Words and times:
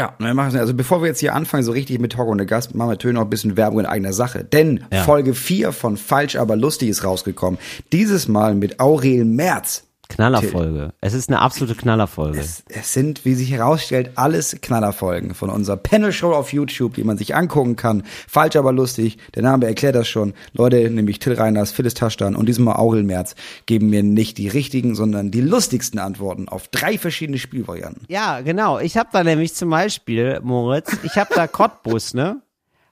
Ja, 0.00 0.14
wir 0.18 0.32
machen 0.32 0.58
also 0.58 0.72
bevor 0.72 1.02
wir 1.02 1.08
jetzt 1.08 1.20
hier 1.20 1.34
anfangen, 1.34 1.62
so 1.62 1.72
richtig 1.72 2.00
mit 2.00 2.12
Talk 2.12 2.26
ohne 2.26 2.46
Gast, 2.46 2.74
machen 2.74 2.88
wir 2.88 2.92
natürlich 2.92 3.16
noch 3.16 3.24
ein 3.24 3.28
bisschen 3.28 3.58
Werbung 3.58 3.80
in 3.80 3.86
eigener 3.86 4.14
Sache. 4.14 4.42
Denn 4.44 4.82
Ja. 4.90 5.02
Folge 5.02 5.34
4 5.34 5.72
von 5.72 5.98
Falsch, 5.98 6.36
aber 6.36 6.56
lustig 6.56 6.88
ist 6.88 7.04
rausgekommen. 7.04 7.60
Dieses 7.92 8.26
Mal 8.26 8.54
mit 8.54 8.80
Aurel 8.80 9.26
Merz. 9.26 9.89
Knallerfolge. 10.10 10.92
Es 11.00 11.14
ist 11.14 11.28
eine 11.30 11.40
absolute 11.40 11.74
Knallerfolge. 11.74 12.38
Es, 12.38 12.64
es 12.68 12.92
sind, 12.92 13.24
wie 13.24 13.34
sich 13.34 13.50
herausstellt, 13.50 14.12
alles 14.16 14.56
Knallerfolgen 14.60 15.34
von 15.34 15.48
unserer 15.48 15.76
Panel-Show 15.76 16.32
auf 16.32 16.52
YouTube, 16.52 16.94
die 16.94 17.04
man 17.04 17.16
sich 17.16 17.34
angucken 17.34 17.76
kann. 17.76 18.02
Falsch, 18.28 18.56
aber 18.56 18.72
lustig. 18.72 19.18
Der 19.34 19.42
Name 19.42 19.66
erklärt 19.66 19.94
das 19.94 20.08
schon. 20.08 20.34
Leute, 20.52 20.90
nämlich 20.90 21.18
Till 21.20 21.34
Reiners, 21.34 21.72
Phyllis 21.72 21.94
Taschdan 21.94 22.36
und 22.36 22.48
diesmal 22.48 22.76
Aurel 22.76 23.02
Merz 23.02 23.34
geben 23.66 23.88
mir 23.88 24.02
nicht 24.02 24.36
die 24.38 24.48
richtigen, 24.48 24.94
sondern 24.94 25.30
die 25.30 25.40
lustigsten 25.40 25.98
Antworten 25.98 26.48
auf 26.48 26.68
drei 26.68 26.98
verschiedene 26.98 27.38
Spielvarianten. 27.38 28.04
Ja, 28.08 28.40
genau. 28.40 28.78
Ich 28.78 28.96
habe 28.96 29.08
da 29.12 29.24
nämlich 29.24 29.54
zum 29.54 29.70
Beispiel, 29.70 30.40
Moritz, 30.42 30.96
ich 31.04 31.16
habe 31.16 31.30
da 31.34 31.46
Cottbus, 31.46 32.14
ne? 32.14 32.42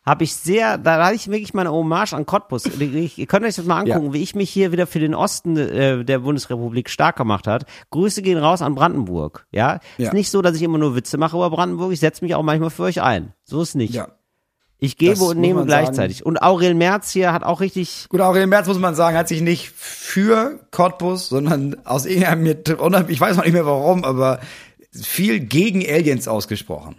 Habe 0.09 0.25
ich 0.25 0.35
sehr, 0.35 0.79
da 0.79 1.05
hatte 1.05 1.15
ich 1.17 1.29
wirklich 1.29 1.53
meine 1.53 1.71
Hommage 1.71 2.15
an 2.15 2.25
Cottbus. 2.25 2.65
Ich, 2.65 3.19
ihr 3.19 3.27
könnt 3.27 3.45
euch 3.45 3.57
das 3.57 3.67
mal 3.67 3.81
angucken, 3.81 4.07
Ja. 4.07 4.13
wie 4.15 4.23
ich 4.23 4.35
mich 4.35 4.49
hier 4.49 4.73
wieder 4.73 4.87
für 4.87 5.01
den 5.01 5.15
Osten 5.15 5.57
äh, 5.59 6.03
der 6.05 6.21
Bundesrepublik 6.21 6.89
stark 6.89 7.17
gemacht 7.17 7.47
hat. 7.47 7.67
Grüße 7.91 8.23
gehen 8.23 8.39
raus 8.39 8.63
an 8.63 8.75
Brandenburg. 8.75 9.47
Ja, 9.53 9.81
Ja. 9.99 10.07
ist 10.07 10.15
nicht 10.15 10.31
so, 10.31 10.41
dass 10.41 10.57
ich 10.57 10.63
immer 10.63 10.79
nur 10.79 10.97
Witze 10.97 11.19
mache 11.19 11.37
über 11.37 11.51
Brandenburg. 11.51 11.93
Ich 11.93 12.01
setze 12.01 12.25
mich 12.25 12.35
auch 12.35 12.43
manchmal 12.43 12.71
für 12.71 12.85
euch 12.85 13.03
ein. 13.03 13.35
So 13.45 13.61
ist 13.61 13.75
nicht. 13.75 13.93
Ja. 13.93 14.09
Ich 14.79 14.97
gebe 14.97 15.13
Das 15.13 15.21
und 15.23 15.41
nehme 15.41 15.67
gleichzeitig. 15.67 16.25
Und 16.25 16.41
Aurel 16.41 16.73
Merz 16.75 17.11
hier 17.11 17.33
hat 17.33 17.43
auch 17.43 17.61
richtig 17.61 18.07
Gut, 18.09 18.21
Aurel 18.21 18.47
Merz 18.47 18.67
muss 18.67 18.79
man 18.79 18.95
sagen, 18.95 19.17
hat 19.17 19.29
sich 19.29 19.43
nicht 19.43 19.69
für 19.71 20.61
Cottbus, 20.71 21.29
sondern 21.29 21.77
aus 21.85 22.07
irgendeinem, 22.07 22.47
ich 23.09 23.21
weiß 23.21 23.37
noch 23.37 23.45
nicht 23.45 23.53
mehr 23.53 23.67
warum, 23.67 24.05
aber 24.05 24.41
viel 24.93 25.41
gegen 25.41 25.81
Aliens 25.87 26.29
ausgesprochen. 26.29 26.97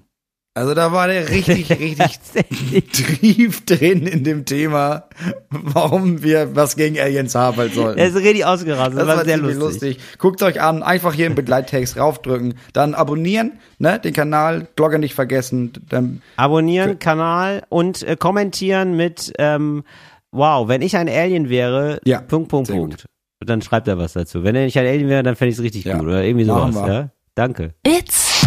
Also 0.59 0.73
da 0.73 0.91
war 0.91 1.07
der 1.07 1.29
richtig, 1.29 1.69
richtig 1.79 2.91
tief 2.91 3.63
drin 3.63 4.05
in 4.05 4.25
dem 4.25 4.43
Thema, 4.43 5.05
warum 5.49 6.21
wir 6.21 6.53
was 6.53 6.75
gegen 6.75 6.99
Aliens 6.99 7.33
haben 7.33 7.71
sollten. 7.71 7.97
Er 7.97 8.07
ist 8.09 8.17
richtig 8.17 8.43
ausgerastet. 8.43 8.97
Das 8.99 9.05
Das 9.05 9.07
war 9.07 9.17
war 9.19 9.23
sehr 9.25 9.37
lustig. 9.37 9.59
lustig. 9.61 9.97
Guckt 10.17 10.43
euch 10.43 10.59
an, 10.61 10.83
einfach 10.83 11.13
hier 11.13 11.27
im 11.27 11.35
Begleittext 11.35 11.95
raufdrücken, 11.95 12.55
dann 12.73 12.93
abonnieren, 12.93 13.53
ne, 13.77 13.99
den 13.99 14.11
Kanal, 14.11 14.67
Glocke 14.75 14.99
nicht 14.99 15.13
vergessen, 15.13 15.71
dann 15.87 16.21
Abonnieren, 16.35 16.99
Kanal 16.99 17.63
und 17.69 18.03
äh, 18.03 18.17
kommentieren 18.17 18.97
mit 18.97 19.31
ähm, 19.39 19.85
Wow, 20.31 20.67
wenn 20.67 20.81
ich 20.81 20.97
ein 20.97 21.07
Alien 21.07 21.47
wäre, 21.47 22.01
Ja, 22.03 22.19
Punkt, 22.19 22.49
Punkt, 22.49 22.69
Punkt. 22.69 23.05
Und 23.39 23.49
dann 23.49 23.61
schreibt 23.61 23.87
er 23.87 23.97
was 23.97 24.11
dazu. 24.11 24.43
Wenn 24.43 24.57
ich 24.57 24.77
ein 24.77 24.85
Alien 24.85 25.07
wäre, 25.07 25.23
dann 25.23 25.37
fände 25.37 25.51
ich 25.51 25.57
es 25.57 25.63
richtig 25.63 25.85
Ja, 25.85 25.99
gut. 25.99 26.07
Oder 26.07 26.25
irgendwie 26.25 26.43
sowas. 26.43 26.75
Ja? 26.75 27.11
Danke. 27.33 27.75
It's 27.87 28.45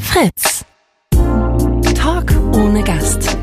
Fritz. 0.00 0.57
Ohne 2.58 2.82
Gast. 2.82 3.38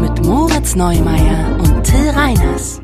Mit 0.00 0.24
Moritz 0.24 0.74
Neumeier 0.74 1.58
und 1.58 1.84
Till 1.84 2.08
Reiners. 2.08 2.80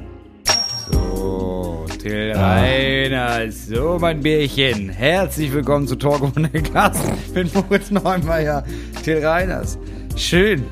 So, 0.92 1.86
Till 1.98 2.32
Reiners, 2.32 3.66
so 3.66 3.96
mein 3.98 4.20
Bärchen. 4.20 4.90
Herzlich 4.90 5.50
willkommen 5.50 5.86
zu 5.88 5.96
Talk 5.96 6.20
ohne 6.36 6.50
Gast 6.50 7.10
mit 7.34 7.54
Moritz 7.54 7.90
Neumeier. 7.90 8.64
Till 9.02 9.24
Reiners. 9.24 9.78
Schön. 10.14 10.64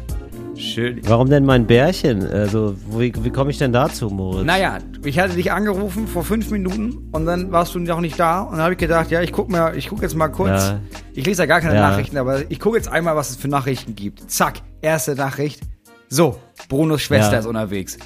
Schön. 0.65 1.01
Warum 1.05 1.29
denn 1.29 1.45
mein 1.45 1.67
Bärchen? 1.67 2.27
Also, 2.27 2.75
wie, 2.91 3.13
wie 3.23 3.31
komme 3.31 3.51
ich 3.51 3.59
denn 3.59 3.73
dazu, 3.73 4.09
Moritz? 4.09 4.45
Naja, 4.47 4.79
ich 5.05 5.19
hatte 5.19 5.35
dich 5.35 5.53
angerufen 5.53 6.07
vor 6.09 6.25
fünf 6.25 6.51
Minuten 6.51 7.09
und 7.13 7.27
dann 7.27 7.53
warst 7.53 7.75
du 7.75 7.79
noch 7.79 8.01
nicht 8.01 8.19
da 8.19 8.41
und 8.43 8.53
dann 8.53 8.63
habe 8.63 8.73
ich 8.73 8.79
gedacht, 8.79 9.11
ja, 9.11 9.21
ich 9.23 9.33
guck 9.33 9.51
mal, 9.51 9.77
ich 9.77 9.89
guck 9.89 10.03
jetzt 10.03 10.17
mal 10.17 10.29
kurz. 10.29 10.63
Ja. 10.71 10.81
Ich 11.13 11.27
lese 11.27 11.43
ja 11.43 11.47
gar 11.47 11.61
keine 11.61 11.75
Ja. 11.75 11.91
Nachrichten, 11.91 12.17
aber 12.17 12.51
ich 12.51 12.59
gucke 12.59 12.77
jetzt 12.77 12.89
einmal, 12.89 13.15
was 13.15 13.31
es 13.31 13.37
für 13.37 13.49
Nachrichten 13.49 13.95
gibt. 13.95 14.31
Zack, 14.31 14.63
erste 14.81 15.15
Nachricht. 15.15 15.61
So, 16.09 16.39
Brunos 16.69 17.03
Schwester 17.03 17.35
Ja. 17.35 17.39
ist 17.41 17.47
unterwegs. 17.47 17.99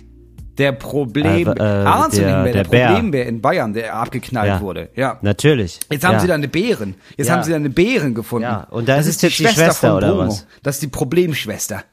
Der 0.59 0.73
Problem, 0.73 1.47
Äh, 1.47 1.53
äh, 1.53 1.55
der- 1.55 2.09
der, 2.11 2.52
der 2.52 2.64
Bär. 2.64 2.86
Problembär 2.89 3.27
in 3.27 3.41
Bayern, 3.41 3.73
der 3.73 3.95
abgeknallt 3.95 4.48
Ja. 4.48 4.61
wurde. 4.61 4.89
Ja. 4.97 5.18
Natürlich. 5.23 5.79
Jetzt 5.89 6.05
haben 6.05 6.14
ja. 6.14 6.20
sie 6.20 6.27
da 6.27 6.35
eine 6.35 6.48
Bären. 6.48 6.97
Jetzt 7.17 7.29
Ja. 7.29 7.35
haben 7.36 7.45
sie 7.45 7.51
da 7.51 7.57
eine 7.57 7.70
Bären 7.70 8.13
gefunden. 8.14 8.42
Ja, 8.42 8.67
und 8.70 8.89
da 8.89 8.97
das 8.97 9.07
ist 9.07 9.23
jetzt 9.23 9.39
die 9.39 9.45
Schwester, 9.45 9.73
von 9.73 9.91
oder 9.92 10.08
Bruno. 10.14 10.27
was? 10.29 10.47
Das 10.64 10.74
ist 10.77 10.83
die 10.83 10.89
Problemschwester. 10.89 11.85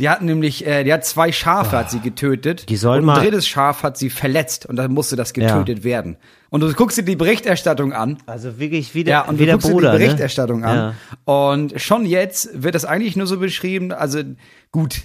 Die 0.00 0.08
hat 0.08 0.22
nämlich, 0.22 0.66
äh, 0.66 0.82
die 0.84 0.92
hat 0.92 1.04
zwei 1.04 1.30
Schafe 1.30 1.76
hat 1.76 1.90
sie 1.90 2.00
getötet. 2.00 2.62
Ah. 2.62 2.66
Die 2.68 2.76
soll 2.76 2.98
und 2.98 3.04
mal- 3.04 3.16
ein 3.18 3.22
drittes 3.24 3.46
Schaf 3.46 3.82
hat 3.82 3.96
sie 3.96 4.10
verletzt 4.10 4.66
und 4.66 4.76
dann 4.76 4.92
musste 4.92 5.14
das 5.16 5.32
getötet 5.32 5.84
werden. 5.84 6.16
Und 6.50 6.60
du 6.60 6.72
guckst 6.72 6.98
dir 6.98 7.02
die 7.04 7.16
Berichterstattung 7.16 7.92
an. 7.92 8.18
Also 8.26 8.58
wirklich 8.58 8.94
wie 8.94 9.04
der, 9.04 9.12
Ja, 9.12 9.20
und 9.22 9.38
wie 9.38 9.46
du 9.46 9.52
guckst 9.52 9.70
Bruder. 9.70 9.92
dir 9.92 9.98
die 9.98 10.04
Berichterstattung 10.04 10.64
an. 10.64 10.94
Ja. 11.26 11.32
Und 11.32 11.80
schon 11.80 12.06
jetzt 12.06 12.50
wird 12.62 12.74
das 12.74 12.84
eigentlich 12.84 13.16
nur 13.16 13.26
so 13.26 13.38
beschrieben, 13.38 13.92
also 13.92 14.20
gut, 14.72 15.02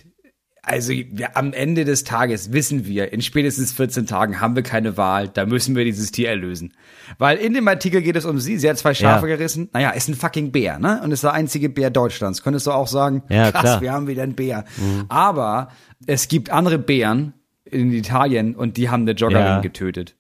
also 0.69 0.93
wir, 0.93 1.35
am 1.35 1.51
Ende 1.53 1.83
des 1.83 2.03
Tages 2.03 2.53
wissen 2.53 2.85
wir, 2.85 3.11
in 3.11 3.21
spätestens 3.21 3.73
14 3.73 4.05
Tagen 4.05 4.39
haben 4.39 4.55
wir 4.55 4.63
keine 4.63 4.95
Wahl, 4.97 5.27
da 5.27 5.45
müssen 5.45 5.75
wir 5.75 5.83
dieses 5.83 6.11
Tier 6.11 6.29
erlösen. 6.29 6.73
Weil 7.17 7.37
in 7.37 7.53
dem 7.53 7.67
Artikel 7.67 8.01
geht 8.01 8.15
es 8.15 8.25
um 8.25 8.39
sie, 8.39 8.57
sie 8.57 8.69
hat 8.69 8.77
zwei 8.77 8.93
Schafe 8.93 9.27
Ja. 9.27 9.35
gerissen. 9.35 9.69
Naja, 9.73 9.89
ist 9.91 10.07
ein 10.07 10.15
fucking 10.15 10.51
Bär, 10.51 10.79
ne? 10.79 11.01
Und 11.03 11.11
ist 11.11 11.23
der 11.23 11.33
einzige 11.33 11.69
Bär 11.69 11.89
Deutschlands. 11.89 12.43
Könntest 12.43 12.67
du 12.67 12.71
auch 12.71 12.87
sagen, 12.87 13.23
Ja, 13.29 13.51
krass, 13.51 13.61
klar. 13.61 13.77
Mhm. 13.77 13.81
wir 13.81 13.91
haben 13.93 14.07
wieder 14.07 14.23
einen 14.23 14.35
Bär. 14.35 14.63
Aber 15.09 15.69
es 16.05 16.27
gibt 16.27 16.49
andere 16.51 16.77
Bären 16.79 17.33
in 17.65 17.91
Italien 17.91 18.55
und 18.55 18.77
die 18.77 18.89
haben 18.89 19.01
eine 19.03 19.11
Joggerin 19.11 19.43
Ja. 19.45 19.59
getötet. 19.61 20.15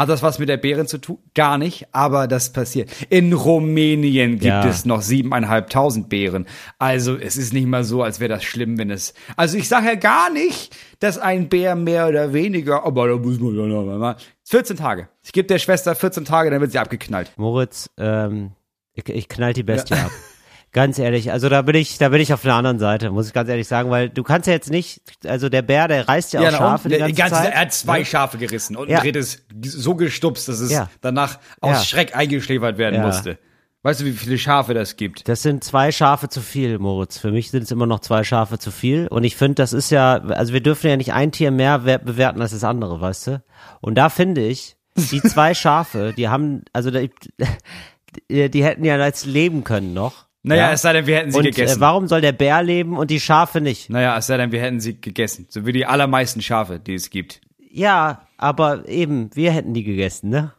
Hat 0.00 0.08
das 0.08 0.22
was 0.22 0.38
mit 0.38 0.48
der 0.48 0.56
Bären 0.56 0.86
zu 0.86 0.96
tun? 0.96 1.18
Gar 1.34 1.58
nicht, 1.58 1.88
aber 1.92 2.26
das 2.26 2.54
passiert. 2.54 2.90
In 3.10 3.34
Rumänien 3.34 4.32
gibt 4.38 4.44
Ja. 4.44 4.66
es 4.66 4.86
noch 4.86 5.02
siebeneinhalbtausend 5.02 6.08
Bären. 6.08 6.46
Also 6.78 7.16
es 7.18 7.36
ist 7.36 7.52
nicht 7.52 7.66
mal 7.66 7.84
so, 7.84 8.02
als 8.02 8.18
wäre 8.18 8.30
das 8.30 8.42
schlimm, 8.42 8.78
wenn 8.78 8.90
es. 8.90 9.12
Also 9.36 9.58
ich 9.58 9.68
sage 9.68 9.88
ja 9.88 9.94
gar 9.96 10.32
nicht, 10.32 10.74
dass 11.00 11.18
ein 11.18 11.50
Bär 11.50 11.74
mehr 11.76 12.08
oder 12.08 12.32
weniger, 12.32 12.84
aber 12.86 13.08
da 13.08 13.16
muss 13.16 13.38
man 13.40 13.54
ja 13.54 13.66
noch 13.66 13.84
mal. 13.98 14.16
14 14.44 14.78
Tage. 14.78 15.10
Ich 15.22 15.32
gebe 15.32 15.46
der 15.46 15.58
Schwester 15.58 15.94
14 15.94 16.24
Tage, 16.24 16.50
dann 16.50 16.62
wird 16.62 16.72
sie 16.72 16.78
abgeknallt. 16.78 17.30
Moritz, 17.36 17.90
ähm, 17.98 18.52
ich, 18.94 19.06
ich 19.06 19.28
knall 19.28 19.52
die 19.52 19.64
Bestie 19.64 19.92
ab. 19.94 20.10
Ganz 20.72 21.00
ehrlich, 21.00 21.32
also 21.32 21.48
da 21.48 21.62
bin 21.62 21.74
ich, 21.74 21.98
da 21.98 22.10
bin 22.10 22.20
ich 22.20 22.32
auf 22.32 22.42
der 22.42 22.54
anderen 22.54 22.78
Seite, 22.78 23.10
muss 23.10 23.26
ich 23.26 23.32
ganz 23.32 23.48
ehrlich 23.48 23.66
sagen, 23.66 23.90
weil 23.90 24.08
du 24.08 24.22
kannst 24.22 24.46
ja 24.46 24.52
jetzt 24.52 24.70
nicht, 24.70 25.02
also 25.26 25.48
der 25.48 25.62
Bär, 25.62 25.88
der 25.88 26.06
reißt 26.06 26.32
ja 26.32 26.40
auch 26.40 26.44
na 26.44 26.50
und? 26.50 26.56
Schafe 26.58 26.88
die 26.88 26.98
Der- 26.98 27.12
ganze, 27.12 27.34
Zeit. 27.34 27.52
er 27.54 27.60
hat 27.62 27.72
zwei 27.72 27.98
ne? 28.00 28.04
Schafe 28.04 28.38
gerissen 28.38 28.76
und 28.76 28.88
Ja. 28.88 28.98
ein 28.98 29.02
drittes 29.04 29.42
so 29.64 29.96
gestupst, 29.96 30.48
dass 30.48 30.60
es 30.60 30.70
Ja. 30.70 30.88
danach 31.00 31.40
aus 31.60 31.78
Ja. 31.78 31.82
Schreck 31.84 32.16
eingeschläfert 32.16 32.78
werden 32.78 32.94
Ja. 33.00 33.06
musste. 33.06 33.38
Weißt 33.82 34.02
du, 34.02 34.04
wie 34.04 34.12
viele 34.12 34.36
Schafe 34.38 34.74
das 34.74 34.96
gibt? 34.96 35.26
Das 35.26 35.42
sind 35.42 35.64
zwei 35.64 35.90
Schafe 35.90 36.28
zu 36.28 36.40
viel, 36.42 36.78
Moritz. 36.78 37.18
Für 37.18 37.32
mich 37.32 37.50
sind 37.50 37.62
es 37.62 37.70
immer 37.70 37.86
noch 37.86 38.00
zwei 38.00 38.22
Schafe 38.24 38.58
zu 38.58 38.70
viel. 38.70 39.08
Und 39.08 39.24
ich 39.24 39.36
finde, 39.36 39.54
das 39.54 39.72
ist 39.72 39.90
ja, 39.90 40.18
also 40.18 40.52
wir 40.52 40.62
dürfen 40.62 40.88
ja 40.88 40.96
nicht 40.98 41.14
ein 41.14 41.32
Tier 41.32 41.50
mehr 41.50 41.84
wer- 41.84 41.98
bewerten 41.98 42.40
als 42.42 42.50
das 42.52 42.62
andere, 42.62 43.00
weißt 43.00 43.26
du? 43.26 43.42
Und 43.80 43.96
da 43.96 44.08
finde 44.10 44.44
ich, 44.46 44.76
die 44.96 45.20
zwei 45.22 45.54
Schafe, 45.54 46.12
die 46.16 46.28
haben, 46.28 46.62
also 46.74 46.90
die, 48.28 48.50
die 48.50 48.64
hätten 48.64 48.84
ja 48.84 48.98
jetzt 49.04 49.26
leben 49.26 49.64
können 49.64 49.94
noch. 49.94 50.26
Naja, 50.42 50.68
ja? 50.68 50.72
es 50.72 50.82
sei 50.82 50.92
denn, 50.94 51.06
wir 51.06 51.16
hätten 51.16 51.32
sie 51.32 51.38
Und 51.38 51.44
gegessen. 51.44 51.78
äh, 51.78 51.80
warum 51.80 52.08
soll 52.08 52.20
der 52.22 52.32
Bär 52.32 52.62
leben 52.62 52.96
und 52.96 53.10
die 53.10 53.20
Schafe 53.20 53.60
nicht? 53.60 53.90
Naja, 53.90 54.16
es 54.16 54.26
sei 54.26 54.36
denn, 54.38 54.52
wir 54.52 54.60
hätten 54.60 54.80
sie 54.80 54.98
gegessen. 55.00 55.46
So 55.50 55.66
wie 55.66 55.72
die 55.72 55.84
allermeisten 55.86 56.40
Schafe, 56.40 56.78
die 56.80 56.94
es 56.94 57.10
gibt. 57.10 57.40
Ja, 57.70 58.26
aber 58.38 58.88
eben, 58.88 59.30
wir 59.34 59.52
hätten 59.52 59.74
die 59.74 59.84
gegessen, 59.84 60.30
ne? 60.30 60.52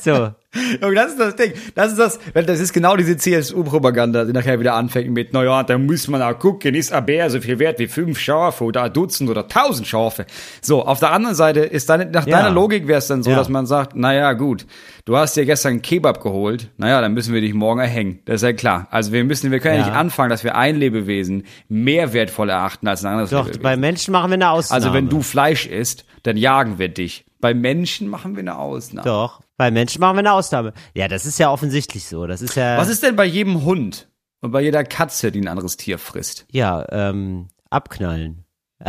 so, 0.00 0.32
Und 0.80 0.94
das 0.94 1.12
ist 1.12 1.20
das 1.20 1.36
Ding. 1.36 1.52
Das 1.74 1.92
ist 1.92 1.98
das, 1.98 2.18
das 2.32 2.60
ist 2.60 2.72
genau 2.72 2.96
diese 2.96 3.16
CSU-Propaganda, 3.16 4.24
die 4.24 4.32
nachher 4.32 4.60
wieder 4.60 4.74
anfängt 4.74 5.10
mit, 5.10 5.32
naja, 5.32 5.62
da 5.62 5.78
muss 5.78 6.08
man 6.08 6.22
auch 6.22 6.38
gucken, 6.38 6.74
ist 6.74 6.92
ein 6.92 7.04
Bär 7.06 7.30
so 7.30 7.40
viel 7.40 7.58
wert 7.58 7.78
wie 7.78 7.86
fünf 7.88 8.18
Schafe 8.18 8.64
oder 8.64 8.82
ein 8.84 8.92
Dutzend 8.92 9.30
oder 9.30 9.48
tausend 9.48 9.86
Schafe. 9.86 10.26
So, 10.60 10.84
auf 10.84 11.00
der 11.00 11.12
anderen 11.12 11.34
Seite 11.34 11.60
ist 11.60 11.88
dann, 11.88 12.10
nach 12.10 12.26
Ja. 12.26 12.38
deiner 12.38 12.50
Logik 12.50 12.86
wäre 12.86 12.98
es 12.98 13.06
dann 13.06 13.22
so, 13.22 13.30
Ja. 13.30 13.36
dass 13.36 13.48
man 13.48 13.66
sagt, 13.66 13.96
naja, 13.96 14.32
gut, 14.32 14.66
du 15.04 15.16
hast 15.16 15.36
dir 15.36 15.44
gestern 15.44 15.72
einen 15.72 15.82
Kebab 15.82 16.22
geholt, 16.22 16.70
naja, 16.76 17.00
dann 17.00 17.14
müssen 17.14 17.34
wir 17.34 17.40
dich 17.40 17.54
morgen 17.54 17.80
erhängen. 17.80 18.20
Das 18.24 18.36
ist 18.36 18.42
ja 18.42 18.52
klar. 18.52 18.86
Also 18.90 19.12
wir 19.12 19.24
müssen, 19.24 19.50
wir 19.50 19.60
können 19.60 19.74
ja, 19.76 19.80
Ja. 19.80 19.86
nicht 19.88 19.96
anfangen, 19.96 20.30
dass 20.30 20.44
wir 20.44 20.56
ein 20.56 20.76
Lebewesen 20.76 21.44
mehr 21.68 22.12
wertvoll 22.12 22.50
erachten 22.50 22.86
als 22.88 23.04
ein 23.04 23.10
anderes 23.12 23.30
doch, 23.30 23.38
Lebewesen. 23.46 23.62
bei 23.62 23.76
Menschen 23.76 24.12
machen 24.12 24.30
wir 24.30 24.34
eine 24.34 24.50
Ausnahme. 24.50 24.82
Also 24.82 24.94
wenn 24.94 25.08
du 25.08 25.22
Fleisch 25.22 25.66
isst, 25.66 26.04
dann 26.22 26.36
jagen 26.36 26.78
wir 26.78 26.88
dich. 26.88 27.24
Bei 27.40 27.52
Menschen 27.52 28.08
machen 28.08 28.36
wir 28.36 28.40
eine 28.40 28.56
Ausnahme. 28.56 29.06
Doch, 29.06 29.40
bei 29.56 29.70
Menschen 29.70 30.00
machen 30.00 30.16
wir 30.16 30.20
eine 30.20 30.32
Ausnahme. 30.32 30.72
Ja, 30.94 31.08
das 31.08 31.26
ist 31.26 31.38
ja 31.38 31.50
offensichtlich 31.50 32.06
so. 32.06 32.26
Das 32.26 32.42
ist 32.42 32.56
ja. 32.56 32.76
Was 32.78 32.88
ist 32.88 33.02
denn 33.02 33.16
bei 33.16 33.24
jedem 33.24 33.64
Hund 33.64 34.08
und 34.40 34.50
bei 34.50 34.60
jeder 34.60 34.84
Katze, 34.84 35.30
die 35.32 35.40
ein 35.40 35.48
anderes 35.48 35.76
Tier 35.76 35.98
frisst? 35.98 36.46
Ja, 36.50 36.84
ähm, 36.90 37.48
abknallen. 37.70 38.44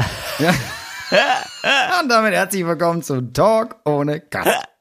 Und 2.02 2.10
damit 2.10 2.34
herzlich 2.34 2.66
willkommen 2.66 3.02
zum 3.04 3.32
Talk 3.34 3.78
ohne 3.86 4.20
Gast. 4.20 4.64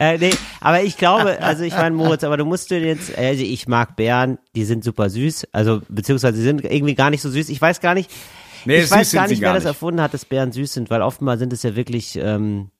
Äh, 0.00 0.18
nee, 0.18 0.34
aber 0.60 0.82
ich 0.82 0.96
glaube, 0.96 1.40
also 1.42 1.62
ich 1.64 1.72
meine, 1.72 1.94
Moritz, 1.94 2.22
aber 2.22 2.36
du 2.36 2.44
musst 2.44 2.70
dir 2.70 2.80
jetzt, 2.80 3.16
also 3.16 3.42
ich 3.42 3.66
mag 3.66 3.96
Bären, 3.96 4.38
die 4.54 4.64
sind 4.64 4.84
super 4.84 5.10
süß, 5.10 5.48
also 5.52 5.80
beziehungsweise 5.88 6.36
sie 6.36 6.42
sind 6.44 6.64
irgendwie 6.64 6.94
gar 6.94 7.10
nicht 7.10 7.22
so 7.22 7.30
süß. 7.30 7.48
Ich 7.48 7.60
weiß 7.60 7.80
gar 7.80 7.94
nicht, 7.94 8.10
Nee, 8.64 8.80
ich 8.80 8.90
weiß 8.90 9.12
gar 9.12 9.26
nicht, 9.28 9.40
gar 9.40 9.48
wer 9.50 9.54
das 9.54 9.64
nicht. 9.64 9.70
erfunden 9.74 10.00
hat, 10.00 10.14
dass 10.14 10.24
Bären 10.24 10.52
süß 10.52 10.72
sind, 10.72 10.90
weil 10.90 11.02
oftmals 11.02 11.40
sind 11.40 11.52
es 11.52 11.62
ja 11.64 11.74
wirklich, 11.74 12.16
ähm, 12.16 12.70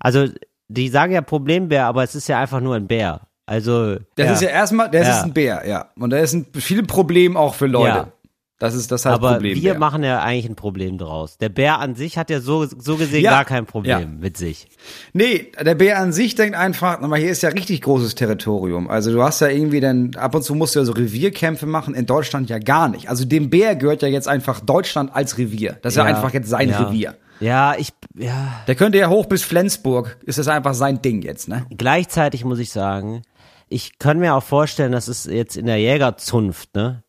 also 0.00 0.28
die 0.72 0.88
sagen 0.88 1.12
ja 1.12 1.20
Problembär, 1.20 1.86
aber 1.86 2.02
es 2.02 2.14
ist 2.14 2.28
ja 2.28 2.38
einfach 2.40 2.60
nur 2.60 2.74
ein 2.76 2.86
Bär. 2.86 3.22
Also 3.46 3.96
Das 4.16 4.26
ja. 4.26 4.32
ist 4.32 4.42
ja 4.42 4.48
erstmal, 4.50 4.90
das 4.90 5.06
Ja. 5.06 5.18
ist 5.18 5.24
ein 5.24 5.32
Bär, 5.32 5.62
ja. 5.66 5.86
Und 5.98 6.10
da 6.10 6.18
ist 6.18 6.32
ein 6.32 6.46
viele 6.54 6.84
Problem 6.84 7.36
auch 7.36 7.54
für 7.54 7.66
Leute. 7.66 7.88
Ja. 7.96 8.12
Das 8.58 8.76
ist 8.76 8.92
das 8.92 9.04
heißt 9.04 9.16
aber 9.16 9.32
Problem. 9.32 9.60
wir 9.60 9.72
Bär. 9.72 9.80
machen 9.80 10.04
ja 10.04 10.22
eigentlich 10.22 10.48
ein 10.48 10.54
Problem 10.54 10.96
draus. 10.96 11.36
Der 11.38 11.48
Bär 11.48 11.80
an 11.80 11.96
sich 11.96 12.16
hat 12.16 12.30
ja 12.30 12.38
so, 12.38 12.64
so 12.66 12.96
gesehen 12.96 13.24
Ja. 13.24 13.32
gar 13.32 13.44
kein 13.44 13.66
Problem 13.66 13.98
Ja. 13.98 14.06
mit 14.06 14.36
sich. 14.36 14.68
Nee, 15.12 15.50
der 15.60 15.74
Bär 15.74 15.98
an 15.98 16.12
sich 16.12 16.36
denkt 16.36 16.56
einfach, 16.56 16.98
na 17.00 17.08
mal, 17.08 17.18
hier 17.18 17.30
ist 17.32 17.42
ja 17.42 17.48
richtig 17.48 17.82
großes 17.82 18.14
Territorium. 18.14 18.88
Also 18.88 19.10
du 19.12 19.20
hast 19.20 19.40
ja 19.40 19.48
irgendwie 19.48 19.80
dann, 19.80 20.12
ab 20.14 20.36
und 20.36 20.44
zu 20.44 20.54
musst 20.54 20.76
du 20.76 20.78
ja 20.78 20.84
so 20.84 20.92
Revierkämpfe 20.92 21.66
machen, 21.66 21.94
in 21.94 22.06
Deutschland 22.06 22.48
ja 22.50 22.60
gar 22.60 22.88
nicht. 22.88 23.08
Also 23.10 23.24
dem 23.24 23.50
Bär 23.50 23.74
gehört 23.74 24.02
ja 24.02 24.08
jetzt 24.08 24.28
einfach 24.28 24.60
Deutschland 24.60 25.10
als 25.12 25.38
Revier. 25.38 25.78
Das 25.82 25.94
ist 25.94 25.96
ja, 25.96 26.04
einfach 26.04 26.32
jetzt 26.32 26.48
sein 26.48 26.68
ja. 26.70 26.84
Revier. 26.84 27.16
Ja, 27.42 27.74
ich, 27.76 27.92
ja. 28.16 28.60
Der 28.66 28.74
könnte 28.74 28.98
ja 28.98 29.08
hoch 29.08 29.26
bis 29.26 29.42
Flensburg, 29.42 30.18
ist 30.24 30.38
das 30.38 30.48
einfach 30.48 30.74
sein 30.74 31.02
Ding 31.02 31.22
jetzt, 31.22 31.48
ne? 31.48 31.66
Gleichzeitig 31.76 32.44
muss 32.44 32.58
ich 32.58 32.70
sagen, 32.70 33.22
ich 33.68 33.98
kann 33.98 34.18
mir 34.18 34.34
auch 34.34 34.42
vorstellen, 34.42 34.92
dass 34.92 35.08
es 35.08 35.24
jetzt 35.24 35.56
in 35.56 35.66
der 35.66 35.78
Jägerzunft, 35.78 36.74
ne? 36.74 37.02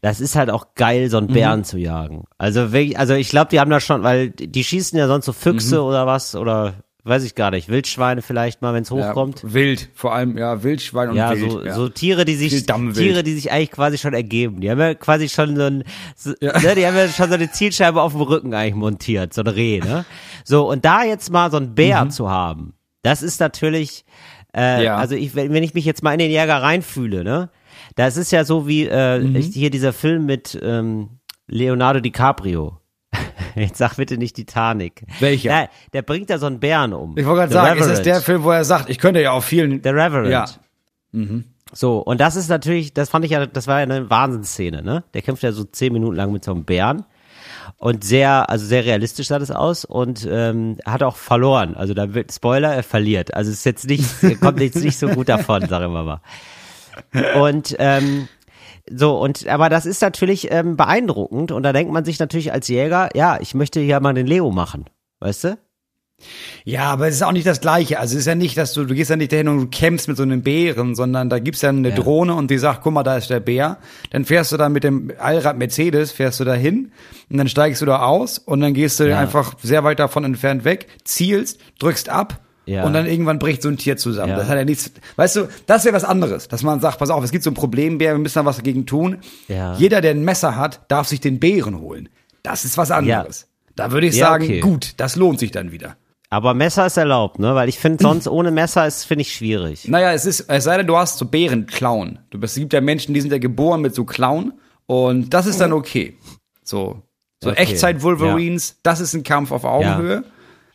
Das 0.00 0.20
ist 0.20 0.36
halt 0.36 0.50
auch 0.50 0.74
geil, 0.74 1.10
so 1.10 1.18
einen 1.18 1.26
Bären 1.28 1.64
zu 1.64 1.78
jagen. 1.78 2.24
Also 2.38 2.68
also 2.94 3.14
ich 3.14 3.28
glaube, 3.30 3.50
die 3.50 3.58
haben 3.58 3.70
da 3.70 3.80
schon, 3.80 4.02
weil 4.02 4.30
die 4.30 4.62
schießen 4.62 4.96
ja 4.96 5.08
sonst 5.08 5.24
so 5.24 5.32
Füchse 5.32 5.82
oder 5.82 6.06
was 6.06 6.36
oder 6.36 6.74
weiß 7.06 7.24
ich 7.24 7.34
gar 7.34 7.50
nicht, 7.50 7.68
Wildschweine 7.68 8.20
vielleicht 8.22 8.62
mal, 8.62 8.74
wenn 8.74 8.82
es 8.82 8.90
hochkommt. 8.90 9.42
Ja, 9.42 9.52
wild, 9.54 9.88
vor 9.94 10.14
allem, 10.14 10.36
ja, 10.36 10.62
Wildschwein 10.62 11.10
und 11.10 11.16
Ja, 11.16 11.30
Wild. 11.38 11.50
so, 11.50 11.64
ja. 11.64 11.74
so 11.74 11.88
Tiere, 11.88 12.24
die 12.24 12.34
sich. 12.34 12.64
Tiere, 12.66 13.22
die 13.22 13.34
sich 13.34 13.50
eigentlich 13.52 13.70
quasi 13.70 13.98
schon 13.98 14.14
ergeben. 14.14 14.60
Die 14.60 14.70
haben 14.70 14.78
ja 14.80 14.94
quasi 14.94 15.28
schon 15.28 15.56
so 15.56 15.62
ein, 15.62 15.84
so, 16.16 16.30
ne, 16.40 16.74
die 16.76 16.86
haben 16.86 16.96
ja 16.96 17.08
schon 17.08 17.28
so 17.28 17.34
eine 17.34 17.50
Zielscheibe 17.50 18.00
auf 18.02 18.12
dem 18.12 18.20
Rücken 18.22 18.54
eigentlich 18.54 18.74
montiert, 18.74 19.32
so 19.34 19.42
ein 19.42 19.46
Reh, 19.46 19.80
ne? 19.80 20.04
So, 20.44 20.68
und 20.70 20.84
da 20.84 21.04
jetzt 21.04 21.30
mal 21.30 21.50
so 21.50 21.56
ein 21.58 21.74
Bär 21.74 22.04
Mhm. 22.04 22.10
zu 22.10 22.28
haben, 22.30 22.74
das 23.02 23.22
ist 23.22 23.40
natürlich, 23.40 24.04
äh, 24.56 24.84
Ja. 24.84 24.96
also 24.96 25.14
ich, 25.14 25.34
wenn, 25.34 25.52
wenn 25.52 25.62
ich 25.62 25.74
mich 25.74 25.84
jetzt 25.84 26.02
mal 26.02 26.12
in 26.12 26.18
den 26.18 26.30
Jäger 26.30 26.62
reinfühle, 26.62 27.24
ne? 27.24 27.50
Das 27.94 28.16
ist 28.16 28.32
ja 28.32 28.44
so 28.44 28.66
wie, 28.66 28.86
äh, 28.86 29.20
Mhm. 29.20 29.36
hier 29.36 29.70
dieser 29.70 29.92
Film 29.92 30.26
mit, 30.26 30.58
ähm, 30.62 31.10
Leonardo 31.48 32.00
DiCaprio. 32.00 32.78
Jetzt 33.54 33.78
sag 33.78 33.96
bitte 33.96 34.18
nicht 34.18 34.36
Titanic. 34.36 35.04
Welcher? 35.20 35.50
Ja, 35.50 35.68
der 35.92 36.02
bringt 36.02 36.30
da 36.30 36.38
so 36.38 36.46
einen 36.46 36.60
Bären 36.60 36.92
um. 36.92 37.16
Ich 37.16 37.26
wollte 37.26 37.40
gerade 37.40 37.52
sagen, 37.52 37.80
ist 37.80 37.88
das 37.88 37.98
Reverend. 37.98 38.06
der 38.06 38.20
Film, 38.22 38.42
wo 38.44 38.50
er 38.50 38.64
sagt, 38.64 38.88
ich 38.90 38.98
könnte 38.98 39.20
ja 39.20 39.32
auch 39.32 39.42
vielen. 39.42 39.82
The 39.82 39.90
Reverend. 39.90 40.28
Ja. 40.30 40.46
So, 41.72 41.98
und 41.98 42.20
das 42.20 42.36
ist 42.36 42.48
natürlich, 42.48 42.94
das 42.94 43.10
fand 43.10 43.24
ich 43.24 43.32
ja, 43.32 43.46
das 43.46 43.66
war 43.66 43.78
ja 43.78 43.82
eine 43.82 44.08
Wahnsinnsszene, 44.08 44.82
ne? 44.82 45.04
Der 45.14 45.22
kämpft 45.22 45.42
ja 45.42 45.52
so 45.52 45.64
zehn 45.64 45.92
Minuten 45.92 46.16
lang 46.16 46.32
mit 46.32 46.44
so 46.44 46.52
einem 46.52 46.64
Bären. 46.64 47.04
Und 47.78 48.04
sehr, 48.04 48.48
also 48.48 48.64
sehr 48.64 48.84
realistisch 48.84 49.28
sah 49.28 49.38
das 49.38 49.50
aus 49.50 49.84
und 49.84 50.26
ähm, 50.30 50.78
hat 50.86 51.02
auch 51.02 51.16
verloren. 51.16 51.74
Also 51.74 51.94
da 51.94 52.14
wird, 52.14 52.32
Spoiler, 52.32 52.74
er 52.74 52.82
verliert. 52.82 53.34
Also 53.34 53.50
es 53.50 53.58
ist 53.58 53.64
jetzt 53.64 53.86
nicht, 53.86 54.40
kommt 54.40 54.60
jetzt 54.60 54.82
nicht 54.82 54.98
so 54.98 55.08
gut 55.08 55.28
davon, 55.28 55.66
sagen 55.68 55.92
wir 55.92 56.02
mal. 56.02 56.20
Und 57.42 57.76
ähm, 57.78 58.28
so, 58.90 59.18
und 59.20 59.46
aber 59.48 59.68
das 59.68 59.86
ist 59.86 60.00
natürlich 60.02 60.50
ähm, 60.52 60.76
beeindruckend 60.76 61.52
und 61.52 61.62
da 61.62 61.72
denkt 61.72 61.92
man 61.92 62.04
sich 62.04 62.18
natürlich 62.18 62.52
als 62.52 62.68
Jäger, 62.68 63.08
ja, 63.14 63.38
ich 63.40 63.54
möchte 63.54 63.80
hier 63.80 64.00
mal 64.00 64.14
den 64.14 64.26
Leo 64.26 64.50
machen. 64.50 64.84
Weißt 65.20 65.44
du? 65.44 65.58
Ja, 66.64 66.84
aber 66.84 67.08
es 67.08 67.16
ist 67.16 67.22
auch 67.22 67.32
nicht 67.32 67.46
das 67.46 67.60
Gleiche. 67.60 67.98
Also 68.00 68.14
es 68.14 68.20
ist 68.20 68.26
ja 68.26 68.34
nicht, 68.34 68.56
dass 68.56 68.72
du, 68.72 68.84
du 68.84 68.94
gehst 68.94 69.10
ja 69.10 69.16
nicht 69.16 69.32
dahin 69.32 69.48
und 69.48 69.58
du 69.60 69.66
kämpfst 69.66 70.08
mit 70.08 70.16
so 70.16 70.22
einem 70.22 70.42
Bären, 70.42 70.94
sondern 70.94 71.28
da 71.28 71.38
gibt's 71.38 71.60
ja 71.60 71.68
eine 71.68 71.90
Ja. 71.90 71.94
Drohne 71.94 72.34
und 72.34 72.50
die 72.50 72.56
sagt, 72.58 72.82
guck 72.82 72.94
mal, 72.94 73.02
da 73.02 73.16
ist 73.18 73.28
der 73.28 73.40
Bär. 73.40 73.76
Dann 74.10 74.24
fährst 74.24 74.50
du 74.52 74.56
da 74.56 74.68
mit 74.70 74.82
dem 74.82 75.12
Allrad 75.18 75.58
Mercedes, 75.58 76.12
fährst 76.12 76.40
du 76.40 76.44
da 76.44 76.54
hin 76.54 76.90
und 77.30 77.36
dann 77.36 77.48
steigst 77.48 77.82
du 77.82 77.86
da 77.86 78.00
aus 78.02 78.38
und 78.38 78.60
dann 78.60 78.72
gehst 78.72 78.98
du 78.98 79.08
Ja. 79.08 79.18
einfach 79.18 79.54
sehr 79.62 79.84
weit 79.84 79.98
davon 79.98 80.24
entfernt 80.24 80.64
weg, 80.64 80.86
zielst, 81.04 81.60
drückst 81.78 82.08
ab 82.08 82.40
Ja. 82.66 82.84
und 82.84 82.92
dann 82.92 83.06
irgendwann 83.06 83.38
bricht 83.38 83.62
so 83.62 83.68
ein 83.68 83.76
Tier 83.78 83.96
zusammen. 83.96 84.30
Ja. 84.32 84.38
Das 84.38 84.48
hat 84.48 84.56
ja 84.58 84.64
nichts, 84.64 84.90
weißt 85.16 85.36
du, 85.36 85.48
das 85.66 85.84
wäre 85.84 85.94
was 85.94 86.04
anderes, 86.04 86.48
dass 86.48 86.62
man 86.62 86.80
sagt, 86.80 86.98
pass 86.98 87.10
auf, 87.10 87.22
es 87.22 87.30
gibt 87.30 87.44
so 87.44 87.50
ein 87.50 87.54
Problembär, 87.54 88.12
wir 88.14 88.18
müssen 88.18 88.38
da 88.38 88.44
was 88.44 88.56
dagegen 88.56 88.86
tun. 88.86 89.18
Ja. 89.48 89.74
Jeder, 89.76 90.00
der 90.00 90.10
ein 90.12 90.24
Messer 90.24 90.56
hat, 90.56 90.80
darf 90.88 91.06
sich 91.06 91.20
den 91.20 91.38
Bären 91.38 91.80
holen. 91.80 92.08
Das 92.42 92.64
ist 92.64 92.76
was 92.76 92.90
anderes. 92.90 93.46
Da 93.76 93.92
würde 93.92 94.06
ich 94.06 94.16
Ja, 94.16 94.26
sagen, 94.28 94.44
okay. 94.44 94.60
gut, 94.60 94.94
das 94.96 95.16
lohnt 95.16 95.38
sich 95.38 95.50
dann 95.52 95.70
wieder. 95.70 95.96
Aber 96.28 96.54
Messer 96.54 96.86
ist 96.86 96.96
erlaubt, 96.96 97.38
ne? 97.38 97.54
Weil 97.54 97.68
ich 97.68 97.78
finde, 97.78 98.02
sonst 98.02 98.26
ohne 98.26 98.50
Messer 98.50 98.86
ist, 98.86 99.04
finde 99.04 99.22
ich 99.22 99.32
schwierig. 99.34 99.86
Naja, 99.86 100.12
es 100.12 100.26
ist, 100.26 100.40
es 100.48 100.64
sei 100.64 100.76
denn, 100.78 100.86
du 100.88 100.96
hast 100.96 101.18
so 101.18 101.24
Bärenklauen. 101.26 102.18
Du 102.30 102.40
bist, 102.40 102.56
es 102.56 102.60
gibt 102.60 102.72
ja 102.72 102.80
Menschen, 102.80 103.14
die 103.14 103.20
sind 103.20 103.30
ja 103.32 103.38
geboren 103.38 103.80
mit 103.80 103.94
so 103.94 104.04
Klauen 104.04 104.54
und 104.86 105.30
das 105.32 105.46
ist 105.46 105.60
dann 105.60 105.72
okay. 105.72 106.16
So, 106.64 107.02
so 107.42 107.50
Okay, 107.50 107.60
Echtzeit-Wolverines, 107.62 108.78
das 108.82 109.00
ist 109.00 109.14
ein 109.14 109.22
Kampf 109.22 109.52
auf 109.52 109.64
Augenhöhe. 109.64 110.16
Ja. 110.16 110.22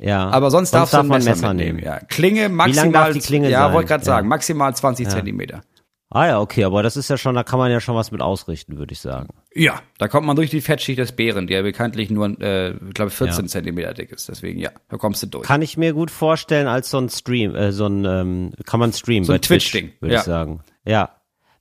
Aber 0.09 0.51
sonst, 0.51 0.71
darfst 0.71 0.93
du 0.93 0.97
ein 0.97 1.03
darf 1.03 1.09
man 1.09 1.17
Messer, 1.19 1.29
Messer 1.31 1.53
mitnehmen. 1.53 1.77
nehmen. 1.77 1.87
Ja. 1.87 1.99
Klinge 1.99 2.49
maximal, 2.49 2.85
lang 2.85 2.93
darf 2.93 3.13
die 3.13 3.19
Klinge 3.19 3.49
ja, 3.49 3.65
sein? 3.65 3.73
wollte 3.73 3.87
gerade 3.89 4.01
Ja. 4.01 4.05
sagen, 4.05 4.27
maximal 4.27 4.75
20 4.75 5.07
Zentimeter. 5.09 5.61
Ah 6.13 6.27
ja, 6.27 6.39
okay, 6.41 6.65
aber 6.65 6.83
das 6.83 6.97
ist 6.97 7.09
ja 7.09 7.15
schon, 7.17 7.35
da 7.35 7.43
kann 7.43 7.57
man 7.57 7.71
ja 7.71 7.79
schon 7.79 7.95
was 7.95 8.11
mit 8.11 8.19
ausrichten, 8.21 8.77
würde 8.77 8.91
ich 8.91 8.99
sagen. 8.99 9.29
Ja, 9.55 9.79
da 9.97 10.09
kommt 10.09 10.27
man 10.27 10.35
durch 10.35 10.49
die 10.49 10.59
Fettschicht 10.59 10.99
des 10.99 11.13
Bären, 11.13 11.47
der 11.47 11.63
bekanntlich 11.63 12.09
nur, 12.09 12.37
äh, 12.41 12.71
ich 12.71 12.93
glaube, 12.93 13.11
14 13.11 13.45
Ja. 13.45 13.47
Zentimeter 13.49 13.93
dick 13.93 14.11
ist. 14.11 14.27
Deswegen, 14.27 14.59
ja, 14.59 14.71
da 14.89 14.97
kommst 14.97 15.23
du 15.23 15.27
durch. 15.27 15.47
Kann 15.47 15.61
ich 15.61 15.77
mir 15.77 15.93
gut 15.93 16.11
vorstellen 16.11 16.67
als 16.67 16.89
so 16.89 16.97
ein 16.97 17.07
Stream, 17.07 17.55
äh, 17.55 17.71
so 17.71 17.85
ein, 17.87 18.03
ähm, 18.03 18.51
kann 18.65 18.81
man 18.81 18.91
streamen 18.91 19.23
So 19.23 19.31
ein 19.31 19.35
bei 19.35 19.39
Twitch, 19.39 19.71
Twitch-Ding, 19.71 19.93
würde 20.01 20.15
ja. 20.15 20.19
ich 20.19 20.25
sagen. 20.25 20.59
Ja. 20.85 21.15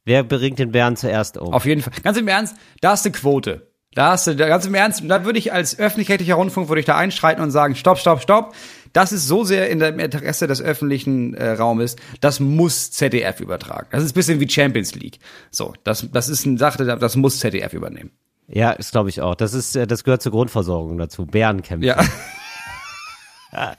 Wer 0.05 0.25
bringt 0.25 0.59
den 0.59 0.73
Bären 0.73 0.97
zuerst 0.97 1.39
um? 1.39 1.53
Auf 1.55 1.65
jeden 1.65 1.83
Fall. 1.83 1.93
Ganz 2.03 2.19
im 2.19 2.27
Ernst, 2.27 2.57
da 2.81 2.91
hast 2.91 3.05
du 3.07 3.13
Quote. 3.13 3.70
Da 3.95 4.13
hast 4.13 4.29
du, 4.29 4.37
ganz 4.37 4.67
im 4.67 4.75
Ernst, 4.75 5.03
da 5.07 5.25
würde 5.25 5.39
ich 5.39 5.53
als 5.53 5.79
öffentlich-rechtlicher 5.79 6.35
Rundfunk, 6.35 6.69
würde 6.69 6.81
ich 6.81 6.87
da 6.87 6.97
einschreiten 6.97 7.43
und 7.43 7.51
sagen, 7.51 7.75
stopp, 7.75 7.99
stopp, 7.99 8.23
stopp. 8.23 8.55
Das 8.93 9.13
ist 9.13 9.27
so 9.27 9.45
sehr 9.45 9.69
in 9.69 9.81
dem 9.81 9.99
Interesse 9.99 10.47
des 10.47 10.63
öffentlichen 10.63 11.35
äh, 11.35 11.51
Raumes, 11.51 11.97
das 12.21 12.41
muss 12.41 12.91
ZDF 12.91 13.41
übertragen. 13.41 13.89
Das 13.91 14.05
ist 14.05 14.13
ein 14.13 14.15
bisschen 14.15 14.41
wie 14.41 14.49
Champions 14.49 14.95
League. 14.95 15.19
So, 15.51 15.75
das, 15.85 16.09
das 16.13 16.29
ist 16.29 16.47
eine 16.47 16.59
Sache, 16.59 16.85
das 16.85 17.17
muss 17.17 17.39
ZDF 17.41 17.73
übernehmen. 17.73 18.11
Ja, 18.49 18.75
das 18.75 18.91
glaube 18.91 19.09
ich 19.09 19.21
auch. 19.21 19.35
Das 19.37 19.55
ist, 19.55 19.77
äh, 19.77 19.87
das 19.87 20.05
gehört 20.05 20.23
zur 20.23 20.33
Grundversorgung 20.33 20.99
dazu. 20.99 21.27
Bärenkämpfe. 21.27 21.87
Ja, 21.87 22.05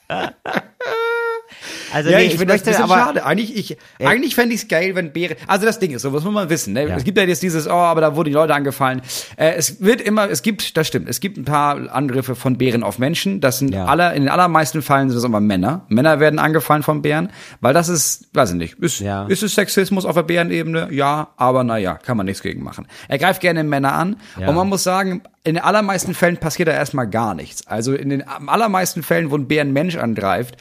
Also 1.93 2.09
ja 2.09 2.17
nee, 2.17 2.23
ich 2.25 2.33
ich, 2.33 2.39
finde 2.39 2.53
das 2.53 2.61
ein 2.61 2.65
bisschen 2.65 2.83
aber, 2.83 2.95
schade. 2.95 3.25
Eigentlich, 3.25 3.55
ich, 3.55 3.77
eigentlich 3.99 4.35
fände 4.35 4.55
ich 4.55 4.61
es 4.61 4.67
geil, 4.67 4.95
wenn 4.95 5.11
Bären. 5.13 5.35
Also 5.47 5.65
das 5.65 5.79
Ding 5.79 5.91
ist, 5.91 6.01
so 6.01 6.13
was 6.13 6.23
muss 6.23 6.33
man 6.33 6.49
wissen. 6.49 6.73
Ne? 6.73 6.87
Ja. 6.87 6.95
Es 6.95 7.03
gibt 7.03 7.17
ja 7.17 7.23
jetzt 7.23 7.43
dieses, 7.43 7.67
oh, 7.67 7.71
aber 7.71 8.01
da 8.01 8.15
wurden 8.15 8.29
die 8.29 8.33
Leute 8.33 8.53
angefallen. 8.53 9.01
Äh, 9.37 9.53
es 9.55 9.81
wird 9.81 10.01
immer, 10.01 10.29
es 10.29 10.41
gibt, 10.41 10.77
das 10.77 10.87
stimmt, 10.87 11.09
es 11.09 11.19
gibt 11.19 11.37
ein 11.37 11.45
paar 11.45 11.91
Angriffe 11.93 12.35
von 12.35 12.57
Bären 12.57 12.83
auf 12.83 12.99
Menschen. 12.99 13.41
Das 13.41 13.59
sind 13.59 13.73
Ja. 13.73 13.85
aller, 13.85 14.13
in 14.13 14.23
den 14.23 14.29
allermeisten 14.29 14.81
Fällen 14.81 15.09
sind 15.09 15.17
das 15.17 15.23
immer 15.23 15.39
Männer. 15.39 15.85
Männer 15.89 16.19
werden 16.19 16.39
angefallen 16.39 16.83
von 16.83 17.01
Bären, 17.01 17.29
weil 17.59 17.73
das 17.73 17.89
ist, 17.89 18.29
weiß 18.33 18.51
ich 18.51 18.55
nicht, 18.55 18.79
ist, 18.79 18.99
Ja. 18.99 19.25
ist 19.27 19.43
es 19.43 19.55
Sexismus 19.55 20.05
auf 20.05 20.15
der 20.15 20.23
Bärenebene? 20.23 20.89
Ja, 20.91 21.29
aber 21.37 21.63
naja, 21.63 21.95
kann 21.95 22.17
man 22.17 22.25
nichts 22.25 22.41
gegen 22.41 22.63
machen. 22.63 22.87
Er 23.07 23.17
greift 23.17 23.41
gerne 23.41 23.63
Männer 23.63 23.93
an 23.93 24.17
und 24.37 24.55
man 24.55 24.67
muss 24.69 24.83
sagen, 24.83 25.21
in 25.43 25.55
den 25.55 25.63
allermeisten 25.63 26.13
Fällen 26.13 26.37
passiert 26.37 26.67
da 26.67 26.73
erstmal 26.73 27.07
gar 27.07 27.33
nichts. 27.33 27.65
Also 27.65 27.93
in 27.93 28.09
den 28.09 28.27
allermeisten 28.27 29.01
Fällen, 29.03 29.31
wo 29.31 29.35
ein 29.37 29.47
Bär 29.47 29.61
einen 29.61 29.73
Mensch 29.73 29.95
angreift, 29.97 30.55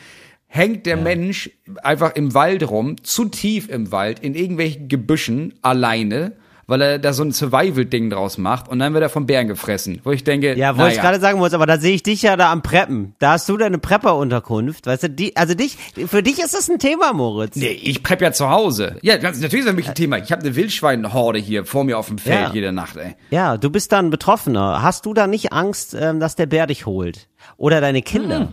hängt 0.52 0.84
der 0.84 0.96
Mensch 0.96 1.48
einfach 1.82 2.16
im 2.16 2.34
Wald 2.34 2.68
rum, 2.68 2.96
zu 3.04 3.26
tief 3.26 3.68
im 3.68 3.92
Wald, 3.92 4.18
in 4.18 4.34
irgendwelchen 4.34 4.88
Gebüschen, 4.88 5.54
alleine, 5.62 6.32
weil 6.66 6.82
er 6.82 6.98
da 6.98 7.12
so 7.12 7.22
ein 7.22 7.30
Survival-Ding 7.32 8.10
draus 8.10 8.36
macht 8.36 8.68
und 8.68 8.80
dann 8.80 8.92
wird 8.92 9.02
er 9.02 9.08
vom 9.08 9.26
Bären 9.26 9.46
gefressen. 9.46 10.00
Wo 10.02 10.10
ich 10.10 10.24
denke, 10.24 10.56
ja, 10.56 10.72
ich 10.72 10.76
naja. 10.76 11.00
gerade 11.00 11.20
sagen 11.20 11.38
muss, 11.38 11.52
aber 11.54 11.66
da 11.66 11.78
sehe 11.78 11.94
ich 11.94 12.02
dich 12.02 12.22
ja 12.22 12.36
da 12.36 12.50
am 12.50 12.62
Preppen. 12.62 13.14
Da 13.20 13.32
hast 13.32 13.48
du 13.48 13.56
deine 13.56 13.78
Prepper-Unterkunft, 13.78 14.86
weißt 14.86 15.04
du, 15.04 15.10
die, 15.10 15.36
also 15.36 15.54
dich, 15.54 15.76
für 16.06 16.22
dich 16.22 16.40
ist 16.40 16.54
das 16.54 16.68
ein 16.68 16.80
Thema, 16.80 17.12
Moritz. 17.12 17.54
Nee, 17.54 17.68
ich 17.70 18.02
prep 18.02 18.20
ja 18.20 18.32
zu 18.32 18.50
Hause. 18.50 18.96
Ja, 19.02 19.18
ganz, 19.18 19.40
natürlich 19.40 19.64
ist 19.64 19.66
das 19.66 19.72
für 19.72 19.76
mich 19.76 19.88
ein 19.88 19.94
Thema. 19.94 20.18
Ich 20.18 20.32
habe 20.32 20.42
eine 20.42 20.56
Wildschweinhorde 20.56 21.38
hier 21.38 21.64
vor 21.64 21.84
mir 21.84 21.96
auf 21.96 22.08
dem 22.08 22.18
Feld 22.18 22.40
Ja. 22.40 22.50
jede 22.52 22.72
Nacht, 22.72 22.96
ey. 22.96 23.14
Ja, 23.30 23.56
du 23.56 23.70
bist 23.70 23.92
dann 23.92 24.10
Betroffener. 24.10 24.82
Hast 24.82 25.06
du 25.06 25.14
da 25.14 25.28
nicht 25.28 25.52
Angst, 25.52 25.96
ähm, 25.98 26.18
dass 26.18 26.34
der 26.34 26.46
Bär 26.46 26.66
dich 26.66 26.86
holt? 26.86 27.28
Oder 27.56 27.80
deine 27.80 28.02
Kinder? 28.02 28.52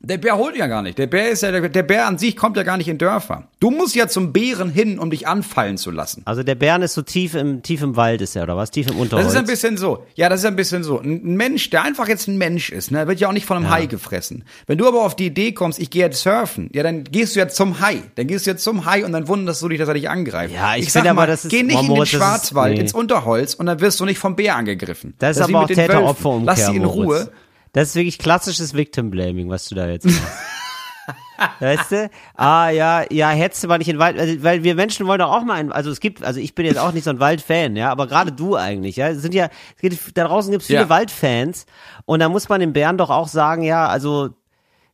Der 0.00 0.18
Bär 0.18 0.36
holt 0.36 0.56
ja 0.56 0.66
gar 0.66 0.82
nicht. 0.82 0.98
Der 0.98 1.06
Bär 1.06 1.30
ist 1.30 1.42
ja, 1.42 1.50
der, 1.50 1.68
der 1.68 1.82
Bär 1.82 2.06
an 2.06 2.18
sich 2.18 2.36
kommt 2.36 2.56
ja 2.56 2.62
gar 2.62 2.76
nicht 2.76 2.86
in 2.86 2.98
Dörfer. 2.98 3.48
Du 3.60 3.70
musst 3.70 3.94
ja 3.96 4.06
zum 4.06 4.32
Bären 4.32 4.70
hin, 4.70 4.98
um 4.98 5.10
dich 5.10 5.26
anfallen 5.26 5.78
zu 5.78 5.90
lassen. 5.90 6.22
Also 6.26 6.42
der 6.42 6.54
Bären 6.54 6.82
ist 6.82 6.94
so 6.94 7.02
tief 7.02 7.34
im, 7.34 7.62
tief 7.62 7.82
im 7.82 7.96
Wald 7.96 8.20
ist 8.20 8.36
er, 8.36 8.42
oder 8.44 8.56
was? 8.56 8.70
Tief 8.70 8.86
im 8.88 8.98
Unterholz. 8.98 9.24
Das 9.26 9.32
ist 9.34 9.38
ein 9.38 9.46
bisschen 9.46 9.76
so. 9.78 10.04
Ja, 10.14 10.28
das 10.28 10.40
ist 10.40 10.46
ein 10.46 10.54
bisschen 10.54 10.84
so. 10.84 11.00
Ein 11.00 11.34
Mensch, 11.36 11.70
der 11.70 11.82
einfach 11.82 12.08
jetzt 12.08 12.28
ein 12.28 12.36
Mensch 12.38 12.70
ist, 12.70 12.90
ne, 12.90 13.08
wird 13.08 13.18
ja 13.20 13.28
auch 13.28 13.32
nicht 13.32 13.46
von 13.46 13.56
einem 13.56 13.70
Hai 13.70 13.86
gefressen. 13.86 14.44
Wenn 14.66 14.78
du 14.78 14.86
aber 14.86 15.02
auf 15.02 15.16
die 15.16 15.26
Idee 15.26 15.52
kommst, 15.52 15.78
ich 15.80 15.90
gehe 15.90 16.02
jetzt 16.04 16.22
surfen, 16.22 16.70
ja, 16.72 16.82
dann 16.82 17.02
gehst 17.04 17.34
du 17.34 17.40
jetzt 17.40 17.56
zum 17.56 17.80
Hai. 17.80 18.02
Dann 18.16 18.26
gehst 18.26 18.46
du 18.46 18.50
jetzt 18.50 18.62
zum 18.62 18.84
Hai 18.84 19.04
und 19.04 19.12
dann 19.12 19.26
wunderst 19.28 19.60
du 19.62 19.68
dich, 19.68 19.78
dass 19.78 19.88
er 19.88 19.94
dich 19.94 20.08
angreift. 20.10 20.54
Ja, 20.54 20.76
ich 20.76 20.84
sag 20.92 21.00
finde 21.00 21.10
aber, 21.10 21.22
mal, 21.22 21.26
das 21.26 21.46
ist- 21.46 21.50
geh 21.50 21.62
nicht 21.62 21.74
in 21.74 21.80
den 21.80 21.86
Moritz, 21.88 22.10
das 22.12 22.20
ist- 22.20 22.26
Schwarzwald, 22.26 22.74
nee. 22.74 22.80
ins 22.80 22.92
Unterholz 22.92 23.54
und 23.54 23.66
dann 23.66 23.80
wirst 23.80 23.98
du 23.98 24.04
nicht 24.04 24.18
vom 24.18 24.36
Bär 24.36 24.54
angegriffen. 24.56 25.14
Das 25.18 25.36
ist 25.38 25.48
wie 25.48 25.54
aber 25.54 25.64
auch. 25.64 25.68
Täteropferumkehr, 25.68 26.46
Lass 26.46 26.66
sie 26.66 26.76
in 26.76 26.82
Moritz. 26.84 26.96
Ruhe. 27.06 27.30
Das 27.76 27.90
ist 27.90 27.94
wirklich 27.94 28.18
klassisches 28.18 28.72
Victim 28.72 29.10
Blaming, 29.10 29.50
was 29.50 29.68
du 29.68 29.74
da 29.74 29.86
jetzt 29.86 30.06
machst. 30.06 30.22
Weißt 31.60 31.92
du? 31.92 32.10
Ah, 32.34 32.70
ja, 32.70 33.04
ja, 33.10 33.28
hättest 33.28 33.62
du 33.62 33.68
mal 33.68 33.76
nicht 33.76 33.88
in 33.88 33.96
den 33.96 34.00
Wald, 34.00 34.18
also, 34.18 34.42
weil 34.42 34.64
wir 34.64 34.74
Menschen 34.74 35.06
wollen 35.06 35.18
doch 35.18 35.30
auch 35.30 35.44
mal 35.44 35.60
in, 35.60 35.70
also 35.70 35.90
es 35.90 36.00
gibt, 36.00 36.24
also 36.24 36.40
ich 36.40 36.54
bin 36.54 36.64
jetzt 36.64 36.78
auch 36.78 36.92
nicht 36.92 37.04
so 37.04 37.10
ein 37.10 37.20
Waldfan, 37.20 37.76
ja, 37.76 37.90
aber 37.90 38.06
gerade 38.06 38.32
du 38.32 38.56
eigentlich, 38.56 38.96
ja, 38.96 39.08
es 39.08 39.20
sind 39.20 39.34
ja, 39.34 39.50
es 39.76 39.82
gibt, 39.82 40.16
da 40.16 40.26
draußen 40.26 40.50
gibt 40.50 40.62
es 40.62 40.68
viele 40.68 40.80
Ja. 40.80 40.88
Waldfans 40.88 41.66
und 42.06 42.20
da 42.20 42.30
muss 42.30 42.48
man 42.48 42.60
den 42.60 42.72
Bären 42.72 42.96
doch 42.96 43.10
auch 43.10 43.28
sagen, 43.28 43.62
ja, 43.62 43.86
also, 43.86 44.30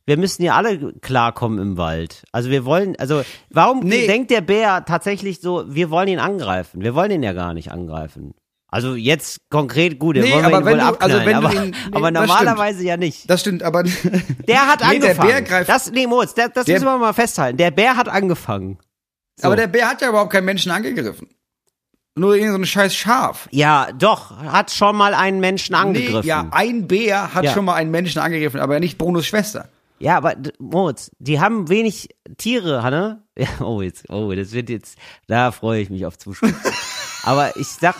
wir 0.05 0.17
müssen 0.17 0.43
ja 0.43 0.55
alle 0.57 0.91
klarkommen 0.99 1.59
im 1.59 1.77
Wald. 1.77 2.23
Also 2.33 2.49
wir 2.49 2.65
wollen, 2.65 2.97
also 2.97 3.21
warum 3.49 3.79
Nee. 3.79 4.05
denkt 4.07 4.29
der 4.29 4.41
Bär 4.41 4.83
tatsächlich 4.83 5.39
so, 5.39 5.63
wir 5.73 5.89
wollen 5.89 6.09
ihn 6.09 6.19
angreifen? 6.19 6.81
Wir 6.81 6.93
wollen 6.93 7.11
ihn 7.11 7.23
ja 7.23 7.31
gar 7.31 7.53
nicht 7.53 7.71
angreifen. 7.71 8.33
Also 8.73 8.95
jetzt 8.95 9.39
konkret 9.51 9.99
gut, 9.99 10.15
Nee, 10.15 10.33
aber 10.33 10.57
ihn 10.59 10.65
wenn 10.65 10.73
wohl 10.73 10.79
du- 10.79 10.99
also 11.01 11.17
wenn 11.19 11.25
du 11.41 11.47
aber, 11.47 11.53
ihn- 11.53 11.69
nee, 11.69 11.75
aber 11.91 12.11
das 12.11 12.27
normalerweise 12.27 12.83
ja 12.83 12.97
nicht. 12.97 13.29
Das 13.29 13.41
stimmt, 13.41 13.61
aber 13.61 13.83
Der 14.47 14.67
hat 14.67 14.79
Nee, 14.89 14.97
der 14.99 15.09
angefangen. 15.11 15.29
Bär 15.29 15.41
greift- 15.43 15.69
das, 15.69 15.91
nee, 15.91 16.07
Moritz, 16.07 16.33
der, 16.33 16.49
das 16.49 16.65
Der- 16.65 16.73
müssen 16.75 16.85
wir 16.85 16.97
mal 16.97 17.13
festhalten. 17.13 17.57
Der 17.57 17.69
Bär 17.69 17.95
hat 17.95 18.09
angefangen. 18.09 18.79
So. 19.39 19.45
aber 19.47 19.55
der 19.57 19.67
Bär 19.67 19.87
hat 19.89 20.01
ja 20.01 20.09
überhaupt 20.09 20.31
keinen 20.31 20.45
Menschen 20.45 20.71
angegriffen. 20.71 21.27
Nur 22.15 22.35
irgend 22.35 22.51
so 22.51 22.57
ein 22.57 22.65
scheiß 22.65 22.95
Schaf. 22.95 23.47
Ja, 23.51 23.89
doch, 23.91 24.35
hat 24.37 24.71
schon 24.71 24.95
mal 24.95 25.13
einen 25.13 25.39
Menschen 25.39 25.75
angegriffen. 25.75 26.21
Nee, 26.21 26.27
ja, 26.27 26.47
ein 26.51 26.87
Bär 26.87 27.33
hat 27.35 27.43
Ja. 27.43 27.53
schon 27.53 27.65
mal 27.65 27.75
einen 27.75 27.91
Menschen 27.91 28.19
angegriffen, 28.21 28.59
aber 28.59 28.79
nicht 28.79 28.97
Brunos 28.97 29.25
Schwester. 29.27 29.69
Ja, 29.99 30.17
aber 30.17 30.33
Moritz, 30.59 31.11
die 31.19 31.39
haben 31.39 31.69
wenig 31.69 32.09
Tiere, 32.37 32.81
Hanne. 32.81 33.21
Ja, 33.37 33.47
oh, 33.61 33.81
jetzt, 33.83 34.09
oh, 34.09 34.31
das 34.33 34.51
wird 34.51 34.69
jetzt, 34.69 34.97
da 35.27 35.51
freue 35.51 35.81
ich 35.81 35.89
mich 35.91 36.05
auf 36.07 36.17
Zuspruch. 36.19 36.49
aber 37.23 37.55
ich 37.57 37.67
sag, 37.67 37.95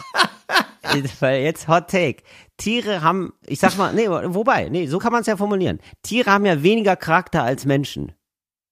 weil 1.19 1.43
jetzt 1.43 1.67
Hot 1.67 1.89
Take. 1.89 2.23
Tiere 2.57 3.01
haben, 3.01 3.33
ich 3.45 3.59
sag 3.59 3.77
mal, 3.77 3.93
nee, 3.93 4.09
wobei, 4.09 4.69
nee, 4.69 4.87
so 4.87 4.99
kann 4.99 5.11
man 5.11 5.21
es 5.21 5.27
ja 5.27 5.37
formulieren. 5.37 5.79
Tiere 6.01 6.31
haben 6.31 6.45
ja 6.45 6.63
weniger 6.63 6.95
Charakter 6.95 7.43
als 7.43 7.65
Menschen. 7.65 8.11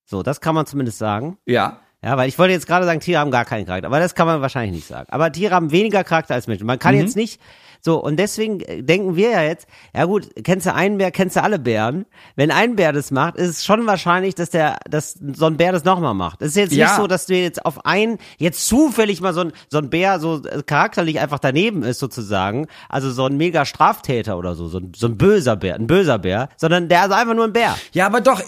So, 0.04 0.22
das 0.22 0.40
kann 0.40 0.54
man 0.54 0.66
zumindest 0.66 0.98
sagen. 0.98 1.38
Ja. 1.46 1.81
Ja, 2.04 2.16
weil 2.16 2.28
ich 2.28 2.38
wollte 2.38 2.52
jetzt 2.52 2.66
gerade 2.66 2.84
sagen, 2.84 3.00
Tiere 3.00 3.20
haben 3.20 3.30
gar 3.30 3.44
keinen 3.44 3.64
Charakter, 3.66 3.86
aber 3.86 4.00
das 4.00 4.14
kann 4.14 4.26
man 4.26 4.40
wahrscheinlich 4.40 4.74
nicht 4.74 4.88
sagen. 4.88 5.06
Aber 5.10 5.30
Tiere 5.30 5.54
haben 5.54 5.70
weniger 5.70 6.02
Charakter 6.02 6.34
als 6.34 6.46
Menschen. 6.48 6.66
Man 6.66 6.78
kann 6.80 6.96
jetzt 6.96 7.14
nicht 7.16 7.40
so 7.84 8.00
und 8.02 8.16
deswegen 8.16 8.60
äh, 8.60 8.82
denken 8.82 9.16
wir 9.16 9.30
ja 9.30 9.42
jetzt, 9.42 9.66
ja 9.94 10.04
gut, 10.04 10.28
kennst 10.44 10.66
du 10.66 10.74
einen 10.74 10.98
Bär, 10.98 11.10
kennst 11.10 11.34
du 11.36 11.42
alle 11.42 11.58
Bären. 11.58 12.06
Wenn 12.36 12.50
ein 12.52 12.76
Bär 12.76 12.92
das 12.92 13.10
macht, 13.10 13.36
ist 13.36 13.48
es 13.50 13.64
schon 13.64 13.86
wahrscheinlich, 13.86 14.34
dass 14.36 14.50
der, 14.50 14.78
dass 14.88 15.16
so 15.34 15.46
ein 15.46 15.56
Bär 15.56 15.72
das 15.72 15.84
nochmal 15.84 16.14
macht. 16.14 16.42
Es 16.42 16.50
ist 16.50 16.56
jetzt 16.56 16.72
Ja. 16.74 16.86
nicht 16.86 16.96
so, 16.96 17.06
dass 17.08 17.26
du 17.26 17.34
jetzt 17.34 17.64
auf 17.64 17.84
einen 17.86 18.18
jetzt 18.38 18.66
zufällig 18.68 19.20
mal 19.20 19.34
so 19.34 19.40
ein 19.42 19.52
so 19.68 19.78
ein 19.78 19.90
Bär 19.90 20.18
so 20.20 20.42
äh, 20.44 20.62
charakterlich 20.62 21.18
einfach 21.20 21.38
daneben 21.40 21.82
ist 21.82 21.98
sozusagen, 22.00 22.66
also 22.88 23.10
so 23.10 23.26
ein 23.26 23.36
mega 23.36 23.64
Straftäter 23.64 24.38
oder 24.38 24.54
so, 24.54 24.68
so 24.68 24.78
ein, 24.78 24.92
so 24.96 25.06
ein 25.08 25.16
böser 25.18 25.56
Bär, 25.56 25.74
ein 25.76 25.86
böser 25.88 26.18
Bär, 26.18 26.48
sondern 26.56 26.88
der 26.88 27.06
ist 27.06 27.12
einfach 27.12 27.34
nur 27.34 27.44
ein 27.44 27.52
Bär. 27.52 27.76
Ja, 27.92 28.06
aber 28.06 28.20
doch, 28.20 28.40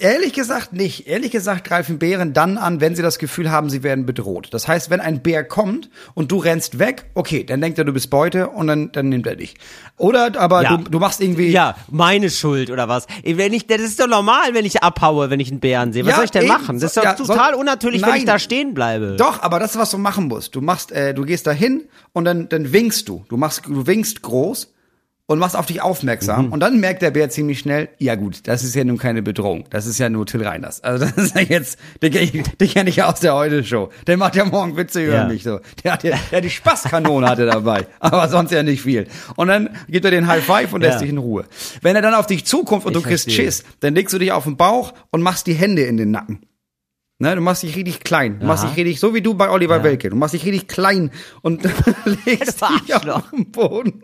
ehrlich 0.00 0.32
gesagt 0.32 0.72
nicht. 0.72 1.06
Ehrlich 1.06 1.30
gesagt 1.30 1.64
greifen 1.64 1.98
Bären 1.98 2.32
dann 2.32 2.58
an, 2.58 2.80
wenn 2.80 2.94
sie 2.96 3.02
das 3.02 3.18
Gefühl 3.18 3.50
haben, 3.50 3.70
sie 3.70 3.82
werden 3.82 4.06
bedroht. 4.06 4.48
Das 4.52 4.66
heißt, 4.68 4.90
wenn 4.90 5.00
ein 5.00 5.22
Bär 5.22 5.44
kommt 5.44 5.90
und 6.14 6.32
du 6.32 6.38
rennst 6.38 6.78
weg, 6.78 7.06
okay, 7.14 7.44
dann 7.44 7.60
denkt 7.60 7.78
er, 7.78 7.84
du 7.84 7.92
bist 7.92 8.10
Beute 8.10 8.48
und 8.48 8.66
dann, 8.66 8.90
dann 8.92 9.08
nimmt 9.08 9.26
er 9.26 9.36
dich. 9.36 9.54
Oder 9.96 10.38
aber 10.40 10.62
Ja. 10.62 10.76
du, 10.76 10.84
du 10.90 10.98
machst 10.98 11.20
irgendwie. 11.20 11.48
Ja, 11.50 11.76
meine 11.90 12.30
Schuld 12.30 12.70
oder 12.70 12.88
was? 12.88 13.06
Wenn 13.24 13.52
ich, 13.52 13.66
das 13.66 13.80
ist 13.80 14.00
doch 14.00 14.08
normal, 14.08 14.54
wenn 14.54 14.64
ich 14.64 14.82
abhaue, 14.82 15.30
wenn 15.30 15.40
ich 15.40 15.50
einen 15.50 15.60
Bären 15.60 15.92
sehe. 15.92 16.04
Was 16.04 16.10
Ja, 16.10 16.16
soll 16.16 16.24
ich 16.24 16.30
denn 16.30 16.42
eben. 16.44 16.52
machen? 16.52 16.80
Das 16.80 16.90
ist 16.90 16.96
doch 16.96 17.04
Ja, 17.04 17.14
total 17.14 17.50
soll- 17.52 17.60
unnatürlich, 17.60 18.02
wenn 18.02 18.08
ich 18.10 18.14
Nein. 18.18 18.26
da 18.26 18.38
stehen 18.38 18.74
bleibe. 18.74 19.16
Doch, 19.18 19.42
aber 19.42 19.58
das 19.60 19.72
ist, 19.72 19.78
was 19.78 19.90
du 19.90 19.98
machen 19.98 20.28
musst. 20.28 20.54
Du 20.54 20.60
machst, 20.60 20.92
äh, 20.92 21.14
du 21.14 21.24
gehst 21.24 21.46
da 21.46 21.52
hin 21.52 21.84
und 22.12 22.24
dann, 22.24 22.48
dann 22.48 22.72
winkst 22.72 23.08
du. 23.08 23.24
Du 23.28 23.36
machst, 23.36 23.62
du 23.66 23.86
winkst 23.86 24.22
groß 24.22 24.72
und 25.30 25.38
machst 25.38 25.54
auf 25.54 25.66
dich 25.66 25.80
aufmerksam. 25.80 26.46
Mhm. 26.46 26.52
Und 26.52 26.58
dann 26.58 26.80
merkt 26.80 27.02
der 27.02 27.12
Bär 27.12 27.30
ziemlich 27.30 27.60
schnell, 27.60 27.88
ja 27.98 28.16
gut, 28.16 28.48
das 28.48 28.64
ist 28.64 28.74
ja 28.74 28.82
nun 28.82 28.98
keine 28.98 29.22
Bedrohung. 29.22 29.64
Das 29.70 29.86
ist 29.86 29.96
ja 30.00 30.08
nur 30.10 30.26
Till 30.26 30.42
Reiners. 30.44 30.80
Also 30.82 31.04
das 31.04 31.16
ist 31.16 31.36
ja 31.36 31.42
jetzt, 31.42 31.78
den 32.02 32.10
den 32.12 32.68
kenn 32.68 32.88
ich 32.88 32.96
ja 32.96 33.08
aus 33.08 33.20
der 33.20 33.36
Heute-Show. 33.36 33.90
Der 34.08 34.16
macht 34.16 34.34
ja 34.34 34.44
morgen 34.44 34.76
Witze 34.76 35.04
über 35.04 35.14
Ja. 35.14 35.28
mich 35.28 35.44
so. 35.44 35.60
Der 35.84 35.92
hat 35.92 36.02
ja, 36.02 36.16
der 36.32 36.40
die 36.40 36.50
Spaßkanone 36.50 37.28
hatte 37.28 37.46
dabei. 37.46 37.86
Aber 38.00 38.26
sonst 38.28 38.50
ja 38.50 38.64
nicht 38.64 38.82
viel. 38.82 39.06
Und 39.36 39.46
dann 39.46 39.70
gibt 39.88 40.04
er 40.04 40.10
den 40.10 40.26
High 40.26 40.44
Five 40.44 40.72
und 40.72 40.80
lässt 40.80 40.94
Ja. 40.96 41.00
dich 41.02 41.10
in 41.10 41.18
Ruhe. 41.18 41.44
Wenn 41.80 41.94
er 41.94 42.02
dann 42.02 42.14
auf 42.14 42.26
dich 42.26 42.44
zukommt 42.44 42.84
und 42.84 42.96
Ich 42.96 43.02
du 43.02 43.08
kriegst. 43.08 43.30
Schiss, 43.30 43.62
dann 43.78 43.94
legst 43.94 44.12
du 44.12 44.18
dich 44.18 44.32
auf 44.32 44.42
den 44.42 44.56
Bauch 44.56 44.94
und 45.12 45.22
machst 45.22 45.46
die 45.46 45.54
Hände 45.54 45.82
in 45.82 45.96
den 45.96 46.10
Nacken. 46.10 46.40
Ne, 47.20 47.36
du 47.36 47.40
machst 47.40 47.62
dich 47.62 47.76
richtig 47.76 48.00
klein. 48.00 48.40
Du 48.40 48.46
machst 48.46 48.64
Aha. 48.64 48.72
dich 48.74 48.84
richtig, 48.84 48.98
so 48.98 49.14
wie 49.14 49.20
du 49.20 49.34
bei 49.34 49.48
Oliver 49.50 49.84
Welke. 49.84 50.10
Du 50.10 50.16
machst 50.16 50.34
dich 50.34 50.44
richtig 50.44 50.66
klein 50.66 51.12
und 51.42 51.62
legst 52.26 52.62
dich 52.62 52.94
auf 52.94 53.30
den 53.30 53.52
Boden. 53.52 54.02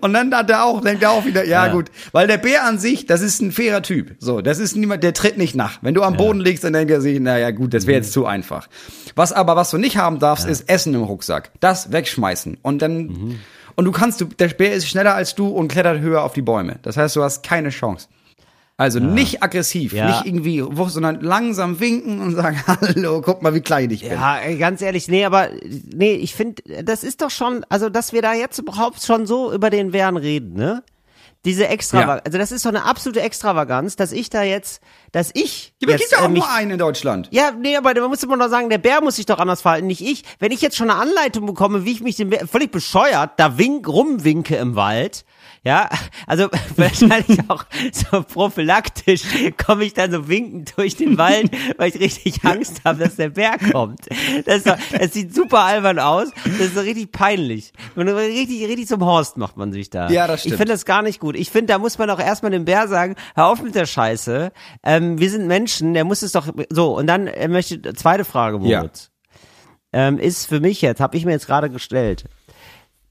Und 0.00 0.12
dann 0.12 0.34
hat 0.34 0.50
er 0.50 0.64
auch, 0.64 0.80
denkt 0.80 1.02
er 1.02 1.10
auch 1.12 1.24
wieder, 1.24 1.44
ja, 1.44 1.66
Ja. 1.66 1.72
gut. 1.72 1.90
Weil 2.12 2.26
der 2.26 2.38
Bär 2.38 2.64
an 2.64 2.78
sich, 2.78 3.06
das 3.06 3.20
ist 3.20 3.40
ein 3.40 3.52
fairer 3.52 3.82
Typ. 3.82 4.16
So, 4.18 4.40
das 4.40 4.58
ist 4.58 4.76
niemand, 4.76 5.02
der 5.04 5.14
tritt 5.14 5.38
nicht 5.38 5.54
nach. 5.54 5.78
Wenn 5.82 5.94
du 5.94 6.02
am 6.02 6.16
Boden 6.16 6.40
liegst, 6.40 6.64
dann 6.64 6.72
denkt 6.72 6.90
er 6.90 7.00
sich, 7.00 7.18
na 7.20 7.38
ja, 7.38 7.50
gut, 7.50 7.72
das 7.74 7.86
wäre 7.86 7.98
Mhm. 7.98 8.02
jetzt 8.04 8.12
zu 8.12 8.26
einfach. 8.26 8.68
Was 9.14 9.32
aber, 9.32 9.56
was 9.56 9.70
du 9.70 9.78
nicht 9.78 9.96
haben 9.96 10.18
darfst, 10.18 10.46
ist 10.46 10.68
Essen 10.68 10.94
im 10.94 11.02
Rucksack. 11.02 11.50
Das 11.60 11.92
wegschmeißen. 11.92 12.58
Und 12.62 12.82
dann, 12.82 12.98
Mhm. 13.06 13.38
und 13.76 13.84
du 13.84 13.92
kannst, 13.92 14.20
du, 14.20 14.24
der 14.26 14.48
Bär 14.48 14.72
ist 14.72 14.88
schneller 14.88 15.14
als 15.14 15.34
du 15.34 15.48
und 15.48 15.68
klettert 15.68 16.00
höher 16.00 16.22
auf 16.22 16.32
die 16.32 16.42
Bäume. 16.42 16.76
Das 16.82 16.96
heißt, 16.96 17.14
du 17.16 17.22
hast 17.22 17.42
keine 17.42 17.70
Chance. 17.70 18.08
Also 18.82 18.98
nicht 18.98 19.42
aggressiv, 19.42 19.92
Ja. 19.92 20.08
nicht 20.08 20.26
irgendwie, 20.26 20.64
sondern 20.88 21.20
langsam 21.20 21.78
winken 21.78 22.20
und 22.20 22.34
sagen, 22.34 22.60
hallo, 22.66 23.20
guck 23.22 23.40
mal, 23.42 23.54
wie 23.54 23.60
klein 23.60 23.90
ich 23.90 24.00
bin. 24.02 24.12
Ja, 24.12 24.38
ganz 24.58 24.82
ehrlich, 24.82 25.06
nee, 25.08 25.24
aber 25.24 25.50
nee, 25.94 26.14
ich 26.14 26.34
finde, 26.34 26.62
das 26.84 27.04
ist 27.04 27.22
doch 27.22 27.30
schon, 27.30 27.64
also 27.68 27.88
dass 27.88 28.12
wir 28.12 28.22
da 28.22 28.34
jetzt 28.34 28.58
überhaupt 28.58 29.00
schon 29.02 29.26
so 29.26 29.52
über 29.52 29.70
den 29.70 29.92
Bären 29.92 30.16
reden, 30.16 30.54
ne? 30.54 30.82
Diese 31.44 31.66
Extravaganz, 31.66 32.18
Ja. 32.20 32.24
also 32.26 32.38
das 32.38 32.52
ist 32.52 32.64
doch 32.64 32.70
eine 32.70 32.84
absolute 32.84 33.20
Extravaganz, 33.20 33.96
dass 33.96 34.12
ich 34.12 34.30
da 34.30 34.44
jetzt, 34.44 34.80
dass 35.10 35.30
ich 35.34 35.72
Ja, 35.80 35.86
aber 35.88 35.92
jetzt 35.92 36.00
gibt 36.00 36.12
ja 36.12 36.18
auch 36.18 36.24
äh, 36.28 36.32
mich 36.32 36.42
nur 36.44 36.52
einen 36.52 36.70
in 36.72 36.78
Deutschland. 36.78 37.28
Ja, 37.32 37.50
nee, 37.50 37.76
aber 37.76 37.94
man 38.00 38.10
muss 38.10 38.22
immer 38.22 38.36
noch 38.36 38.48
sagen, 38.48 38.68
der 38.70 38.78
Bär 38.78 39.00
muss 39.02 39.16
sich 39.16 39.26
doch 39.26 39.38
anders 39.40 39.60
verhalten, 39.62 39.88
nicht 39.88 40.00
ich. 40.02 40.22
Wenn 40.38 40.52
ich 40.52 40.60
jetzt 40.60 40.76
schon 40.76 40.88
eine 40.90 41.00
Anleitung 41.00 41.46
bekomme, 41.46 41.84
wie 41.84 41.92
ich 41.92 42.00
mich 42.00 42.14
dem 42.16 42.30
Bär, 42.30 42.46
völlig 42.46 42.70
bescheuert, 42.70 43.32
da 43.38 43.58
wink, 43.58 43.88
rumwinke 43.88 44.54
im 44.56 44.76
Wald, 44.76 45.24
ja, 45.64 45.88
also 46.26 46.48
wahrscheinlich 46.76 47.38
auch 47.48 47.64
so 47.92 48.22
prophylaktisch 48.22 49.22
komme 49.64 49.84
ich 49.84 49.94
dann 49.94 50.10
so 50.10 50.28
winkend 50.28 50.72
durch 50.76 50.96
den 50.96 51.18
Wald, 51.18 51.50
weil 51.76 51.90
ich 51.90 52.00
richtig 52.00 52.44
Angst 52.44 52.80
habe, 52.84 53.04
dass 53.04 53.16
der 53.16 53.30
Bär 53.30 53.56
kommt. 53.70 54.06
Das, 54.44 54.64
doch, 54.64 54.76
das 54.98 55.12
sieht 55.12 55.34
super 55.34 55.60
albern 55.60 55.98
aus, 55.98 56.28
das 56.44 56.60
ist 56.60 56.74
so 56.74 56.80
richtig 56.80 57.12
peinlich. 57.12 57.72
Und 57.94 58.08
richtig, 58.08 58.66
richtig 58.66 58.88
zum 58.88 59.04
Horst 59.04 59.36
macht 59.36 59.56
man 59.56 59.72
sich 59.72 59.88
da. 59.90 60.10
Ja, 60.10 60.26
das 60.26 60.40
Ich 60.40 60.40
stimmt. 60.42 60.56
finde 60.58 60.72
das 60.72 60.84
gar 60.84 61.02
nicht 61.02 61.20
gut. 61.20 61.36
Ich 61.36 61.50
finde, 61.50 61.72
da 61.72 61.78
muss 61.78 61.98
man 61.98 62.10
auch 62.10 62.20
erstmal 62.20 62.50
dem 62.50 62.64
Bär 62.64 62.88
sagen, 62.88 63.14
hör 63.34 63.46
auf 63.46 63.62
mit 63.62 63.74
der 63.74 63.86
Scheiße. 63.86 64.50
Ähm, 64.82 65.18
wir 65.18 65.30
sind 65.30 65.46
Menschen, 65.46 65.94
der 65.94 66.04
muss 66.04 66.22
es 66.22 66.32
doch 66.32 66.48
so. 66.70 66.96
Und 66.96 67.06
dann 67.06 67.26
äh, 67.28 67.48
möchte 67.48 67.80
zweite 67.94 68.24
Frage, 68.24 68.58
Moritz. 68.58 69.10
Ähm, 69.92 70.18
ist 70.18 70.46
für 70.46 70.60
mich 70.60 70.80
jetzt, 70.80 71.00
habe 71.00 71.16
ich 71.18 71.24
mir 71.26 71.32
jetzt 71.32 71.46
gerade 71.46 71.68
gestellt. 71.68 72.24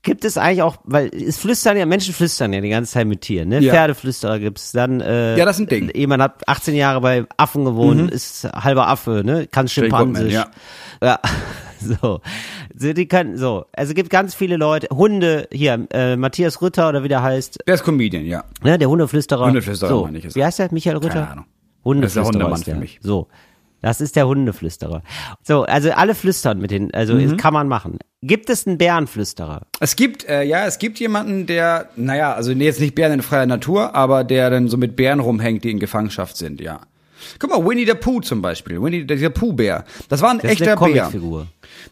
Gibt 0.03 0.25
es 0.25 0.35
eigentlich 0.37 0.63
auch, 0.63 0.77
weil 0.83 1.09
es 1.13 1.37
flüstern 1.37 1.77
ja, 1.77 1.85
Menschen 1.85 2.13
flüstern 2.15 2.53
ja 2.53 2.61
die 2.61 2.69
ganze 2.69 2.93
Zeit 2.93 3.05
mit 3.05 3.21
Tieren, 3.21 3.49
ne? 3.49 3.59
Ja. 3.59 3.71
Pferdeflüsterer 3.71 4.39
gibt's 4.39 4.71
dann, 4.71 4.99
äh, 4.99 5.37
Ja, 5.37 5.45
das 5.45 5.57
ist 5.57 5.61
ein 5.61 5.67
Ding. 5.67 5.85
Mhm. 5.85 5.91
Jemand 5.93 6.23
hat 6.23 6.47
18 6.47 6.73
Jahre 6.75 7.01
bei 7.01 7.25
Affen 7.37 7.65
gewohnt, 7.65 8.09
ist 8.09 8.45
halber 8.45 8.87
Affe, 8.87 9.21
ne? 9.23 9.45
Kann 9.45 9.67
Schimpansisch. 9.67 10.33
ja. 10.33 10.47
Ja, 11.03 11.19
so. 11.79 12.21
so. 12.75 12.93
Die 12.93 13.07
können, 13.07 13.37
so. 13.37 13.65
Also 13.73 13.93
gibt 13.93 14.09
ganz 14.09 14.33
viele 14.33 14.57
Leute, 14.57 14.87
Hunde, 14.91 15.47
hier, 15.51 15.87
äh, 15.93 16.15
Matthias 16.15 16.61
Rütter 16.63 16.89
oder 16.89 17.03
wie 17.03 17.07
der 17.07 17.21
heißt, 17.21 17.59
Der 17.67 17.75
ist 17.75 17.83
Comedian, 17.83 18.25
ja. 18.25 18.43
Ne, 18.63 18.79
der 18.79 18.89
Hundeflüsterer. 18.89 19.45
Hundeflüsterer 19.45 19.89
so. 19.89 20.03
meine 20.05 20.17
ich. 20.17 20.33
Wie 20.35 20.43
heißt 20.43 20.57
der? 20.59 20.69
Michael 20.71 20.97
Rütter? 20.97 21.09
Keine 21.09 21.29
Ahnung. 21.29 21.45
Hundeflüsterer 21.85 22.23
Das 22.23 22.29
ist 22.29 22.33
der 22.33 22.41
Hundemann 22.41 22.59
ist 22.59 22.67
der. 22.67 22.73
für 22.75 22.79
mich. 22.81 22.99
So. 23.03 23.27
Das 23.81 23.99
ist 24.01 24.15
der 24.15 24.27
Hundeflüsterer. 24.27 25.01
So, 25.43 25.63
also 25.63 25.91
alle 25.91 26.13
flüstern 26.15 26.59
mit 26.59 26.71
den, 26.71 26.93
also 26.93 27.15
Mhm. 27.15 27.29
das 27.29 27.37
kann 27.37 27.53
man 27.53 27.67
machen. 27.67 27.97
Gibt 28.21 28.49
es 28.49 28.67
einen 28.67 28.77
Bärenflüsterer? 28.77 29.61
Es 29.79 29.95
gibt, 29.95 30.27
äh, 30.29 30.43
ja, 30.43 30.65
es 30.67 30.77
gibt 30.77 30.99
jemanden, 30.99 31.47
der, 31.47 31.89
naja, 31.95 32.33
also 32.33 32.53
nee, 32.53 32.65
jetzt 32.65 32.79
nicht 32.79 32.93
Bären 32.93 33.13
in 33.13 33.21
freier 33.23 33.47
Natur, 33.47 33.95
aber 33.95 34.23
der 34.23 34.49
dann 34.51 34.67
so 34.67 34.77
mit 34.77 34.95
Bären 34.95 35.19
rumhängt, 35.19 35.63
die 35.63 35.71
in 35.71 35.79
Gefangenschaft 35.79 36.37
sind, 36.37 36.61
ja. 36.61 36.81
Guck 37.39 37.51
mal, 37.51 37.63
Winnie 37.65 37.85
the 37.85 37.93
Pooh 37.93 38.19
zum 38.21 38.41
Beispiel. 38.41 38.81
Winnie, 38.81 39.05
der 39.05 39.29
Pooh-Bär. 39.29 39.85
Das 40.09 40.21
war 40.21 40.31
ein 40.31 40.37
Das 40.39 40.45
ist 40.45 40.61
echter 40.61 40.79
eine 40.81 40.93
Bär. 40.93 41.11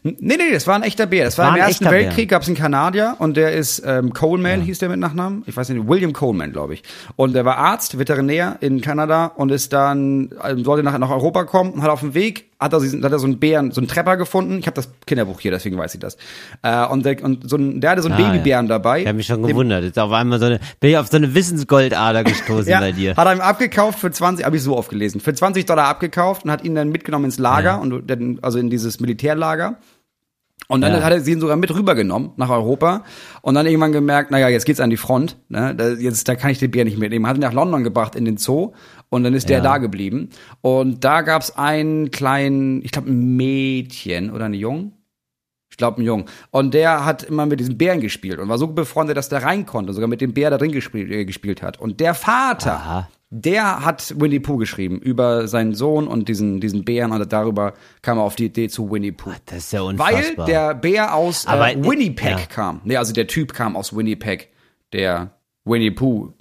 Nee, 0.02 0.36
nee, 0.36 0.52
das 0.52 0.66
war 0.66 0.76
ein 0.76 0.82
echter 0.82 1.06
Bär. 1.06 1.24
Das 1.24 1.38
war, 1.38 1.48
War 1.48 1.56
im 1.56 1.62
Ersten. 1.62 1.84
Weltkrieg, 1.84 2.28
gab 2.30 2.42
es 2.42 2.48
einen 2.48 2.56
Kanadier 2.56 3.16
und 3.18 3.36
der 3.36 3.52
ist 3.52 3.82
ähm, 3.84 4.12
Coleman, 4.12 4.60
hieß 4.62 4.78
der 4.78 4.88
mit 4.88 4.98
Nachnamen. 4.98 5.42
Ich 5.46 5.56
weiß 5.56 5.68
nicht, 5.68 5.86
William 5.88 6.12
Coleman, 6.12 6.52
glaube 6.52 6.74
ich. 6.74 6.82
Und 7.16 7.34
der 7.34 7.44
war 7.44 7.58
Arzt, 7.58 7.98
Veterinär 7.98 8.56
in 8.60 8.80
Kanada 8.80 9.26
und 9.26 9.50
ist 9.50 9.72
dann, 9.72 10.30
ähm, 10.44 10.64
sollte 10.64 10.82
nachher 10.82 10.98
nach 10.98 11.10
Europa 11.10 11.44
kommen 11.44 11.72
und 11.72 11.82
hat 11.82 11.90
auf 11.90 12.00
dem 12.00 12.14
Weg, 12.14 12.49
hat 12.60 12.72
er, 12.74 12.80
hat 12.80 13.12
er 13.12 13.18
so 13.18 13.26
einen 13.26 13.38
Bären, 13.38 13.70
so 13.72 13.80
einen 13.80 13.88
Trepper 13.88 14.16
gefunden. 14.16 14.58
Ich 14.58 14.66
habe 14.66 14.74
das 14.74 14.90
Kinderbuch 15.06 15.40
hier, 15.40 15.50
deswegen 15.50 15.78
weiß 15.78 15.94
ich 15.94 16.00
das. 16.00 16.16
Äh, 16.62 16.86
und 16.86 17.04
der, 17.06 17.22
und 17.24 17.48
so 17.48 17.56
ein, 17.56 17.80
der 17.80 17.90
hatte 17.92 18.02
so 18.02 18.08
einen 18.10 18.22
Ah, 18.22 18.30
Babybären 18.32 18.68
dabei. 18.68 19.00
Ich 19.00 19.06
habe 19.06 19.16
mich 19.16 19.26
schon 19.26 19.42
gewundert. 19.42 19.82
Jetzt 19.84 19.98
auf 19.98 20.12
einmal 20.12 20.38
so 20.38 20.46
eine, 20.46 20.60
bin 20.78 20.90
ich 20.90 20.98
auf 20.98 21.08
so 21.08 21.16
eine 21.16 21.34
Wissensgoldader 21.34 22.22
gestoßen 22.24 22.68
Ja, 22.70 22.80
bei 22.80 22.92
dir. 22.92 23.16
hat 23.16 23.26
er 23.26 23.32
ihm 23.34 23.40
abgekauft 23.40 23.98
für 23.98 24.10
20, 24.10 24.44
habe 24.44 24.56
ich 24.56 24.62
so 24.62 24.76
aufgelesen, 24.76 25.20
für 25.20 25.32
20 25.32 25.64
Dollar 25.66 25.86
abgekauft 25.88 26.44
und 26.44 26.50
hat 26.50 26.62
ihn 26.64 26.74
dann 26.74 26.90
mitgenommen 26.90 27.24
ins 27.24 27.38
Lager, 27.38 27.80
und 27.80 28.08
dann, 28.10 28.38
also 28.42 28.58
in 28.58 28.68
dieses 28.70 29.00
Militärlager. 29.00 29.78
Und 30.68 30.82
dann 30.82 30.92
Ja. 30.92 31.02
hat 31.02 31.12
er 31.12 31.20
sie 31.20 31.32
ihn 31.32 31.40
sogar 31.40 31.56
mit 31.56 31.74
rübergenommen 31.74 32.30
nach 32.36 32.50
Europa 32.50 33.02
und 33.42 33.54
dann 33.56 33.66
irgendwann 33.66 33.90
gemerkt, 33.90 34.30
naja, 34.30 34.48
jetzt 34.48 34.66
geht's 34.66 34.78
an 34.78 34.90
die 34.90 34.96
Front, 34.98 35.36
ne? 35.48 35.74
da, 35.74 35.88
jetzt, 35.88 36.28
da 36.28 36.36
kann 36.36 36.50
ich 36.50 36.58
den 36.60 36.70
Bär 36.70 36.84
nicht 36.84 36.96
mitnehmen. 36.98 37.26
Hat 37.26 37.36
ihn 37.36 37.40
nach 37.40 37.52
London 37.54 37.82
gebracht 37.82 38.14
in 38.14 38.24
den 38.24 38.36
Zoo 38.36 38.72
und 39.10 39.22
dann 39.24 39.34
ist 39.34 39.48
der 39.50 39.58
Ja. 39.58 39.62
da 39.64 39.78
geblieben. 39.78 40.30
Und 40.62 41.04
da 41.04 41.20
gab's 41.22 41.50
einen 41.56 42.10
kleinen, 42.10 42.82
ich 42.84 42.90
glaube 42.92 43.10
ein 43.10 43.36
Mädchen 43.36 44.30
oder 44.30 44.46
eine 44.46 44.56
Jung, 44.56 44.92
Ich 45.72 45.76
glaube, 45.76 46.02
ein 46.02 46.04
Jung. 46.04 46.26
Und 46.50 46.74
der 46.74 47.04
hat 47.06 47.22
immer 47.22 47.46
mit 47.46 47.60
diesen 47.60 47.78
Bären 47.78 48.00
gespielt 48.00 48.38
und 48.38 48.48
war 48.48 48.58
so 48.58 48.66
befreundet, 48.66 49.16
dass 49.16 49.28
der 49.30 49.42
rein 49.44 49.64
konnte, 49.66 49.92
sogar 49.94 50.08
mit 50.08 50.20
dem 50.20 50.34
Bär 50.34 50.50
da 50.50 50.58
drin 50.58 50.72
gespielt, 50.72 51.10
äh, 51.10 51.24
gespielt 51.24 51.62
hat. 51.62 51.78
Und 51.80 52.00
der 52.00 52.12
Vater, 52.14 52.72
Aha. 52.74 53.08
der 53.30 53.84
hat 53.84 54.14
Winnie 54.20 54.40
Pooh 54.40 54.56
geschrieben 54.58 54.98
über 54.98 55.46
seinen 55.48 55.74
Sohn 55.74 56.06
und 56.08 56.28
diesen, 56.28 56.60
diesen 56.60 56.84
Bären 56.84 57.12
und 57.12 57.32
darüber 57.32 57.72
kam 58.02 58.18
er 58.18 58.24
auf 58.24 58.34
die 58.36 58.46
Idee 58.46 58.68
zu 58.68 58.90
Winnie 58.90 59.12
Pooh. 59.12 59.32
Das 59.46 59.58
ist 59.58 59.72
ja 59.72 59.80
Weil 59.82 59.90
unfassbar. 60.16 60.46
der 60.46 60.74
Bär 60.74 61.14
aus 61.14 61.46
äh, 61.46 61.72
äh, 61.72 61.82
Winnipeg 61.82 62.30
ja. 62.30 62.46
kam. 62.46 62.80
Nee, 62.84 62.96
also 62.96 63.14
der 63.14 63.26
Typ 63.28 63.54
kam 63.54 63.74
aus 63.76 63.96
Winnipeg, 63.96 64.48
der 64.92 65.30
Winnie 65.64 65.92
Pooh 65.92 66.34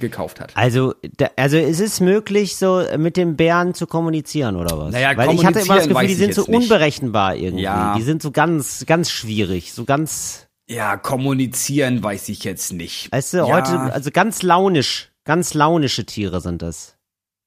gekauft 0.00 0.40
hat. 0.40 0.52
Also, 0.56 0.94
da, 1.16 1.30
also 1.36 1.56
ist 1.56 1.80
es 1.80 2.00
möglich, 2.00 2.56
so 2.56 2.82
mit 2.98 3.16
dem 3.16 3.36
Bären 3.36 3.74
zu 3.74 3.86
kommunizieren 3.86 4.56
oder 4.56 4.78
was? 4.78 4.92
Naja, 4.92 5.16
Weil 5.16 5.34
ich 5.34 5.44
hatte 5.44 5.60
immer 5.60 5.76
das 5.76 5.88
Gefühl, 5.88 6.06
die 6.06 6.14
sind 6.14 6.34
so 6.34 6.42
nicht. 6.42 6.54
unberechenbar 6.62 7.36
irgendwie. 7.36 7.64
Ja. 7.64 7.94
Die 7.96 8.02
sind 8.02 8.22
so 8.22 8.30
ganz, 8.30 8.84
ganz 8.86 9.10
schwierig, 9.10 9.72
so 9.72 9.84
ganz, 9.84 10.46
Ja, 10.68 10.96
kommunizieren 10.96 12.02
weiß 12.02 12.28
ich 12.28 12.44
jetzt 12.44 12.72
nicht. 12.72 13.10
weißt 13.12 13.34
du, 13.34 13.36
ja, 13.38 13.44
heute, 13.46 13.78
also 13.92 14.10
ganz 14.10 14.42
launisch, 14.42 15.12
ganz 15.24 15.54
launische 15.54 16.04
Tiere 16.06 16.40
sind 16.40 16.62
das. 16.62 16.96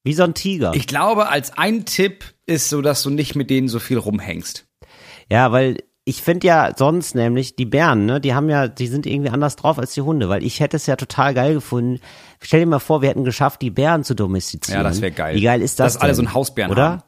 Wie 0.04 0.14
so 0.14 0.22
ein 0.22 0.32
Tiger. 0.34 0.72
Ich 0.74 0.86
glaube, 0.86 1.28
als 1.28 1.56
ein 1.58 1.84
Tipp 1.84 2.24
ist 2.46 2.70
so, 2.70 2.80
dass 2.80 3.02
du 3.02 3.10
nicht 3.10 3.34
mit 3.34 3.50
denen 3.50 3.68
so 3.68 3.78
viel 3.78 3.98
rumhängst. 3.98 4.66
Ja, 5.30 5.52
weil 5.52 5.76
ich 6.04 6.22
finde 6.22 6.46
ja 6.46 6.72
sonst 6.76 7.14
nämlich, 7.14 7.56
die 7.56 7.66
Bären, 7.66 8.06
ne, 8.06 8.20
die 8.20 8.34
haben 8.34 8.48
ja, 8.48 8.68
die 8.68 8.86
sind 8.86 9.06
irgendwie 9.06 9.30
anders 9.30 9.56
drauf 9.56 9.78
als 9.78 9.92
die 9.94 10.00
Hunde, 10.00 10.28
weil 10.28 10.42
ich 10.42 10.60
hätte 10.60 10.76
es 10.76 10.86
ja 10.86 10.96
total 10.96 11.34
geil 11.34 11.54
gefunden. 11.54 12.00
Stell 12.40 12.60
dir 12.60 12.66
mal 12.66 12.78
vor, 12.78 13.02
wir 13.02 13.10
hätten 13.10 13.24
geschafft, 13.24 13.60
die 13.62 13.70
Bären 13.70 14.02
zu 14.02 14.14
domestizieren. 14.14 14.80
Ja, 14.80 14.82
das 14.82 15.00
wäre 15.00 15.12
geil. 15.12 15.36
Wie 15.36 15.42
geil 15.42 15.60
ist 15.62 15.78
das? 15.78 15.94
Dass 15.94 16.02
alle 16.02 16.08
denn? 16.10 16.16
so 16.16 16.22
einen 16.22 16.34
Hausbären 16.34 16.70
Oder? 16.72 16.88
haben. 16.90 17.02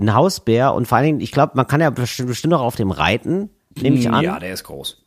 Ein 0.00 0.14
Hausbär 0.14 0.74
und 0.74 0.86
vor 0.88 0.98
allen 0.98 1.06
Dingen, 1.06 1.20
ich 1.20 1.32
glaube, 1.32 1.52
man 1.54 1.66
kann 1.66 1.80
ja 1.80 1.90
bestimmt, 1.90 2.54
auch 2.54 2.62
auf 2.62 2.76
dem 2.76 2.90
reiten, 2.90 3.50
nehme 3.78 3.96
ich 3.96 4.10
an, 4.10 4.24
Ja, 4.24 4.38
der 4.38 4.52
ist 4.54 4.64
groß. 4.64 5.04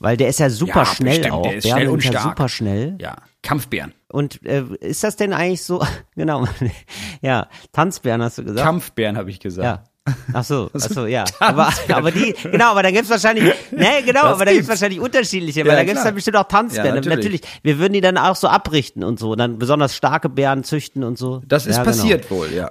weil 0.00 0.16
der 0.16 0.28
ist 0.28 0.40
ja 0.40 0.48
super 0.50 0.80
Ja, 0.80 0.86
schnell 0.86 1.18
bestimmt, 1.18 1.32
auch. 1.34 1.42
der 1.42 1.56
ist 1.56 1.62
Bären 1.64 1.78
schnell 1.78 1.88
und 1.90 2.02
sind 2.02 2.12
ja 2.14 2.20
stark. 2.20 2.32
super 2.38 2.48
schnell. 2.48 2.98
Ja, 3.00 3.16
Kampfbären. 3.42 3.92
Und 4.08 4.44
äh, 4.46 4.64
ist 4.80 5.04
das 5.04 5.16
denn 5.16 5.32
eigentlich 5.34 5.62
so, 5.62 5.84
genau, 6.16 6.46
ja, 7.22 7.48
Tanzbären 7.72 8.22
hast 8.22 8.38
du 8.38 8.44
gesagt? 8.44 8.64
Kampfbären 8.64 9.16
habe 9.18 9.28
ich 9.30 9.40
gesagt. 9.40 9.64
Ja. 9.64 9.84
Ach 10.34 10.44
so, 10.44 10.70
ach 10.74 10.80
so, 10.80 11.06
ja. 11.06 11.24
Aber, 11.40 11.72
aber 11.88 12.10
die, 12.10 12.34
genau, 12.42 12.72
aber 12.72 12.82
da 12.82 12.90
gibt's 12.90 13.08
wahrscheinlich, 13.08 13.44
ne, 13.70 14.02
genau, 14.04 14.22
Das 14.22 14.32
aber 14.34 14.44
da 14.44 14.52
gibt's 14.52 14.68
wahrscheinlich 14.68 15.00
unterschiedliche, 15.00 15.60
weil 15.62 15.70
Ja, 15.70 15.74
da 15.76 15.84
gibt's 15.84 15.94
klar. 16.00 16.04
dann 16.06 16.14
bestimmt 16.14 16.36
auch 16.36 16.48
Tanzbären. 16.48 16.88
Ja, 16.88 16.94
natürlich. 16.96 17.16
natürlich. 17.16 17.40
Wir 17.62 17.78
würden 17.78 17.94
die 17.94 18.00
dann 18.02 18.18
auch 18.18 18.36
so 18.36 18.48
abrichten 18.48 19.02
und 19.02 19.18
so, 19.18 19.34
dann 19.34 19.58
besonders 19.58 19.96
starke 19.96 20.28
Bären 20.28 20.62
züchten 20.62 21.04
und 21.04 21.16
so. 21.16 21.40
Das 21.46 21.66
ist 21.66 21.76
ja, 21.76 21.84
genau. 21.84 21.96
passiert 21.96 22.30
wohl, 22.30 22.52
ja. 22.52 22.70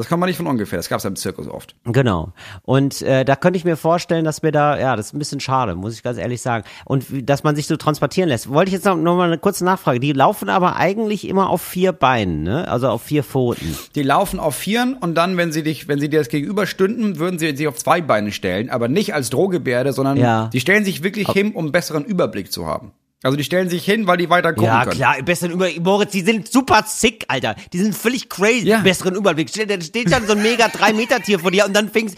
Das 0.00 0.08
kommt 0.08 0.20
man 0.20 0.28
nicht 0.28 0.36
von 0.38 0.46
ungefähr. 0.46 0.78
Das 0.78 0.88
gab's 0.88 1.04
ja 1.04 1.08
im 1.10 1.16
Zirkus 1.16 1.46
oft. 1.48 1.74
Genau. 1.84 2.32
Und 2.62 3.02
äh, 3.02 3.24
da 3.24 3.36
könnte 3.36 3.56
ich 3.58 3.64
mir 3.64 3.76
vorstellen, 3.76 4.24
dass 4.24 4.42
wir 4.42 4.50
da, 4.52 4.78
ja, 4.78 4.96
das 4.96 5.06
ist 5.06 5.14
ein 5.14 5.18
bisschen 5.18 5.40
schade, 5.40 5.74
muss 5.74 5.94
ich 5.94 6.02
ganz 6.02 6.18
ehrlich 6.18 6.40
sagen. 6.42 6.64
Und 6.84 7.06
dass 7.28 7.44
man 7.44 7.54
sich 7.56 7.66
so 7.66 7.76
transportieren 7.76 8.28
lässt. 8.28 8.48
Wollte 8.50 8.70
ich 8.70 8.74
jetzt 8.74 8.84
noch, 8.86 8.96
noch 8.96 9.16
mal 9.16 9.24
eine 9.26 9.38
kurze 9.38 9.64
Nachfrage. 9.64 10.00
Die 10.00 10.12
laufen 10.12 10.48
aber 10.48 10.76
eigentlich 10.76 11.28
immer 11.28 11.50
auf 11.50 11.62
vier 11.62 11.92
Beinen, 11.92 12.42
ne? 12.42 12.66
Also 12.68 12.88
auf 12.88 13.02
vier 13.02 13.22
Pfoten. 13.22 13.76
Die 13.94 14.02
laufen 14.02 14.40
auf 14.40 14.54
Vieren 14.56 14.94
und 14.94 15.14
dann, 15.14 15.36
wenn 15.36 15.52
sie 15.52 15.62
dich, 15.62 15.86
wenn 15.88 16.00
sie 16.00 16.08
dir 16.08 16.18
das 16.20 16.28
gegenüber 16.28 16.66
stünden, 16.66 17.18
würden 17.18 17.38
sie 17.38 17.54
sich 17.56 17.68
auf 17.68 17.76
zwei 17.76 18.00
Beine 18.00 18.32
stellen, 18.32 18.70
aber 18.70 18.88
nicht 18.88 19.14
als 19.14 19.30
Drohgebärde, 19.30 19.92
sondern 19.92 20.16
Ja. 20.16 20.48
die 20.52 20.60
stellen 20.60 20.84
sich 20.84 21.02
wirklich 21.02 21.28
hin, 21.28 21.52
um 21.52 21.64
einen 21.66 21.72
besseren 21.72 22.04
Überblick 22.04 22.50
zu 22.52 22.66
haben. 22.66 22.92
Also 23.22 23.36
die 23.36 23.44
stellen 23.44 23.68
sich 23.68 23.84
hin, 23.84 24.06
weil 24.06 24.16
die 24.16 24.30
weiter 24.30 24.54
gucken 24.54 24.64
Ja, 24.64 24.84
können. 24.84 24.96
klar, 24.96 25.16
besseren 25.22 25.52
Überblick. 25.52 25.82
Moritz, 25.84 26.12
die 26.12 26.22
sind 26.22 26.50
super 26.50 26.84
sick, 26.86 27.26
Alter. 27.28 27.54
Die 27.70 27.78
sind 27.78 27.94
völlig 27.94 28.30
crazy. 28.30 28.66
Ja. 28.68 28.78
Besseren 28.78 29.14
Überblick. 29.14 29.52
Da 29.52 29.78
steht 29.78 30.10
dann 30.10 30.26
so 30.26 30.32
ein 30.32 30.40
mega 30.42 30.68
3 30.72 30.94
Meter 30.94 31.20
Tier 31.20 31.38
vor 31.38 31.50
dir 31.50 31.66
und 31.66 31.74
dann 31.76 31.90
fängst, 31.90 32.16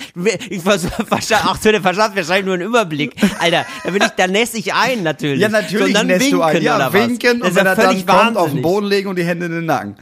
ich 0.49 0.63
vers- 0.63 0.87
verstand, 1.09 1.43
ach, 1.45 1.59
so, 1.61 1.73
der 1.73 1.83
verschafft 1.83 2.15
wahrscheinlich 2.15 2.45
nur 2.45 2.55
einen 2.55 2.63
Überblick. 2.69 3.15
Alter, 3.41 3.67
da 3.83 3.91
bin 3.91 4.01
ich, 4.01 4.09
da 4.11 4.27
nässe 4.29 4.59
ich 4.59 4.73
ein, 4.75 5.03
natürlich. 5.03 5.41
Ja, 5.41 5.49
so, 5.49 5.57
natürlich 5.57 5.87
und 5.89 5.93
dann 5.95 6.07
lässt 6.07 6.21
winken, 6.21 6.39
du 6.39 6.43
ein. 6.45 6.63
Ja, 6.63 6.77
oder 6.77 6.93
winken 6.93 7.41
was? 7.41 7.49
Und 7.49 7.55
wenn 7.57 7.65
ja 7.65 7.71
er 7.73 7.77
dann 7.77 7.87
völlig 7.89 8.07
kommt, 8.07 8.19
auf 8.21 8.27
den 8.29 8.35
wahnsinnig. 8.37 8.63
Boden 8.63 8.87
legen 8.87 9.09
und 9.09 9.17
die 9.17 9.25
Hände 9.25 9.47
in 9.47 9.53
den 9.53 9.67
Nacken. 9.67 9.97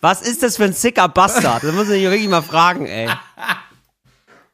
Was 0.00 0.22
ist 0.22 0.42
das 0.44 0.56
für 0.56 0.64
ein 0.64 0.72
sicker 0.72 1.08
Bastard? 1.08 1.64
Das 1.64 1.72
muss 1.74 1.88
ich 1.90 2.02
wirklich 2.04 2.28
mal 2.28 2.42
fragen, 2.42 2.86
ey. 2.86 3.08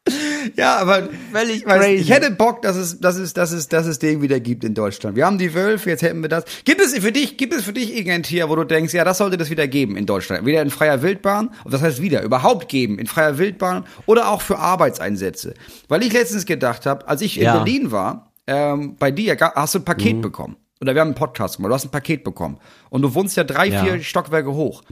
Ja, 0.56 0.76
aber 0.78 1.08
Völlig 1.32 1.58
ich, 1.58 1.66
weiß, 1.66 1.80
crazy. 1.80 1.94
ich 2.02 2.10
hätte 2.10 2.32
Bock, 2.32 2.62
dass 2.62 2.74
es, 2.76 2.98
dass 2.98 3.16
es, 3.16 3.32
dass 3.32 3.52
es, 3.52 3.68
dass 3.68 3.86
es 3.86 4.00
den 4.00 4.20
wieder 4.22 4.40
gibt 4.40 4.64
in 4.64 4.74
Deutschland. 4.74 5.14
Wir 5.16 5.24
haben 5.24 5.38
die 5.38 5.54
Wölfe, 5.54 5.88
jetzt 5.90 6.02
hätten 6.02 6.20
wir 6.20 6.28
das. 6.28 6.44
Gibt 6.64 6.80
es 6.80 6.98
für 6.98 7.12
dich, 7.12 7.36
gibt 7.36 7.54
es 7.54 7.62
für 7.64 7.72
dich 7.72 7.94
irgendein 7.96 8.24
Tier, 8.24 8.48
wo 8.48 8.56
du 8.56 8.64
denkst, 8.64 8.92
ja, 8.92 9.04
das 9.04 9.18
sollte 9.18 9.36
das 9.36 9.50
wieder 9.50 9.68
geben 9.68 9.96
in 9.96 10.04
Deutschland? 10.04 10.44
Wieder 10.44 10.60
in 10.60 10.70
freier 10.70 11.00
Wildbahn, 11.02 11.50
und 11.64 11.72
das 11.72 11.80
heißt 11.80 12.02
wieder, 12.02 12.22
überhaupt 12.22 12.68
geben, 12.68 12.98
in 12.98 13.06
freier 13.06 13.38
Wildbahn 13.38 13.84
oder 14.06 14.28
auch 14.30 14.42
für 14.42 14.58
Arbeitseinsätze. 14.58 15.54
Weil 15.88 16.02
ich 16.02 16.12
letztens 16.12 16.44
gedacht 16.44 16.86
habe, 16.86 17.06
als 17.06 17.22
ich 17.22 17.36
in 17.38 17.44
Ja. 17.44 17.54
Berlin 17.58 17.92
war, 17.92 18.32
ähm, 18.48 18.96
bei 18.98 19.12
dir, 19.12 19.36
hast 19.54 19.74
du 19.76 19.78
ein 19.78 19.84
Paket 19.84 20.20
bekommen. 20.20 20.56
Oder 20.80 20.94
wir 20.94 21.00
haben 21.00 21.08
einen 21.08 21.14
Podcast 21.14 21.56
gemacht, 21.56 21.70
du 21.70 21.74
hast 21.74 21.84
ein 21.84 21.90
Paket 21.92 22.24
bekommen. 22.24 22.58
Und 22.90 23.02
du 23.02 23.14
wohnst 23.14 23.36
ja 23.36 23.44
drei, 23.44 23.68
Ja. 23.68 23.84
vier 23.84 24.02
Stockwerke 24.02 24.52
hoch. 24.52 24.82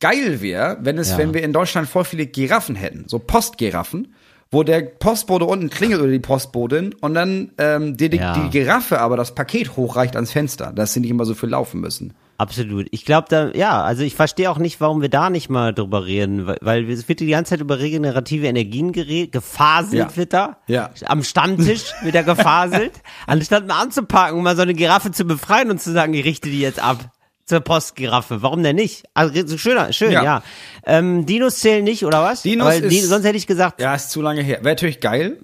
Geil 0.00 0.42
wäre, 0.42 0.76
wenn 0.82 0.98
es, 0.98 1.12
Ja. 1.12 1.18
wenn 1.18 1.32
wir 1.32 1.42
in 1.42 1.54
Deutschland 1.54 1.88
voll 1.88 2.04
viele 2.04 2.26
Giraffen 2.26 2.74
hätten, 2.74 3.04
so 3.08 3.18
Postgiraffen, 3.18 4.14
wo 4.50 4.62
der 4.62 4.82
Postbote 4.82 5.44
unten 5.44 5.70
klingelt 5.70 6.00
oder 6.00 6.10
die 6.10 6.18
Postbotin 6.20 6.94
und 7.00 7.14
dann 7.14 7.50
ähm, 7.58 7.96
die, 7.96 8.08
die, 8.10 8.18
Ja. 8.18 8.34
die 8.38 8.50
Giraffe 8.50 9.00
aber 9.00 9.16
das 9.16 9.34
Paket 9.34 9.76
hochreicht 9.76 10.14
ans 10.16 10.32
Fenster, 10.32 10.72
dass 10.72 10.92
sie 10.92 11.00
nicht 11.00 11.10
immer 11.10 11.24
so 11.24 11.34
viel 11.34 11.48
laufen 11.50 11.80
müssen. 11.80 12.14
Absolut. 12.36 12.88
Ich 12.90 13.04
glaube 13.04 13.28
da, 13.30 13.50
ja, 13.52 13.80
also 13.84 14.02
ich 14.02 14.16
verstehe 14.16 14.50
auch 14.50 14.58
nicht, 14.58 14.80
warum 14.80 15.00
wir 15.00 15.08
da 15.08 15.30
nicht 15.30 15.50
mal 15.50 15.72
drüber 15.72 16.04
reden, 16.04 16.48
weil, 16.48 16.58
weil 16.62 16.90
es 16.90 17.08
wird 17.08 17.20
die 17.20 17.28
ganze 17.28 17.50
Zeit 17.50 17.60
über 17.60 17.78
regenerative 17.78 18.48
Energien 18.48 18.90
geredet, 18.90 19.30
gefaselt 19.30 19.94
Ja. 20.10 20.16
wird 20.16 20.32
da. 20.32 20.56
Ja. 20.66 20.90
Am 21.06 21.22
Stammtisch 21.22 21.92
wird 22.02 22.16
da 22.16 22.22
gefaselt. 22.34 22.90
Anstatt 23.28 23.68
mal 23.68 23.80
anzupacken, 23.80 24.42
mal 24.42 24.56
so 24.56 24.62
eine 24.62 24.74
Giraffe 24.74 25.12
zu 25.12 25.24
befreien 25.24 25.70
und 25.70 25.80
zu 25.80 25.92
sagen, 25.92 26.12
ich 26.14 26.24
richte 26.24 26.50
die 26.50 26.60
jetzt 26.60 26.82
ab. 26.82 26.98
Zur 27.46 27.60
Postgiraffe. 27.60 28.42
Warum 28.42 28.62
denn 28.62 28.76
nicht? 28.76 29.04
Also 29.12 29.46
so 29.46 29.58
schöner, 29.58 29.92
schön, 29.92 30.12
ja. 30.12 30.22
Ja. 30.22 30.42
Ähm, 30.86 31.26
Dinos 31.26 31.58
zählen 31.60 31.84
nicht, 31.84 32.04
oder 32.06 32.22
was? 32.22 32.42
Dinos 32.42 32.66
Weil, 32.66 32.84
ist- 32.84 33.08
sonst 33.08 33.24
hätte 33.24 33.36
ich 33.36 33.46
gesagt, 33.46 33.80
Ja, 33.80 33.94
ist 33.94 34.10
zu 34.10 34.22
lange 34.22 34.42
her. 34.42 34.58
Wäre 34.62 34.70
natürlich 34.74 35.00
geil, 35.00 35.38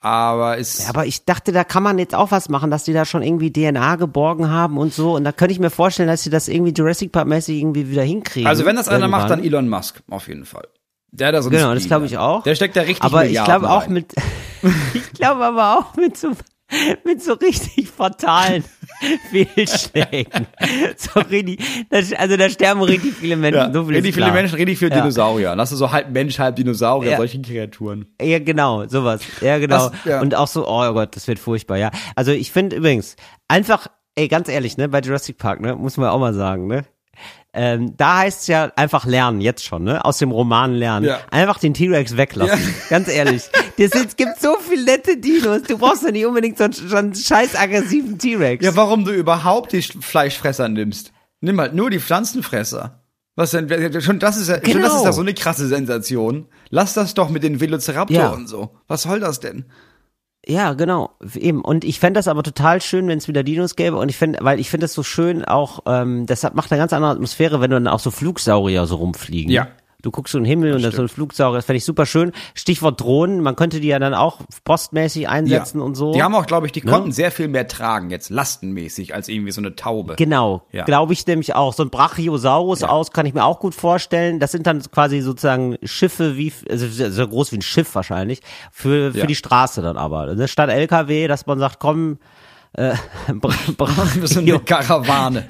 aber 0.00 0.56
ist. 0.56 0.82
Ja, 0.82 0.88
aber 0.90 1.06
ich 1.06 1.24
dachte, 1.24 1.52
da 1.52 1.64
kann 1.64 1.82
man 1.82 1.98
jetzt 1.98 2.14
auch 2.14 2.30
was 2.30 2.48
machen, 2.48 2.70
dass 2.70 2.84
die 2.84 2.92
da 2.92 3.04
schon 3.04 3.22
irgendwie 3.22 3.52
DNA 3.52 3.96
geborgen 3.96 4.50
haben 4.50 4.78
und 4.78 4.92
so. 4.94 5.14
Und 5.14 5.24
da 5.24 5.32
könnte 5.32 5.52
ich 5.52 5.60
mir 5.60 5.70
vorstellen, 5.70 6.08
dass 6.08 6.22
sie 6.22 6.30
das 6.30 6.48
irgendwie 6.48 6.72
Jurassic 6.72 7.12
Park-mäßig 7.12 7.58
irgendwie 7.60 7.88
wieder 7.90 8.02
hinkriegen. 8.02 8.48
also 8.48 8.64
wenn 8.64 8.76
das 8.76 8.88
einer 8.88 9.08
macht, 9.08 9.30
dann 9.30 9.38
irgendwann. 9.40 9.64
Elon 9.64 9.68
Musk, 9.68 10.00
auf 10.10 10.28
jeden 10.28 10.44
Fall. 10.44 10.66
Der 11.10 11.32
da 11.32 11.40
so 11.40 11.48
einen 11.48 11.58
Genau, 11.58 11.72
das 11.74 11.86
glaube 11.86 12.06
ich 12.06 12.18
auch. 12.18 12.42
Der 12.42 12.54
steckt 12.54 12.76
da 12.76 12.82
richtig 12.82 13.02
Aber 13.04 13.22
ich 13.24 13.28
Milliarden 13.30 13.60
glaube 13.62 13.70
auch 13.72 13.82
rein. 13.84 13.92
mit, 13.92 14.12
ich 14.94 15.12
glaube 15.14 15.44
aber 15.44 15.78
auch 15.78 15.96
mit 15.96 16.16
so, 16.18 16.32
mit 17.04 17.22
so 17.22 17.32
richtig 17.34 17.88
fatalen 17.88 18.64
Fehlschlägen. 19.30 20.46
So 20.96 21.20
richtig, 21.20 21.60
das, 21.90 22.12
also 22.12 22.36
da 22.36 22.50
sterben 22.50 22.82
richtig 22.82 23.14
viele 23.14 23.36
Menschen. 23.36 23.58
Ja, 23.60 23.72
so 23.72 23.84
viel 23.84 23.94
richtig 23.94 24.10
ist 24.10 24.14
viele 24.16 24.26
klar. 24.26 24.34
Menschen, 24.36 24.54
richtig 24.56 24.78
viele 24.78 24.90
Ja. 24.90 24.96
Dinosaurier. 25.00 25.54
Lass 25.56 25.70
du 25.70 25.76
so 25.76 25.90
halb 25.92 26.10
Mensch, 26.10 26.38
halb 26.38 26.56
Dinosaurier, 26.56 27.12
Ja. 27.12 27.16
solche 27.16 27.40
Kreaturen. 27.40 28.06
Ja, 28.20 28.38
genau, 28.40 28.86
sowas. 28.88 29.20
Ja, 29.40 29.58
genau. 29.58 29.76
Was- 29.76 29.92
ja. 30.04 30.20
Und 30.20 30.34
auch 30.34 30.48
so, 30.48 30.66
oh 30.68 30.92
Gott, 30.92 31.14
das 31.16 31.28
wird 31.28 31.38
furchtbar, 31.38 31.76
ja. 31.78 31.90
Also 32.16 32.32
ich 32.32 32.50
finde 32.52 32.76
übrigens, 32.76 33.16
einfach, 33.46 33.86
ey, 34.16 34.28
ganz 34.28 34.48
ehrlich, 34.48 34.76
ne, 34.76 34.88
bei 34.88 35.00
Jurassic 35.00 35.38
Park, 35.38 35.60
ne, 35.60 35.74
muss 35.76 35.96
man 35.96 36.08
auch 36.10 36.18
mal 36.18 36.34
sagen, 36.34 36.66
ne. 36.66 36.84
Ähm, 37.54 37.94
da 37.96 38.18
heißt 38.18 38.42
es 38.42 38.46
ja 38.46 38.70
einfach 38.76 39.06
lernen, 39.06 39.40
jetzt 39.40 39.64
schon, 39.64 39.82
ne? 39.84 40.04
Aus 40.04 40.18
dem 40.18 40.30
Roman 40.30 40.74
lernen. 40.74 41.06
Ja. 41.06 41.20
Einfach 41.30 41.58
den 41.58 41.72
T-Rex 41.74 42.16
weglassen. 42.16 42.58
Ja. 42.58 42.74
Ganz 42.90 43.08
ehrlich. 43.08 43.44
Das 43.78 43.92
es 43.92 44.16
gibt 44.16 44.40
so 44.40 44.56
viele 44.60 44.84
nette 44.84 45.16
Dinos. 45.16 45.62
Du 45.62 45.78
brauchst 45.78 46.02
ja 46.02 46.10
nicht 46.10 46.26
unbedingt 46.26 46.58
so 46.58 46.64
einen, 46.64 46.72
so 46.74 46.96
einen 46.96 47.14
scheiß 47.14 47.56
aggressiven 47.56 48.18
T-Rex. 48.18 48.64
Ja, 48.64 48.76
warum 48.76 49.04
du 49.04 49.12
überhaupt 49.12 49.72
die 49.72 49.82
Fleischfresser 49.82 50.68
nimmst? 50.68 51.12
Nimm 51.40 51.58
halt 51.60 51.74
nur 51.74 51.88
die 51.88 52.00
Pflanzenfresser. 52.00 53.02
Was 53.34 53.52
denn? 53.52 53.68
Schon 54.02 54.18
das 54.18 54.36
ist 54.36 54.48
ja, 54.48 54.56
schon 54.56 54.64
das 54.64 54.72
Genau. 54.74 54.96
ist 54.96 55.04
ja 55.04 55.12
so 55.12 55.20
eine 55.20 55.32
krasse 55.32 55.68
Sensation. 55.68 56.46
Lass 56.70 56.94
das 56.94 57.14
doch 57.14 57.30
mit 57.30 57.44
den 57.44 57.60
Velociraptor 57.60 58.16
Ja. 58.16 58.28
und 58.30 58.48
so. 58.48 58.76
Was 58.88 59.02
soll 59.02 59.20
das 59.20 59.38
denn? 59.40 59.66
Ja, 60.46 60.72
genau, 60.72 61.10
eben. 61.34 61.62
Und 61.62 61.84
ich 61.84 62.00
fände 62.00 62.18
das 62.18 62.28
aber 62.28 62.42
total 62.42 62.80
schön, 62.80 63.06
wenn 63.08 63.18
es 63.18 63.28
wieder 63.28 63.42
Dinos 63.42 63.76
gäbe. 63.76 63.96
Und 63.96 64.08
ich 64.08 64.16
finde, 64.16 64.38
weil 64.42 64.60
ich 64.60 64.70
finde 64.70 64.84
das 64.84 64.94
so 64.94 65.02
schön 65.02 65.44
auch, 65.44 65.80
ähm, 65.86 66.26
deshalb 66.26 66.54
macht 66.54 66.72
eine 66.72 66.80
ganz 66.80 66.92
andere 66.92 67.10
Atmosphäre, 67.10 67.60
wenn 67.60 67.70
du 67.70 67.76
dann 67.76 67.88
auch 67.88 68.00
so 68.00 68.10
Flugsaurier 68.10 68.86
so 68.86 68.96
rumfliegen. 68.96 69.52
Ja. 69.52 69.68
Du 70.00 70.12
guckst 70.12 70.30
so 70.30 70.38
in 70.38 70.44
den 70.44 70.48
Himmel 70.50 70.74
und 70.74 70.82
da 70.82 70.92
so 70.92 71.02
ein 71.02 71.08
Flugsaurier, 71.08 71.56
das 71.56 71.64
fände 71.64 71.78
ich 71.78 71.84
super 71.84 72.06
schön. 72.06 72.30
Stichwort 72.54 73.00
Drohnen, 73.00 73.40
man 73.40 73.56
könnte 73.56 73.80
die 73.80 73.88
ja 73.88 73.98
dann 73.98 74.14
auch 74.14 74.38
postmäßig 74.62 75.28
einsetzen 75.28 75.80
und 75.80 75.96
so. 75.96 76.12
Die 76.12 76.22
haben 76.22 76.36
auch, 76.36 76.46
glaube 76.46 76.66
ich, 76.66 76.72
die 76.72 76.84
Ne? 76.84 76.92
konnten 76.92 77.10
sehr 77.10 77.32
viel 77.32 77.48
mehr 77.48 77.66
tragen 77.66 78.08
jetzt 78.10 78.30
lastenmäßig 78.30 79.12
als 79.12 79.26
irgendwie 79.28 79.50
so 79.50 79.60
eine 79.60 79.74
Taube. 79.74 80.14
Genau, 80.14 80.62
Ja. 80.70 80.84
glaube 80.84 81.14
ich 81.14 81.26
nämlich 81.26 81.56
auch. 81.56 81.74
So 81.74 81.82
ein 81.82 81.90
Brachiosaurus 81.90 82.84
aus 82.84 83.10
kann 83.10 83.26
ich 83.26 83.34
mir 83.34 83.44
auch 83.44 83.58
gut 83.58 83.74
vorstellen. 83.74 84.38
Das 84.38 84.52
sind 84.52 84.68
dann 84.68 84.80
quasi 84.82 85.20
sozusagen 85.20 85.76
Schiffe 85.82 86.36
wie, 86.36 86.52
also 86.70 86.86
so 87.10 87.26
groß 87.26 87.50
wie 87.50 87.56
ein 87.56 87.62
Schiff 87.62 87.92
wahrscheinlich, 87.96 88.40
für, 88.70 89.10
für 89.10 89.18
Ja. 89.18 89.26
die 89.26 89.34
Straße 89.34 89.82
dann 89.82 89.96
aber. 89.96 90.32
Ne? 90.32 90.46
Statt 90.46 90.70
LKW, 90.70 91.26
dass 91.26 91.44
man 91.46 91.58
sagt, 91.58 91.80
komm, 91.80 92.18
äh, 92.74 92.94
Bra 93.34 93.50
so 94.22 94.38
eine 94.38 94.60
Karawane. 94.60 95.46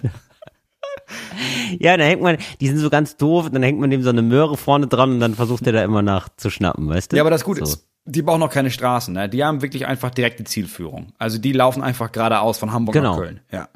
Ja, 1.79 1.97
da 1.97 2.05
hängt 2.05 2.23
man, 2.23 2.39
die 2.61 2.69
sind 2.69 2.79
so 2.79 2.89
ganz 2.91 3.17
doof, 3.17 3.51
dann 3.53 3.63
hängt 3.63 3.79
man 3.79 3.91
dem 3.91 4.03
so 4.03 4.09
eine 4.11 4.23
Möhre 4.23 4.57
vorne 4.57 4.87
dran 4.87 5.13
und 5.13 5.21
dann 5.21 5.35
versucht 5.35 5.67
er 5.67 5.73
da 5.73 5.83
immer 5.85 6.03
nach 6.03 6.29
zu 6.37 6.51
schnappen, 6.51 6.89
weißt 6.89 7.13
du? 7.13 7.17
Ja, 7.17 7.23
aber 7.23 7.31
das 7.31 7.45
Gute 7.45 7.61
so. 7.65 7.73
ist, 7.73 7.87
Die 8.07 8.23
bauen 8.23 8.41
noch 8.41 8.51
keine 8.51 8.71
Straßen, 8.71 9.13
ne? 9.13 9.29
Die 9.29 9.45
haben 9.45 9.61
wirklich 9.61 9.87
einfach 9.87 10.11
direkte 10.11 10.45
Zielführung. 10.45 11.13
Also 11.19 11.39
die 11.39 11.53
laufen 11.53 11.83
einfach 11.83 12.11
geradeaus 12.13 12.57
von 12.59 12.73
Hamburg 12.73 12.95
Genau. 12.95 13.13
nach 13.13 13.19
Köln. 13.19 13.41
Ja. 13.53 13.69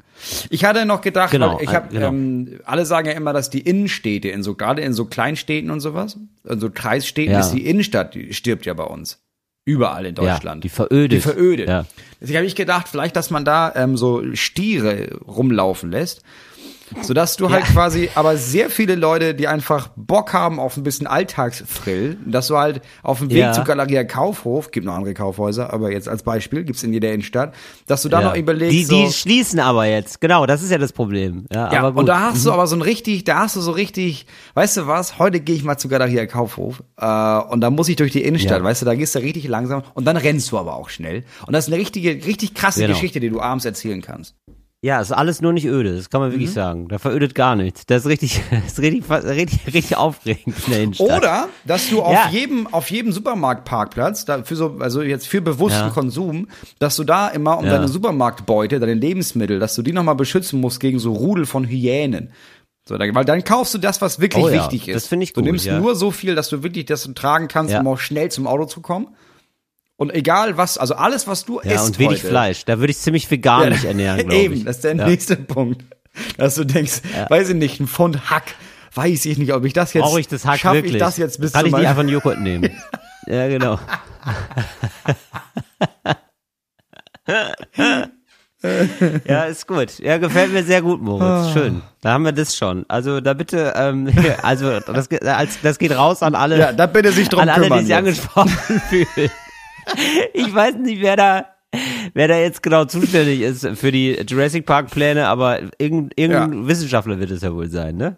Ich 0.49 0.63
hatte 0.65 0.85
noch 0.85 1.01
gedacht, 1.01 1.31
Genau, 1.31 1.59
ich 1.59 1.69
habe, 1.73 1.89
genau. 1.89 2.07
ähm, 2.07 2.59
alle 2.65 2.85
sagen 2.85 3.07
ja 3.07 3.13
immer, 3.13 3.33
dass 3.33 3.49
die 3.51 3.59
Innenstädte 3.61 4.29
in 4.29 4.41
so 4.41 4.55
gerade 4.55 4.81
in 4.81 4.93
so 4.93 5.05
Kleinstädten 5.05 5.69
und 5.69 5.79
sowas, 5.81 6.17
also 6.47 6.69
Kreisstädten, 6.71 7.33
Ja. 7.33 7.39
ist 7.41 7.51
die 7.51 7.65
Innenstadt, 7.65 8.15
die 8.15 8.33
stirbt 8.33 8.65
ja 8.65 8.73
bei 8.73 8.85
uns. 8.85 9.19
Überall 9.65 10.05
in 10.05 10.15
Deutschland. 10.15 10.57
Ja, 10.57 10.61
die 10.61 10.69
verödet. 10.69 11.11
Die 11.17 11.21
verödet. 11.21 11.69
Ja. 11.69 11.85
Deswegen 12.19 12.37
habe 12.37 12.47
ich 12.47 12.55
gedacht, 12.55 12.89
vielleicht, 12.89 13.15
dass 13.15 13.29
man 13.29 13.45
da 13.45 13.71
ähm, 13.75 13.95
so 13.97 14.21
Stiere 14.35 15.15
rumlaufen 15.25 15.89
lässt, 15.89 16.21
sodass 17.01 17.35
du 17.37 17.49
halt 17.49 17.63
quasi, 17.65 18.09
aber 18.15 18.37
sehr 18.37 18.69
viele 18.69 18.95
Leute, 18.95 19.33
die 19.35 19.47
einfach 19.47 19.89
Bock 19.95 20.33
haben 20.33 20.59
auf 20.59 20.77
ein 20.77 20.83
bisschen 20.83 21.07
Alltagsthrill, 21.07 22.17
dass 22.25 22.47
du 22.47 22.57
halt 22.57 22.81
auf 23.01 23.19
dem 23.19 23.29
Weg 23.29 23.37
Ja. 23.37 23.53
zu 23.53 23.63
Galeria 23.63 24.03
Kaufhof, 24.03 24.71
gibt 24.71 24.85
noch 24.85 24.93
andere 24.95 25.13
Kaufhäuser, 25.13 25.73
aber 25.73 25.91
jetzt 25.91 26.07
als 26.07 26.23
Beispiel, 26.23 26.63
gibt's 26.63 26.83
in 26.83 26.93
jeder 26.93 27.11
Innenstadt, 27.11 27.53
dass 27.87 28.01
du 28.03 28.09
da 28.09 28.21
Ja. 28.21 28.29
noch 28.29 28.35
überlegst, 28.35 28.73
die, 28.73 28.83
so, 28.85 29.05
die 29.05 29.11
schließen 29.11 29.59
aber 29.59 29.85
jetzt, 29.85 30.21
genau, 30.21 30.45
das 30.45 30.61
ist 30.61 30.71
ja 30.71 30.77
das 30.77 30.93
Problem. 30.93 31.45
Ja, 31.53 31.69
aber. 31.71 31.91
Mhm. 31.91 31.97
und 31.97 32.05
da 32.07 32.19
hast 32.31 32.45
du 32.45 32.51
aber 32.51 32.67
so 32.67 32.75
ein 32.75 32.81
richtig, 32.81 33.23
da 33.23 33.39
hast 33.39 33.55
du 33.55 33.61
so 33.61 33.71
richtig, 33.71 34.25
weißt 34.53 34.77
du 34.77 34.87
was, 34.87 35.19
heute 35.19 35.39
gehe 35.39 35.55
ich 35.55 35.63
mal 35.63 35.77
zu 35.77 35.87
Galeria 35.87 36.25
Kaufhof 36.25 36.83
äh, 36.97 37.05
und 37.05 37.61
da 37.61 37.69
muss 37.69 37.89
ich 37.89 37.95
durch 37.95 38.11
die 38.11 38.23
Innenstadt, 38.23 38.63
weißt 38.63 38.81
du, 38.81 38.85
da 38.85 38.95
gehst 38.95 39.15
du 39.15 39.19
richtig 39.19 39.47
langsam 39.47 39.83
und 39.93 40.05
dann 40.05 40.17
rennst 40.17 40.51
du 40.51 40.57
aber 40.57 40.75
auch 40.75 40.89
schnell. 40.89 41.23
Und 41.45 41.53
das 41.53 41.67
ist 41.67 41.73
eine 41.73 41.81
richtige, 41.81 42.25
richtig 42.25 42.53
krasse 42.53 42.81
Genau. 42.81 42.93
Geschichte, 42.93 43.19
die 43.19 43.29
du 43.29 43.39
abends 43.41 43.65
erzählen 43.65 44.01
kannst. 44.01 44.35
Ja, 44.85 44.99
ist 44.99 45.13
alles 45.13 45.41
nur 45.41 45.53
nicht 45.53 45.65
öde, 45.65 45.95
das 45.95 46.09
kann 46.09 46.19
man 46.19 46.29
Mhm. 46.29 46.33
wirklich 46.33 46.51
sagen. 46.51 46.89
Da 46.89 46.99
verödet 46.99 47.33
gar 47.35 47.55
nichts. 47.55 47.85
Das 47.85 48.01
ist 48.03 48.07
richtig, 48.09 48.41
das 48.51 48.73
ist 48.73 48.79
richtig, 48.81 49.09
richtig, 49.09 49.73
richtig 49.73 49.95
aufregend 49.97 50.55
in 50.67 50.71
der 50.73 50.81
Innenstadt. 50.83 51.17
Oder, 51.17 51.47
dass 51.63 51.89
du 51.89 52.01
auf 52.01 52.11
Ja. 52.11 52.27
jedem, 52.29 52.67
auf 52.67 52.91
jedem 52.91 53.13
Supermarktparkplatz, 53.13 54.25
da 54.25 54.43
für 54.43 54.55
so, 54.57 54.75
also 54.79 55.01
jetzt 55.01 55.27
für 55.27 55.41
bewussten 55.41 55.79
Ja. 55.79 55.89
Konsum, 55.89 56.47
dass 56.79 56.95
du 56.97 57.03
da 57.05 57.29
immer 57.29 57.57
um 57.59 57.65
Ja. 57.65 57.71
deine 57.71 57.87
Supermarktbeute, 57.87 58.79
deine 58.81 58.93
Lebensmittel, 58.95 59.59
dass 59.59 59.75
du 59.75 59.83
die 59.83 59.93
nochmal 59.93 60.15
beschützen 60.15 60.59
musst 60.59 60.79
gegen 60.81 60.99
so 60.99 61.13
Rudel 61.13 61.45
von 61.45 61.65
Hyänen. 61.65 62.31
So, 62.85 62.99
weil 62.99 63.23
dann 63.23 63.45
kaufst 63.45 63.73
du 63.73 63.77
das, 63.77 64.01
was 64.01 64.19
wirklich 64.19 64.43
Oh 64.43 64.51
wichtig 64.51 64.89
ist. 64.89 64.95
das 64.95 65.07
finde 65.07 65.23
ich 65.23 65.31
Du 65.31 65.39
gut, 65.39 65.45
nimmst 65.45 65.65
ja. 65.65 65.79
nur 65.79 65.95
so 65.95 66.11
viel, 66.11 66.35
dass 66.35 66.49
du 66.49 66.63
wirklich 66.63 66.83
das 66.85 67.09
tragen 67.15 67.47
kannst, 67.47 67.73
um 67.73 67.87
auch 67.87 67.99
schnell 67.99 68.29
zum 68.29 68.45
Auto 68.47 68.65
zu 68.65 68.81
kommen. 68.81 69.07
Und 70.03 70.13
egal 70.13 70.57
was, 70.57 70.77
also 70.77 70.95
alles, 70.95 71.27
was 71.27 71.45
du 71.45 71.61
ja, 71.63 71.75
isst 71.75 71.85
und 71.85 71.99
wenig 71.99 72.19
heute, 72.19 72.27
Fleisch. 72.27 72.65
Da 72.65 72.77
würde 72.79 72.91
ich 72.91 72.97
ziemlich 72.97 73.31
veganisch 73.31 73.85
ernähren, 73.85 74.17
glaube 74.27 74.35
ich. 74.35 74.41
Eben, 74.43 74.65
das 74.65 74.75
ist 74.75 74.83
der 74.83 74.97
ja. 74.97 75.07
nächste 75.07 75.37
Punkt. 75.37 75.81
Dass 76.35 76.55
du 76.55 76.65
denkst, 76.65 77.01
weiß 77.29 77.47
ich 77.49 77.55
nicht, 77.55 77.79
ein 77.79 77.87
Pfund 77.87 78.29
Hack, 78.29 78.43
weiß 78.95 79.23
ich 79.25 79.37
nicht, 79.37 79.53
ob 79.53 79.63
ich 79.63 79.71
das 79.71 79.93
jetzt, 79.93 80.03
Brauche 80.03 80.19
ich 80.19 80.27
das 80.27 80.45
Hack 80.45 80.59
schaff 80.59 80.73
wirklich? 80.73 80.95
ich 80.95 80.99
das 80.99 81.15
jetzt 81.15 81.39
bis 81.39 81.53
Kann 81.53 81.65
ich 81.65 81.71
nicht 81.71 81.87
einfach 81.87 82.01
einen 82.01 82.09
Joghurt 82.09 82.41
nehmen? 82.41 82.69
ja, 83.27 83.47
genau. 83.47 83.79
ja, 89.25 89.43
ist 89.45 89.65
gut. 89.67 89.99
Ja, 89.99 90.17
gefällt 90.17 90.51
mir 90.51 90.63
sehr 90.63 90.81
gut, 90.81 90.99
Ah. 90.99 91.03
Moritz. 91.05 91.53
Schön. 91.53 91.81
Da 92.01 92.11
haben 92.11 92.25
wir 92.25 92.33
das 92.33 92.57
schon. 92.57 92.83
Also 92.89 93.21
da 93.21 93.33
bitte, 93.33 93.73
ähm, 93.77 94.11
also 94.41 94.81
das, 94.81 95.07
das 95.61 95.79
geht 95.79 95.95
raus 95.95 96.21
an 96.21 96.35
alle, 96.35 96.59
Ja, 96.59 96.73
da 96.73 96.87
bitte 96.87 97.13
sich 97.13 97.29
drum 97.29 97.39
an 97.39 97.49
alle, 97.49 97.61
die 97.63 97.69
kümmern 97.69 97.79
sich 97.85 97.89
jetzt. 97.89 97.97
angesprochen 97.97 98.81
fühlen. 98.89 99.31
Ich 100.33 100.53
weiß 100.53 100.75
nicht, 100.75 101.01
wer 101.01 101.15
da, 101.15 101.45
wer 102.13 102.27
da 102.27 102.37
jetzt 102.37 102.63
genau 102.63 102.85
zuständig 102.85 103.41
ist 103.41 103.67
für 103.75 103.91
die 103.91 104.17
Jurassic 104.27 104.65
Park 104.65 104.91
Pläne, 104.91 105.27
aber 105.27 105.61
irgendein, 105.77 106.11
irgendein 106.15 106.67
Wissenschaftler 106.67 107.19
wird 107.19 107.31
es 107.31 107.41
ja 107.41 107.53
wohl 107.53 107.69
sein, 107.69 107.97
ne? 107.97 108.17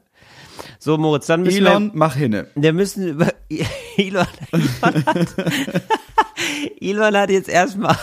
So, 0.79 0.97
Moritz, 0.97 1.25
dann 1.27 1.43
müssen 1.43 1.65
Elon, 1.65 1.91
mach 1.93 2.15
hinne. 2.15 2.47
wir, 2.55 2.63
wir 2.63 2.73
müssen 2.73 3.07
über 3.09 3.33
Elon, 3.97 4.27
Elon 4.51 5.05
hat, 5.05 5.35
Elon 6.81 7.15
hat 7.15 7.29
jetzt 7.29 7.49
erstmal, 7.49 7.97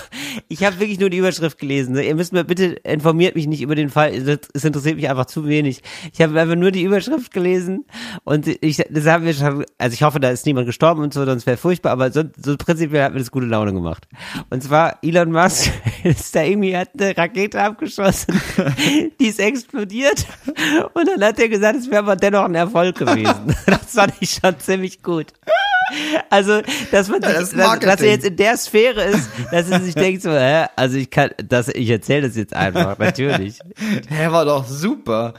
ich 0.48 0.64
habe 0.64 0.81
wirklich 0.81 0.98
nur 0.98 1.11
die 1.11 1.18
Überschrift 1.18 1.59
gelesen. 1.59 1.96
Ihr 1.96 2.14
müsst 2.14 2.33
mir 2.33 2.44
bitte 2.44 2.64
informiert 2.85 3.35
mich 3.35 3.46
nicht 3.46 3.62
über 3.62 3.74
den 3.74 3.90
Fall. 3.90 4.12
Es 4.55 4.64
interessiert 4.64 4.96
mich 4.96 5.09
einfach 5.09 5.26
zu 5.26 5.46
wenig. 5.46 5.83
Ich 6.12 6.20
habe 6.20 6.38
einfach 6.40 6.57
nur 6.57 6.70
die 6.70 6.83
Überschrift 6.83 7.33
gelesen 7.33 7.85
und 8.24 8.46
ich, 8.46 8.83
das 8.88 9.07
haben 9.07 9.24
wir 9.24 9.35
schon. 9.35 9.64
Also 9.78 9.94
ich 9.94 10.02
hoffe, 10.02 10.20
da 10.20 10.31
ist 10.31 10.46
niemand 10.46 10.66
gestorben 10.66 11.02
und 11.02 11.12
so, 11.12 11.24
sonst 11.24 11.46
wäre 11.46 11.57
furchtbar. 11.57 11.92
Aber 11.92 12.11
so, 12.11 12.24
so 12.42 12.57
prinzipiell 12.57 13.05
hat 13.05 13.12
mir 13.12 13.18
das 13.18 13.31
gute 13.31 13.46
Laune 13.46 13.72
gemacht. 13.72 14.09
Und 14.50 14.62
zwar 14.62 14.98
Elon 15.02 15.33
Musk 15.33 15.70
ist 16.05 16.35
da 16.35 16.42
irgendwie 16.42 16.76
hat 16.76 16.90
eine 16.98 17.16
Rakete 17.16 17.61
abgeschossen, 17.61 18.40
die 19.20 19.26
ist 19.26 19.40
explodiert 19.40 20.26
und 20.94 21.09
dann 21.09 21.22
hat 21.22 21.38
er 21.38 21.48
gesagt, 21.48 21.78
es 21.78 21.90
wäre 21.90 22.00
aber 22.00 22.16
dennoch 22.16 22.44
ein 22.44 22.55
Erfolg 22.55 22.96
gewesen. 22.96 23.55
Das 23.66 23.92
fand 23.92 24.14
ich 24.20 24.38
schon 24.42 24.59
ziemlich 24.59 25.02
gut. 25.02 25.26
Also, 26.31 26.62
dass 26.90 27.09
man 27.09 27.22
sich, 27.22 27.33
das 27.33 27.50
dass, 27.50 27.78
dass 27.81 28.00
er 28.00 28.11
jetzt 28.11 28.24
in 28.24 28.37
der 28.37 28.57
Sphäre 28.57 29.02
ist, 29.05 29.28
dass 29.50 29.70
er 29.70 29.81
sich 29.81 29.94
denkt 29.94 30.22
so, 30.22 30.31
hä, 30.33 30.66
also 30.76 30.96
ich 30.96 31.11
kann, 31.11 31.31
das, 31.37 31.68
ich 31.68 31.88
erzähle 31.90 32.28
das 32.28 32.37
jetzt 32.37 32.55
einfach, 32.55 32.98
natürlich. 32.98 33.59
Der 34.11 34.33
war 34.33 34.44
doch 34.44 34.66
super. 34.66 35.35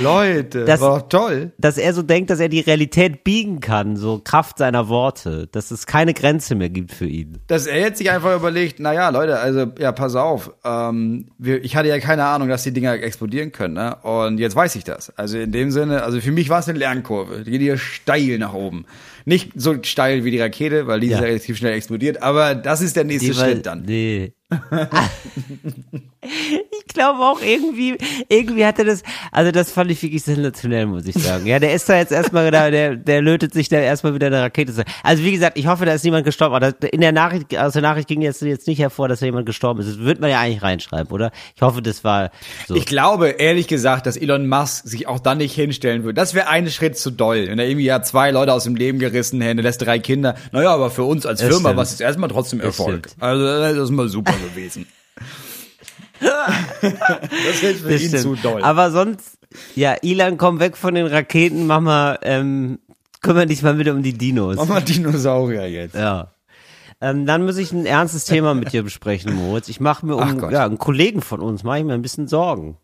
Leute, 0.00 0.64
Das- 0.64 0.80
war 0.80 1.08
toll. 1.08 1.52
Dass 1.58 1.78
er 1.78 1.92
so 1.94 2.02
denkt, 2.02 2.30
dass 2.30 2.40
er 2.40 2.48
die 2.48 2.60
Realität 2.60 3.22
biegen 3.24 3.60
kann, 3.60 3.96
so 3.96 4.20
Kraft 4.22 4.58
seiner 4.58 4.88
Worte, 4.88 5.46
dass 5.52 5.70
es 5.70 5.86
keine 5.86 6.14
Grenze 6.14 6.54
mehr 6.54 6.70
gibt 6.70 6.92
für 6.92 7.06
ihn. 7.06 7.38
Dass 7.46 7.66
er 7.66 7.78
jetzt 7.80 7.98
sich 7.98 8.10
einfach 8.10 8.34
überlegt, 8.34 8.80
naja, 8.80 9.08
Leute, 9.10 9.38
also, 9.38 9.66
ja, 9.78 9.92
pass 9.92 10.14
auf, 10.14 10.52
ähm, 10.64 11.26
wir, 11.38 11.62
ich 11.64 11.76
hatte 11.76 11.88
ja 11.88 11.98
keine 12.00 12.24
Ahnung, 12.24 12.48
dass 12.48 12.62
die 12.62 12.72
Dinger 12.72 12.94
explodieren 12.94 13.52
können, 13.52 13.74
ne? 13.74 13.96
Und 14.02 14.38
jetzt 14.38 14.56
weiß 14.56 14.74
ich 14.76 14.84
das. 14.84 15.10
Also 15.18 15.38
in 15.38 15.52
dem 15.52 15.70
Sinne, 15.70 16.02
also 16.02 16.20
für 16.20 16.32
mich 16.32 16.48
war 16.48 16.60
es 16.60 16.68
eine 16.68 16.78
Lernkurve. 16.78 17.44
Die 17.44 17.50
geht 17.50 17.60
hier 17.60 17.78
steil 17.78 18.38
nach 18.38 18.54
oben. 18.54 18.86
Nicht 19.26 19.52
so 19.56 19.74
steil 19.82 20.24
wie 20.24 20.30
die 20.30 20.40
Rakete, 20.40 20.86
weil 20.86 21.00
die 21.00 21.06
Ja. 21.08 21.18
ist 21.18 21.24
relativ 21.24 21.56
schnell 21.56 21.72
explodiert, 21.74 22.22
aber 22.22 22.54
das 22.54 22.80
ist 22.82 22.96
der 22.96 23.04
nächste 23.04 23.28
Die, 23.30 23.34
Schritt 23.34 23.64
dann. 23.66 23.82
Nee. 23.86 24.32
ich 26.86 26.94
glaube 26.94 27.20
auch 27.20 27.40
irgendwie, 27.42 27.96
irgendwie 28.28 28.64
hat 28.64 28.78
er 28.78 28.84
das, 28.86 29.02
also 29.32 29.50
das 29.52 29.70
fand 29.70 29.90
ich 29.90 30.02
wirklich 30.02 30.22
sensationell, 30.22 30.86
muss 30.86 31.06
ich 31.06 31.14
sagen. 31.14 31.46
Ja, 31.46 31.58
der 31.58 31.74
ist 31.74 31.88
da 31.88 31.96
jetzt 31.96 32.12
erstmal 32.12 32.50
da, 32.50 32.70
der, 32.70 32.96
der 32.96 33.22
lötet 33.22 33.52
sich 33.52 33.68
da 33.68 33.76
erstmal 33.78 34.14
wieder 34.14 34.28
eine 34.28 34.40
Rakete. 34.42 34.84
Also 35.02 35.22
wie 35.22 35.32
gesagt, 35.32 35.58
ich 35.58 35.66
hoffe, 35.66 35.84
da 35.86 35.92
ist 35.94 36.04
niemand 36.04 36.24
gestorben. 36.24 36.54
Aber 36.54 36.72
das- 36.72 36.90
in 36.90 37.00
der 37.00 37.12
Nachricht, 37.12 37.56
aus 37.56 37.72
der 37.74 37.82
Nachricht 37.82 38.08
ging 38.08 38.22
jetzt, 38.22 38.42
jetzt 38.42 38.66
nicht 38.66 38.78
hervor, 38.78 39.08
dass 39.08 39.20
da 39.20 39.26
jemand 39.26 39.46
gestorben 39.46 39.80
ist. 39.80 39.88
Das 39.90 39.98
wird 39.98 40.20
man 40.20 40.30
ja 40.30 40.40
eigentlich 40.40 40.62
reinschreiben, 40.62 41.10
oder? 41.12 41.30
Ich 41.56 41.62
hoffe, 41.62 41.82
das 41.82 42.04
war 42.04 42.30
so. 42.66 42.74
Ich 42.74 42.86
glaube, 42.86 43.28
ehrlich 43.28 43.66
gesagt, 43.68 44.06
dass 44.06 44.16
Elon 44.16 44.48
Musk 44.48 44.86
sich 44.86 45.06
auch 45.08 45.20
dann 45.20 45.38
nicht 45.38 45.54
hinstellen 45.54 46.04
würde. 46.04 46.14
Das 46.14 46.34
wäre 46.34 46.48
ein 46.48 46.68
Schritt 46.70 46.96
zu 46.98 47.10
doll. 47.10 47.46
Wenn 47.48 47.58
er 47.58 47.66
irgendwie 47.66 47.86
ja 47.86 48.02
zwei 48.02 48.30
Leute 48.30 48.52
aus 48.52 48.64
dem 48.64 48.76
Leben 48.76 48.98
gerissen 48.98 49.40
hätte, 49.40 49.60
lässt 49.62 49.82
drei 49.82 49.98
Kinder. 49.98 50.34
Naja, 50.52 50.70
aber 50.72 50.90
für 50.90 51.04
uns 51.04 51.26
als 51.26 51.40
Das 51.40 51.48
Firma 51.48 51.74
war 51.76 51.82
es 51.82 51.90
jetzt 51.90 52.00
erstmal 52.00 52.28
trotzdem 52.30 52.60
Erfolg. 52.60 53.08
stimmt. 53.08 53.22
Also 53.22 53.44
das 53.44 53.76
ist 53.76 53.90
mal 53.90 54.08
super 54.08 54.32
gewesen. 54.50 54.86
das 56.20 57.62
ist 57.62 57.80
für 57.82 57.90
Das 57.90 58.02
ihn 58.02 58.08
stimmt. 58.08 58.22
zu 58.22 58.34
doll. 58.36 58.62
Aber 58.62 58.90
sonst, 58.90 59.38
ja, 59.74 59.96
Ilan, 60.02 60.36
komm 60.36 60.60
weg 60.60 60.76
von 60.76 60.94
den 60.94 61.06
Raketen, 61.06 61.66
mach 61.66 61.80
mal, 61.80 62.18
ähm, 62.22 62.78
kümmere 63.20 63.46
dich 63.46 63.62
mal 63.62 63.74
bitte 63.74 63.92
um 63.92 64.02
die 64.02 64.12
Dinos. 64.12 64.56
Mach 64.56 64.66
mal 64.66 64.82
Dinosaurier 64.82 65.68
jetzt. 65.68 65.94
Ja. 65.94 66.32
Ähm, 67.00 67.26
dann 67.26 67.44
muss 67.44 67.56
ich 67.56 67.72
ein 67.72 67.86
ernstes 67.86 68.24
Thema 68.24 68.54
mit 68.54 68.72
dir 68.72 68.82
besprechen, 68.82 69.34
Moritz. 69.34 69.68
Ich 69.68 69.80
mache 69.80 70.06
mir 70.06 70.16
um 70.16 70.50
ja, 70.50 70.64
einen 70.64 70.78
Kollegen 70.78 71.20
von 71.20 71.40
uns, 71.40 71.64
mache 71.64 71.78
ich 71.78 71.84
mir 71.84 71.94
ein 71.94 72.02
bisschen 72.02 72.28
Sorgen, 72.28 72.78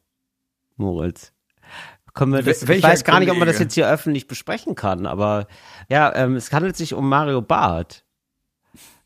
Moritz. 0.77 1.33
Können 2.12 2.33
wir 2.33 2.43
das, 2.43 2.62
ich 2.62 2.83
weiß 2.83 3.05
gar 3.05 3.21
nicht, 3.21 3.31
ob 3.31 3.38
man 3.38 3.47
das 3.47 3.57
Kollege? 3.57 3.64
jetzt 3.64 3.75
hier 3.75 3.88
öffentlich 3.88 4.27
besprechen 4.27 4.75
kann, 4.75 5.07
aber 5.07 5.47
ja, 5.88 6.12
ähm, 6.16 6.35
es 6.35 6.53
handelt 6.53 6.77
sich 6.77 6.93
um 6.93 7.09
Mario 7.09 7.40
Barth. 7.40 8.05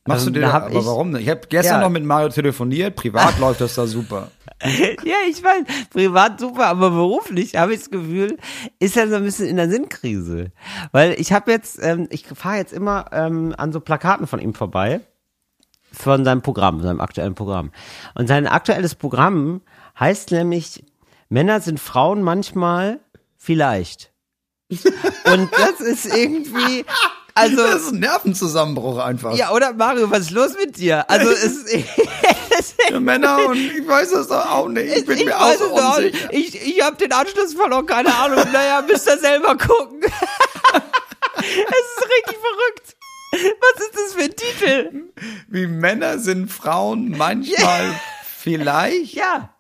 Machst 0.07 0.27
Ähm, 0.27 0.35
du 0.35 0.41
dir 0.41 0.47
da 0.47 0.53
aber 0.55 0.69
ich- 0.71 0.85
warum 0.87 1.11
nicht? 1.11 1.23
Ich 1.23 1.29
habe 1.31 1.41
gestern 1.49 1.77
Ja. 1.77 1.81
noch 1.81 1.91
mit 1.91 2.05
Mario 2.05 2.29
telefoniert, 2.29 2.95
privat 2.97 3.39
läuft 3.41 3.61
das 3.61 3.75
da 3.75 3.87
super. 3.87 4.31
Ja, 4.63 5.15
ich 5.29 5.43
weiß, 5.43 5.89
privat 5.91 6.41
super, 6.41 6.67
aber 6.67 6.91
beruflich 6.91 7.57
habe 7.57 7.73
ich 7.75 7.81
das 7.81 7.91
Gefühl, 7.91 8.39
ist 8.79 8.97
er 8.97 9.09
so 9.09 9.17
ein 9.17 9.25
bisschen 9.25 9.47
in 9.49 9.57
der 9.57 9.69
Sinnkrise. 9.69 10.53
Weil 10.93 11.15
ich 11.21 11.33
habe 11.33 11.51
jetzt, 11.51 11.79
ähm, 11.83 12.07
ich 12.11 12.27
fahre 12.27 12.57
jetzt 12.57 12.73
immer 12.73 13.07
ähm, 13.13 13.55
an 13.59 13.73
so 13.73 13.81
Plakaten 13.81 14.27
von 14.27 14.41
ihm 14.41 14.55
vorbei, 14.55 15.01
von 15.93 16.25
seinem 16.25 16.43
Programm, 16.43 16.81
seinem 16.83 17.01
aktuellen 17.01 17.35
Programm. 17.35 17.73
Und 18.15 18.27
sein 18.27 18.47
aktuelles 18.47 18.95
Programm 18.95 19.61
heißt 19.99 20.31
nämlich, 20.33 20.85
Männer 21.29 21.61
sind 21.61 21.81
Frauen 21.81 22.23
manchmal 22.23 23.01
vielleicht. 23.37 24.13
Und 24.71 25.51
das 25.53 25.81
ist 25.81 26.07
irgendwie, 26.07 26.85
also, 27.35 27.57
Das 27.57 27.83
ist 27.83 27.93
ein 27.93 27.99
Nervenzusammenbruch 28.01 28.99
einfach. 28.99 29.35
ja, 29.37 29.51
oder 29.51 29.73
Mario, 29.73 30.11
was 30.11 30.21
ist 30.21 30.31
los 30.31 30.53
mit 30.57 30.77
dir? 30.77 31.09
Also, 31.11 31.31
es 31.33 31.45
ist, 31.45 31.87
Ja, 32.91 33.01
Männer 33.01 33.47
und 33.49 33.57
ich 33.57 33.87
weiß 33.87 34.11
das 34.13 34.29
doch 34.29 34.51
auch 34.51 34.69
nicht. 34.69 34.97
Ich 34.97 35.05
bin 35.07 35.25
mir 35.25 35.39
auch 35.41 35.53
so 35.55 35.65
es 35.65 35.73
auch 35.83 35.97
unsicher. 35.99 36.33
Ich, 36.33 36.55
ich 36.67 36.83
habe 36.83 36.97
den 36.97 37.13
Anschluss 37.13 37.55
verloren, 37.55 37.87
keine 37.87 38.15
Ahnung. 38.15 38.45
Naja, 38.53 38.83
müsst 38.87 39.07
ihr 39.09 39.19
selber 39.19 39.57
gucken. 39.57 40.01
es 40.03 41.45
ist 41.45 42.09
richtig 42.09 42.39
verrückt. 42.39 42.97
Was 43.33 43.85
ist 43.85 43.95
das 43.95 44.13
für 44.15 44.23
ein 44.23 44.37
Titel? 44.37 45.03
Wie 45.49 45.67
Männer 45.67 46.19
sind 46.21 46.53
Frauen 46.53 47.17
manchmal 47.17 47.93
vielleicht. 48.39 49.15
Ja. 49.15 49.51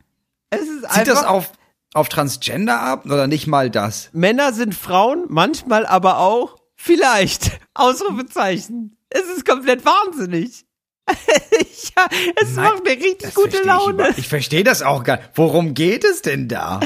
Es 0.50 0.60
ist 0.62 0.82
Zieht 0.82 0.90
einfach. 0.90 1.04
das 1.06 1.24
auf, 1.24 1.50
auf 1.92 2.08
Transgender 2.08 2.80
ab 2.80 3.04
oder 3.06 3.26
nicht 3.26 3.48
mal 3.48 3.70
das? 3.70 4.10
Männer 4.12 4.52
sind 4.52 4.74
Frauen, 4.76 5.24
manchmal 5.28 5.87
aber 5.87 6.18
auch 6.18 6.56
vielleicht. 6.85 7.59
Ausrufezeichen. 7.75 8.97
Es 9.11 9.23
ist 9.37 9.44
komplett 9.47 9.85
wahnsinnig. 9.85 10.64
ja, 11.09 12.07
es 12.40 12.55
Nein, 12.57 12.64
macht 12.64 12.85
mir 12.85 12.92
richtig 12.92 13.35
gute 13.35 13.59
ich 13.59 13.64
Laune. 13.64 13.92
über- 13.92 14.18
Ich 14.18 14.29
verstehe 14.29 14.64
das 14.64 14.83
auch 14.83 15.05
gar 15.05 15.16
nicht. 15.18 15.31
Worum 15.35 15.75
geht 15.75 16.05
es 16.05 16.23
denn 16.23 16.49
da? 16.49 16.81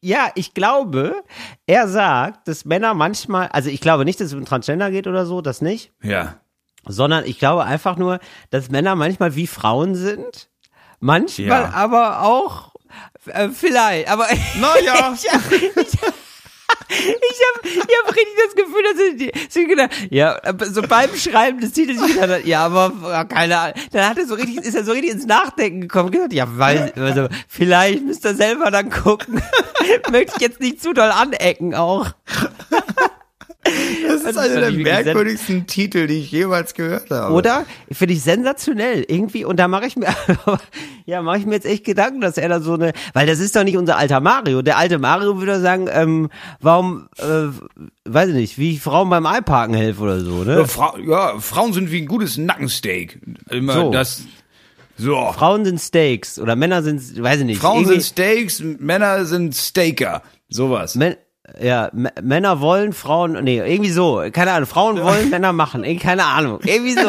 Ja, 0.00 0.30
ich 0.34 0.52
glaube, 0.54 1.22
er 1.66 1.88
sagt, 1.88 2.48
dass 2.48 2.64
Männer 2.64 2.94
manchmal, 2.94 3.48
also 3.48 3.70
ich 3.70 3.80
glaube 3.80 4.04
nicht, 4.04 4.20
dass 4.20 4.28
es 4.28 4.34
um 4.34 4.44
Transgender 4.44 4.90
geht 4.90 5.06
oder 5.06 5.26
so, 5.26 5.40
das 5.40 5.60
nicht, 5.62 5.92
Ja. 6.02 6.40
sondern 6.86 7.24
ich 7.24 7.38
glaube 7.38 7.64
einfach 7.64 7.96
nur, 7.96 8.20
dass 8.50 8.68
Männer 8.70 8.94
manchmal 8.96 9.34
wie 9.36 9.46
Frauen 9.46 9.94
sind, 9.94 10.48
manchmal 11.00 11.46
Ja. 11.62 11.70
aber 11.72 12.22
auch 12.22 12.74
äh, 13.26 13.48
vielleicht, 13.48 14.08
aber 14.08 14.26
Naja. 14.60 15.14
ich, 15.50 15.62
ich, 15.76 15.98
ich 16.88 16.98
habe 16.98 17.68
ich 17.68 17.78
hab 17.78 18.08
richtig 18.16 18.34
das 18.46 18.54
Gefühl, 18.54 18.82
dass 18.82 19.00
ich, 19.00 19.16
die- 19.16 19.32
sie 19.48 19.66
gedacht, 19.66 19.90
ja, 20.10 20.38
so 20.70 20.82
beim 20.82 21.14
Schreiben 21.16 21.60
des 21.60 21.72
Titels 21.72 22.00
ich 22.08 22.46
ja, 22.46 22.64
aber 22.66 22.92
ja, 23.02 23.24
keine 23.24 23.58
Ahnung. 23.58 23.74
Dann 23.92 24.08
hat 24.08 24.18
er 24.18 24.26
so 24.26 24.34
richtig, 24.34 24.58
ist 24.58 24.74
er 24.74 24.84
so 24.84 24.92
richtig 24.92 25.10
ins 25.12 25.26
Nachdenken 25.26 25.80
gekommen, 25.82 26.10
gesagt, 26.10 26.32
ja, 26.32 26.46
weil, 26.48 26.92
also, 26.96 27.28
vielleicht 27.48 28.04
müsst 28.04 28.24
ihr 28.24 28.34
selber 28.34 28.70
dann 28.70 28.90
gucken. 28.90 29.42
Möchte 30.10 30.32
ich 30.36 30.42
jetzt 30.42 30.60
nicht 30.60 30.80
zu 30.82 30.92
doll 30.92 31.10
anecken 31.10 31.74
auch. 31.74 32.06
Das 34.06 34.20
ist 34.22 34.26
Also, 34.26 34.40
einer 34.40 34.60
der 34.60 34.72
merkwürdigsten 34.72 35.66
Titel, 35.66 36.06
die 36.06 36.18
ich 36.20 36.30
jemals 36.30 36.74
gehört 36.74 37.10
habe. 37.10 37.32
Oder? 37.34 37.66
Finde 37.90 38.14
ich 38.14 38.22
sensationell. 38.22 39.04
Irgendwie, 39.08 39.44
und 39.44 39.58
da 39.58 39.68
mache 39.68 39.86
ich 39.86 39.96
mir, 39.96 40.08
ja, 41.06 41.22
mache 41.22 41.38
ich 41.38 41.46
mir 41.46 41.54
jetzt 41.54 41.66
echt 41.66 41.84
Gedanken, 41.84 42.20
dass 42.20 42.36
er 42.38 42.48
da 42.48 42.60
so 42.60 42.74
eine, 42.74 42.92
weil 43.12 43.26
das 43.26 43.38
ist 43.40 43.54
doch 43.56 43.64
nicht 43.64 43.76
unser 43.76 43.96
alter 43.96 44.20
Mario. 44.20 44.62
Der 44.62 44.78
alte 44.78 44.98
Mario 44.98 45.38
würde 45.38 45.60
sagen, 45.60 45.88
ähm, 45.90 46.30
warum, 46.60 47.08
äh, 47.18 47.48
weiß 48.04 48.28
ich 48.30 48.34
nicht, 48.34 48.58
wie 48.58 48.72
ich 48.72 48.80
Frauen 48.80 49.10
beim 49.10 49.26
Einparken 49.26 49.74
helfe 49.74 50.02
oder 50.02 50.20
so, 50.20 50.38
Ja, 50.44 50.56
ne? 50.56 50.66
Fra 50.68 50.94
ja, 51.04 51.38
Frauen 51.38 51.72
sind 51.72 51.90
wie 51.90 52.02
ein 52.02 52.06
gutes 52.06 52.36
Nackensteak. 52.36 53.20
Immer 53.50 53.72
So. 53.74 53.90
das. 53.90 54.22
So. 54.98 55.30
Frauen 55.32 55.64
sind 55.66 55.78
Steaks 55.78 56.38
oder 56.38 56.56
Männer 56.56 56.82
sind, 56.82 57.22
weiß 57.22 57.40
ich 57.40 57.46
nicht. 57.46 57.60
Frauen 57.60 57.84
sind 57.84 58.02
Steaks, 58.02 58.60
Männer 58.60 59.26
sind 59.26 59.54
Staker. 59.54 60.22
Sowas. 60.48 60.94
Män 60.94 61.16
ja, 61.60 61.86
M 61.88 62.08
Männer 62.22 62.60
wollen, 62.60 62.92
Frauen, 62.92 63.42
nee, 63.44 63.58
irgendwie 63.58 63.90
so, 63.90 64.22
keine 64.32 64.52
Ahnung, 64.52 64.68
Frauen 64.68 65.02
wollen, 65.02 65.30
Männer 65.30 65.52
machen, 65.52 65.84
irgendwie, 65.84 66.04
keine 66.04 66.24
Ahnung, 66.24 66.60
irgendwie 66.64 66.94
so. 66.94 67.08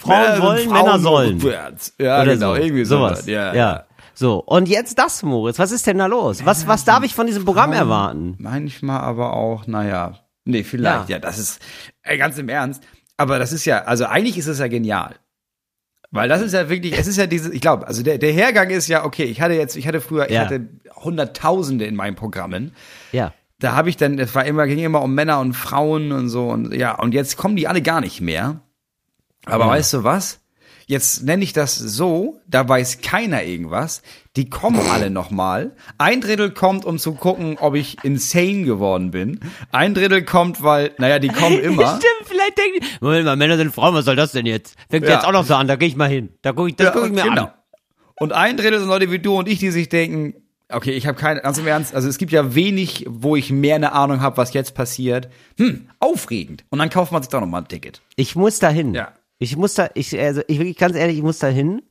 Frauen 0.00 0.32
sind 0.32 0.42
wollen, 0.42 0.68
Frauen 0.68 0.84
Männer 0.84 0.98
sollen. 0.98 1.34
Rückwärts. 1.34 1.94
Ja, 1.98 2.22
Oder 2.22 2.34
genau. 2.34 2.54
so. 2.54 2.60
Irgendwie 2.60 2.84
sowas. 2.84 3.26
Ja, 3.26 3.54
ja. 3.54 3.84
So, 4.14 4.38
und 4.38 4.68
jetzt 4.68 4.98
das, 4.98 5.22
Moritz. 5.22 5.58
Was 5.58 5.72
ist 5.72 5.86
denn 5.86 5.98
da 5.98 6.06
los? 6.06 6.44
Was, 6.44 6.66
was 6.66 6.84
darf 6.84 7.02
ich 7.02 7.14
von 7.14 7.26
diesem 7.26 7.44
Programm 7.44 7.72
erwarten? 7.72 8.36
Manchmal 8.38 9.00
aber 9.00 9.32
auch, 9.32 9.66
naja. 9.66 10.18
Nee, 10.44 10.64
vielleicht. 10.64 11.08
Ja. 11.08 11.16
Ja, 11.16 11.18
das 11.18 11.38
ist 11.38 11.60
ey, 12.02 12.18
ganz 12.18 12.36
im 12.38 12.48
Ernst. 12.48 12.82
Aber 13.16 13.38
das 13.38 13.52
ist 13.52 13.64
ja, 13.64 13.84
also 13.84 14.06
eigentlich 14.06 14.36
ist 14.38 14.48
es 14.48 14.58
ja 14.58 14.68
genial. 14.68 15.14
Weil 16.12 16.28
das 16.28 16.42
ist 16.42 16.52
ja 16.52 16.68
wirklich, 16.68 16.96
es 16.96 17.06
ist 17.06 17.16
ja 17.16 17.26
dieses, 17.26 17.50
ich 17.52 17.60
glaube, 17.62 17.86
also 17.88 18.02
der, 18.02 18.18
der 18.18 18.32
Hergang 18.32 18.68
ist 18.70 18.86
ja, 18.86 19.04
okay, 19.04 19.24
ich 19.24 19.40
hatte 19.40 19.54
jetzt, 19.54 19.76
ich 19.76 19.88
hatte 19.88 20.00
früher, 20.00 20.26
ich 20.26 20.34
Ja. 20.34 20.42
hatte 20.42 20.68
Hunderttausende 20.94 21.84
in 21.86 21.96
meinen 21.96 22.14
Programmen. 22.16 22.72
Ja. 23.12 23.32
Da 23.58 23.72
habe 23.74 23.88
ich 23.88 23.96
dann, 23.96 24.18
es 24.18 24.34
war 24.34 24.44
immer, 24.44 24.66
ging 24.66 24.78
immer 24.78 25.02
um 25.02 25.14
Männer 25.14 25.40
und 25.40 25.54
Frauen 25.54 26.12
und 26.12 26.28
so 26.28 26.48
und 26.50 26.74
ja, 26.74 26.94
und 26.98 27.14
jetzt 27.14 27.36
kommen 27.38 27.56
die 27.56 27.66
alle 27.66 27.80
gar 27.82 28.00
nicht 28.00 28.20
mehr. 28.20 28.60
Aber 29.46 29.64
Ja. 29.64 29.70
weißt 29.70 29.94
du 29.94 30.04
was? 30.04 30.40
Jetzt 30.92 31.22
nenne 31.24 31.42
ich 31.42 31.54
das 31.54 31.74
so, 31.76 32.38
da 32.46 32.68
weiß 32.68 33.00
keiner 33.00 33.42
irgendwas. 33.44 34.02
Die 34.36 34.50
kommen 34.50 34.78
alle 34.90 35.08
nochmal. 35.08 35.74
Ein 35.96 36.20
Drittel 36.20 36.50
kommt, 36.50 36.84
um 36.84 36.98
zu 36.98 37.14
gucken, 37.14 37.56
ob 37.58 37.74
ich 37.76 38.04
insane 38.04 38.64
geworden 38.64 39.10
bin. 39.10 39.40
Ein 39.70 39.94
Drittel 39.94 40.22
kommt, 40.22 40.62
weil, 40.62 40.90
naja, 40.98 41.18
die 41.18 41.28
kommen 41.28 41.58
immer. 41.62 41.96
Stimmt, 41.96 42.26
vielleicht 42.28 42.58
denken 42.58 42.80
die, 42.82 42.86
Moment 43.00 43.24
mal, 43.24 43.36
Männer 43.36 43.56
sind 43.56 43.74
Frauen, 43.74 43.94
was 43.94 44.04
soll 44.04 44.16
das 44.16 44.32
denn 44.32 44.44
jetzt? 44.44 44.76
Fängt 44.90 45.06
Ja. 45.06 45.12
jetzt 45.14 45.24
auch 45.24 45.32
noch 45.32 45.46
so 45.46 45.54
an, 45.54 45.66
da 45.66 45.76
gehe 45.76 45.88
ich 45.88 45.96
mal 45.96 46.10
hin. 46.10 46.28
Da 46.42 46.52
gucke 46.52 46.68
ich, 46.68 46.76
das 46.76 46.88
Ja, 46.88 46.92
gucke 46.92 47.06
ich 47.06 47.12
mir 47.14 47.22
genau. 47.22 47.44
an. 47.44 47.52
Und 48.20 48.34
ein 48.34 48.58
Drittel 48.58 48.78
sind 48.78 48.88
Leute 48.88 49.10
wie 49.10 49.18
du 49.18 49.38
und 49.38 49.48
ich, 49.48 49.60
die 49.60 49.70
sich 49.70 49.88
denken, 49.88 50.34
okay, 50.68 50.92
ich 50.92 51.06
habe 51.06 51.16
keine, 51.18 51.40
ganz 51.40 51.56
im 51.56 51.66
Ernst, 51.66 51.94
also 51.94 52.06
es 52.06 52.18
gibt 52.18 52.32
ja 52.32 52.54
wenig, 52.54 53.06
wo 53.08 53.34
ich 53.34 53.50
mehr 53.50 53.76
eine 53.76 53.92
Ahnung 53.92 54.20
habe, 54.20 54.36
was 54.36 54.52
jetzt 54.52 54.74
passiert. 54.74 55.30
Hm, 55.56 55.88
aufregend. 56.00 56.64
Und 56.68 56.80
dann 56.80 56.90
kauft 56.90 57.12
man 57.12 57.22
sich 57.22 57.30
doch 57.30 57.40
nochmal 57.40 57.62
ein 57.62 57.68
Ticket. 57.68 58.02
Ich 58.16 58.36
muss 58.36 58.58
da 58.58 58.68
hin. 58.68 58.92
Ja. 58.92 59.12
Ich 59.42 59.56
muss 59.56 59.74
da, 59.74 59.90
ich, 59.94 60.16
also, 60.16 60.40
ich 60.46 60.60
wirklich 60.60 60.78
ganz 60.78 60.94
ehrlich, 60.94 61.16
ich 61.16 61.22
muss 61.24 61.40
da 61.40 61.48
hin. 61.48 61.82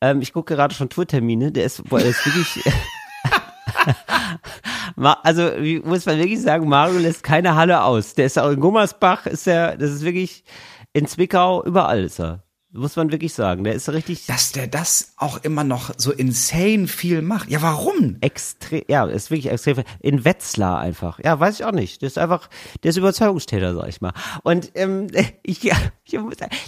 Ähm, 0.00 0.20
ich 0.20 0.32
gucke 0.32 0.54
gerade 0.54 0.72
schon 0.72 0.88
Tourtermine, 0.88 1.50
der 1.50 1.64
ist, 1.64 1.82
boah, 1.88 1.98
der 1.98 2.10
ist 2.10 2.24
wirklich, 2.24 2.64
also, 5.24 5.50
muss 5.84 6.06
man 6.06 6.18
wirklich 6.18 6.40
sagen, 6.40 6.68
Mario 6.68 7.00
lässt 7.00 7.24
keine 7.24 7.56
Halle 7.56 7.82
aus. 7.82 8.14
Der 8.14 8.26
ist 8.26 8.38
auch 8.38 8.50
in 8.50 8.60
Gummersbach, 8.60 9.26
ist 9.26 9.48
der, 9.48 9.76
das 9.76 9.90
ist 9.90 10.04
wirklich, 10.04 10.44
in 10.92 11.06
Zwickau, 11.06 11.64
überall 11.64 12.04
ist 12.04 12.20
er. 12.20 12.44
Muss 12.72 12.94
man 12.94 13.10
wirklich 13.10 13.34
sagen. 13.34 13.64
Der 13.64 13.74
ist 13.74 13.88
richtig 13.88 14.26
Dass 14.26 14.52
der 14.52 14.68
das 14.68 15.14
auch 15.16 15.42
immer 15.42 15.64
noch 15.64 15.90
so 15.96 16.12
insane 16.12 16.86
viel 16.86 17.20
macht. 17.20 17.50
Ja, 17.50 17.62
warum? 17.62 18.18
extrem, 18.20 18.82
ja, 18.86 19.06
ist 19.06 19.30
wirklich 19.30 19.50
extrem, 19.52 19.82
in 19.98 20.24
Wetzlar 20.24 20.78
einfach. 20.78 21.18
Ja, 21.18 21.40
weiß 21.40 21.58
ich 21.58 21.64
auch 21.64 21.72
nicht. 21.72 22.00
Der 22.00 22.06
ist 22.06 22.18
einfach, 22.18 22.48
der 22.84 22.90
ist 22.90 22.96
Überzeugungstäter, 22.96 23.74
sag 23.74 23.88
ich 23.88 24.00
mal. 24.00 24.12
Und 24.44 24.70
ähm, 24.76 25.08
ich, 25.42 25.64
ja, 25.64 25.76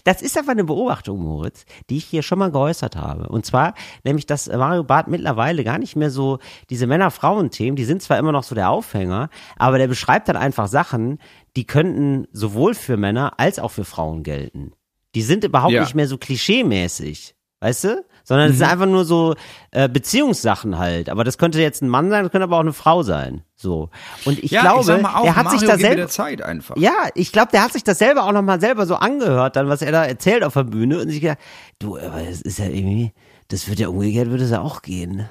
das 0.03 0.23
ist 0.23 0.37
einfach 0.37 0.53
eine 0.53 0.65
Beobachtung, 0.65 1.21
Moritz, 1.21 1.67
die 1.89 1.99
ich 1.99 2.05
hier 2.05 2.23
schon 2.23 2.41
mal 2.41 2.51
geäußert 2.51 2.97
habe. 2.97 3.29
Und 3.29 3.47
zwar, 3.47 3.75
nämlich, 4.03 4.27
dass 4.27 4.49
Mario 4.49 4.83
Barth 4.83 5.07
mittlerweile 5.07 5.63
gar 5.63 5.79
nicht 5.79 5.95
mehr 5.95 6.11
so 6.11 6.41
diese 6.69 6.89
Männer-Frauen-Themen, 6.89 7.77
die 7.77 7.85
sind 7.85 8.03
zwar 8.03 8.19
immer 8.19 8.33
noch 8.33 8.43
so 8.43 8.57
der 8.57 8.71
Aufhänger, 8.71 9.31
aber 9.57 9.79
der 9.79 9.87
beschreibt 9.87 10.29
dann 10.29 10.37
einfach 10.37 10.67
Sachen, 10.67 11.19
die 11.55 11.65
könnten 11.65 12.27
sowohl 12.33 12.75
für 12.75 12.97
Männer 12.97 13.35
als 13.39 13.61
auch 13.61 13.71
für 13.71 13.85
Frauen 13.85 14.25
gelten. 14.25 14.73
Die 15.15 15.23
sind 15.23 15.45
überhaupt 15.45 15.73
Ja. 15.73 15.83
nicht 15.83 15.95
mehr 15.95 16.09
so 16.09 16.17
klischee-mäßig. 16.19 17.35
Weißt 17.61 17.85
du? 17.85 18.05
Sondern 18.25 18.51
es 18.51 18.59
sind 18.59 18.67
Mhm. 18.67 18.73
einfach 18.73 18.87
nur 18.87 19.05
so 19.05 19.35
äh, 19.71 19.89
Beziehungssachen 19.89 20.79
halt. 20.79 21.09
Aber 21.09 21.23
das 21.25 21.39
könnte 21.39 21.61
jetzt 21.61 21.81
ein 21.83 21.89
Mann 21.89 22.11
sein, 22.11 22.25
das 22.25 22.33
könnte 22.33 22.45
aber 22.45 22.57
auch 22.57 22.61
eine 22.61 22.73
Frau 22.73 23.03
sein. 23.05 23.43
So. 23.55 23.91
Und 24.25 24.43
ich 24.43 24.51
ja, 24.51 24.63
glaube, 24.63 24.81
ich 24.83 25.05
auch, 25.07 25.25
er 25.25 25.37
hat 25.37 25.45
Mario 25.45 25.59
sich 25.61 25.69
da 25.69 25.75
gibt 25.77 25.83
mir 25.83 25.89
selber. 25.89 25.97
der 26.03 26.09
Zeit 26.09 26.43
einfach. 26.43 26.77
Ja, 26.77 26.93
ich 27.15 27.31
glaube, 27.31 27.51
der 27.53 27.63
hat 27.63 27.73
sich 27.73 27.85
das 27.85 27.99
selber 27.99 28.25
auch 28.25 28.33
nochmal 28.33 28.61
selber 28.61 28.87
so 28.87 28.97
angehört, 28.97 29.55
dann, 29.57 29.69
was 29.69 29.83
er 29.83 29.93
da 29.93 30.05
erzählt 30.05 30.43
auf 30.45 30.55
der 30.55 30.65
Bühne 30.65 31.01
und 31.01 31.09
sich 31.09 31.21
gedacht, 31.21 31.39
du, 31.79 31.97
aber 31.99 32.23
das 32.23 32.41
ist 32.43 32.59
ja 32.59 32.67
irgendwie, 32.67 33.13
das 33.49 33.69
wird 33.69 33.79
ja 33.79 33.89
umgekehrt, 33.89 34.31
würde 34.31 34.45
es 34.45 34.51
ja 34.51 34.61
auch 34.61 34.83
gehen. 34.83 35.29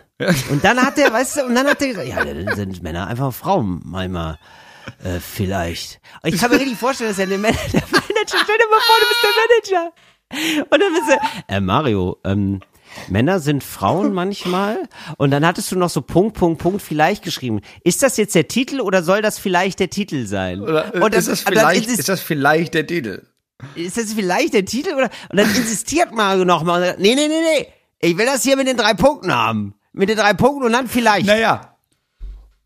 Und 0.50 0.64
dann 0.64 0.82
hat 0.82 0.98
er, 0.98 1.12
weißt 1.12 1.38
du, 1.38 1.46
und 1.48 1.56
dann 1.56 1.68
hat 1.68 1.82
er 1.82 1.88
gesagt, 1.90 2.08
ja, 2.08 2.24
dann 2.24 2.56
sind 2.56 2.82
Männer 2.84 3.08
einfach 3.08 3.34
Frauen 3.34 3.82
manchmal. 3.84 4.38
Äh, 5.04 5.20
vielleicht. 5.20 6.00
Ich 6.24 6.38
kann 6.40 6.52
mir 6.52 6.60
richtig 6.60 6.78
vorstellen, 6.78 7.10
dass 7.12 7.20
er 7.20 7.28
der, 7.28 7.38
Man 7.38 7.52
der 7.74 7.82
Manager, 7.82 8.38
stell 8.44 8.58
dir 8.58 8.70
mal 8.70 8.80
vor, 8.82 8.96
du 9.00 9.08
bist 9.08 9.72
der 9.72 9.80
Manager. 9.80 9.94
Und 10.72 10.82
dann 10.82 10.94
bist 10.94 11.10
du, 11.10 11.54
äh, 11.54 11.60
Mario, 11.60 12.18
ähm, 12.24 12.60
Männer 13.10 13.40
sind 13.40 13.64
Frauen 13.64 14.14
manchmal. 14.14 14.78
Und 15.18 15.32
dann 15.32 15.46
hattest 15.46 15.72
du 15.72 15.78
noch 15.78 15.90
so 15.90 16.02
Punkt, 16.02 16.38
Punkt, 16.38 16.62
Punkt 16.62 16.82
vielleicht 16.82 17.24
geschrieben. 17.24 17.62
Ist 17.84 18.04
das 18.04 18.18
jetzt 18.18 18.36
der 18.36 18.48
Titel 18.48 18.82
oder 18.82 19.04
soll 19.04 19.22
das 19.22 19.40
vielleicht 19.40 19.80
der 19.80 19.90
Titel 19.90 20.26
sein? 20.26 20.62
Oder, 20.62 20.96
äh, 20.96 21.00
und 21.00 21.14
ist, 21.16 21.28
das 21.28 21.44
dann 21.44 21.54
vielleicht, 21.54 21.84
insist- 21.84 22.00
ist 22.00 22.10
das 22.10 22.22
vielleicht 22.22 22.74
der 22.74 22.88
Titel? 22.88 23.28
ist 23.76 23.96
das 23.96 24.14
vielleicht 24.14 24.56
der 24.56 24.66
Titel 24.66 24.94
oder? 24.96 25.10
Und 25.30 25.38
dann 25.38 25.48
insistiert 25.56 26.12
Mario 26.14 26.46
nochmal 26.46 26.96
nee, 26.98 27.14
nee, 27.14 27.28
nee, 27.28 27.42
nee. 27.60 27.68
Ich 28.00 28.18
will 28.18 28.26
das 28.26 28.42
hier 28.42 28.58
mit 28.58 28.68
den 28.68 28.76
drei 28.78 28.96
Punkten 28.96 29.32
haben. 29.32 29.76
Mit 29.94 30.10
den 30.10 30.18
drei 30.18 30.34
Punkten 30.34 30.64
und 30.64 30.72
dann 30.72 30.88
vielleicht. 30.88 31.28
Naja. 31.28 31.78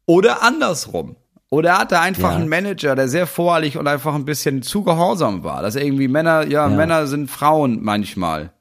Oder 0.06 0.42
andersrum. 0.44 1.16
Oder 1.56 1.70
er 1.72 1.78
hatte 1.80 2.00
einfach 2.02 2.32
Ja. 2.32 2.36
einen 2.38 2.50
Manager, 2.50 2.96
der 2.96 3.08
sehr 3.08 3.28
voreilig 3.28 3.78
und 3.78 3.88
einfach 3.88 4.14
ein 4.14 4.26
bisschen 4.26 4.62
zu 4.62 4.84
gehorsam 4.84 5.44
war. 5.44 5.62
Dass 5.62 5.76
er 5.76 5.84
irgendwie 5.84 6.08
Männer, 6.10 6.46
ja, 6.48 6.68
Männer 6.68 7.08
sind 7.08 7.32
Frauen 7.32 7.80
manchmal. 7.82 8.52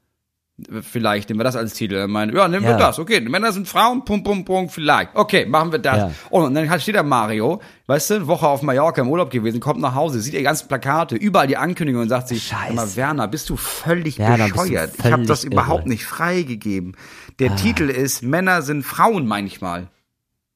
Vielleicht 0.81 1.27
nehmen 1.27 1.41
wir 1.41 1.43
das 1.43 1.57
als 1.57 1.73
Titel. 1.73 1.95
Er 1.95 2.07
meint, 2.07 2.33
ja, 2.33 2.47
nehmen 2.47 2.63
Ja. 2.63 2.69
wir 2.71 2.77
das. 2.77 2.97
Okay, 2.97 3.19
Männer 3.19 3.51
sind 3.51 3.67
Frauen, 3.67 4.05
pum, 4.05 4.23
pum, 4.23 4.45
pum, 4.45 4.69
vielleicht. 4.69 5.09
Okay, 5.13 5.45
machen 5.45 5.73
wir 5.73 5.79
das. 5.79 5.97
Ja. 5.97 6.11
Und 6.29 6.53
dann 6.53 6.69
hat- 6.69 6.81
steht 6.81 6.95
da 6.95 7.03
Mario, 7.03 7.59
weißt 7.87 8.09
du, 8.11 8.13
eine 8.15 8.27
Woche 8.27 8.47
auf 8.47 8.61
Mallorca 8.61 9.01
im 9.01 9.09
Urlaub 9.09 9.29
gewesen, 9.31 9.59
kommt 9.59 9.81
nach 9.81 9.95
Hause, 9.95 10.21
sieht 10.21 10.33
die 10.33 10.41
ganzen 10.43 10.69
Plakate, 10.69 11.17
überall 11.17 11.47
die 11.47 11.57
Ankündigungen 11.57 12.03
und 12.05 12.09
sagt 12.09 12.29
sich, 12.29 12.43
Scheiße. 12.47 12.67
"Sag 12.67 12.75
mal, 12.75 12.95
Werner, 12.95 13.27
bist 13.27 13.49
du 13.49 13.57
völlig 13.57 14.17
Werner, 14.17 14.45
bist 14.45 14.55
du 14.55 14.61
bescheuert? 14.61 14.91
ich 14.97 15.03
habe 15.03 15.11
völlig 15.15 15.27
das 15.27 15.43
überhaupt 15.43 15.81
irre. 15.81 15.89
nicht 15.89 16.05
freigegeben. 16.05 16.95
Der 17.39 17.53
Titel 17.57 17.89
ist, 17.89 18.23
Männer 18.23 18.61
sind 18.61 18.83
Frauen 18.83 19.27
manchmal. 19.27 19.89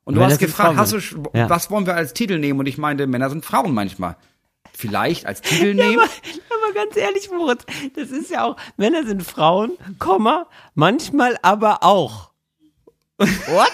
Und 0.10 0.16
du 0.16 0.22
Männer 0.22 0.32
hast 0.34 0.40
gefragt, 0.40 0.76
hast 0.76 0.92
du, 0.94 0.98
Ja. 1.34 1.48
was 1.50 1.70
wollen 1.70 1.86
wir 1.86 1.94
als 1.96 2.14
Titel 2.14 2.40
nehmen? 2.40 2.60
Und 2.60 2.66
ich 2.66 2.80
meinte, 2.80 3.06
Männer 3.06 3.30
sind 3.30 3.46
Frauen 3.46 3.74
manchmal. 3.76 4.16
Vielleicht 4.74 5.26
als 5.28 5.42
Titel 5.42 5.74
nehmen? 5.76 6.00
Aber, 6.00 6.10
aber 6.10 6.74
ganz 6.74 6.98
ehrlich, 6.98 7.30
Moritz, 7.30 7.64
das 7.96 8.10
ist 8.10 8.32
ja 8.32 8.44
auch, 8.44 8.56
Männer 8.76 9.06
sind 9.06 9.22
Frauen, 9.24 9.74
Komma, 10.00 10.48
manchmal 10.74 11.38
aber 11.44 11.84
auch. 11.84 12.32
What? 13.18 13.72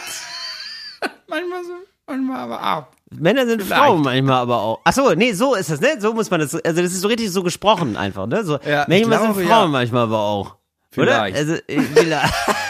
manchmal 1.27 1.63
so, 1.63 1.71
manchmal 2.05 2.37
aber 2.39 2.77
auch. 2.77 2.85
Männer 3.17 3.45
sind 3.45 3.61
Vielleicht. 3.61 3.81
Frauen 3.81 4.01
manchmal 4.01 4.41
aber 4.41 4.57
auch. 4.61 4.81
Ach 4.83 4.91
so, 4.91 5.11
nee, 5.13 5.31
so 5.31 5.55
ist 5.55 5.69
das, 5.69 5.79
ne? 5.79 5.95
So 5.99 6.13
muss 6.13 6.29
man 6.29 6.41
das, 6.41 6.53
also 6.53 6.81
das 6.81 6.91
ist 6.91 6.99
so 7.01 7.07
richtig 7.07 7.31
so 7.31 7.43
gesprochen 7.43 7.95
einfach, 7.95 8.27
ne? 8.27 8.43
So, 8.43 8.57
Ja, 8.65 8.81
ich 8.81 8.87
manchmal 8.89 9.19
glaube, 9.19 9.33
sind 9.35 9.47
Frauen 9.47 9.61
ja. 9.63 9.67
manchmal 9.67 10.03
aber 10.03 10.19
auch. 10.19 10.55
Vielleicht. 10.91 11.37
Oder? 11.37 11.39
Also, 11.39 11.53
äh, 11.67 11.79
vielleicht. 11.81 12.33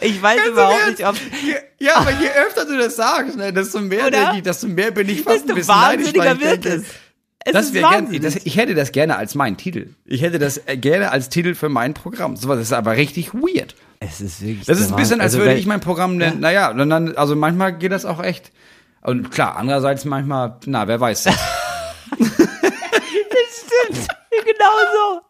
Ich 0.00 0.20
weiß 0.20 0.36
Ganz 0.36 0.48
überhaupt 0.48 0.88
nicht, 0.90 1.06
ob. 1.06 1.16
Ja, 1.78 1.96
aber 1.96 2.10
je 2.12 2.28
öfter 2.46 2.64
du 2.64 2.76
das 2.78 2.96
sagst, 2.96 3.36
ne, 3.36 3.52
desto 3.52 3.80
mehr, 3.80 4.34
ich, 4.34 4.42
desto 4.42 4.68
mehr 4.68 4.90
bin 4.90 5.08
ich 5.08 5.22
fast 5.22 5.48
ein 5.48 5.54
Desto 5.54 5.54
bisschen 5.54 5.74
neidisch, 5.74 6.06
wahnsinniger 6.06 6.32
ich 6.34 6.40
wird 6.40 6.66
es. 6.66 6.84
Es 7.46 7.52
Das 7.52 7.72
gern, 7.72 8.22
das, 8.22 8.36
ich 8.36 8.56
hätte 8.56 8.74
das 8.74 8.90
gerne 8.90 9.16
als 9.16 9.34
meinen 9.34 9.58
Titel. 9.58 9.90
Ich 10.06 10.22
hätte 10.22 10.38
das 10.38 10.62
äh, 10.66 10.78
gerne 10.78 11.10
als 11.10 11.28
Titel 11.28 11.54
für 11.54 11.68
mein 11.68 11.92
Programm. 11.92 12.36
So, 12.36 12.48
das 12.48 12.60
ist 12.60 12.72
aber 12.72 12.96
richtig 12.96 13.34
weird. 13.34 13.74
es 14.00 14.22
ist 14.22 14.40
wirklich 14.40 14.64
Das 14.64 14.80
ist 14.80 14.90
ein 14.90 14.96
bisschen, 14.96 15.20
als 15.20 15.34
also, 15.34 15.44
würde 15.44 15.58
ich 15.58 15.66
mein 15.66 15.80
Programm 15.80 16.16
nennen. 16.16 16.40
Naja, 16.40 16.70
und 16.70 16.88
dann, 16.88 17.14
also 17.16 17.36
manchmal 17.36 17.76
geht 17.76 17.92
das 17.92 18.06
auch 18.06 18.22
echt. 18.22 18.50
Und 19.02 19.30
klar, 19.30 19.56
andererseits 19.56 20.06
manchmal, 20.06 20.56
na, 20.64 20.88
wer 20.88 20.98
weiß. 20.98 21.24
das. 21.24 21.34
Stimmt, 22.18 24.08
genau 24.30 24.72
so. 24.94 25.20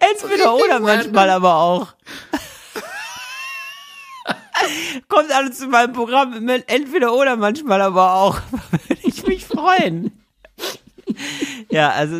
Entweder 0.00 0.54
oder 0.54 0.80
manchmal 0.80 1.30
aber 1.30 1.54
auch. 1.54 1.94
Kommt 5.08 5.30
alles 5.32 5.58
zu 5.58 5.68
meinem 5.68 5.92
Programm 5.92 6.48
entweder 6.66 7.14
oder 7.14 7.36
manchmal 7.36 7.80
aber 7.82 8.14
auch. 8.14 8.40
Würde 8.88 9.02
ich 9.02 9.26
mich 9.26 9.46
freuen. 9.46 10.21
Ja, 11.70 11.88
also 11.90 12.16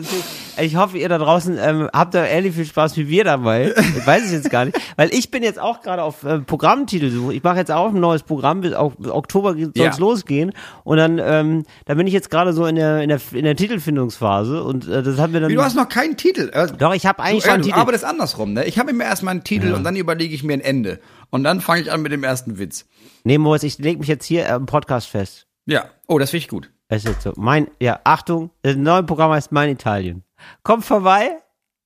ich 0.61 0.76
hoffe, 0.76 0.96
ihr 0.96 1.09
da 1.11 1.18
draußen 1.18 1.59
ähm, 1.61 1.88
habt 1.92 2.14
da 2.14 2.24
ähnlich 2.24 2.55
viel 2.55 2.64
Spaß 2.64 2.96
wie 2.96 3.09
wir 3.09 3.24
dabei. 3.24 3.74
Ich 3.76 4.07
weiß 4.07 4.24
es 4.24 4.33
jetzt 4.33 4.48
gar 4.50 4.64
nicht, 4.64 4.78
weil 4.96 5.12
ich 5.12 5.31
bin 5.31 5.42
jetzt 5.42 5.59
auch 5.59 5.83
gerade 5.83 6.02
auf 6.02 6.24
äh, 6.24 6.38
Programmtitelsuche. 6.38 7.35
Ich 7.35 7.42
mache 7.42 7.59
jetzt 7.59 7.70
auch 7.70 7.88
ein 7.92 8.00
neues 8.00 8.22
Programm. 8.22 8.62
Bis 8.62 8.72
au- 8.72 8.90
bis 8.90 9.11
Oktober 9.11 9.52
soll 9.52 9.70
es 9.74 9.81
Ja. 9.81 9.94
losgehen 9.98 10.52
und 10.85 10.96
dann 10.96 11.18
ähm, 11.22 11.64
da 11.85 11.94
bin 11.94 12.07
ich 12.07 12.14
jetzt 12.14 12.31
gerade 12.31 12.55
so 12.55 12.64
in 12.64 12.76
der 12.76 13.02
in 13.02 13.11
der 13.11 13.20
in 13.33 13.44
der 13.44 13.55
Titelfindungsphase 13.57 14.62
und 14.62 14.88
äh, 14.88 15.02
das 15.02 15.18
haben 15.18 15.33
wir 15.35 15.40
dann. 15.40 15.50
Wie, 15.50 15.55
du 15.55 15.62
hast 15.62 15.76
noch 15.76 15.88
keinen 15.88 16.16
Titel. 16.16 16.50
Äh, 16.52 16.68
Doch, 16.78 16.94
ich 16.94 17.05
habe 17.05 17.22
eigentlich 17.22 17.42
du, 17.44 17.48
schon 17.48 17.50
äh, 17.50 17.55
einen 17.55 17.62
Titel. 17.64 17.78
arbeitest 17.78 18.05
andersrum, 18.05 18.52
ne? 18.55 18.64
Ich 18.64 18.78
habe 18.78 18.90
immer 18.90 19.05
erstmal 19.05 19.33
einen 19.33 19.44
Titel 19.44 19.72
und 19.72 19.85
dann 19.85 19.96
überlege 19.96 20.35
ich 20.35 20.42
mir 20.44 20.55
ein 20.55 20.61
Ende. 20.62 21.00
Und 21.31 21.44
dann 21.44 21.61
fange 21.61 21.83
ich 21.83 21.92
an 21.92 22.00
mit 22.02 22.12
dem 22.12 22.24
ersten 22.24 22.59
Witz. 22.59 22.87
Nee, 23.24 23.37
Moritz, 23.38 23.62
ich 23.64 23.78
leg 23.78 23.98
mich 23.98 24.09
jetzt 24.09 24.24
hier 24.24 24.46
äh, 24.48 24.55
im 24.57 24.66
Podcast 24.66 25.09
fest. 25.09 25.46
Ja. 25.66 25.85
Oh, 26.09 26.18
das 26.18 26.31
finde 26.31 26.38
ich 26.44 26.48
gut. 26.48 26.70
Es 26.94 27.07
ist 27.07 27.22
so. 27.22 27.33
Mein, 27.37 27.68
ja, 27.81 28.00
Achtung, 28.05 28.50
das 28.61 28.76
neue 28.76 29.02
Programm 29.02 29.31
heißt 29.33 29.50
Mein 29.50 29.70
Italien. 29.70 30.24
Kommt 30.62 30.85
vorbei, 30.85 31.31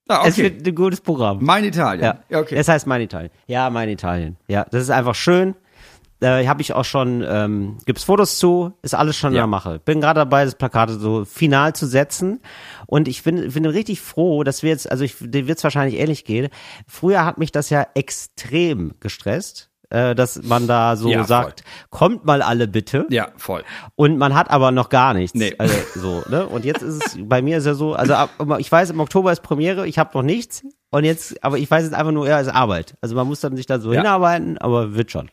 Ah, 0.09 0.23
es 0.27 0.35
okay. 0.35 0.42
wird 0.45 0.66
ein 0.66 0.75
gutes 0.75 1.01
Programm. 1.01 1.38
Mein 1.42 1.64
Italien. 1.64 2.05
Ja, 2.05 2.19
Ja, 2.29 2.40
okay. 2.40 2.55
Das 2.57 2.66
heißt 2.69 2.87
Mein 2.88 3.01
Italien. 3.03 3.31
Ja, 3.47 3.71
Mein 3.71 3.88
Italien. 3.88 4.37
Ja, 4.49 4.64
das 4.71 4.83
ist 4.83 4.90
einfach 4.90 5.14
schön. 5.14 5.55
Äh, 6.21 6.47
habe 6.49 6.62
ich 6.62 6.73
auch 6.73 6.85
schon, 6.85 7.23
ähm, 7.29 7.77
gibt's 7.87 8.03
Fotos 8.05 8.38
zu, 8.38 8.73
ist 8.83 8.95
alles 8.95 9.16
schon 9.16 9.31
in 9.33 9.37
Ja. 9.37 9.42
der 9.42 9.47
Mache. 9.49 9.79
Bin 9.81 10.01
gerade 10.01 10.21
dabei, 10.21 10.45
das 10.45 10.55
Plakat 10.57 10.90
so 10.90 11.25
final 11.25 11.75
zu 11.75 11.87
setzen. 11.87 12.40
Und 12.87 13.07
ich 13.07 13.23
bin, 13.23 13.53
bin 13.53 13.66
richtig 13.66 14.01
froh, 14.01 14.42
dass 14.42 14.62
wir 14.62 14.71
jetzt, 14.71 14.90
also 14.90 15.05
ich, 15.05 15.14
dir 15.21 15.47
wird's 15.47 15.62
wahrscheinlich 15.62 16.01
ähnlich 16.01 16.25
gehen. 16.25 16.49
Früher 16.88 17.25
hat 17.25 17.38
mich 17.38 17.53
das 17.53 17.69
ja 17.71 17.87
extrem 17.95 18.95
gestresst, 18.99 19.71
äh, 19.97 20.15
dass 20.15 20.43
man 20.43 20.67
da 20.67 20.97
so 20.97 21.09
Ja, 21.09 21.19
voll. 21.19 21.27
sagt, 21.27 21.65
kommt 21.91 22.25
mal 22.25 22.43
alle 22.43 22.69
bitte. 22.69 23.07
ja, 23.11 23.29
voll. 23.37 23.63
Und 23.95 24.19
man 24.19 24.35
hat 24.35 24.51
aber 24.51 24.71
noch 24.71 24.89
gar 24.89 25.15
nichts. 25.15 25.35
Nee. 25.39 25.55
Also, 25.59 25.75
so, 25.95 26.23
ne? 26.29 26.47
Und 26.47 26.65
jetzt 26.65 26.83
ist 26.83 27.05
es, 27.07 27.19
bei 27.21 27.41
mir 27.43 27.59
ist 27.59 27.67
ja 27.67 27.75
so, 27.75 27.95
also 27.95 28.15
ab, 28.15 28.31
ich 28.59 28.71
weiß, 28.71 28.91
im 28.91 29.01
Oktober 29.01 29.33
ist 29.33 29.43
Premiere, 29.43 29.87
ich 29.87 29.99
habe 29.99 30.11
noch 30.15 30.23
nichts. 30.23 30.63
Und 30.91 31.05
jetzt, 31.05 31.43
aber 31.43 31.59
ich 31.59 31.71
weiß 31.71 31.85
jetzt 31.85 31.95
einfach 31.95 32.13
nur, 32.13 32.29
ja, 32.29 32.39
ist 32.41 32.49
Arbeit. 32.49 32.95
Also 33.01 33.15
man 33.17 33.27
muss 33.27 33.41
dann 33.41 33.57
sich 33.57 33.67
da 33.67 33.79
so 33.79 33.93
Ja. 33.93 34.01
hinarbeiten, 34.01 34.59
aber 34.59 34.95
wird 34.95 35.11
schon. 35.11 35.31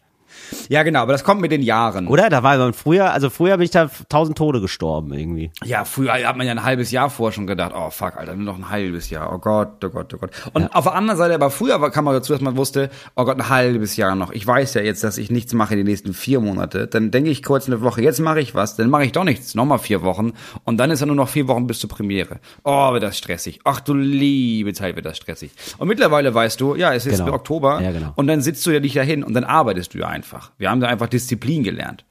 Ja, 0.70 0.84
genau, 0.84 1.02
aber 1.02 1.12
das 1.14 1.24
kommt 1.24 1.42
mit 1.42 1.52
den 1.52 1.62
Jahren. 1.62 2.08
Oder? 2.08 2.30
Da 2.30 2.44
war 2.44 2.58
man 2.58 2.74
früher, 2.74 3.12
also 3.12 3.30
früher 3.30 3.58
bin 3.58 3.66
ich 3.66 3.72
da 3.72 3.90
tausend 4.10 4.38
Tode 4.38 4.62
gestorben 4.62 5.14
irgendwie. 5.14 5.52
Ja, 5.64 5.86
früher 5.86 6.14
hat 6.14 6.36
man 6.38 6.46
ja 6.48 6.54
ein 6.54 6.64
halbes 6.64 6.92
Jahr 6.92 7.10
vorher 7.10 7.34
schon 7.34 7.48
gedacht, 7.48 7.72
oh 7.76 7.90
fuck, 7.90 8.18
Alter, 8.18 8.36
nur 8.36 8.46
noch 8.46 8.58
ein 8.58 8.70
halbes 8.70 9.10
Jahr. 9.10 9.34
Oh 9.34 9.38
Gott, 9.40 9.84
oh 9.84 9.90
Gott, 9.90 10.14
oh 10.14 10.18
Gott. 10.18 10.32
Und 10.54 10.74
auf 10.76 10.84
der 10.86 10.96
anderen 10.96 11.18
Seite, 11.18 11.36
aber 11.36 11.50
früher 11.50 11.82
war- 11.82 11.92
kam 11.92 12.06
man 12.06 12.14
dazu, 12.14 12.34
dass 12.34 12.42
man 12.42 12.58
wusste, 12.58 12.90
oh 13.16 13.26
Gott, 13.26 13.38
ein 13.38 13.50
halbes 13.50 13.96
Jahr 13.98 14.16
noch. 14.16 14.32
Ich 14.32 14.46
weiß 14.46 14.74
ja 14.76 14.82
jetzt, 14.82 15.04
dass 15.04 15.18
ich 15.18 15.30
nichts 15.32 15.54
mache 15.54 15.76
die 15.76 15.84
nächsten 15.84 16.14
vier 16.14 16.40
Monate. 16.40 16.88
Dann 16.88 17.12
denke 17.12 17.30
ich 17.30 17.44
kurz 17.44 17.68
eine 17.68 17.82
Woche, 17.82 18.02
jetzt 18.02 18.20
mache 18.20 18.40
ich 18.40 18.56
was, 18.56 18.76
dann 18.76 18.90
mache 18.90 19.06
ich 19.06 19.12
doch 19.12 19.24
nichts, 19.24 19.56
nochmal 19.56 19.80
vier 19.80 20.02
Wochen. 20.04 20.34
Und 20.64 20.78
dann 20.78 20.92
ist 20.92 21.00
ja 21.00 21.06
nur 21.06 21.16
noch 21.16 21.30
vier 21.30 21.48
Wochen 21.48 21.68
bis 21.68 21.80
zur 21.80 21.90
Premiere. 21.90 22.40
Oh, 22.64 22.94
wird 22.94 23.04
das 23.04 23.18
stressig. 23.18 23.60
Ach 23.64 23.80
du 23.80 23.94
liebe 23.94 24.74
Zeit, 24.74 24.96
wird 24.96 25.06
das 25.06 25.18
stressig. 25.18 25.52
Und 25.78 25.88
mittlerweile 25.88 26.34
weißt 26.34 26.60
du, 26.62 26.76
ja, 26.76 26.94
es 26.94 27.06
ist 27.06 27.20
Genau. 27.20 27.34
Oktober. 27.34 27.82
Ja, 27.82 27.92
genau. 27.92 28.12
Und 28.16 28.28
dann 28.28 28.42
sitzt 28.42 28.66
du 28.66 28.72
ja 28.72 28.80
nicht 28.80 28.96
dahin 28.96 29.24
und 29.24 29.34
dann 29.34 29.44
arbeitest 29.44 29.94
du 29.94 30.00
ja 30.00 30.08
einfach. 30.08 30.43
Wir 30.58 30.70
haben 30.70 30.80
da 30.80 30.88
einfach 30.88 31.08
Disziplin 31.08 31.64
gelernt. 31.64 32.06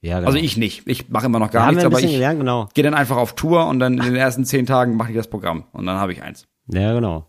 Ja, 0.00 0.16
genau. 0.16 0.28
Also 0.28 0.38
ich 0.38 0.56
nicht. 0.56 0.86
Ich 0.86 1.08
mache 1.08 1.26
immer 1.26 1.38
noch 1.38 1.50
gar 1.50 1.66
haben 1.66 1.74
nichts, 1.74 1.84
aber 1.84 2.00
ich 2.00 2.10
gelernt, 2.12 2.38
genau. 2.38 2.68
gehe 2.74 2.84
dann 2.84 2.94
einfach 2.94 3.16
auf 3.16 3.34
Tour 3.34 3.66
und 3.66 3.80
dann 3.80 3.94
in 3.98 4.04
den 4.04 4.16
ersten 4.16 4.44
zehn 4.44 4.64
Tagen 4.66 4.96
mache 4.96 5.10
ich 5.10 5.16
das 5.16 5.28
Programm 5.28 5.64
und 5.72 5.86
dann 5.86 5.98
habe 5.98 6.12
ich 6.12 6.22
eins. 6.22 6.46
Ja, 6.68 6.92
genau. 6.92 7.26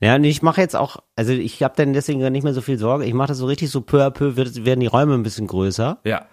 Ja, 0.00 0.14
und 0.14 0.24
ich 0.24 0.42
mache 0.42 0.60
jetzt 0.60 0.76
auch, 0.76 0.98
also 1.16 1.32
ich 1.32 1.62
habe 1.62 1.74
dann 1.76 1.92
deswegen 1.92 2.20
nicht 2.30 2.44
mehr 2.44 2.54
so 2.54 2.60
viel 2.60 2.78
Sorge. 2.78 3.04
Ich 3.04 3.14
mache 3.14 3.28
das 3.28 3.38
so 3.38 3.46
richtig 3.46 3.70
so 3.70 3.80
peu 3.80 4.04
à 4.04 4.10
peu, 4.10 4.36
wird, 4.36 4.64
werden 4.64 4.80
die 4.80 4.86
Räume 4.86 5.14
ein 5.14 5.24
bisschen 5.24 5.48
größer. 5.48 5.98
Ja. 6.04 6.26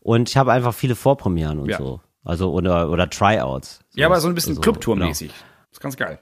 Und 0.00 0.28
ich 0.28 0.36
habe 0.36 0.52
einfach 0.52 0.74
viele 0.74 0.94
Vorpremieren 0.94 1.58
und 1.58 1.70
Ja. 1.70 1.78
so. 1.78 2.00
Also, 2.24 2.52
oder, 2.52 2.90
oder 2.90 3.10
Tryouts. 3.10 3.80
Ja, 3.94 4.06
aber 4.06 4.20
so 4.20 4.28
ein 4.28 4.34
bisschen 4.34 4.52
Also, 4.52 4.62
Clubtour-mäßig. 4.62 5.30
Ist 5.72 5.80
ganz 5.80 5.96
geil. 5.96 6.18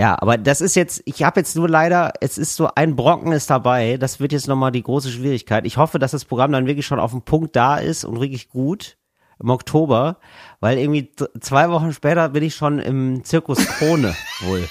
Ja, 0.00 0.16
aber 0.20 0.38
das 0.38 0.60
ist 0.60 0.74
jetzt, 0.74 1.02
ich 1.04 1.22
habe 1.22 1.38
jetzt 1.40 1.54
nur 1.54 1.68
leider, 1.68 2.12
es 2.20 2.36
ist 2.36 2.56
so 2.56 2.68
ein 2.74 2.96
Brocken 2.96 3.30
ist 3.30 3.48
dabei, 3.48 3.96
das 3.96 4.18
wird 4.18 4.32
jetzt 4.32 4.48
nochmal 4.48 4.72
die 4.72 4.82
große 4.82 5.08
Schwierigkeit. 5.10 5.64
Ich 5.66 5.76
hoffe, 5.76 6.00
dass 6.00 6.10
das 6.10 6.24
Programm 6.24 6.50
dann 6.50 6.66
wirklich 6.66 6.86
schon 6.86 6.98
auf 6.98 7.12
dem 7.12 7.22
Punkt 7.22 7.54
da 7.54 7.76
ist 7.76 8.04
und 8.04 8.20
wirklich 8.20 8.48
gut 8.48 8.96
im 9.40 9.50
Oktober, 9.50 10.16
weil 10.60 10.78
irgendwie 10.78 11.12
zwei 11.40 11.70
Wochen 11.70 11.92
später 11.92 12.28
bin 12.30 12.42
ich 12.42 12.56
schon 12.56 12.80
im 12.80 13.22
Zirkus 13.24 13.64
Krone 13.66 14.14
wohl. 14.40 14.68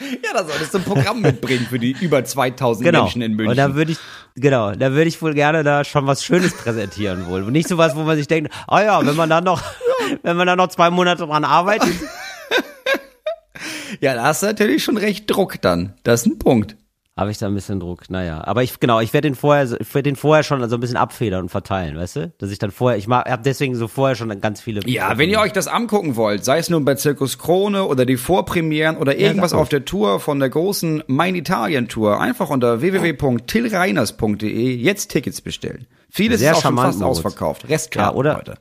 Ja, 0.00 0.32
da 0.34 0.44
solltest 0.44 0.72
du 0.74 0.78
ein 0.78 0.84
Programm 0.84 1.20
mitbringen 1.22 1.66
für 1.68 1.78
die 1.78 1.92
über 2.00 2.24
2000 2.24 2.84
Genau. 2.86 3.02
Menschen 3.04 3.22
in 3.22 3.32
München. 3.32 3.50
Und 3.50 3.56
da 3.56 3.74
würde 3.74 3.92
ich, 3.92 3.98
genau, 4.36 4.72
da 4.72 4.92
würde 4.92 5.08
ich 5.08 5.20
wohl 5.20 5.34
gerne 5.34 5.64
da 5.64 5.84
schon 5.84 6.06
was 6.06 6.22
Schönes 6.24 6.54
präsentieren 6.54 7.26
wohl. 7.26 7.42
Und 7.42 7.52
nicht 7.52 7.68
sowas, 7.68 7.96
wo 7.96 8.02
man 8.02 8.16
sich 8.16 8.28
denkt, 8.28 8.52
ah 8.68 8.82
ja, 8.82 9.06
wenn 9.06 9.16
man 9.16 9.28
dann 9.30 9.44
noch, 9.44 9.62
wenn 10.22 10.36
man 10.36 10.46
dann 10.46 10.58
noch 10.58 10.68
zwei 10.68 10.90
Monate 10.90 11.26
dran 11.26 11.44
arbeitet, 11.44 11.94
ja, 14.00 14.14
da 14.14 14.22
hast 14.24 14.42
du 14.42 14.46
natürlich 14.46 14.82
schon 14.84 14.96
recht 14.96 15.30
Druck 15.30 15.60
dann. 15.62 15.94
Das 16.02 16.20
ist 16.22 16.26
ein 16.26 16.38
Punkt. 16.38 16.76
habe 17.18 17.30
ich 17.30 17.38
da 17.38 17.46
ein 17.46 17.54
bisschen 17.54 17.80
Druck. 17.80 18.10
Naja, 18.10 18.42
aber 18.46 18.62
ich 18.62 18.78
genau, 18.78 19.00
ich 19.00 19.14
werde 19.14 19.28
den 19.28 19.34
vorher, 19.34 19.64
ich 19.80 19.94
werde 19.94 20.10
den 20.10 20.16
vorher 20.16 20.42
schon 20.42 20.68
so 20.68 20.76
ein 20.76 20.80
bisschen 20.80 20.98
abfedern 20.98 21.44
und 21.44 21.48
verteilen, 21.48 21.96
weißt 21.96 22.16
du, 22.16 22.32
dass 22.36 22.50
ich 22.50 22.58
dann 22.58 22.70
vorher, 22.70 22.98
ich 22.98 23.08
habe 23.08 23.42
deswegen 23.42 23.74
so 23.74 23.88
vorher 23.88 24.14
schon 24.16 24.38
ganz 24.42 24.60
viele. 24.60 24.86
Ja, 24.86 25.16
wenn 25.16 25.30
ihr 25.30 25.40
euch 25.40 25.52
das 25.52 25.66
angucken 25.66 26.16
wollt, 26.16 26.44
sei 26.44 26.58
es 26.58 26.68
nun 26.68 26.84
bei 26.84 26.94
Zirkus 26.94 27.38
Krone 27.38 27.84
oder 27.86 28.04
die 28.04 28.18
Vorpremieren 28.18 28.98
oder 28.98 29.16
irgendwas 29.16 29.52
sag 29.52 29.60
auf 29.60 29.70
der 29.70 29.86
Tour 29.86 30.20
von 30.20 30.40
der 30.40 30.50
großen 30.50 31.04
Mein 31.06 31.34
Italien 31.36 31.88
Tour, 31.88 32.20
einfach 32.20 32.50
unter 32.50 32.82
www.tillreiners.de 32.82 34.74
jetzt 34.76 35.10
Tickets 35.10 35.40
bestellen. 35.40 35.86
Vieles 36.10 36.40
Sehr 36.40 36.52
ist 36.52 36.58
auch 36.58 36.62
schon 36.62 36.76
fast 36.76 36.98
Moritz. 37.00 37.18
ausverkauft. 37.18 37.68
Restkarten 37.68 38.12
Ja, 38.14 38.18
oder- 38.18 38.36
heute. 38.36 38.54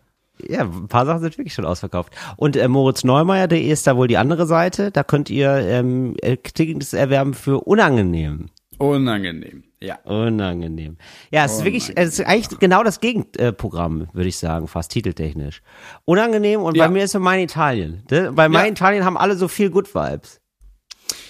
Ja, 0.47 0.61
ein 0.63 0.87
paar 0.87 1.05
Sachen 1.05 1.21
sind 1.21 1.37
wirklich 1.37 1.53
schon 1.53 1.65
ausverkauft. 1.65 2.13
Und 2.37 2.55
äh, 2.57 2.67
moritzneumeier.de 2.67 3.61
ist 3.69 3.87
da 3.87 3.95
wohl 3.95 4.07
die 4.07 4.17
andere 4.17 4.45
Seite. 4.45 4.91
Da 4.91 5.03
könnt 5.03 5.29
ihr 5.29 5.49
ähm, 5.55 6.15
äh, 6.21 6.37
Tickets 6.37 6.93
erwerben 6.93 7.33
für 7.33 7.61
unangenehm. 7.61 8.47
Unangenehm. 8.77 9.63
Ja. 9.79 9.99
Unangenehm. 10.03 10.97
Ja, 11.31 11.45
es 11.45 11.53
ist 11.57 11.63
wirklich, 11.63 11.91
es 11.95 12.19
ist 12.19 12.25
eigentlich 12.25 12.59
genau 12.59 12.83
das 12.83 12.99
Gegenprogramm, 12.99 14.07
würde 14.13 14.27
ich 14.27 14.37
sagen, 14.37 14.67
fast 14.67 14.91
titeltechnisch. 14.91 15.61
Unangenehm 16.05 16.61
und 16.61 16.75
Ja. 16.75 16.85
bei 16.87 16.91
mir 16.91 17.03
ist 17.05 17.11
so 17.11 17.19
mein 17.19 17.39
Italien. 17.41 18.03
Ne? 18.09 18.31
Bei 18.33 18.49
mein 18.49 18.65
Ja. 18.65 18.71
Italien 18.71 19.05
haben 19.05 19.17
alle 19.17 19.35
so 19.35 19.47
viel 19.47 19.69
Good 19.69 19.93
Vibes. 19.93 20.41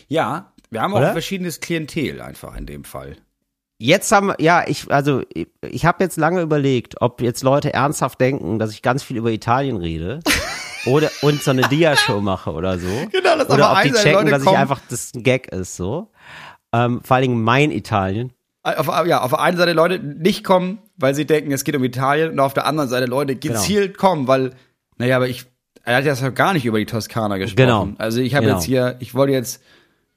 Ja, 0.07 0.53
wir 0.71 0.81
haben 0.81 0.93
Oder? 0.93 1.09
auch 1.09 1.11
verschiedenes 1.11 1.59
Klientel 1.59 2.21
einfach 2.21 2.55
in 2.57 2.65
dem 2.65 2.83
Fall. 2.83 3.17
Jetzt 3.77 4.11
haben 4.11 4.27
wir, 4.27 4.35
ja, 4.39 4.63
ich, 4.67 4.89
also 4.91 5.21
ich, 5.33 5.47
ich 5.61 5.85
habe 5.85 6.03
jetzt 6.03 6.17
lange 6.17 6.41
überlegt, 6.41 7.01
ob 7.01 7.21
jetzt 7.21 7.43
Leute 7.43 7.73
ernsthaft 7.73 8.21
denken, 8.21 8.57
dass 8.57 8.71
ich 8.71 8.81
ganz 8.81 9.03
viel 9.03 9.17
über 9.17 9.31
Italien 9.31 9.75
rede 9.77 10.21
oder 10.85 11.11
und 11.21 11.41
so 11.43 11.51
eine 11.51 11.63
Dia-Show 11.63 12.21
mache 12.21 12.51
oder 12.53 12.79
so. 12.79 12.87
Genau, 13.11 13.37
dass 13.37 13.49
oder 13.49 13.67
aber 13.69 13.77
ob 13.79 13.83
die 13.83 13.91
checken, 13.91 14.13
Leute 14.13 14.31
dass 14.31 14.41
ich 14.43 14.45
kommen- 14.47 14.57
einfach 14.57 14.79
das 14.89 15.13
ein 15.13 15.23
Gag 15.23 15.47
ist 15.51 15.75
so. 15.75 16.09
Ähm, 16.73 17.01
vor 17.03 17.15
allen 17.15 17.23
Dingen 17.23 17.43
mein 17.43 17.71
Italien. 17.71 18.31
Auf, 18.63 18.87
ja, 19.05 19.21
auf 19.21 19.29
der 19.31 19.41
einen 19.41 19.57
Seite 19.57 19.73
Leute 19.73 19.99
nicht 19.99 20.43
kommen, 20.43 20.79
weil 20.97 21.13
sie 21.13 21.25
denken, 21.25 21.51
es 21.51 21.63
geht 21.63 21.75
um 21.75 21.83
Italien, 21.83 22.31
und 22.31 22.39
auf 22.39 22.53
der 22.53 22.65
anderen 22.65 22.89
Seite 22.89 23.05
Leute 23.05 23.35
Genau. 23.35 23.53
gezielt 23.55 23.97
kommen, 23.97 24.27
weil, 24.27 24.51
naja, 24.97 25.17
aber 25.17 25.27
ich, 25.27 25.45
er 25.83 25.97
hat 25.97 26.05
ja 26.05 26.29
gar 26.29 26.53
nicht 26.53 26.65
über 26.65 26.79
die 26.79 26.85
Toskana 26.87 27.37
gesprochen. 27.37 27.57
Genau. 27.57 27.87
Also 27.99 28.21
ich 28.21 28.33
habe 28.35 28.45
Genau. 28.45 28.57
jetzt 28.57 28.65
hier, 28.65 28.95
ich 28.99 29.13
wollte 29.13 29.33
jetzt, 29.33 29.61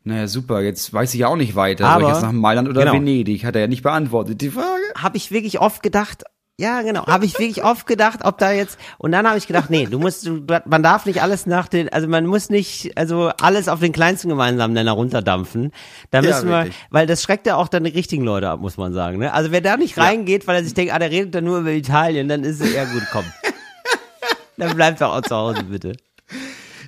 naja, 0.09 0.27
super, 0.27 0.61
jetzt 0.61 0.93
weiß 0.93 1.15
ich 1.15 1.21
ja 1.21 1.29
auch 1.29 1.37
nicht 1.37 1.55
weiter. 1.55 1.85
Soll 1.85 1.93
Aber- 1.95 2.03
ich 2.09 2.15
jetzt 2.15 2.23
nach 2.23 2.33
Mailand 2.33 2.69
oder 2.69 2.81
genau. 2.83 2.95
Venedig? 2.95 3.45
Hat 3.45 3.55
er 3.55 3.63
ja 3.63 3.67
nicht 3.69 3.83
beantwortet, 3.83 4.41
die 4.41 4.51
Frage. 4.51 4.83
habe 4.97 5.17
ich 5.17 5.31
wirklich 5.31 5.61
oft 5.61 5.83
gedacht, 5.83 6.25
ja 6.61 6.83
genau, 6.83 7.07
habe 7.07 7.25
ich 7.25 7.39
wirklich 7.39 7.63
oft 7.63 7.87
gedacht, 7.87 8.21
ob 8.25 8.39
da 8.39 8.51
jetzt 8.51 8.79
und 8.99 9.13
dann 9.13 9.29
habe 9.29 9.39
ich 9.39 9.47
gedacht, 9.47 9.71
nee, 9.71 9.87
du 9.87 10.01
musst, 10.01 10.27
du, 10.27 10.45
man 10.65 10.83
darf 10.83 11.07
nicht 11.07 11.23
alles 11.23 11.47
nach 11.47 11.69
den, 11.69 11.89
also 11.89 12.09
man 12.09 12.27
muss 12.27 12.51
nicht, 12.51 12.99
also 12.99 13.31
alles 13.41 13.69
auf 13.69 13.79
den 13.79 13.93
kleinsten 13.93 14.29
gemeinsamen 14.29 14.75
Nenner 14.75 14.91
runterdampfen. 14.93 15.71
Da 16.11 16.21
Ja, 16.21 16.29
müssen 16.29 16.49
wir, 16.49 16.57
wirklich. 16.65 16.75
weil 16.91 17.07
das 17.07 17.23
schreckt 17.23 17.47
ja 17.47 17.55
auch 17.55 17.69
dann 17.69 17.85
die 17.85 17.91
richtigen 17.93 18.25
Leute 18.25 18.49
ab, 18.51 18.59
muss 18.61 18.77
man 18.77 18.93
sagen. 18.93 19.19
Ne? 19.19 19.33
Also 19.33 19.53
wer 19.53 19.61
da 19.61 19.77
nicht 19.77 19.97
reingeht, 19.99 20.49
weil 20.49 20.57
er 20.57 20.65
sich 20.65 20.75
denkt, 20.75 20.93
ah, 20.93 20.99
der 20.99 21.13
redet 21.13 21.33
dann 21.37 21.45
nur 21.45 21.59
über 21.61 21.71
Italien, 21.71 22.27
dann 22.29 22.43
ist 22.43 22.61
es 22.61 22.73
eher 22.73 22.87
gut, 22.87 23.05
komm. 23.13 23.25
dann 24.57 24.75
bleibt 24.75 25.01
doch 25.01 25.15
auch 25.15 25.23
zu 25.23 25.37
Hause, 25.37 25.63
bitte. 25.63 25.93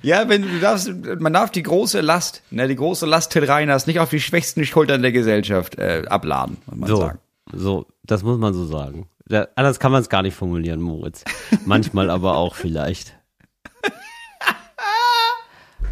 Ja, 0.03 0.27
wenn 0.29 0.41
du 0.41 0.59
darfst, 0.59 0.91
man 1.19 1.33
darf 1.33 1.51
die 1.51 1.63
große 1.63 2.01
Last, 2.01 2.41
ne, 2.49 2.67
die 2.67 2.75
große 2.75 3.05
Last 3.05 3.31
Till 3.31 3.43
Reiners 3.45 3.85
nicht 3.87 3.99
auf 3.99 4.09
die 4.09 4.19
schwächsten 4.19 4.65
Schultern 4.65 5.01
der 5.01 5.11
Gesellschaft 5.11 5.77
äh, 5.77 6.03
abladen, 6.07 6.57
muss 6.65 6.77
man 6.79 6.89
So. 6.89 6.95
sagen. 6.97 7.19
So, 7.53 7.85
das 8.03 8.23
muss 8.23 8.37
man 8.39 8.53
so 8.53 8.65
sagen. 8.65 9.07
Da, 9.27 9.47
anders 9.55 9.79
kann 9.79 9.91
man 9.91 10.01
es 10.01 10.09
gar 10.09 10.23
nicht 10.23 10.35
formulieren, 10.35 10.81
Moritz. 10.81 11.23
Manchmal 11.65 12.09
aber 12.09 12.37
auch 12.37 12.55
vielleicht. 12.55 13.13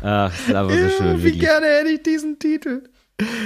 Ach, 0.01 0.31
ist 0.33 0.55
einfach 0.55 0.71
so 0.75 0.89
schön. 0.89 1.17
Wie 1.19 1.23
wirklich. 1.23 1.39
gerne 1.41 1.65
hätte 1.67 1.89
ich 1.89 2.03
diesen 2.03 2.39
Titel. 2.39 2.83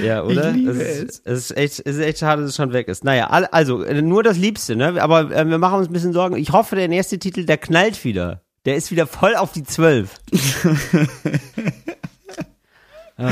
Ja, 0.03 0.23
oder? 0.23 0.51
Ich 0.51 0.55
liebe 0.57 0.71
es, 0.71 0.99
ist, 0.99 1.21
es. 1.25 1.49
ist 1.49 1.57
echt, 1.57 1.79
es 1.85 1.95
ist 1.95 1.99
echt 1.99 2.19
schade, 2.19 2.43
dass 2.43 2.51
es 2.51 2.55
schon 2.55 2.73
weg 2.73 2.87
ist. 2.87 3.03
Naja, 3.03 3.27
also, 3.27 3.79
nur 3.79 4.21
das 4.21 4.37
Liebste, 4.37 4.75
ne? 4.75 5.01
Aber 5.01 5.31
äh, 5.31 5.45
wir 5.49 5.57
machen 5.57 5.79
uns 5.79 5.87
ein 5.87 5.93
bisschen 5.93 6.13
Sorgen. 6.13 6.35
Ich 6.37 6.51
hoffe, 6.51 6.75
der 6.75 6.87
nächste 6.87 7.17
Titel, 7.17 7.45
der 7.45 7.57
knallt 7.57 8.03
wieder. 8.03 8.42
Der 8.65 8.75
ist 8.75 8.91
wieder 8.91 9.07
voll 9.07 9.35
auf 9.35 9.51
die 9.51 9.63
Zwölf. 9.63 10.19
Ah, 13.15 13.29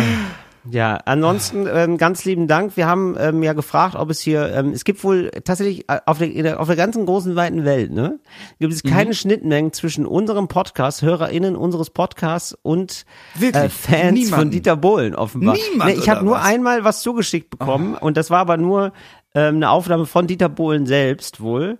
ja, 0.69 0.97
ansonsten 1.05 1.65
ähm, 1.67 1.97
ganz 1.97 2.23
lieben 2.23 2.47
Dank. 2.47 2.77
Wir 2.77 2.85
haben 2.85 3.15
ähm, 3.19 3.41
ja 3.41 3.53
gefragt, 3.53 3.95
ob 3.95 4.11
es 4.11 4.19
hier, 4.19 4.53
ähm, 4.53 4.73
es 4.73 4.83
gibt 4.83 5.03
wohl 5.03 5.31
tatsächlich 5.43 5.89
äh, 5.89 5.99
auf 6.05 6.19
der, 6.19 6.31
in 6.31 6.43
der, 6.43 6.59
auf 6.59 6.67
der 6.67 6.75
ganzen 6.75 7.07
großen 7.07 7.35
weiten 7.35 7.65
Welt, 7.65 7.91
ne, 7.91 8.19
gibt 8.59 8.71
es 8.71 8.83
keine 8.83 9.15
Schnittmengen 9.15 9.73
zwischen 9.73 10.05
unserem 10.05 10.47
Podcast, 10.47 11.01
HörerInnen 11.01 11.55
unseres 11.55 11.89
Podcasts 11.89 12.55
und 12.61 13.05
Wirklich? 13.33 13.63
äh, 13.63 13.69
Fans 13.69 14.03
von 14.03 14.13
Niemanden? 14.13 14.51
Dieter 14.51 14.77
Bohlen 14.77 15.15
offenbar. 15.15 15.55
Niemand, 15.71 15.91
nee, 15.91 15.97
ich 15.97 16.09
habe 16.09 16.23
nur 16.23 16.35
was? 16.35 16.45
einmal 16.45 16.83
was 16.83 17.01
zugeschickt 17.01 17.49
bekommen 17.49 17.95
und 17.95 18.15
das 18.15 18.29
war 18.29 18.39
aber 18.41 18.57
nur 18.57 18.93
ähm, 19.33 19.55
eine 19.55 19.71
Aufnahme 19.71 20.05
von 20.05 20.27
Dieter 20.27 20.49
Bohlen 20.49 20.85
selbst 20.85 21.41
wohl. 21.41 21.79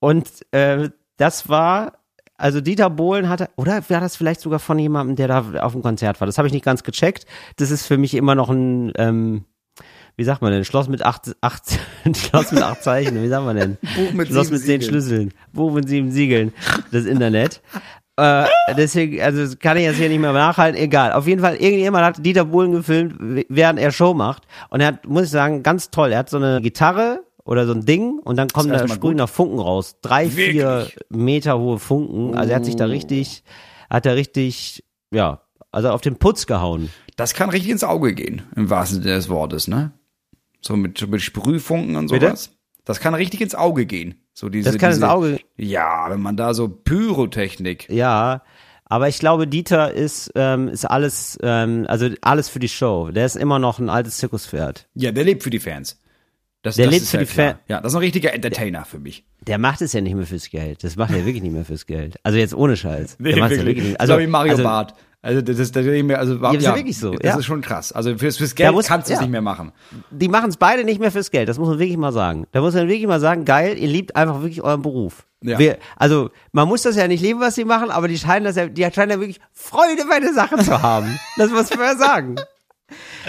Und 0.00 0.28
äh, 0.52 0.90
das 1.16 1.48
war, 1.48 1.94
also 2.38 2.60
Dieter 2.60 2.88
Bohlen 2.88 3.28
hatte, 3.28 3.50
oder 3.56 3.82
war 3.88 4.00
das 4.00 4.16
vielleicht 4.16 4.40
sogar 4.40 4.60
von 4.60 4.78
jemandem, 4.78 5.16
der 5.16 5.28
da 5.28 5.60
auf 5.60 5.72
dem 5.72 5.82
Konzert 5.82 6.20
war? 6.20 6.26
Das 6.26 6.38
habe 6.38 6.46
ich 6.46 6.54
nicht 6.54 6.64
ganz 6.64 6.84
gecheckt. 6.84 7.26
Das 7.56 7.70
ist 7.70 7.84
für 7.84 7.98
mich 7.98 8.14
immer 8.14 8.36
noch 8.36 8.48
ein, 8.48 8.92
ähm, 8.96 9.44
wie 10.16 10.24
sagt 10.24 10.40
man 10.40 10.52
denn, 10.52 10.64
Schloss 10.64 10.88
mit 10.88 11.04
acht, 11.04 11.36
acht 11.40 11.64
Schloss 12.16 12.52
mit 12.52 12.62
acht 12.62 12.82
Zeichen, 12.82 13.20
wie 13.22 13.28
sagt 13.28 13.44
man 13.44 13.56
denn? 13.56 13.76
Buch 13.96 14.12
mit 14.12 14.28
Schloss 14.28 14.50
mit 14.50 14.60
zehn. 14.60 14.80
Schlüsseln, 14.80 15.34
Buch 15.52 15.72
mit 15.72 15.88
sieben 15.88 16.12
Siegeln, 16.12 16.52
das 16.92 17.04
Internet. 17.04 17.60
Äh, 18.16 18.46
deswegen, 18.76 19.20
also 19.20 19.42
das 19.42 19.58
kann 19.58 19.76
ich 19.76 19.84
jetzt 19.84 19.96
hier 19.96 20.08
nicht 20.08 20.20
mehr 20.20 20.32
nachhalten, 20.32 20.80
egal. 20.80 21.12
Auf 21.12 21.26
jeden 21.26 21.40
Fall, 21.40 21.56
irgendjemand 21.56 22.04
hat 22.04 22.24
Dieter 22.24 22.44
Bohlen 22.44 22.72
gefilmt, 22.72 23.46
während 23.48 23.78
er 23.78 23.92
Show 23.92 24.14
macht. 24.14 24.44
Und 24.70 24.80
er 24.80 24.88
hat, 24.88 25.06
muss 25.06 25.24
ich 25.24 25.30
sagen, 25.30 25.62
ganz 25.62 25.90
toll. 25.90 26.12
Er 26.12 26.18
hat 26.18 26.30
so 26.30 26.36
eine 26.36 26.60
Gitarre 26.60 27.24
oder 27.48 27.66
so 27.66 27.72
ein 27.72 27.86
Ding 27.86 28.18
und 28.18 28.36
dann 28.36 28.48
kommen 28.48 28.68
da 28.68 28.86
sprühen 28.86 29.16
da 29.16 29.26
Funken 29.26 29.58
raus. 29.58 29.96
Drei, 30.02 30.28
vier 30.28 30.54
Wirklich? 30.54 30.96
Meter 31.08 31.58
hohe 31.58 31.78
Funken. 31.78 32.36
Also 32.36 32.50
er 32.50 32.56
hat 32.56 32.66
sich 32.66 32.76
da 32.76 32.84
richtig, 32.84 33.42
hat 33.88 34.04
er 34.04 34.16
richtig, 34.16 34.84
ja, 35.10 35.40
also 35.72 35.88
auf 35.88 36.02
den 36.02 36.16
Putz 36.16 36.46
gehauen. 36.46 36.90
Das 37.16 37.32
kann 37.32 37.48
richtig 37.48 37.70
ins 37.70 37.84
Auge 37.84 38.14
gehen, 38.14 38.42
im 38.54 38.68
wahrsten 38.68 39.02
Sinne 39.02 39.14
des 39.14 39.30
Wortes, 39.30 39.66
ne? 39.66 39.92
So 40.60 40.76
mit, 40.76 41.08
mit 41.08 41.22
Sprühfunken 41.22 41.96
und 41.96 42.10
Bitte? 42.10 42.26
sowas. 42.26 42.50
Das 42.84 43.00
kann 43.00 43.14
richtig 43.14 43.40
ins 43.40 43.54
Auge 43.54 43.86
gehen. 43.86 44.16
So 44.34 44.50
diese, 44.50 44.70
Das 44.70 44.78
kann 44.78 44.90
ins 44.90 44.98
diese, 44.98 45.10
Auge, 45.10 45.40
Ja, 45.56 46.06
wenn 46.10 46.20
man 46.20 46.36
da 46.36 46.52
so 46.52 46.68
Pyrotechnik. 46.68 47.88
ja. 47.88 48.42
Aber 48.90 49.06
ich 49.08 49.18
glaube, 49.18 49.46
Dieter 49.46 49.92
ist, 49.92 50.32
ähm, 50.34 50.68
ist 50.68 50.86
alles, 50.86 51.38
ähm, 51.42 51.84
also 51.88 52.08
alles 52.22 52.48
für 52.48 52.58
die 52.58 52.70
Show. 52.70 53.10
Der 53.10 53.26
ist 53.26 53.36
immer 53.36 53.58
noch 53.58 53.78
ein 53.78 53.90
altes 53.90 54.16
Zirkuspferd. 54.16 54.88
Ja, 54.94 55.12
der 55.12 55.24
lebt 55.24 55.42
für 55.42 55.50
die 55.50 55.58
Fans. 55.58 56.00
Das, 56.68 56.76
Der 56.76 56.86
das 56.86 56.92
lebt 56.94 57.02
ist 57.04 57.10
für 57.10 57.16
ja 57.16 57.22
die. 57.22 57.26
Fan- 57.26 57.54
Ja, 57.68 57.80
das 57.80 57.92
ist 57.92 57.96
ein 57.96 58.00
richtiger 58.00 58.32
Entertainer 58.34 58.84
für 58.84 58.98
mich. 58.98 59.24
Der 59.46 59.58
macht 59.58 59.80
es 59.82 59.92
ja 59.92 60.00
nicht 60.00 60.14
mehr 60.14 60.26
fürs 60.26 60.50
Geld. 60.50 60.84
Das 60.84 60.96
macht 60.96 61.10
er 61.10 61.24
wirklich 61.24 61.42
nicht 61.42 61.52
mehr 61.52 61.64
fürs 61.64 61.86
Geld. 61.86 62.16
Also 62.22 62.38
jetzt 62.38 62.54
ohne 62.54 62.76
Scheiß. 62.76 63.16
Der 63.18 63.36
macht's 63.38 63.56
ja 63.56 63.64
wirklich 63.64 63.84
nicht. 63.86 64.00
Also, 64.00 64.14
so 64.14 64.20
wie 64.20 64.26
Mario 64.26 64.52
also, 64.52 64.62
Barth. 64.62 64.94
Also 65.20 65.40
das 65.42 65.58
ist, 65.58 65.74
das 65.74 65.84
ist 65.84 66.04
mir, 66.04 66.16
also 66.18 66.34
ist 66.36 66.62
ja 66.62 66.76
wirklich 66.76 66.96
so, 66.96 67.10
Das 67.12 67.32
ja. 67.34 67.38
ist 67.38 67.44
schon 67.44 67.60
krass. 67.60 67.90
Also 67.90 68.16
fürs, 68.16 68.36
fürs 68.36 68.54
Geld 68.54 68.72
muss- 68.72 68.86
kannst 68.86 69.08
du 69.08 69.14
es 69.14 69.18
ja. 69.18 69.22
nicht 69.22 69.32
mehr 69.32 69.40
machen. 69.42 69.72
Die 70.12 70.28
machen 70.28 70.48
es 70.50 70.56
beide 70.56 70.84
nicht 70.84 71.00
mehr 71.00 71.10
fürs 71.10 71.30
Geld. 71.32 71.48
Das 71.48 71.58
muss 71.58 71.68
man 71.68 71.78
wirklich 71.80 71.96
mal 71.96 72.12
sagen. 72.12 72.46
Da 72.52 72.60
muss 72.60 72.74
man 72.74 72.86
wirklich 72.86 73.06
mal 73.08 73.18
sagen, 73.18 73.44
geil, 73.44 73.76
ihr 73.78 73.88
liebt 73.88 74.14
einfach 74.14 74.42
wirklich 74.42 74.62
euren 74.62 74.80
Beruf. 74.82 75.26
Ja. 75.42 75.58
Wir, 75.58 75.78
also 75.96 76.30
man 76.52 76.68
muss 76.68 76.82
das 76.82 76.94
ja 76.96 77.08
nicht 77.08 77.20
lieben, 77.22 77.40
was 77.40 77.56
sie 77.56 77.64
machen, 77.64 77.90
aber 77.90 78.06
die 78.08 78.18
scheinen 78.18 78.44
das 78.44 78.54
ja, 78.56 78.66
die 78.68 78.82
scheinen 78.92 79.10
ja 79.10 79.18
wirklich 79.20 79.40
Freude 79.52 80.04
bei 80.08 80.20
der 80.20 80.32
Sache 80.34 80.56
zu 80.58 80.82
haben. 80.82 81.18
Das 81.36 81.50
muss 81.50 81.70
man 81.70 81.80
ja 81.80 81.96
sagen. 81.96 82.36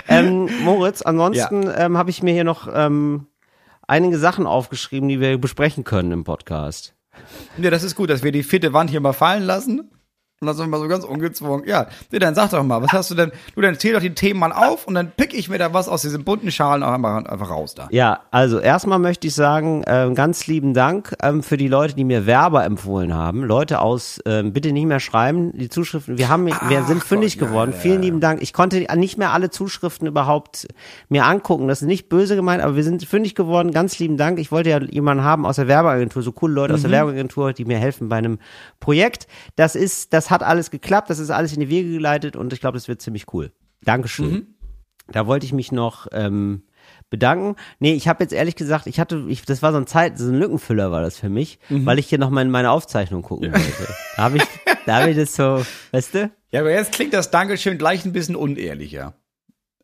Ähm, 0.08 0.48
Moritz, 0.64 1.02
ansonsten 1.02 1.70
ähm, 1.76 1.98
habe 1.98 2.10
ich 2.10 2.24
mir 2.24 2.34
hier 2.34 2.44
noch 2.44 2.68
ähm, 2.74 3.26
einige 3.90 4.18
Sachen 4.20 4.46
aufgeschrieben, 4.46 5.10
die 5.10 5.20
wir 5.20 5.38
besprechen 5.38 5.84
können 5.84 6.12
im 6.12 6.24
Podcast. 6.24 6.96
Ja, 7.58 7.70
das 7.70 7.84
ist 7.84 7.96
gut, 7.96 8.10
dass 8.10 8.24
wir 8.24 8.32
die 8.32 8.44
vierte 8.44 8.72
Wand 8.72 8.90
hier 8.90 9.02
mal 9.02 9.14
fallen 9.14 9.44
lassen. 9.44 9.90
Und 10.42 10.48
das 10.48 10.56
mal 10.56 10.80
so 10.80 10.88
ganz 10.88 11.04
ungezwungen. 11.04 11.68
Ja, 11.68 11.88
nee, 12.14 12.20
dann 12.20 12.34
sag 12.34 12.52
doch 12.52 12.64
mal, 12.64 12.82
was 12.82 12.94
hast 12.94 13.12
du 13.12 13.16
denn? 13.16 13.34
Du, 13.56 13.62
dann 13.62 13.78
zähl 13.78 13.92
doch 13.92 14.00
die 14.00 14.16
Themen 14.16 14.40
mal 14.40 14.54
auf 14.54 14.88
und 14.88 14.94
dann 14.94 15.12
pick 15.12 15.34
ich 15.34 15.50
mir 15.50 15.58
da 15.58 15.74
was 15.74 15.90
aus 15.90 16.04
diesen 16.04 16.24
bunten 16.24 16.50
Schalen 16.50 16.82
auch 16.82 16.94
einfach, 16.94 17.26
einfach 17.26 17.50
raus 17.50 17.76
da. 17.76 17.90
Ja, 17.92 18.22
also 18.32 18.58
erstmal 18.58 19.00
möchte 19.00 19.28
ich 19.28 19.36
sagen, 19.36 19.84
ähm, 19.86 20.16
ganz 20.16 20.48
lieben 20.48 20.74
Dank 20.74 21.14
ähm, 21.22 21.44
für 21.44 21.58
die 21.58 21.68
Leute, 21.68 21.94
die 21.94 22.06
mir 22.06 22.26
Werber 22.26 22.64
empfohlen 22.64 23.14
haben. 23.14 23.44
Leute 23.44 23.82
aus, 23.82 24.22
ähm, 24.26 24.54
bitte 24.54 24.72
nicht 24.72 24.86
mehr 24.86 25.02
schreiben, 25.02 25.52
die 25.58 25.68
Zuschriften. 25.68 26.18
Wir 26.18 26.30
haben, 26.30 26.46
wir 26.46 26.84
sind 26.86 27.04
fündig 27.04 27.34
Gott, 27.38 27.42
ja, 27.42 27.48
geworden. 27.50 27.72
ja, 27.74 27.78
Vielen 27.78 28.02
lieben 28.02 28.22
Dank. 28.22 28.42
Ich 28.42 28.54
konnte 28.54 28.88
nicht 28.96 29.18
mehr 29.18 29.34
alle 29.34 29.50
Zuschriften 29.50 30.08
überhaupt 30.08 30.70
mir 31.10 31.26
angucken. 31.26 31.68
Das 31.68 31.82
ist 31.82 31.88
nicht 31.90 32.08
böse 32.08 32.38
gemeint, 32.38 32.64
aber 32.64 32.78
wir 32.78 32.86
sind 32.86 33.04
fündig 33.06 33.36
geworden. 33.36 33.72
Ganz 33.72 34.00
lieben 34.00 34.16
Dank. 34.16 34.40
Ich 34.40 34.54
wollte 34.54 34.70
ja 34.70 34.80
jemanden 34.80 35.26
haben 35.26 35.46
aus 35.46 35.58
der 35.58 35.68
Werbeagentur, 35.68 36.22
so 36.24 36.32
coole 36.32 36.54
Leute 36.54 36.76
aus 36.76 36.84
der 36.84 36.92
Werbeagentur, 36.92 37.52
die 37.52 37.66
mir 37.66 37.78
helfen 37.78 38.08
bei 38.08 38.16
einem 38.16 38.40
Projekt. 38.80 39.28
Das 39.58 39.76
ist, 39.76 40.14
das 40.14 40.29
hat 40.30 40.44
alles 40.44 40.72
geklappt. 40.72 41.10
Das 41.10 41.20
ist 41.20 41.30
alles 41.30 41.54
in 41.54 41.60
die 41.60 41.70
Wege 41.70 41.92
geleitet 41.92 42.36
und 42.36 42.54
ich 42.54 42.60
glaube, 42.60 42.78
das 42.78 42.88
wird 42.88 43.02
ziemlich 43.02 43.34
cool. 43.34 43.52
Dankeschön. 43.84 44.56
Da 45.08 45.26
wollte 45.26 45.46
ich 45.46 45.54
mich 45.54 45.72
noch 45.72 46.08
ähm, 46.12 46.64
bedanken. 47.10 47.56
Nee, 47.80 47.94
ich 47.94 48.08
habe 48.08 48.24
jetzt 48.24 48.34
ehrlich 48.34 48.56
gesagt, 48.56 48.88
ich 48.88 49.00
hatte, 49.00 49.26
ich, 49.28 49.44
das 49.44 49.62
war 49.62 49.72
so 49.72 49.78
ein 49.78 49.88
Zeit, 49.88 50.18
so 50.18 50.30
ein 50.30 50.36
Lückenfüller 50.36 50.92
war 50.92 51.02
das 51.02 51.18
für 51.18 51.30
mich, 51.30 51.60
weil 51.70 52.00
ich 52.00 52.08
hier 52.08 52.20
noch 52.20 52.30
mal 52.30 52.42
in 52.42 52.52
meine 52.52 52.72
Aufzeichnung 52.72 53.22
gucken 53.22 53.52
wollte. 53.52 53.94
Da 54.16 54.24
habe 54.24 54.38
ich, 54.38 54.44
da 54.86 55.00
habe 55.00 55.12
ich 55.12 55.18
das 55.18 55.36
so, 55.36 55.66
weißt 55.92 56.14
du? 56.14 56.32
Ja, 56.52 56.62
aber 56.62 56.72
jetzt 56.72 56.92
klingt 56.92 57.14
das 57.14 57.32
Dankeschön 57.32 57.78
gleich 57.78 58.06
ein 58.06 58.14
bisschen 58.14 58.36
unehrlicher. 58.36 59.14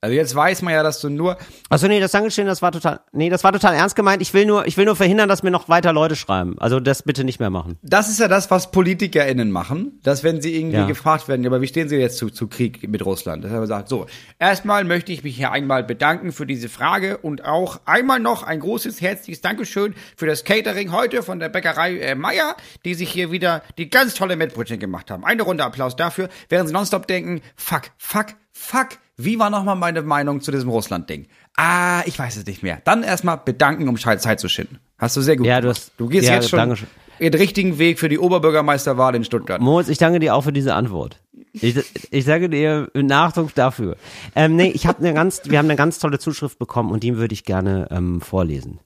Also 0.05 0.15
jetzt 0.15 0.35
weiß 0.35 0.61
man 0.61 0.73
ja, 0.73 0.83
dass 0.83 0.99
du 1.01 1.09
nur, 1.09 1.35
Achso, 1.69 1.87
nee, 1.87 1.99
das 1.99 2.11
Dankeschön, 2.11 2.45
das 2.45 2.61
war 2.61 2.71
total, 2.71 2.99
nee, 3.11 3.29
das 3.31 3.43
war 3.43 3.51
total 3.51 3.73
ernst 3.73 3.95
gemeint. 3.95 4.21
Ich 4.21 4.33
will 4.35 4.45
nur, 4.45 4.67
ich 4.67 4.77
will 4.77 4.85
nur 4.85 4.95
verhindern, 4.95 5.27
dass 5.27 5.41
mir 5.41 5.49
noch 5.49 5.67
weiter 5.67 5.91
Leute 5.93 6.15
schreiben. 6.15 6.55
Also 6.59 6.79
das 6.79 7.01
bitte 7.01 7.23
nicht 7.23 7.39
mehr 7.39 7.49
machen. 7.49 7.79
das 7.81 8.07
ist 8.09 8.19
ja 8.19 8.27
das, 8.27 8.51
was 8.51 8.69
PolitikerInnen 8.69 9.49
machen, 9.49 9.99
dass 10.03 10.23
wenn 10.23 10.41
sie 10.41 10.55
irgendwie 10.55 10.77
Ja. 10.77 10.85
gefragt 10.85 11.27
werden, 11.27 11.43
ja, 11.43 11.49
aber 11.49 11.61
wie 11.61 11.67
stehen 11.67 11.89
sie 11.89 11.95
jetzt 11.97 12.17
zu, 12.17 12.29
zu 12.29 12.47
Krieg 12.47 12.87
mit 12.87 13.03
Russland? 13.03 13.43
Dass 13.43 13.51
er 13.51 13.65
sagt, 13.65 13.89
so, 13.89 14.05
erstmal 14.37 14.83
möchte 14.83 15.11
ich 15.11 15.23
mich 15.23 15.35
hier 15.35 15.51
einmal 15.51 15.83
bedanken 15.83 16.31
für 16.31 16.45
diese 16.45 16.69
Frage 16.69 17.17
und 17.17 17.43
auch 17.43 17.79
einmal 17.85 18.19
noch 18.19 18.43
ein 18.43 18.59
großes, 18.59 19.01
herzliches 19.01 19.41
Dankeschön 19.41 19.95
für 20.15 20.27
das 20.27 20.43
Catering 20.43 20.91
heute 20.91 21.23
von 21.23 21.39
der 21.39 21.49
Bäckerei 21.49 21.97
äh, 21.97 22.13
Meier, 22.15 22.55
die 22.85 22.93
sich 22.93 23.09
hier 23.09 23.31
wieder 23.31 23.63
die 23.79 23.89
ganz 23.89 24.13
tolle 24.13 24.35
Mettbrötchen 24.35 24.77
gemacht 24.79 25.09
haben. 25.09 25.25
Eine 25.25 25.41
Runde 25.41 25.63
Applaus 25.63 25.95
dafür, 25.95 26.29
während 26.49 26.67
sie 26.69 26.73
nonstop 26.73 27.07
denken, 27.07 27.41
fuck, 27.55 27.83
fuck, 27.97 28.27
fuck, 28.51 28.89
wie 29.17 29.39
war 29.39 29.49
nochmal 29.49 29.75
meine 29.75 30.01
Meinung 30.01 30.41
zu 30.41 30.51
diesem 30.51 30.69
Russland-Ding? 30.69 31.27
Ah, 31.55 32.01
ich 32.05 32.19
weiß 32.19 32.35
es 32.37 32.45
nicht 32.45 32.63
mehr. 32.63 32.81
Dann 32.83 33.03
erstmal 33.03 33.37
bedanken, 33.37 33.87
um 33.87 33.97
Zeit 33.97 34.39
zu 34.39 34.49
schinden. 34.49 34.79
Hast 34.97 35.15
du 35.15 35.21
sehr 35.21 35.37
gut 35.37 35.45
Ja, 35.45 35.57
du 35.57 35.63
gemacht. 35.67 35.77
hast- 35.77 35.91
Du 35.97 36.07
gehst 36.07 36.27
ja, 36.27 36.35
jetzt 36.35 36.49
schon 36.49 36.75
den 37.19 37.33
richtigen 37.33 37.77
Weg 37.79 37.97
für 37.99 38.09
die 38.09 38.19
Oberbürgermeisterwahl 38.19 39.15
in 39.15 39.23
Stuttgart. 39.23 39.61
Moritz, 39.61 39.87
ich 39.87 39.97
danke 39.97 40.19
dir 40.19 40.35
auch 40.35 40.41
für 40.41 40.51
diese 40.51 40.73
Antwort. 40.75 41.21
Ich, 41.53 41.77
ich 42.11 42.25
sage 42.25 42.49
dir 42.49 42.89
mit 42.93 43.05
Nachdruck 43.05 43.55
dafür. 43.55 43.95
Ähm, 44.35 44.57
nee, 44.57 44.67
ich 44.71 44.85
habe 44.85 44.99
eine 44.99 45.13
ganz, 45.13 45.41
wir 45.45 45.57
haben 45.57 45.67
eine 45.67 45.77
ganz 45.77 45.99
tolle 45.99 46.19
Zuschrift 46.19 46.59
bekommen 46.59 46.91
und 46.91 47.03
die 47.03 47.15
würde 47.15 47.33
ich 47.33 47.45
gerne 47.45 47.87
ähm, 47.91 48.19
vorlesen. 48.19 48.79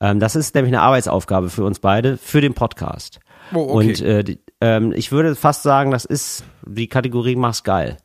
Ähm, 0.00 0.18
das 0.18 0.34
ist 0.34 0.56
nämlich 0.56 0.72
eine 0.74 0.82
Arbeitsaufgabe 0.82 1.48
für 1.50 1.64
uns 1.64 1.78
beide, 1.78 2.16
für 2.16 2.40
den 2.40 2.54
Podcast. 2.54 3.20
Oh, 3.54 3.58
okay. 3.58 3.72
Und 3.88 4.00
äh, 4.00 4.24
die, 4.24 4.40
ähm, 4.60 4.92
ich 4.92 5.12
würde 5.12 5.36
fast 5.36 5.62
sagen, 5.62 5.92
das 5.92 6.04
ist 6.04 6.42
die 6.66 6.88
Kategorie 6.88 7.36
Mach's 7.36 7.62
geil. 7.62 7.98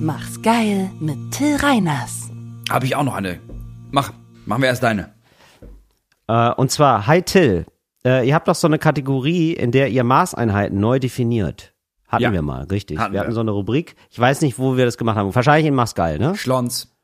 Mach's 0.00 0.40
geil 0.42 0.90
mit 1.00 1.16
Till 1.32 1.56
Reiners. 1.56 2.30
Habe 2.70 2.86
ich 2.86 2.96
auch 2.96 3.02
noch 3.04 3.14
eine. 3.14 3.38
Mach, 3.90 4.12
machen 4.46 4.62
wir 4.62 4.68
erst 4.68 4.82
deine. 4.82 5.12
Äh, 6.26 6.50
und 6.52 6.70
zwar, 6.70 7.06
hi 7.06 7.22
Till, 7.22 7.66
äh, 8.04 8.26
ihr 8.26 8.34
habt 8.34 8.48
doch 8.48 8.54
so 8.54 8.66
eine 8.66 8.78
Kategorie, 8.78 9.52
in 9.52 9.70
der 9.70 9.88
ihr 9.90 10.04
Maßeinheiten 10.04 10.78
neu 10.78 10.98
definiert. 10.98 11.72
Hatten 12.08 12.22
Ja. 12.24 12.32
wir 12.32 12.42
mal, 12.42 12.64
richtig. 12.64 12.98
Hatten 12.98 13.12
wir 13.12 13.20
hatten 13.20 13.30
wir. 13.30 13.34
so 13.34 13.40
eine 13.40 13.50
Rubrik. 13.50 13.94
Ich 14.10 14.18
weiß 14.18 14.40
nicht, 14.40 14.58
wo 14.58 14.76
wir 14.76 14.84
das 14.84 14.96
gemacht 14.98 15.16
haben. 15.16 15.34
Wahrscheinlich 15.34 15.66
in 15.66 15.74
Mach's 15.74 15.94
geil, 15.94 16.18
ne? 16.18 16.34
Schlons. 16.36 16.94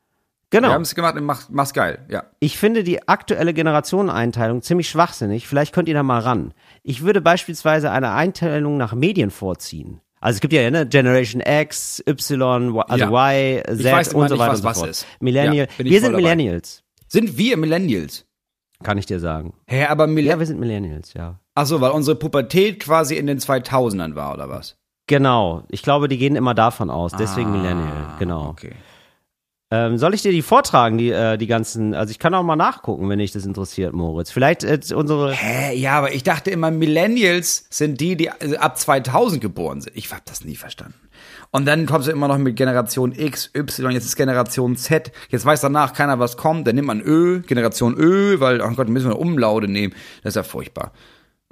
Genau. 0.49 0.69
Wir 0.69 0.73
haben 0.73 0.81
es 0.83 0.95
gemacht 0.95 1.15
in 1.15 1.23
Mach, 1.25 1.49
Mach's 1.49 1.73
geil, 1.73 2.05
ja. 2.09 2.23
Ich 2.39 2.57
finde 2.57 2.83
die 2.83 3.07
aktuelle 3.07 3.53
Generationeneinteilung 3.53 4.61
ziemlich 4.61 4.89
schwachsinnig. 4.89 5.47
Vielleicht 5.47 5.73
könnt 5.73 5.87
ihr 5.89 5.95
da 5.95 6.03
mal 6.03 6.19
ran. 6.21 6.53
Ich 6.83 7.03
würde 7.03 7.21
beispielsweise 7.21 7.91
eine 7.91 8.11
Einteilung 8.11 8.77
nach 8.77 8.93
Medien 8.93 9.31
vorziehen. 9.31 10.01
Also 10.25 10.37
es 10.37 10.41
gibt 10.41 10.53
ja 10.53 10.71
ne, 10.71 10.87
Generation 10.87 11.39
X, 11.45 12.01
Y, 12.07 12.69
Y- 12.69 12.81
also 12.87 13.05
Ja. 13.05 13.09
Y, 13.31 13.61
Z 13.77 13.83
weiß 13.91 14.13
und 14.15 14.27
so 14.29 14.39
weiter 14.39 14.51
was 14.53 14.57
und 14.59 14.63
so 14.63 14.69
was 14.69 14.77
fort. 14.79 14.89
ist. 14.89 15.05
Millennial. 15.19 15.67
Ja, 15.77 15.85
wir 15.85 16.01
sind 16.01 16.13
dabei. 16.13 16.21
Millennials, 16.23 16.83
Sind 17.07 17.37
wir 17.37 17.57
Millennials? 17.57 18.25
kann 18.83 18.97
ich 18.97 19.05
dir 19.05 19.19
sagen. 19.19 19.53
Hä, 19.67 19.85
aber 19.85 20.05
Ja, 20.05 20.07
Millennials. 20.07 20.39
wir 20.39 20.45
sind 20.47 20.59
Millennials, 20.59 21.13
ja. 21.13 21.39
Ach 21.53 21.65
so, 21.67 21.79
weil 21.79 21.91
unsere 21.91 22.17
Pubertät 22.17 22.79
quasi 22.79 23.15
in 23.17 23.27
den 23.27 23.37
2000ern 23.39 24.15
war, 24.15 24.33
oder 24.33 24.49
was? 24.49 24.77
Genau. 25.07 25.63
Ich 25.69 25.83
glaube, 25.83 26.07
die 26.07 26.17
gehen 26.17 26.35
immer 26.35 26.55
davon 26.55 26.89
aus. 26.89 27.11
Deswegen 27.17 27.49
Ah, 27.49 27.57
Millennial, 27.57 28.07
genau. 28.17 28.47
Okay. 28.49 28.73
Ähm, 29.75 29.97
soll 29.97 30.13
ich 30.13 30.21
dir 30.21 30.31
die 30.31 30.41
vortragen, 30.41 30.97
die, 30.97 31.11
äh, 31.11 31.37
die 31.37 31.47
ganzen, 31.47 31.93
also 31.93 32.11
ich 32.11 32.19
kann 32.19 32.33
auch 32.33 32.43
mal 32.43 32.55
nachgucken, 32.55 33.09
wenn 33.09 33.19
dich 33.19 33.33
das 33.33 33.45
interessiert, 33.45 33.93
Moritz. 33.93 34.31
Vielleicht 34.31 34.63
äh, 34.63 34.79
unsere, 34.93 35.33
Hä, 35.33 35.75
ja, 35.75 35.97
aber 35.97 36.13
ich 36.13 36.23
dachte 36.23 36.49
immer, 36.49 36.71
Millennials 36.71 37.65
sind 37.69 37.99
die, 37.99 38.15
die 38.15 38.29
also 38.29 38.55
ab 38.57 38.77
2000 38.77 39.41
geboren 39.41 39.81
sind. 39.81 39.97
Ich 39.97 40.11
hab 40.13 40.23
das 40.25 40.45
nie 40.45 40.55
verstanden. 40.55 40.95
Und 41.51 41.65
dann 41.65 41.85
kommst 41.85 42.07
du 42.07 42.11
immer 42.11 42.27
noch 42.27 42.37
mit 42.37 42.55
Generation 42.55 43.13
X, 43.13 43.49
Y, 43.55 43.91
jetzt 43.91 44.05
ist 44.05 44.15
Generation 44.15 44.77
Z. 44.77 45.11
Jetzt 45.29 45.45
weiß 45.45 45.61
danach 45.61 45.93
keiner, 45.93 46.19
was 46.19 46.37
kommt. 46.37 46.67
Dann 46.67 46.75
nimmt 46.75 46.87
man 46.87 47.01
Ö, 47.01 47.41
Generation 47.41 47.95
Ö, 47.97 48.39
weil, 48.39 48.61
oh 48.61 48.71
Gott, 48.75 48.89
müssen 48.89 49.09
wir 49.09 49.19
Umlaute 49.19 49.67
nehmen. 49.67 49.93
Das 50.23 50.31
ist 50.31 50.35
ja 50.35 50.43
furchtbar. 50.43 50.91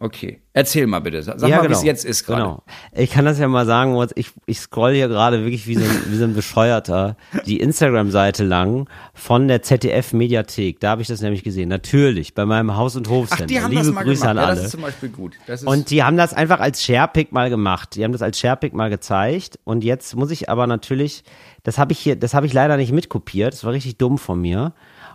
Okay, 0.04 0.42
erzähl 0.52 0.86
mal 0.86 1.00
bitte. 1.00 1.24
Sag 1.24 1.40
mal, 1.40 1.70
wie 1.70 1.72
es 1.72 1.82
jetzt 1.82 2.04
ist 2.04 2.26
gerade. 2.26 2.42
Genau. 2.42 2.64
Ich 2.94 3.10
kann 3.12 3.24
das 3.24 3.40
ja 3.40 3.48
mal 3.48 3.66
sagen, 3.66 3.98
ich, 4.16 4.32
ich 4.46 4.60
scroll 4.60 4.94
hier 4.94 5.08
gerade 5.08 5.40
wirklich 5.46 5.66
wie 5.66 5.76
so, 5.76 5.86
ein, 5.86 6.02
wie 6.10 6.18
so 6.18 6.26
ein 6.26 6.34
Bescheuerter 6.34 7.16
die 7.46 7.62
Instagram-Seite 7.62 8.44
lang 8.44 8.90
von 9.14 9.48
der 9.48 9.62
ZDF-Mediathek. 9.62 10.82
Da 10.82 10.90
habe 10.90 11.02
ich 11.02 11.08
das 11.08 11.22
nämlich 11.22 11.44
gesehen. 11.46 11.70
Natürlich, 11.70 12.34
bei 12.34 12.46
meinem 12.46 12.76
Haus- 12.76 12.98
und 12.98 13.08
Hofsender. 13.08 13.46
Ach, 13.46 13.48
die 13.48 13.62
haben 13.62 13.72
Liebe 13.72 13.84
das 13.86 13.94
mal 13.94 14.04
Grüße 14.04 14.20
gemacht. 14.24 14.30
an 14.32 14.38
Ja, 14.38 14.44
alle. 14.48 14.56
das 14.58 14.66
ist 14.66 14.72
zum 14.72 14.82
Beispiel 14.82 15.08
gut. 15.08 15.38
Und 15.64 15.90
die 15.90 16.04
haben 16.04 16.18
das 16.18 16.34
einfach 16.34 16.60
als 16.60 16.84
Sharepick 16.84 17.32
mal 17.32 17.50
gemacht. 17.50 17.96
Die 17.96 18.04
haben 18.04 18.12
das 18.12 18.22
als 18.22 18.38
Sharepick 18.38 18.74
mal 18.74 18.90
gezeigt. 18.90 19.60
Und 19.64 19.86
jetzt 19.86 20.18
muss 20.18 20.32
ich 20.32 20.50
aber 20.50 20.68
natürlich, 20.68 21.24
das 21.64 21.78
habe 21.78 21.94
ich 21.94 22.00
hier, 22.00 22.18
das 22.18 22.34
habe 22.34 22.46
ich 22.46 22.52
leider 22.52 22.76
nicht 22.76 22.92
mitkopiert. 22.92 23.54
Das 23.54 23.64
war 23.64 23.72
richtig 23.72 23.96
dumm 23.98 24.18
von 24.18 24.42
mir. 24.42 24.74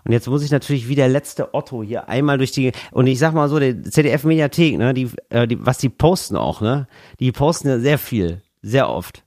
Und 0.09 0.15
jetzt 0.15 0.27
muss 0.27 0.43
ich 0.43 0.51
natürlich 0.51 0.89
wie 0.89 0.95
der 0.95 1.09
letzte 1.09 1.53
Otto 1.53 1.83
hier 1.83 2.09
einmal 2.09 2.39
durch 2.39 2.51
die, 2.51 2.73
und 2.93 3.07
ich 3.07 3.19
sag 3.19 3.35
mal 3.35 3.51
so, 3.51 3.59
die 3.59 3.83
ZDF-Mediathek, 3.83 4.79
ne, 4.79 4.95
die, 4.95 5.11
äh, 5.29 5.47
die, 5.47 5.65
was 5.65 5.77
die 5.77 5.91
posten 5.91 6.35
auch, 6.35 6.63
ne, 6.63 6.89
die 7.21 7.31
posten 7.31 7.69
ja 7.69 7.79
sehr 7.79 7.99
viel, 7.99 8.41
sehr 8.63 8.89
oft. 8.89 9.23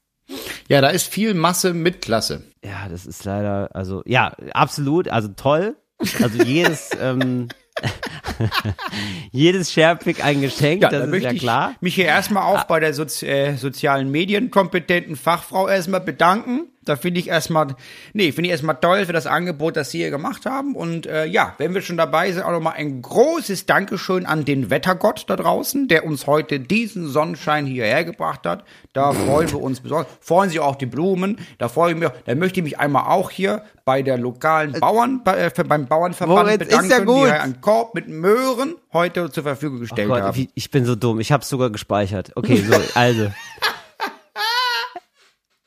ja, 0.70 0.82
da 0.82 0.88
ist 0.90 1.06
viel 1.06 1.36
Masse 1.36 1.76
mit 1.76 2.02
Klasse. 2.02 2.42
Ja, 2.66 2.90
das 2.90 3.06
ist 3.06 3.24
leider, 3.26 3.70
also, 3.76 4.02
ja, 4.08 4.36
absolut, 4.54 5.08
also 5.08 5.28
toll. 5.28 5.76
Also 6.20 6.42
jedes, 6.42 6.90
ähm, 7.00 7.48
jedes 9.32 9.72
Sharepick 9.72 10.26
ein 10.26 10.42
Geschenk, 10.42 10.82
Ja, 10.82 10.90
das 10.90 11.08
da 11.08 11.16
ist 11.16 11.24
ja 11.24 11.32
ich 11.32 11.42
klar. 11.42 11.76
mich 11.82 11.94
hier 11.94 12.06
erstmal 12.06 12.42
auch 12.42 12.64
bei 12.64 12.80
der 12.80 12.96
Sozi 12.96 13.28
äh, 13.28 13.56
sozialen 13.56 14.10
Medienkompetenten 14.10 15.16
Fachfrau 15.16 15.68
erstmal 15.68 16.02
bedanken. 16.02 16.71
Da 16.84 16.96
finde 16.96 17.20
ich 17.20 17.28
erstmal, 17.28 17.76
nee, 18.14 18.32
finde 18.32 18.48
ich 18.48 18.52
erstmal 18.52 18.76
toll 18.76 19.06
für 19.06 19.14
das 19.14 19.28
Angebot, 19.28 19.78
das 19.78 19.92
Sie 19.92 20.00
hier 20.00 20.10
gemacht 20.10 20.48
haben. 20.48 20.76
Und 20.76 21.06
äh, 21.06 21.26
ja, 21.26 21.54
wenn 21.60 21.76
wir 21.76 21.82
schon 21.82 21.98
dabei 21.98 22.32
sind, 22.32 22.42
auch 22.42 22.50
nochmal 22.52 22.74
ein 22.78 23.04
großes 23.04 23.68
Dankeschön 23.68 24.26
an 24.26 24.46
den 24.46 24.72
Wettergott 24.72 25.26
da 25.28 25.36
draußen, 25.36 25.88
der 25.88 26.06
uns 26.06 26.26
heute 26.26 26.60
diesen 26.60 27.08
Sonnenschein 27.08 27.68
hierher 27.68 28.04
gebracht 28.04 28.48
hat. 28.48 28.64
Da 28.94 29.14
freuen 29.14 29.52
wir 29.52 29.62
uns 29.62 29.80
besonders. 29.80 30.08
Freuen 30.22 30.50
sich 30.50 30.60
auch 30.60 30.76
die 30.76 30.88
Blumen. 30.88 31.38
Da 31.60 31.70
freue 31.70 31.92
ich 31.94 32.00
mich, 32.00 32.10
da 32.26 32.34
möchte 32.34 32.62
ich 32.62 32.64
mich 32.64 32.80
einmal 32.80 33.06
auch 33.12 33.30
hier 33.30 33.64
bei 33.86 34.02
der 34.02 34.18
lokalen 34.18 34.72
Bauern, 34.80 35.24
bei, 35.24 35.38
äh, 35.38 35.52
beim 35.64 35.86
Bauernverband 35.86 36.48
Moritz, 36.48 36.62
ist 36.62 36.70
bedanken, 36.70 36.90
ja 36.90 37.00
gut. 37.04 37.28
die 37.28 37.32
einen 37.32 37.62
Korb 37.62 37.94
mit 37.94 38.08
Möhren 38.08 38.76
heute 38.92 39.30
zur 39.30 39.44
Verfügung 39.44 39.78
Oh 39.78 39.82
gestellt 39.82 40.10
Gott, 40.10 40.22
haben. 40.22 40.38
wie, 40.38 40.50
ich 40.56 40.72
bin 40.72 40.86
so 40.86 40.96
dumm. 40.96 41.20
Ich 41.20 41.32
habe 41.32 41.46
sogar 41.46 41.70
gespeichert. 41.70 42.32
Okay, 42.36 42.58
so, 42.58 42.74
also. 42.96 43.32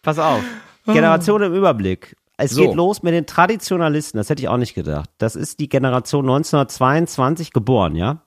Pass 0.02 0.18
auf. 0.18 0.42
Generation 0.86 1.42
im 1.42 1.54
Überblick. 1.54 2.16
Es 2.36 2.50
So. 2.50 2.62
geht 2.66 2.74
los 2.74 3.02
mit 3.04 3.14
den 3.14 3.26
Traditionalisten. 3.26 4.18
Das 4.18 4.28
hätte 4.28 4.42
ich 4.42 4.48
auch 4.48 4.56
nicht 4.56 4.74
gedacht. 4.74 5.08
Das 5.18 5.36
ist 5.36 5.60
die 5.60 5.68
Generation 5.68 6.24
1922 6.24 7.52
geboren, 7.52 7.94
ja? 7.94 8.22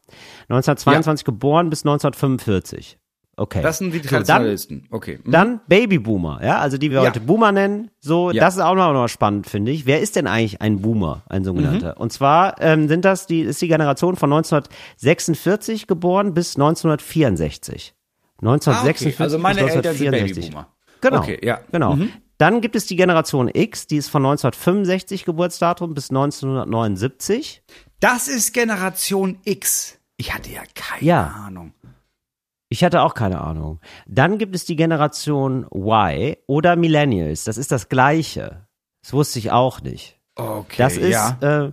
1922 0.50 1.26
geboren 1.26 1.70
bis 1.70 1.82
1945. 1.86 2.98
Okay. 3.40 3.62
Das 3.62 3.78
sind 3.78 3.92
die 3.94 3.98
So, 3.98 4.04
dann, 4.04 4.10
Traditionalisten. 4.24 4.88
okay. 4.90 5.20
Mhm. 5.24 5.32
dann 5.32 5.60
Babyboomer, 5.68 6.40
ja? 6.44 6.58
Also 6.60 6.78
die 6.80 6.90
wir 6.90 7.02
Ja. 7.04 7.10
heute 7.10 7.20
Boomer 7.20 7.52
nennen. 7.52 7.92
So, 8.00 8.32
Ja. 8.32 8.46
das 8.46 8.56
ist 8.56 8.62
auch 8.62 8.74
noch 8.74 8.92
mal 8.94 9.08
spannend, 9.10 9.46
finde 9.48 9.72
ich. 9.72 9.86
Wer 9.86 10.02
ist 10.02 10.16
denn 10.16 10.26
eigentlich 10.26 10.60
ein 10.62 10.82
Boomer, 10.82 11.24
ein 11.30 11.44
sogenannter? 11.44 11.94
Mhm. 11.98 12.02
Und 12.02 12.12
zwar 12.14 12.60
ähm, 12.62 12.88
sind 12.88 13.06
das 13.06 13.28
die 13.28 13.42
ist 13.42 13.62
die 13.62 13.68
Generation 13.68 14.16
von 14.16 14.32
1946 14.34 15.86
geboren 15.86 16.34
bis 16.34 16.56
1964. 16.56 17.94
Ah, 17.94 18.38
okay. 18.40 18.48
1946 18.48 19.20
Also 19.22 19.38
meine 19.38 19.62
bis 19.64 19.76
Eltern 19.76 19.96
sind 19.96 20.08
1964. 20.08 20.46
Babyboomer. 20.46 20.68
Genau. 21.02 21.18
Okay, 21.20 21.40
ja. 21.46 21.60
Genau. 21.72 21.96
Mhm. 21.96 22.10
Dann 22.38 22.62
gibt 22.62 22.76
es 22.76 22.86
die 22.86 22.96
Generation 22.96 23.50
X, 23.52 23.88
die 23.88 23.98
ist 23.98 24.10
von 24.10 24.24
1965 24.26 25.26
Geburtsdatum 25.26 25.94
bis 25.94 26.10
1979. 26.12 27.64
Das 28.00 28.28
ist 28.28 28.54
Generation 28.54 29.40
X. 29.44 29.98
Ich 30.18 30.34
hatte 30.34 30.52
ja 30.52 30.62
keine 30.76 31.04
Ja. 31.04 31.24
Ahnung. 31.48 31.74
Ich 32.70 32.84
hatte 32.84 33.02
auch 33.02 33.14
keine 33.14 33.40
Ahnung. 33.42 33.80
Dann 34.08 34.38
gibt 34.38 34.54
es 34.56 34.66
die 34.66 34.76
Generation 34.76 35.66
Y 35.74 36.36
oder 36.48 36.76
Millennials. 36.76 37.46
Das 37.46 37.58
ist 37.58 37.72
das 37.72 37.88
Gleiche. 37.90 38.68
Das 39.02 39.14
wusste 39.14 39.40
ich 39.40 39.52
auch 39.52 39.82
nicht. 39.82 40.20
Okay, 40.36 40.76
Das 40.78 40.98
ist, 40.98 41.10
ja. 41.12 41.38
äh, 41.68 41.72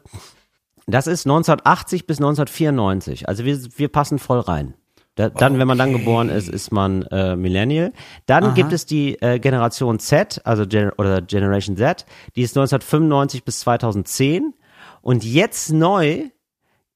das 0.87 1.07
ist 1.07 1.27
1980 1.27 2.07
bis 2.07 2.19
1994. 2.19 3.29
Also 3.29 3.45
wir, 3.45 3.59
wir 3.77 3.89
passen 3.89 4.19
voll 4.19 4.41
rein. 4.41 4.75
Da, 5.17 5.29
dann, 5.29 5.59
wenn 5.59 5.69
man 5.69 5.79
dann 5.79 5.93
geboren 5.93 6.29
ist, 6.29 6.49
ist 6.49 6.73
man 6.73 7.03
äh, 7.05 7.37
Millennial. 7.37 7.93
Dann 8.27 8.55
gibt 8.55 8.73
es 8.73 8.85
die 8.85 9.15
äh, 9.23 9.39
Generation 9.39 10.01
Z, 10.01 10.41
also 10.45 10.67
Gen 10.67 10.91
oder 10.91 11.23
Generation 11.23 11.77
Z, 11.77 12.05
die 12.35 12.43
ist 12.43 12.57
1995 12.57 13.45
bis 13.45 13.61
2010. 13.61 14.55
Und 15.03 15.23
jetzt 15.25 15.71
neu 15.73 16.31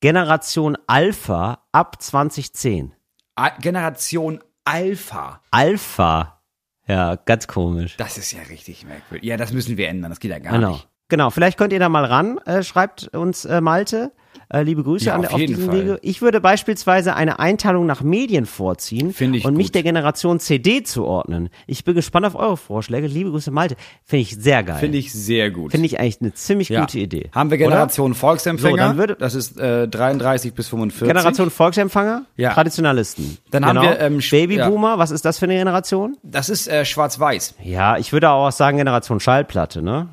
Generation 0.00 0.76
Alpha 0.86 1.58
ab 1.72 2.00
2010. 2.02 2.92
A- 3.36 3.50
Generation 3.60 4.40
Alpha. 4.64 5.40
Alpha. 5.50 6.40
Ja, 6.86 7.16
ganz 7.16 7.46
komisch. 7.46 7.96
Das 7.98 8.16
ist 8.18 8.32
ja 8.32 8.40
richtig 8.48 8.84
merkwürdig. 8.86 9.26
Ja, 9.28 9.36
das 9.36 9.52
müssen 9.52 9.76
wir 9.76 9.88
ändern. 9.88 10.10
Das 10.10 10.20
geht 10.20 10.30
ja 10.30 10.38
gar 10.38 10.52
Genau. 10.54 10.72
nicht. 10.72 10.88
Genau, 11.08 11.30
vielleicht 11.30 11.56
könnt 11.58 11.72
ihr 11.72 11.78
da 11.78 11.88
mal 11.88 12.04
ran, 12.04 12.38
äh, 12.44 12.62
schreibt 12.62 13.08
uns 13.14 13.44
äh, 13.46 13.60
Malte. 13.60 14.12
Äh, 14.48 14.62
liebe 14.62 14.82
Grüße 14.82 15.06
Ja, 15.06 15.14
an, 15.14 15.26
auf 15.26 15.34
auf 15.34 15.40
diesem. 15.40 15.72
Wege. 15.72 15.98
Ich 16.02 16.22
würde 16.22 16.40
beispielsweise 16.40 17.14
eine 17.14 17.38
Einteilung 17.38 17.86
nach 17.86 18.02
Medien 18.02 18.46
vorziehen 18.46 19.14
und 19.44 19.56
mich 19.56 19.66
gut. 19.68 19.74
der 19.74 19.82
Generation 19.82 20.40
CD 20.40 20.82
zuordnen. 20.82 21.50
Ich 21.66 21.84
bin 21.84 21.94
gespannt 21.94 22.26
auf 22.26 22.34
eure 22.34 22.56
Vorschläge. 22.56 23.06
Liebe 23.06 23.30
Grüße, 23.30 23.50
Malte. 23.50 23.76
Finde 24.04 24.22
ich 24.22 24.36
sehr 24.36 24.62
geil. 24.62 24.78
Finde 24.78 24.98
ich 24.98 25.12
sehr 25.12 25.50
gut. 25.50 25.72
Finde 25.72 25.86
ich 25.86 26.00
eigentlich 26.00 26.20
eine 26.20 26.32
ziemlich 26.34 26.68
ja. 26.68 26.80
gute 26.80 26.98
Idee. 26.98 27.30
Haben 27.34 27.50
wir 27.50 27.58
Oder? 27.58 27.66
Generation 27.66 28.14
Volksempfänger? 28.14 28.70
So, 28.70 28.76
dann 28.76 28.96
würde- 28.96 29.16
das 29.16 29.34
ist 29.34 29.58
äh, 29.58 29.86
33 29.88 30.54
bis 30.54 30.68
45. 30.68 31.06
Generation 31.08 31.50
Volksempfänger, 31.50 32.22
Ja. 32.36 32.52
Traditionalisten. 32.54 33.38
Dann 33.50 33.66
haben 33.66 33.82
wir, 33.82 34.00
ähm, 34.00 34.20
Babyboomer, 34.30 34.98
was 34.98 35.10
ist 35.10 35.24
das 35.24 35.38
für 35.38 35.46
eine 35.46 35.56
Generation? 35.56 36.16
Das 36.22 36.48
ist 36.48 36.68
äh, 36.68 36.84
schwarz-weiß. 36.84 37.54
Ja, 37.62 37.96
ich 37.98 38.12
würde 38.12 38.30
auch 38.30 38.50
sagen 38.52 38.78
Generation 38.78 39.20
Schallplatte, 39.20 39.82
ne? 39.82 40.08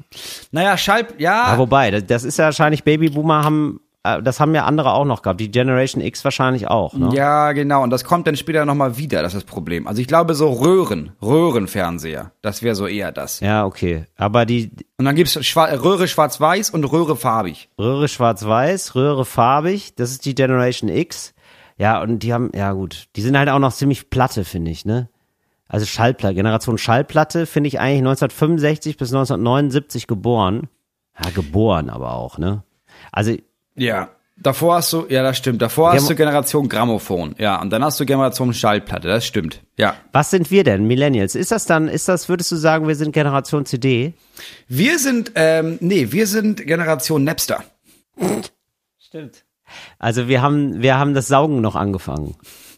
Naja, 0.52 0.78
Schall, 0.78 1.08
ja. 1.18 1.52
Ja, 1.52 1.58
wobei, 1.58 1.92
das, 1.92 2.24
ist 2.24 2.38
ja 2.38 2.46
wahrscheinlich 2.46 2.84
Babyboomer 2.84 3.44
haben, 3.44 3.80
das 4.24 4.40
haben 4.40 4.54
ja 4.54 4.66
andere 4.66 4.94
auch 4.94 5.06
noch 5.06 5.22
gehabt. 5.22 5.40
Die 5.40 5.52
Generation 5.52 6.02
X 6.02 6.24
wahrscheinlich 6.24 6.68
auch, 6.68 6.94
ne? 6.94 7.10
Ja, 7.14 7.52
genau. 7.52 7.84
Und 7.84 7.90
das 7.90 8.04
kommt 8.04 8.28
dann 8.28 8.36
später 8.36 8.66
nochmal 8.66 8.98
wieder, 8.98 9.22
das 9.22 9.34
ist 9.34 9.44
das 9.44 9.52
Problem. 9.52 9.88
Also 9.88 10.02
ich 10.02 10.08
glaube 10.08 10.34
so 10.36 10.52
Röhren, 10.52 11.14
Röhrenfernseher. 11.22 12.32
Das 12.42 12.64
wäre 12.64 12.76
so 12.76 12.88
eher 12.88 13.12
das. 13.12 13.40
Ja, 13.40 13.66
okay. 13.66 14.06
Aber 14.18 14.46
die 14.46 14.72
Und 14.98 15.06
dann 15.06 15.16
gibt's 15.16 15.44
Schwa 15.46 15.66
Röhre 15.66 16.08
schwarz-weiß 16.08 16.70
und 16.70 16.84
Röhre 16.86 17.16
farbig. 17.16 17.70
Röhre 17.80 18.08
schwarz-weiß, 18.08 18.96
Röhre 18.96 19.26
farbig, 19.26 19.96
das 19.96 20.12
ist 20.12 20.26
die 20.26 20.36
Generation 20.36 20.90
X. 20.90 21.34
Ja, 21.78 22.02
und 22.02 22.20
die 22.20 22.34
haben, 22.34 22.52
ja 22.56 22.72
gut, 22.72 23.08
die 23.16 23.22
sind 23.22 23.38
halt 23.38 23.50
auch 23.50 23.60
noch 23.60 23.74
ziemlich 23.74 24.10
platte, 24.10 24.46
finde 24.46 24.72
ich, 24.72 24.86
ne? 24.86 25.10
Also 25.68 25.86
Schallplatte, 25.86 26.36
Generation 26.36 26.78
Schallplatte 26.78 27.46
finde 27.46 27.68
ich 27.68 27.80
eigentlich 27.80 28.00
1965 28.00 28.98
bis 28.98 29.10
1979 29.10 30.08
geboren. 30.08 30.70
Ja, 31.22 31.32
geboren 31.32 31.90
aber 31.90 32.14
auch, 32.14 32.38
ne? 32.38 32.64
Also, 33.12 33.36
Ja. 33.76 34.10
Davor 34.38 34.76
hast 34.76 34.92
du, 34.92 35.06
ja, 35.08 35.24
das 35.24 35.38
stimmt. 35.38 35.62
Davor 35.62 35.94
hast 35.94 36.10
du 36.10 36.16
Generation 36.16 36.68
Grammophon. 36.68 37.36
Ja, 37.38 37.62
und 37.62 37.70
dann 37.70 37.84
hast 37.86 38.00
du 38.02 38.06
Generation 38.06 38.54
Schallplatte. 38.54 39.08
Das 39.08 39.26
stimmt. 39.26 39.62
Ja. 39.78 39.96
was 40.12 40.30
sind 40.30 40.52
wir 40.52 40.66
denn, 40.66 40.86
Millennials? 40.88 41.36
Ist 41.36 41.52
das 41.52 41.66
dann, 41.66 41.88
ist 41.88 42.10
das, 42.10 42.28
würdest 42.28 42.52
du 42.52 42.58
sagen, 42.58 42.88
wir 42.88 42.96
sind 42.96 43.14
Generation 43.14 43.66
CD? 43.66 44.14
Wir 44.68 45.00
sind, 45.00 45.32
ähm, 45.36 45.78
nee, 45.80 46.12
wir 46.12 46.28
sind 46.28 46.66
Generation 46.66 47.24
Napster. 47.24 47.64
Stimmt. 49.00 49.46
Also 50.00 50.28
wir 50.28 50.42
haben, 50.42 50.82
wir 50.82 50.98
haben 50.98 51.14
das 51.14 51.28
Saugen 51.28 51.62
noch 51.62 51.76
angefangen. 51.76 52.36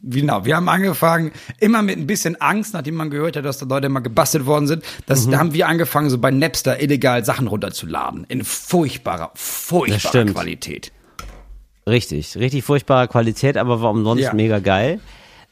Genau, 0.10 0.45
wir 0.45 0.55
haben 0.55 0.70
angefangen, 0.70 1.32
immer 1.60 1.82
mit 1.82 1.97
ein 1.97 2.08
bisschen 2.08 2.39
Angst, 2.39 2.74
nachdem 2.74 2.95
man 2.95 3.10
gehört 3.10 3.36
hat, 3.36 3.43
dass 3.43 3.58
da 3.58 3.66
Leute 3.66 3.89
mal 3.89 3.99
gebastelt 3.99 4.45
worden 4.45 4.66
sind. 4.68 4.84
Das, 5.05 5.28
Da 5.30 5.38
haben 5.38 5.53
wir 5.53 5.68
angefangen, 5.68 6.10
so 6.10 6.18
bei 6.18 6.32
Napster 6.32 6.82
illegal 6.82 7.26
Sachen 7.26 7.47
runterzuladen. 7.47 8.24
In 8.30 8.43
furchtbarer, 8.45 9.32
furchtbarer. 9.36 10.26
Qualität. 10.26 10.91
Richtig, 11.88 12.38
richtig 12.38 12.64
furchtbare 12.64 13.08
Qualität, 13.08 13.58
aber 13.58 13.82
war 13.82 13.91
umsonst 13.91 14.24
Ja. 14.24 14.34
mega 14.34 14.60
geil. 14.60 14.99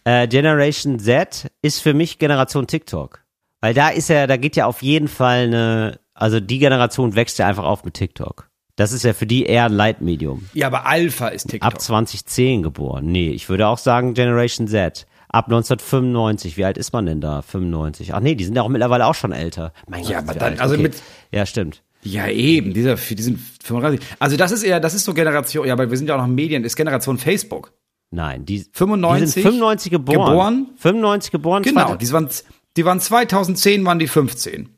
Äh, 0.06 0.28
Generation 0.28 0.99
Z 0.99 1.47
ist 1.62 1.80
für 1.82 1.93
mich 1.93 2.18
Generation 2.20 2.68
TikTok. 2.68 3.22
Weil 3.62 3.74
da 3.74 3.89
ist 3.89 4.10
ja, 4.10 4.28
da 4.28 4.38
geht 4.38 4.56
ja 4.56 4.68
auf 4.68 4.82
jeden 4.82 5.08
Fall 5.08 5.45
eine, 5.47 5.99
also 6.14 6.39
die 6.39 6.60
Generation 6.60 7.16
wächst 7.16 7.39
ja 7.39 7.47
einfach 7.47 7.64
auf 7.64 7.84
mit 7.84 7.95
TikTok. 7.95 8.47
Das 8.78 8.92
ist 8.92 9.04
ja 9.04 9.14
für 9.14 9.26
die 9.26 9.46
eher 9.46 9.66
ein 9.66 9.74
Leitmedium. 9.74 10.50
Ja, 10.54 10.68
aber 10.68 10.86
Alpha 10.86 11.30
ist 11.30 11.48
TikTok. 11.50 11.66
Ab 11.72 11.80
2010 11.82 12.62
geboren. 12.64 13.06
Nee, 13.06 13.30
ich 13.30 13.48
würde 13.48 13.68
auch 13.68 13.78
sagen 13.78 14.14
Generation 14.14 14.68
Z. 14.68 15.08
Ab 15.30 15.46
1995. 15.46 16.58
Wie 16.58 16.66
alt 16.66 16.78
ist 16.78 16.92
man 16.94 17.06
denn 17.06 17.22
da? 17.22 17.42
95. 17.42 18.14
Ach 18.14 18.20
nee, 18.20 18.36
die 18.36 18.44
sind 18.44 18.56
ja 18.56 18.62
auch 18.62 18.68
mittlerweile 18.70 19.06
auch 19.06 19.16
schon 19.16 19.32
älter. 19.32 19.72
Mein 19.88 20.04
Ja, 20.04 20.20
Gott, 20.22 20.30
aber 20.30 20.40
dann- 20.40 20.52
alt. 20.54 20.62
also 20.62 20.74
okay. 20.76 20.84
mit- 20.84 21.02
Ja, 21.32 21.46
stimmt. 21.46 21.84
Ja, 22.04 22.28
eben, 22.28 22.74
dieser, 22.74 22.98
für 22.98 23.16
diesen 23.16 23.38
35. 23.64 24.00
Also 24.20 24.38
das 24.38 24.52
ist 24.52 24.64
eher, 24.64 24.80
das 24.80 24.94
ist 24.94 25.06
so 25.06 25.14
Generation, 25.14 25.66
ja, 25.66 25.74
aber 25.74 25.90
wir 25.90 25.98
sind 25.98 26.08
ja 26.08 26.16
auch 26.16 26.20
noch 26.20 26.28
Medien, 26.28 26.64
ist 26.64 26.76
Generation 26.76 27.18
Facebook. 27.18 27.74
Nein, 28.12 28.46
die, 28.46 28.64
95 28.72 29.26
die 29.26 29.32
sind 29.32 29.44
95 29.44 29.92
geboren. 29.92 30.18
geboren. 30.30 30.68
95 30.78 31.32
geboren. 31.32 31.64
Genau, 31.64 31.96
die 31.96 32.12
waren, 32.12 32.30
die 32.78 32.86
waren 32.86 33.00
2010 33.00 33.84
waren 33.86 33.98
die 34.00 34.08
15. 34.08 34.70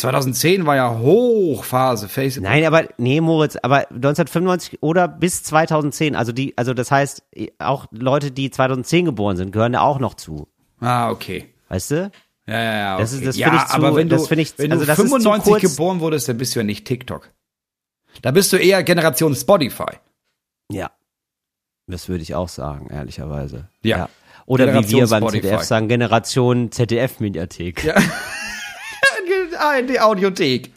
2010 0.00 0.66
war 0.66 0.76
ja 0.76 0.98
Hochphase 0.98 2.08
Facebook. 2.08 2.44
Nein, 2.44 2.64
aber 2.64 2.84
nee, 2.98 3.20
Moritz, 3.20 3.56
aber 3.62 3.88
1995 3.90 4.82
oder 4.82 5.08
bis 5.08 5.42
2010, 5.42 6.16
also 6.16 6.32
die, 6.32 6.56
also 6.56 6.74
das 6.74 6.90
heißt, 6.90 7.22
auch 7.58 7.86
Leute, 7.90 8.30
die 8.30 8.50
2010 8.50 9.04
geboren 9.04 9.36
sind, 9.36 9.52
gehören 9.52 9.72
da 9.72 9.80
auch 9.80 9.98
noch 9.98 10.14
zu. 10.14 10.48
Ah, 10.80 11.10
okay. 11.10 11.52
Weißt 11.68 11.90
du? 11.92 12.10
Ja, 12.46 12.54
ja, 12.62 12.76
ja. 12.76 12.94
Okay. 12.94 13.02
Das 13.02 13.12
ist- 13.12 13.26
das 13.26 13.36
ja, 13.36 13.54
ich 13.54 13.64
zu- 13.66 13.74
aber 13.74 13.94
wenn 13.94 14.08
du, 14.08 14.16
das 14.16 14.30
ich- 14.30 14.58
wenn 14.58 14.72
also 14.72 14.84
du 14.84 14.86
das 14.88 14.98
ist 14.98 15.04
zu 15.04 15.08
95 15.10 15.52
kurz. 15.52 15.62
geboren 15.62 16.00
wurdest, 16.00 16.28
dann 16.28 16.36
bist 16.38 16.54
du 16.54 16.60
ja 16.60 16.64
nicht 16.64 16.86
TikTok. 16.86 17.30
Da 18.22 18.30
bist 18.32 18.52
du 18.52 18.56
eher 18.56 18.82
Generation 18.82 19.34
Spotify. 19.36 19.92
Ja. 20.70 20.90
Das 21.86 22.08
würde 22.08 22.22
ich 22.22 22.34
auch 22.34 22.48
sagen, 22.48 22.88
ehrlicherweise. 22.90 23.68
Ja. 23.82 24.08
Oder 24.46 24.66
wie 24.82 24.88
wir 24.90 25.06
beim 25.06 25.22
Spotify. 25.22 25.42
ZDF 25.42 25.62
sagen, 25.62 25.88
Generation 25.88 26.72
ZDF-Mediathek. 26.72 27.84
Ja. 27.84 27.94
Die 29.88 30.00
Audiothek. 30.00 30.70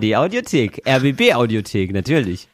Die 0.00 0.16
Audiothek, 0.16 0.82
RBB-Audiothek, 0.86 1.92
natürlich. 1.92 2.48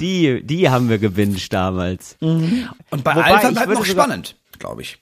Die, 0.00 0.42
die 0.42 0.70
haben 0.70 0.88
wir 0.88 0.98
gewünscht 0.98 1.52
damals. 1.52 2.16
Und 2.20 2.68
bei 3.04 3.14
Wobei, 3.14 3.34
Alpha 3.34 3.50
bleibt 3.50 3.72
noch 3.72 3.84
spannend, 3.84 4.36
glaube 4.58 4.82
ich. 4.82 4.98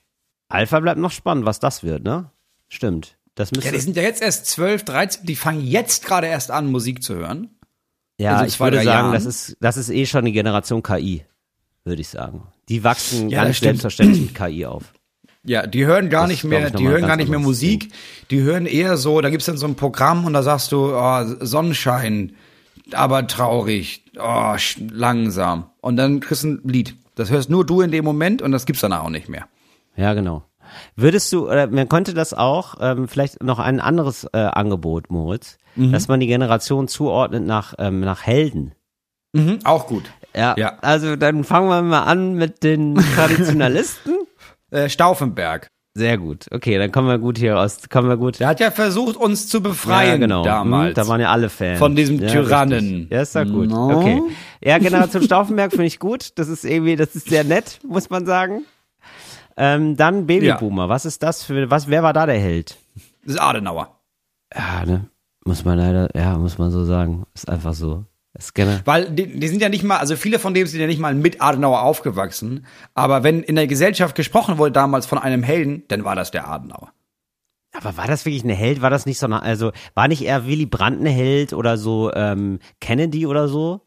Alpha 0.49 0.79
bleibt 0.79 0.99
noch 0.99 1.11
spannend, 1.11 1.45
was 1.45 1.59
das 1.59 1.83
wird, 1.83 2.03
ne? 2.03 2.29
Stimmt. 2.67 3.17
Das 3.35 3.51
müsste, 3.51 3.67
Ja, 3.67 3.73
die 3.73 3.81
sind 3.81 3.95
ja 3.97 4.03
jetzt 4.03 4.21
erst 4.21 4.45
12, 4.47 4.85
13, 4.85 5.25
die 5.25 5.35
fangen 5.35 5.65
jetzt 5.65 6.05
gerade 6.05 6.27
erst 6.27 6.51
an, 6.51 6.71
Musik 6.71 7.03
zu 7.03 7.15
hören. 7.15 7.49
Ja, 8.17 8.35
Also 8.37 8.45
ich 8.45 8.59
würde 8.59 8.77
sagen, 8.77 8.87
Jahren. 8.87 9.13
das 9.13 9.25
ist, 9.25 9.57
das 9.59 9.77
ist 9.77 9.89
eh 9.89 10.05
schon 10.05 10.25
die 10.25 10.31
Generation 10.31 10.81
KI, 10.83 11.25
würde 11.83 12.01
ich 12.01 12.07
sagen. 12.09 12.47
Die 12.69 12.83
wachsen 12.83 13.29
Ja, 13.29 13.43
ganz 13.43 13.59
selbstverständlich 13.59 14.21
mit 14.21 14.35
KI 14.35 14.65
auf. 14.65 14.93
Ja, 15.45 15.67
die 15.67 15.85
hören 15.85 16.09
gar 16.09 16.21
Das 16.23 16.31
nicht 16.31 16.43
mehr, 16.43 16.69
die 16.71 16.87
hören 16.87 17.05
gar 17.05 17.15
nicht 17.17 17.29
mehr 17.29 17.39
Musik, 17.39 17.91
die 18.31 18.41
hören 18.41 18.65
eher 18.65 18.97
so, 18.97 19.21
da 19.21 19.29
gibt's 19.29 19.45
dann 19.45 19.57
so 19.57 19.67
ein 19.67 19.75
Programm 19.75 20.25
und 20.25 20.33
da 20.33 20.41
sagst 20.43 20.71
du, 20.71 20.95
oh, 20.95 21.23
Sonnenschein, 21.39 22.33
aber 22.93 23.27
traurig, 23.27 24.03
oh, 24.19 24.55
langsam. 24.91 25.65
Und 25.81 25.97
dann 25.97 26.19
kriegst 26.19 26.43
du 26.43 26.47
ein 26.49 26.61
Lied. 26.63 26.95
Das 27.15 27.29
hörst 27.29 27.49
nur 27.49 27.65
du 27.65 27.81
in 27.81 27.91
dem 27.91 28.03
Moment 28.03 28.41
und 28.41 28.51
das 28.51 28.65
gibt's 28.65 28.81
danach 28.81 29.03
auch 29.03 29.09
nicht 29.09 29.29
mehr. 29.29 29.47
Ja, 29.95 30.13
genau. 30.13 30.43
Würdest 30.95 31.31
du, 31.31 31.47
oder 31.47 31.67
man 31.67 31.87
könnte 31.87 32.13
das 32.13 32.33
auch, 32.33 32.75
ähm, 32.81 33.07
vielleicht 33.07 33.41
noch 33.43 33.59
ein 33.59 33.79
anderes 33.79 34.27
äh, 34.33 34.37
Angebot, 34.39 35.09
Moritz, 35.11 35.57
Mhm. 35.77 35.91
dass 35.91 36.07
man 36.07 36.19
die 36.21 36.27
Generation 36.27 36.87
zuordnet 36.87 37.45
nach, 37.45 37.73
ähm, 37.79 37.99
nach 37.99 38.23
Helden. 38.25 38.73
Mhm, 39.33 39.59
auch 39.65 39.87
gut. 39.87 40.05
Ja, 40.33 40.55
Ja. 40.57 40.77
also 40.81 41.15
dann 41.17 41.43
fangen 41.43 41.67
wir 41.69 41.81
mal 41.81 42.03
an 42.03 42.35
mit 42.35 42.63
den 42.63 42.95
Traditionalisten. 43.15 44.14
Äh, 44.75 44.89
Stauffenberg. 44.89 45.67
Sehr 45.97 46.17
gut. 46.17 46.47
Okay, 46.51 46.77
dann 46.77 46.91
kommen 46.91 47.07
wir 47.07 47.17
gut 47.17 47.37
hier 47.37 47.55
raus. 47.55 47.79
Kommen 47.89 48.09
wir 48.09 48.17
gut. 48.17 48.41
Der 48.41 48.49
hat 48.49 48.59
ja 48.59 48.69
versucht, 48.69 49.15
uns 49.15 49.47
zu 49.47 49.61
befreien 49.61 50.09
ja, 50.09 50.17
genau. 50.17 50.43
damals. 50.43 50.89
Mhm, 50.89 50.93
Da 50.95 51.07
waren 51.07 51.21
ja 51.21 51.31
alle 51.31 51.47
Fans. 51.47 51.79
Von 51.79 51.95
diesem 51.95 52.19
ja, 52.19 52.27
Tyrannen. 52.27 52.79
richtig. 52.79 53.11
Ja, 53.11 53.21
ist 53.21 53.35
doch 53.35 53.45
gut. 53.45 53.69
No. 53.69 54.01
Okay. 54.01 54.21
Ja, 54.61 54.77
Generation 54.77 55.23
Stauffenberg 55.23 55.71
finde 55.71 55.85
ich 55.85 55.99
gut. 55.99 56.37
Das 56.37 56.49
ist 56.49 56.65
irgendwie, 56.65 56.97
das 56.97 57.15
ist 57.15 57.29
sehr 57.29 57.45
nett, 57.45 57.79
muss 57.87 58.09
man 58.09 58.25
sagen. 58.25 58.65
Ähm, 59.55 59.95
dann 59.95 60.25
Babyboomer. 60.27 60.89
Was 60.89 61.05
ist 61.05 61.23
das 61.23 61.43
für, 61.43 61.71
was, 61.71 61.87
wer 61.87 62.03
war 62.03 62.11
da 62.11 62.25
der 62.25 62.39
Held? 62.39 62.77
das 63.23 63.35
ist 63.35 63.39
Adenauer. 63.39 63.97
Ja, 64.53 64.85
ne? 64.85 65.05
Muss 65.45 65.63
man 65.63 65.77
leider, 65.77 66.09
ja, 66.13 66.37
muss 66.37 66.57
man 66.57 66.71
so 66.71 66.83
sagen. 66.83 67.23
Ist 67.33 67.47
einfach 67.47 67.73
so. 67.73 68.03
Ist 68.37 68.53
gerne. 68.53 68.81
Weil 68.85 69.09
die, 69.11 69.39
die 69.39 69.47
sind 69.47 69.61
ja 69.61 69.69
nicht 69.69 69.83
mal, 69.83 69.97
also 69.97 70.15
viele 70.17 70.39
von 70.39 70.53
denen 70.53 70.67
sind 70.67 70.81
ja 70.81 70.87
nicht 70.87 70.99
mal 70.99 71.15
mit 71.15 71.41
Adenauer 71.41 71.81
aufgewachsen. 71.83 72.65
Aber 72.93 73.23
wenn 73.23 73.41
in 73.43 73.55
der 73.55 73.67
Gesellschaft 73.67 74.15
gesprochen 74.15 74.57
wurde 74.57 74.73
damals 74.73 75.05
von 75.05 75.17
einem 75.17 75.41
Helden, 75.43 75.83
dann 75.87 76.03
war 76.03 76.15
das 76.15 76.31
der 76.31 76.47
Adenauer. 76.49 76.91
Aber 77.77 77.97
war 77.97 78.07
das 78.07 78.25
wirklich 78.25 78.43
eine 78.43 78.53
Held? 78.55 78.81
War 78.81 78.89
das 78.89 79.05
nicht 79.05 79.19
so 79.19 79.25
eine, 79.25 79.41
also, 79.41 79.71
war 79.95 80.07
nicht 80.07 80.21
eher 80.23 80.47
Willy 80.47 80.65
Brandt 80.65 80.99
eine 81.01 81.09
Held 81.09 81.53
oder 81.53 81.77
so, 81.77 82.11
ähm, 82.13 82.59
Kennedy 82.81 83.25
oder 83.25 83.47
so? 83.47 83.81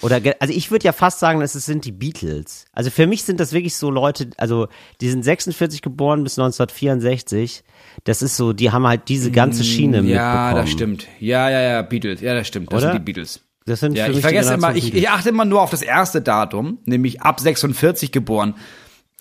Oder, 0.00 0.20
also 0.40 0.54
ich 0.54 0.70
würde 0.70 0.84
ja 0.86 0.92
fast 0.92 1.18
sagen, 1.20 1.42
es 1.42 1.52
sind 1.52 1.84
die 1.84 1.92
Beatles. 1.92 2.64
Also 2.72 2.90
für 2.90 3.06
mich 3.06 3.24
sind 3.24 3.38
das 3.40 3.52
wirklich 3.52 3.76
so 3.76 3.90
Leute, 3.90 4.30
also 4.38 4.68
die 5.00 5.08
sind 5.10 5.22
46 5.22 5.82
geboren 5.82 6.24
bis 6.24 6.38
1964. 6.38 7.62
Das 8.04 8.22
ist 8.22 8.36
so, 8.36 8.52
die 8.52 8.70
haben 8.70 8.86
halt 8.86 9.08
diese 9.08 9.30
ganze 9.30 9.64
Schiene 9.64 10.02
Mm, 10.02 10.06
Ja, 10.06 10.34
mitbekommen. 10.46 10.54
das 10.56 10.70
stimmt. 10.70 11.08
Ja, 11.20 11.50
ja, 11.50 11.60
ja, 11.60 11.82
Beatles. 11.82 12.20
Ja, 12.22 12.34
das 12.34 12.48
stimmt. 12.48 12.72
Das 12.72 12.78
Oder? 12.82 12.92
sind 12.92 13.00
die 13.00 13.04
Beatles. 13.12 13.40
Das 13.66 13.80
sind 13.80 13.96
Ja, 13.96 14.08
ich 14.08 14.20
vergesse 14.20 14.54
immer, 14.54 14.68
Generation 14.68 14.88
ich, 14.88 14.94
ich 14.94 15.08
achte 15.08 15.28
immer 15.28 15.44
nur 15.44 15.60
auf 15.62 15.70
das 15.70 15.82
erste 15.82 16.20
Datum, 16.20 16.78
nämlich 16.84 17.22
ab 17.22 17.40
46 17.40 18.10
geboren. 18.12 18.54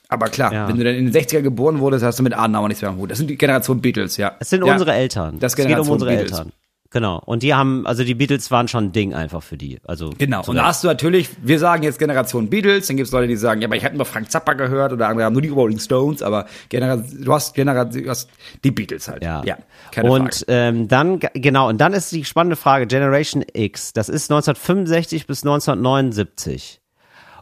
Aber 0.08 0.28
klar, 0.28 0.52
Ja. 0.54 0.68
wenn 0.68 0.78
du 0.78 0.84
dann 0.84 0.96
in 0.96 1.06
den 1.06 1.14
60er 1.14 1.42
geboren 1.42 1.80
wurdest, 1.80 2.04
hast 2.04 2.20
du 2.20 2.24
mit 2.24 2.38
Adenauer 2.38 2.68
nichts 2.68 2.82
mehr 2.82 2.92
am 2.92 2.98
Hut. 2.98 3.12
Das 3.12 3.18
sind 3.18 3.30
die 3.30 3.38
Generation 3.38 3.80
Beatles, 3.82 4.18
ja. 4.18 4.36
Es 4.40 4.50
sind 4.50 4.66
ja. 4.66 4.74
unsere 4.74 4.94
Eltern. 4.94 5.40
Das 5.40 5.54
es 5.54 5.56
geht 5.56 5.66
um 5.66 5.70
Generation 5.70 5.94
unsere 5.94 6.12
Beatles. 6.12 6.32
Eltern. 6.32 6.52
Genau. 6.92 7.22
Und 7.26 7.42
die 7.42 7.54
haben, 7.54 7.88
also 7.88 8.04
die 8.04 8.16
Beatles 8.16 8.52
waren 8.52 8.68
schon 8.68 8.86
ein 8.86 8.92
Ding 8.92 9.14
einfach 9.14 9.42
für 9.42 9.58
die. 9.58 9.80
Also 9.86 10.10
Genau. 10.18 10.44
Und 10.46 10.58
da 10.58 10.66
hast 10.66 10.84
du 10.84 10.88
natürlich, 10.88 11.30
wir 11.42 11.58
sagen 11.58 11.84
jetzt 11.84 12.00
Generation 12.00 12.50
Beatles, 12.50 12.88
dann 12.88 12.98
gibt 12.98 13.08
es 13.08 13.14
Leute, 13.14 13.28
die 13.28 13.38
sagen, 13.38 13.62
ja, 13.62 13.70
aber 13.70 13.78
ich 13.78 13.86
habe 13.86 13.96
nur 13.96 14.06
Frank 14.06 14.30
Zappa 14.30 14.54
gehört 14.54 14.92
oder 14.92 15.08
andere 15.08 15.26
haben 15.26 15.32
nur 15.34 15.42
die 15.42 15.50
Rolling 15.50 15.80
Stones, 15.80 16.22
aber 16.22 16.48
Genera 16.68 16.98
du 16.98 17.34
hast 17.34 17.56
Generation, 17.56 18.04
du 18.04 18.10
hast 18.10 18.30
die 18.66 18.72
Beatles 18.72 19.08
halt. 19.08 19.24
Ja. 19.24 19.42
ja 19.46 19.58
keine 19.92 20.12
und 20.12 20.36
Frage. 20.36 20.46
ähm, 20.50 20.90
dann, 20.90 21.20
genau, 21.34 21.70
und 21.70 21.80
dann 21.80 21.94
ist 21.94 22.12
die 22.12 22.26
spannende 22.26 22.58
Frage, 22.58 22.88
Generation 22.88 23.46
X, 23.54 23.94
das 23.94 24.10
ist 24.10 24.30
1965 24.30 25.28
bis 25.28 25.44
1979. 25.44 26.82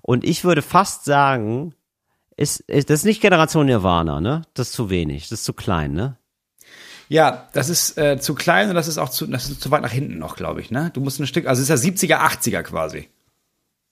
Und 0.03 0.23
ich 0.23 0.43
würde 0.43 0.61
fast 0.61 1.05
sagen, 1.05 1.73
ist, 2.37 2.59
ist 2.61 2.91
das 2.91 2.99
ist 2.99 3.05
nicht 3.05 3.21
Generation 3.21 3.65
Nirvana, 3.65 4.21
ne? 4.21 4.43
Das 4.53 4.67
ist 4.67 4.73
zu 4.73 4.91
wenig, 4.91 5.23
das 5.23 5.39
ist 5.39 5.45
zu 5.45 5.53
klein, 5.53 5.93
ne? 5.93 6.18
Ja, 7.09 7.47
das 7.53 7.69
ist 7.69 7.97
äh, 7.97 8.19
zu 8.19 8.35
klein 8.35 8.69
und 8.69 8.75
das 8.75 8.87
ist 8.87 8.99
auch 8.99 9.09
zu, 9.09 9.25
das 9.25 9.49
ist 9.49 9.61
zu 9.61 9.71
weit 9.71 9.81
nach 9.81 9.91
hinten 9.91 10.19
noch, 10.19 10.35
glaube 10.35 10.61
ich, 10.61 10.69
ne? 10.69 10.91
Du 10.93 11.01
musst 11.01 11.19
ein 11.19 11.25
Stück, 11.25 11.47
also 11.47 11.61
es 11.61 11.69
ist 11.69 11.83
ja 11.83 12.17
70er, 12.17 12.19
80er 12.19 12.61
quasi. 12.61 13.09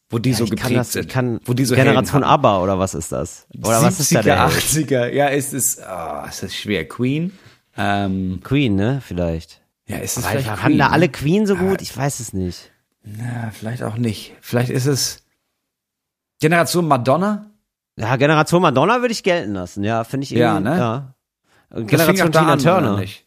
Wo 0.10 0.20
die 0.20 0.34
so 0.34 0.44
ich 0.44 0.52
kann 0.52 0.58
geprägt 0.58 0.80
das, 0.80 0.92
sind. 0.94 1.10
kann 1.10 1.40
wo 1.44 1.54
die 1.54 1.66
so 1.66 1.76
Generation. 1.76 2.24
ABBA 2.24 2.62
oder 2.62 2.80
was 2.80 2.94
ist 2.94 3.12
das? 3.12 3.48
Oder 3.58 3.82
was 3.82 4.00
ist 4.00 4.14
da 4.14 4.20
70er, 4.20 4.24
der 4.24 4.50
Held? 4.50 4.64
80er, 4.64 5.08
ja, 5.10 5.28
ist 5.28 5.54
es, 5.54 5.82
ah, 5.82 6.30
ist 6.30 6.56
schwer. 6.56 6.88
Queen? 6.88 7.34
Ähm, 7.76 8.40
Queen, 8.44 8.76
ne? 8.76 9.02
Vielleicht. 9.04 9.62
ja, 9.88 9.98
ist 9.98 10.18
es 10.18 10.24
Weil 10.24 10.44
vielleicht 10.44 10.50
haben 10.50 10.78
da 10.78 10.86
Queen, 10.86 10.94
alle 10.94 11.06
ne? 11.08 11.12
Queen 11.12 11.48
so 11.48 11.56
gut? 11.56 11.82
Ich 11.82 11.98
weiß 11.98 12.20
es 12.20 12.34
nicht. 12.34 12.72
Ja, 13.04 13.52
vielleicht 13.52 13.82
auch 13.82 13.98
nicht. 13.98 14.36
Vielleicht 14.42 14.70
ist 14.70 14.86
es 14.86 15.24
Generation 16.40 16.88
Madonna? 16.88 17.50
Ja, 17.98 18.16
Generation 18.16 18.62
Madonna 18.62 19.02
würde 19.02 19.12
ich 19.12 19.24
gelten 19.24 19.54
lassen. 19.54 19.84
Ja, 19.84 20.04
finde 20.04 20.26
ich 20.26 20.32
irgendwie. 20.32 20.42
Ja, 20.44 20.60
ne? 20.60 20.78
Ja. 20.78 21.16
Generation 21.70 22.32
Tina 22.32 22.54
an, 22.54 22.60
Turner. 22.60 22.98
nicht? 22.98 23.26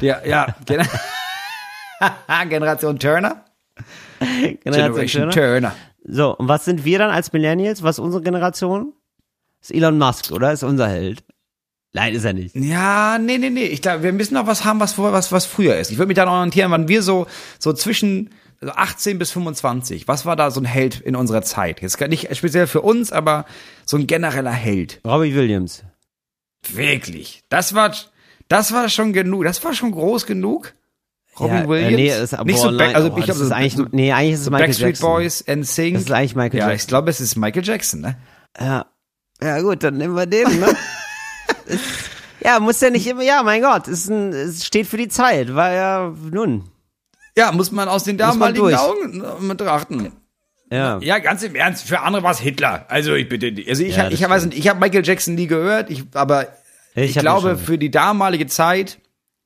Ja, 0.00 0.24
ja. 0.24 0.54
Gen 0.66 0.82
Generation 2.48 2.98
Turner? 2.98 3.44
Generation 4.64 5.30
Turner. 5.30 5.32
Turner. 5.32 5.76
So, 6.04 6.36
und 6.36 6.48
was 6.48 6.64
sind 6.64 6.84
wir 6.84 6.98
dann 6.98 7.10
als 7.10 7.32
Millennials? 7.32 7.82
Was 7.82 7.98
ist 7.98 8.04
unsere 8.04 8.22
Generation? 8.22 8.92
Ist 9.60 9.72
Elon 9.72 9.98
Musk, 9.98 10.32
oder? 10.32 10.52
Ist 10.52 10.64
unser 10.64 10.88
Held. 10.88 11.22
Nein, 11.92 12.14
ist 12.14 12.24
er 12.24 12.32
nicht. 12.32 12.56
Ja, 12.56 13.18
nee, 13.18 13.38
nee, 13.38 13.50
nee. 13.50 13.66
Ich 13.66 13.82
glaube, 13.82 14.02
wir 14.02 14.12
müssen 14.12 14.34
noch 14.34 14.46
was 14.46 14.64
haben, 14.64 14.80
was, 14.80 14.98
was, 14.98 15.30
was 15.30 15.44
früher 15.46 15.76
ist. 15.76 15.90
Ich 15.90 15.98
würde 15.98 16.08
mich 16.08 16.16
dann 16.16 16.28
orientieren, 16.28 16.70
wann 16.70 16.88
wir 16.88 17.02
so, 17.02 17.26
so 17.58 17.72
zwischen 17.72 18.30
also 18.62 18.74
18 18.74 19.18
bis 19.18 19.30
25. 19.32 20.08
Was 20.08 20.24
war 20.24 20.36
da 20.36 20.50
so 20.50 20.60
ein 20.60 20.64
Held 20.64 21.00
in 21.00 21.16
unserer 21.16 21.42
Zeit? 21.42 21.82
Jetzt 21.82 22.00
nicht 22.00 22.34
speziell 22.34 22.66
für 22.66 22.80
uns, 22.80 23.12
aber 23.12 23.44
so 23.84 23.96
ein 23.96 24.06
genereller 24.06 24.52
Held. 24.52 25.00
Robbie 25.04 25.34
Williams. 25.34 25.84
Wirklich. 26.68 27.42
Das 27.48 27.74
war, 27.74 27.92
das 28.48 28.72
war 28.72 28.88
schon 28.88 29.12
genug. 29.12 29.44
Das 29.44 29.62
war 29.64 29.74
schon 29.74 29.92
groß 29.92 30.26
genug. 30.26 30.74
Robbie 31.38 31.54
ja, 31.54 31.68
Williams. 31.68 31.92
Äh, 31.92 31.96
nee, 31.96 32.08
ist, 32.08 32.32
nicht 32.44 32.56
boah, 32.56 32.62
so, 32.62 32.70
nein, 32.70 32.94
also 32.94 33.12
oh, 33.12 33.18
ich 33.18 33.24
glaube, 33.24 33.40
so, 33.40 33.54
eigentlich, 33.54 33.74
so, 33.74 33.86
nee, 33.90 34.12
eigentlich 34.12 34.34
ist 34.34 34.38
es 34.40 34.44
so 34.44 34.50
Michael 34.50 34.66
Backstreet 34.68 34.88
Jackson. 34.88 35.10
Boys, 35.10 35.44
NSYNC. 35.46 35.94
Das 35.94 36.02
ist 36.02 36.10
eigentlich 36.10 36.36
Michael 36.36 36.60
ja, 36.60 36.68
Jackson. 36.68 36.84
ich 36.84 36.88
glaube, 36.88 37.10
es 37.10 37.20
ist 37.20 37.36
Michael 37.36 37.64
Jackson, 37.64 38.00
ne? 38.00 38.16
Ja. 38.60 38.86
Ja, 39.42 39.60
gut, 39.60 39.82
dann 39.82 39.96
nehmen 39.96 40.14
wir 40.14 40.26
den, 40.26 40.60
ne? 40.60 40.76
ja, 42.44 42.60
muss 42.60 42.80
ja 42.80 42.90
nicht 42.90 43.06
immer, 43.06 43.22
ja, 43.22 43.42
mein 43.42 43.62
Gott, 43.62 43.88
ist 43.88 44.08
ein, 44.08 44.32
es 44.32 44.64
steht 44.64 44.86
für 44.86 44.98
die 44.98 45.08
Zeit, 45.08 45.54
war 45.54 45.72
ja, 45.72 46.14
nun. 46.30 46.70
Ja, 47.36 47.50
muss 47.50 47.72
man 47.72 47.88
aus 47.88 48.04
den 48.04 48.18
damaligen. 48.18 48.74
Augen 48.74 49.24
äh, 49.24 49.48
betrachten. 49.48 50.12
Ja. 50.72 50.98
Ja, 51.02 51.18
ganz 51.18 51.42
im 51.42 51.54
Ernst, 51.54 51.86
für 51.86 52.00
andere 52.00 52.22
war 52.22 52.30
es 52.32 52.40
Hitler. 52.40 52.86
Also 52.88 53.14
ich 53.14 53.28
bitte, 53.28 53.52
also 53.68 53.82
ich, 53.84 53.94
Ja, 53.96 54.04
das 54.04 54.14
ich 54.14 54.28
weiß 54.28 54.46
nicht, 54.46 54.58
ich 54.58 54.68
habe 54.68 54.80
Michael 54.80 55.04
Jackson 55.06 55.34
nie 55.34 55.46
gehört, 55.46 55.90
ich, 55.90 56.04
aber 56.14 56.48
ich, 56.94 57.10
Ich 57.14 57.18
glaube, 57.18 57.56
für 57.58 57.76
die 57.78 57.90
damalige 57.90 58.46
Zeit 58.46 58.98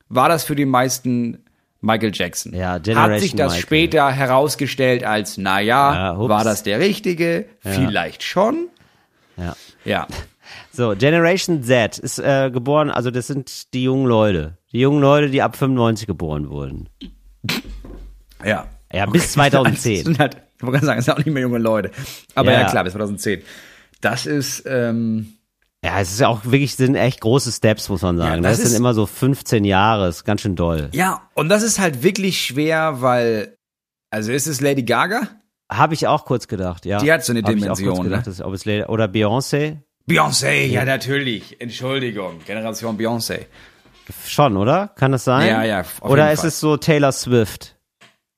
war 0.09 0.29
das 0.29 0.45
für 0.45 0.55
die 0.55 0.67
meisten 0.67 1.45
Michael 1.81 2.13
Jackson. 2.15 2.55
Ja, 2.55 2.75
Hat 2.75 2.85
Generation 2.85 3.21
sich 3.21 3.35
das 3.35 3.53
Michael. 3.53 3.63
später 3.63 4.11
herausgestellt 4.13 5.05
als, 5.05 5.37
na 5.37 5.61
ja, 5.61 6.13
Ja, 6.15 6.19
war 6.29 6.45
das 6.45 6.63
der 6.63 6.79
Richtige? 6.79 7.47
Vielleicht 7.61 8.23
schon. 8.23 8.69
Ja. 9.37 9.57
Ja. 9.85 10.07
So, 10.71 10.95
Generation 10.97 11.63
Z 11.65 11.99
ist 11.99 12.19
äh, 12.19 12.51
geboren, 12.53 12.91
also 12.91 13.11
das 13.11 13.27
sind 13.27 13.73
die 13.75 13.83
jungen 13.85 14.07
Leute. 14.07 14.59
Die 14.73 14.79
jungen 14.81 15.01
Leute, 15.01 15.31
die 15.31 15.41
ab 15.43 15.57
95 15.57 16.07
geboren 16.07 16.51
wurden. 16.51 16.89
Ja. 18.45 18.67
Ja, 18.93 19.07
bis 19.07 19.33
2010. 19.33 20.17
Ich 20.57 20.63
wollte 20.63 20.73
gerade 20.75 20.87
sagen, 20.87 20.99
das 20.99 21.05
sind 21.07 21.15
auch 21.15 21.19
nicht 21.19 21.33
mehr 21.33 21.43
junge 21.43 21.59
Leute. 21.59 21.91
Aber 22.35 22.53
ja, 22.53 22.61
Ja. 22.63 22.71
klar, 22.71 22.85
bis 22.85 22.93
2010. 22.95 23.43
Das 24.01 24.27
ist, 24.27 24.65
ähm, 24.67 25.33
Ja, 25.85 26.01
es 26.01 26.11
ist 26.13 26.21
ja 26.21 26.29
auch 26.29 26.45
wirklich, 26.45 26.75
sind 26.77 26.95
echt 26.97 27.21
große 27.21 27.53
Steps, 27.53 27.89
muss 27.89 28.03
man 28.03 28.17
sagen. 28.19 28.43
Ja, 28.43 28.49
das 28.51 28.59
das, 28.61 28.71
sind 28.71 28.77
immer 28.79 28.95
so 28.95 29.07
15 29.07 29.65
Jahre, 29.65 30.09
ist 30.09 30.25
ganz 30.25 30.41
schön 30.41 30.57
doll. 30.57 30.89
ja, 30.93 31.23
und 31.35 31.49
das 31.49 31.63
ist 31.63 31.79
halt 31.79 32.03
wirklich 32.03 32.41
schwer, 32.41 33.03
weil, 33.03 33.57
also 34.11 34.33
ist 34.33 34.47
es 34.47 34.61
Lady 34.61 34.83
Gaga? 34.83 35.29
Habe 35.71 35.95
ich 35.95 36.07
auch 36.07 36.25
kurz 36.25 36.49
gedacht, 36.49 36.87
ja. 36.87 36.99
Die 36.99 37.13
hat 37.13 37.25
so 37.25 37.33
eine 37.33 37.43
Hab 37.43 37.51
ich 37.51 37.57
auch 37.57 37.61
Dimension, 37.77 37.89
kurz 37.95 38.05
gedacht, 38.05 38.27
ne? 38.27 38.33
dass, 38.33 38.41
ob 38.41 38.55
es 38.55 38.65
Lady, 38.65 38.85
oder 38.85 39.07
Beyoncé? 39.07 39.79
Beyoncé, 40.09 40.67
ja, 40.67 40.85
natürlich. 40.85 41.61
Entschuldigung. 41.61 42.39
Generation 42.47 42.97
Beyoncé. 42.97 43.47
Schon, 44.25 44.57
oder? 44.57 44.89
Kann 44.97 45.11
das 45.13 45.25
sein? 45.25 45.49
Ja, 45.49 45.65
ja, 45.65 45.85
Oder 46.01 46.31
ist 46.33 46.45
es 46.45 46.61
so 46.61 46.77
Taylor 46.77 47.11
Swift? 47.11 47.75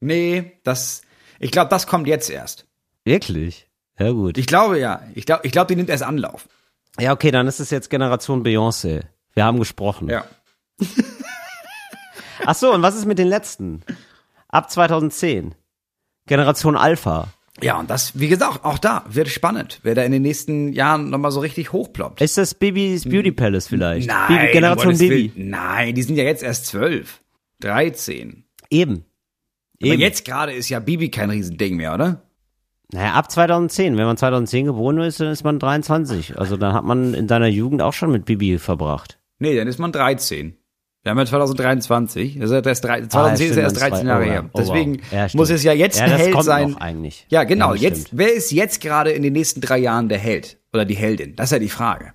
Nee, 0.01 0.53
das, 0.65 1.03
ich 1.39 1.51
glaube, 1.51 1.71
das 1.71 1.87
kommt 1.87 2.07
jetzt 2.07 2.31
erst. 2.31 2.67
Wirklich? 3.05 3.69
Ja, 3.99 4.11
gut. 4.11 4.39
Ich 4.39 4.47
glaube 4.47 4.79
ja. 4.79 5.03
Ich 5.15 5.27
glaube, 5.27 5.43
ich 5.45 5.53
glaube, 5.53 5.69
die 5.69 5.77
nimmt 5.77 5.91
erst 5.91 6.03
Anlauf. 6.03 6.49
Ja, 7.01 7.13
okay, 7.13 7.31
dann 7.31 7.47
ist 7.47 7.61
es 7.61 7.71
jetzt 7.71 7.91
Generation 7.91 8.45
Beyoncé. 8.45 9.03
Wir 9.35 9.45
haben 9.45 9.59
gesprochen. 9.59 10.09
Ja. 10.09 10.25
Ach 12.45 12.55
so, 12.55 12.73
und 12.73 12.83
was 12.83 12.97
ist 12.97 13.07
mit 13.07 13.19
den 13.19 13.29
letzten? 13.29 13.83
Ab 14.49 14.71
2010. 14.71 15.55
Generation 16.27 16.77
Alpha. 16.77 17.29
Ja, 17.61 17.79
und 17.79 17.91
das, 17.91 18.19
wie 18.19 18.29
gesagt, 18.29 18.65
auch 18.65 18.79
da 18.79 19.05
wird 19.09 19.29
spannend, 19.29 19.81
wer 19.83 19.95
da 19.95 20.03
in 20.03 20.13
den 20.13 20.23
nächsten 20.23 20.73
Jahren 20.73 21.11
nochmal 21.11 21.33
so 21.33 21.41
richtig 21.41 21.73
hochploppt. 21.73 22.21
Ist 22.21 22.39
das 22.39 22.55
Bibis 22.55 23.05
Beauty 23.05 23.33
Palace 23.33 23.67
vielleicht? 23.67 24.07
Nein, 24.07 24.47
um 24.47 24.53
Generation 24.53 24.99
Bibi. 24.99 25.33
Willen. 25.35 25.51
Nein, 25.51 25.95
die 25.95 26.03
sind 26.03 26.17
ja 26.17 26.25
jetzt 26.25 26.43
erst 26.43 26.67
zwölf. 26.67 27.21
13. 27.61 28.45
Eben. 28.71 29.05
Aber 29.83 29.93
Eben. 29.93 30.01
jetzt 30.01 30.25
gerade 30.25 30.53
ist 30.53 30.69
ja 30.69 30.81
Bibi 30.81 31.09
kein 31.11 31.31
Riesending 31.31 31.77
mehr, 31.77 31.95
oder? 31.95 32.23
Naja, 32.93 33.13
ab 33.15 33.31
2010. 33.31 33.97
Wenn 33.97 34.07
man 34.07 34.17
2010 34.17 34.67
geboren 34.67 34.99
ist, 34.99 35.21
dann 35.21 35.29
ist 35.29 35.45
man 35.45 35.59
23. 35.59 36.39
Also 36.39 36.57
dann 36.57 36.73
hat 36.75 36.85
man 36.85 37.15
in 37.15 37.29
seiner 37.29 37.47
Jugend 37.49 37.83
auch 37.83 37.93
schon 37.93 38.11
mit 38.11 38.25
Bibi 38.25 38.59
verbracht. 38.59 39.19
Nee, 39.39 39.55
dann 39.57 39.69
ist 39.69 39.79
man 39.79 39.93
13. 39.93 40.57
Wir 41.05 41.11
haben 41.11 41.19
ja 41.19 41.27
2023. 41.27 42.39
Das 42.41 42.51
ist 42.51 42.67
erst 42.67 42.85
drei, 42.85 43.07
2010 43.07 43.47
Ah, 43.47 43.51
ist 43.51 43.57
ja 43.57 43.63
erst 43.63 43.77
dann 43.77 43.91
13 43.91 44.01
zwei- 44.01 44.09
Jahre 44.09 44.27
ja. 44.27 44.33
her. 44.33 44.45
Oh, 44.47 44.59
wow. 44.59 44.61
Deswegen 44.67 45.01
Ja, 45.13 45.29
stimmt. 45.29 45.39
muss 45.41 45.51
es 45.51 45.63
ja 45.63 45.73
jetzt 45.73 45.99
Ja, 45.99 46.05
ein 46.07 46.11
das 46.11 46.21
Held 46.23 46.43
sein. 46.43 46.77
eigentlich. 46.79 47.27
Ja, 47.29 47.45
genau. 47.45 47.69
Ja, 47.69 47.73
das 47.75 47.83
jetzt, 47.83 48.07
stimmt. 48.09 48.19
wer 48.21 48.35
ist 48.35 48.51
jetzt 48.53 48.81
gerade 48.81 49.11
in 49.13 49.23
den 49.23 49.33
nächsten 49.33 49.61
drei 49.61 49.79
Jahren 49.79 50.09
der 50.09 50.19
Held 50.19 50.59
oder 50.73 50.85
die 50.85 50.97
Heldin? 50.97 51.37
Das 51.37 51.47
ist 51.47 51.53
ja 51.53 51.59
die 51.61 51.69
Frage. 51.69 52.13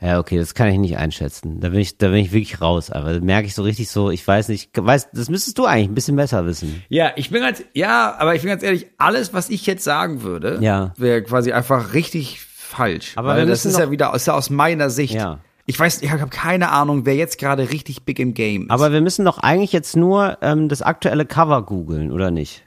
Ja, 0.00 0.18
okay, 0.18 0.38
das 0.38 0.54
kann 0.54 0.68
ich 0.68 0.78
nicht 0.78 0.96
einschätzen. 0.96 1.60
Da 1.60 1.68
bin 1.68 1.80
ich, 1.80 1.98
da 1.98 2.08
bin 2.08 2.16
ich 2.16 2.32
wirklich 2.32 2.60
raus. 2.62 2.90
Aber 2.90 3.12
da 3.14 3.20
merke 3.20 3.46
ich 3.46 3.54
so 3.54 3.62
richtig 3.62 3.90
so, 3.90 4.10
ich 4.10 4.26
weiß 4.26 4.48
nicht, 4.48 4.70
weiß, 4.74 5.10
das 5.12 5.28
müsstest 5.28 5.58
du 5.58 5.66
eigentlich 5.66 5.88
ein 5.88 5.94
bisschen 5.94 6.16
besser 6.16 6.46
wissen. 6.46 6.82
Ja, 6.88 7.12
ich 7.16 7.30
bin 7.30 7.42
ganz, 7.42 7.62
ja, 7.74 8.16
aber 8.18 8.34
ich 8.34 8.40
bin 8.40 8.48
ganz 8.50 8.62
ehrlich, 8.62 8.86
alles, 8.96 9.34
was 9.34 9.50
ich 9.50 9.66
jetzt 9.66 9.84
sagen 9.84 10.22
würde, 10.22 10.58
Ja. 10.62 10.94
wäre 10.96 11.22
quasi 11.22 11.52
einfach 11.52 11.92
richtig 11.92 12.40
falsch. 12.40 13.12
Aber 13.16 13.30
Weil 13.36 13.46
das 13.46 13.66
ist 13.66 13.78
ja 13.78 13.90
wieder 13.90 14.14
ist 14.14 14.26
ja 14.26 14.34
aus 14.34 14.48
meiner 14.48 14.88
Sicht. 14.88 15.14
Ja. 15.14 15.40
Ich 15.66 15.78
weiß, 15.78 16.00
ich 16.02 16.10
habe 16.10 16.26
keine 16.30 16.70
Ahnung, 16.70 17.04
wer 17.04 17.14
jetzt 17.14 17.38
gerade 17.38 17.70
richtig 17.70 18.04
big 18.04 18.18
im 18.18 18.32
Game 18.32 18.62
ist. 18.64 18.70
Aber 18.70 18.92
wir 18.92 19.02
müssen 19.02 19.24
doch 19.24 19.38
eigentlich 19.38 19.72
jetzt 19.72 19.96
nur 19.96 20.38
ähm, 20.40 20.68
das 20.68 20.80
aktuelle 20.82 21.26
Cover 21.26 21.62
googeln, 21.62 22.10
oder 22.10 22.30
nicht? 22.30 22.64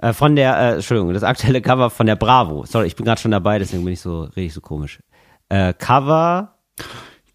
Äh, 0.00 0.12
von 0.12 0.36
der, 0.36 0.56
äh, 0.56 0.74
Entschuldigung, 0.76 1.12
das 1.12 1.24
aktuelle 1.24 1.60
Cover 1.60 1.90
von 1.90 2.06
der 2.06 2.16
Bravo. 2.16 2.64
Sorry, 2.66 2.86
ich 2.86 2.94
bin 2.94 3.04
gerade 3.04 3.20
schon 3.20 3.32
dabei, 3.32 3.58
deswegen 3.58 3.84
bin 3.84 3.94
ich 3.94 4.00
so, 4.00 4.22
rede 4.22 4.42
ich 4.46 4.54
so 4.54 4.60
komisch. 4.60 5.00
Äh, 5.48 5.74
Cover, 5.74 6.54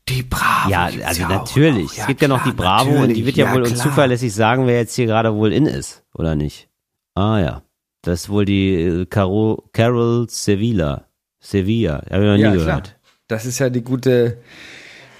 die 0.09 0.23
Bravo. 0.23 0.69
ja, 0.69 0.89
also 1.05 1.21
ja 1.21 1.27
natürlich. 1.29 1.95
Ja, 1.95 2.01
es 2.03 2.07
gibt 2.07 2.21
ja 2.21 2.27
noch 2.27 2.43
die 2.43 2.51
Bravo 2.51 2.91
und 3.03 3.13
die 3.13 3.25
wird 3.25 3.37
ja, 3.37 3.45
Ja, 3.47 3.53
wohl 3.53 3.61
uns 3.63 3.79
zuverlässig 3.81 4.33
sagen, 4.33 4.67
wer 4.67 4.77
jetzt 4.77 4.95
hier 4.95 5.05
gerade 5.05 5.33
wohl 5.33 5.53
in 5.53 5.65
ist, 5.65 6.03
oder 6.13 6.35
nicht? 6.35 6.67
Ah 7.15 7.39
ja, 7.39 7.61
das 8.01 8.21
ist 8.23 8.29
wohl 8.29 8.45
die 8.45 8.73
äh, 8.73 9.05
Caro, 9.05 9.63
Carol 9.71 10.27
Sevilla. 10.29 11.05
Sevilla, 11.39 12.01
habe 12.09 12.23
ich 12.23 12.29
noch 12.29 12.35
nie 12.35 12.41
Ja, 12.41 12.51
gehört. 12.51 12.83
klar. 12.83 12.95
Das 13.27 13.45
ist 13.45 13.59
ja 13.59 13.69
die 13.69 13.81
gute, 13.81 14.37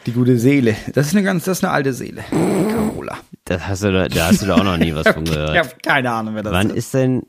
die 0.05 0.11
gute 0.11 0.37
Seele. 0.37 0.75
Das 0.93 1.07
ist 1.07 1.13
eine 1.15 1.23
ganz, 1.23 1.45
das 1.45 1.59
ist 1.59 1.63
eine 1.63 1.73
alte 1.73 1.93
Seele. 1.93 2.23
Carola. 2.29 3.17
Das 3.45 3.67
hast 3.67 3.83
du, 3.83 3.91
da 3.91 4.07
da 4.07 4.27
hast 4.27 4.41
du 4.41 4.45
da 4.47 4.55
auch 4.55 4.63
noch 4.63 4.77
nie 4.77 4.93
was 4.95 5.07
von 5.07 5.23
Ich 5.23 5.31
gehört. 5.31 5.57
habe 5.57 5.69
keine 5.81 6.11
Ahnung, 6.11 6.35
wer 6.35 6.43
das 6.43 6.53
Wann 6.53 6.69
ist. 6.71 6.75
ist 6.77 6.93
denn, 6.93 7.23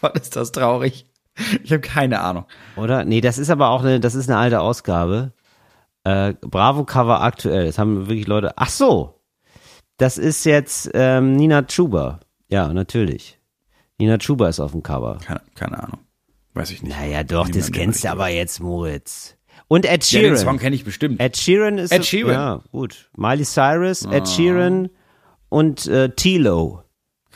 Gott, 0.00 0.16
ist 0.18 0.36
das 0.36 0.52
traurig. 0.52 1.06
Ich 1.62 1.70
habe 1.72 1.80
keine 1.80 2.20
Ahnung. 2.20 2.46
Oder? 2.76 3.04
Nee, 3.04 3.20
das 3.20 3.36
ist 3.38 3.50
aber 3.50 3.68
auch 3.68 3.82
eine, 3.82 4.00
das 4.00 4.14
ist 4.14 4.28
eine 4.30 4.38
alte 4.38 4.60
Ausgabe. 4.60 5.32
Äh, 6.06 6.34
Bravo 6.40 6.84
Cover 6.84 7.20
aktuell. 7.22 7.66
Das 7.66 7.78
haben 7.78 8.06
wirklich 8.08 8.26
Leute. 8.26 8.52
Ach 8.56 8.68
so. 8.68 9.20
Das 9.96 10.18
ist 10.18 10.44
jetzt 10.44 10.90
ähm, 10.94 11.34
Nina 11.36 11.62
Chuba. 11.62 12.20
Ja, 12.48 12.72
natürlich. 12.72 13.40
Nina 13.98 14.18
Chuba 14.18 14.48
ist 14.48 14.60
auf 14.60 14.72
dem 14.72 14.82
Cover. 14.82 15.18
Keine, 15.24 15.40
keine 15.54 15.82
Ahnung. 15.82 15.98
Weiß 16.54 16.70
ich 16.70 16.82
nicht. 16.82 16.96
Naja, 16.98 17.24
doch, 17.24 17.46
das 17.46 17.54
Niemand 17.56 17.72
kennst 17.74 18.04
du 18.04 18.10
aber 18.10 18.28
jetzt, 18.28 18.60
Moritz. 18.60 19.36
Und 19.68 19.84
Ed 19.84 20.08
Ja, 20.12 20.20
den 20.20 20.36
Song 20.36 20.42
Sheeran. 20.44 20.58
kenne 20.58 20.76
ich 20.76 20.84
bestimmt. 20.84 21.20
Ed 21.20 21.36
Sheeran 21.36 21.78
ist. 21.78 21.92
Ed 21.92 22.04
Sheeran. 22.04 22.32
Ja, 22.32 22.60
gut. 22.70 23.10
Miley 23.16 23.44
Cyrus, 23.44 24.06
Ah. 24.06 24.12
Ed 24.12 24.28
Sheeran 24.28 24.90
und 25.48 25.86
äh, 25.88 26.10
Tilo. 26.10 26.82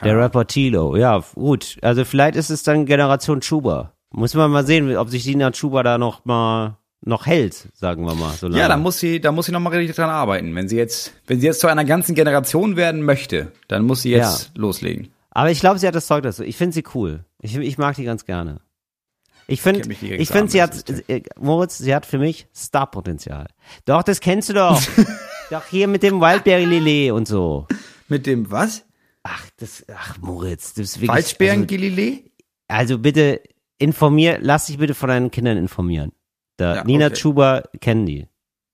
Der 0.04 0.16
Rapper 0.16 0.46
Tilo. 0.46 0.96
Ja, 0.96 1.22
gut. 1.34 1.76
Also 1.82 2.04
vielleicht 2.04 2.36
ist 2.36 2.50
es 2.50 2.62
dann 2.62 2.86
Generation 2.86 3.40
Chuba. 3.40 3.94
Muss 4.10 4.34
man 4.34 4.50
mal 4.50 4.64
sehen, 4.64 4.96
ob 4.96 5.08
sich 5.08 5.26
Nina 5.26 5.50
Chuba 5.50 5.82
da 5.82 5.98
noch 5.98 6.24
mal 6.24 6.78
noch 7.02 7.26
hält, 7.26 7.68
sagen 7.74 8.04
wir 8.04 8.14
mal. 8.14 8.32
So 8.34 8.46
lange. 8.48 8.60
Ja, 8.60 8.68
da 8.68 8.76
muss 8.76 8.98
sie, 8.98 9.20
da 9.20 9.32
muss 9.32 9.46
sie 9.46 9.52
noch 9.52 9.60
mal 9.60 9.70
richtig 9.70 9.96
dran 9.96 10.10
arbeiten. 10.10 10.54
Wenn 10.54 10.68
sie 10.68 10.76
jetzt, 10.76 11.12
wenn 11.26 11.40
sie 11.40 11.46
jetzt 11.46 11.60
zu 11.60 11.66
einer 11.68 11.84
ganzen 11.84 12.14
Generation 12.14 12.76
werden 12.76 13.02
möchte, 13.02 13.52
dann 13.68 13.84
muss 13.84 14.02
sie 14.02 14.10
jetzt 14.10 14.52
loslegen. 14.56 15.08
Aber 15.30 15.50
ich 15.50 15.60
glaube, 15.60 15.78
sie 15.78 15.86
hat 15.86 15.94
das 15.94 16.06
Zeug 16.06 16.22
dazu. 16.22 16.42
Ich 16.42 16.56
finde 16.56 16.74
sie 16.74 16.84
cool. 16.94 17.24
Ich, 17.40 17.56
ich 17.56 17.78
mag 17.78 17.96
die 17.96 18.04
ganz 18.04 18.24
gerne. 18.24 18.60
Ich 19.46 19.62
finde, 19.62 19.80
direkt 19.80 20.20
ich 20.20 20.28
finde, 20.28 20.50
sie 20.50 20.62
hat, 20.62 20.88
äh, 21.08 21.22
Moritz, 21.40 21.78
sie 21.78 21.94
hat 21.94 22.06
für 22.06 22.18
mich 22.18 22.46
Starpotenzial. 22.54 23.46
Doch, 23.84 24.02
das 24.02 24.20
kennst 24.20 24.48
du 24.48 24.52
doch. 24.52 24.80
doch 25.50 25.64
hier 25.66 25.88
mit 25.88 26.02
dem 26.02 26.20
Wildberry 26.20 26.66
Lillet 26.66 27.12
und 27.12 27.26
so. 27.26 27.66
Mit 28.08 28.26
dem 28.26 28.50
was? 28.50 28.84
Ach, 29.22 29.44
das, 29.56 29.84
ach 29.94 30.18
Moritz, 30.18 30.74
das 30.74 30.90
ist 30.90 31.00
wirklich. 31.00 31.10
Waldbeeren 31.10 31.56
Also, 31.62 31.66
Gilile? 31.66 32.18
also 32.68 32.98
bitte 32.98 33.40
informier, 33.78 34.38
lass 34.40 34.66
dich 34.66 34.78
bitte 34.78 34.94
von 34.94 35.08
deinen 35.08 35.30
Kindern 35.30 35.56
informieren. 35.56 36.12
Da, 36.60 36.76
Ja, 36.76 36.84
Nina 36.84 37.06
okay. 37.06 37.14
Chuba 37.14 37.62
kennen 37.80 38.04
die. 38.06 38.28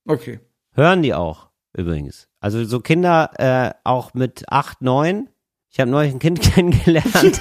Okay. 0.07 0.41
Hören 0.74 1.03
die 1.03 1.14
auch, 1.14 1.49
übrigens. 1.72 2.28
Also 2.41 2.64
so 2.64 2.80
Kinder 2.80 3.30
äh, 3.39 3.72
auch 3.84 4.12
mit 4.14 4.45
acht, 4.51 4.82
neun. 4.82 5.28
Ich 5.70 5.78
habe 5.80 5.91
neulich 5.91 6.12
ein 6.12 6.18
Kind 6.18 6.41
kennengelernt. 6.55 7.41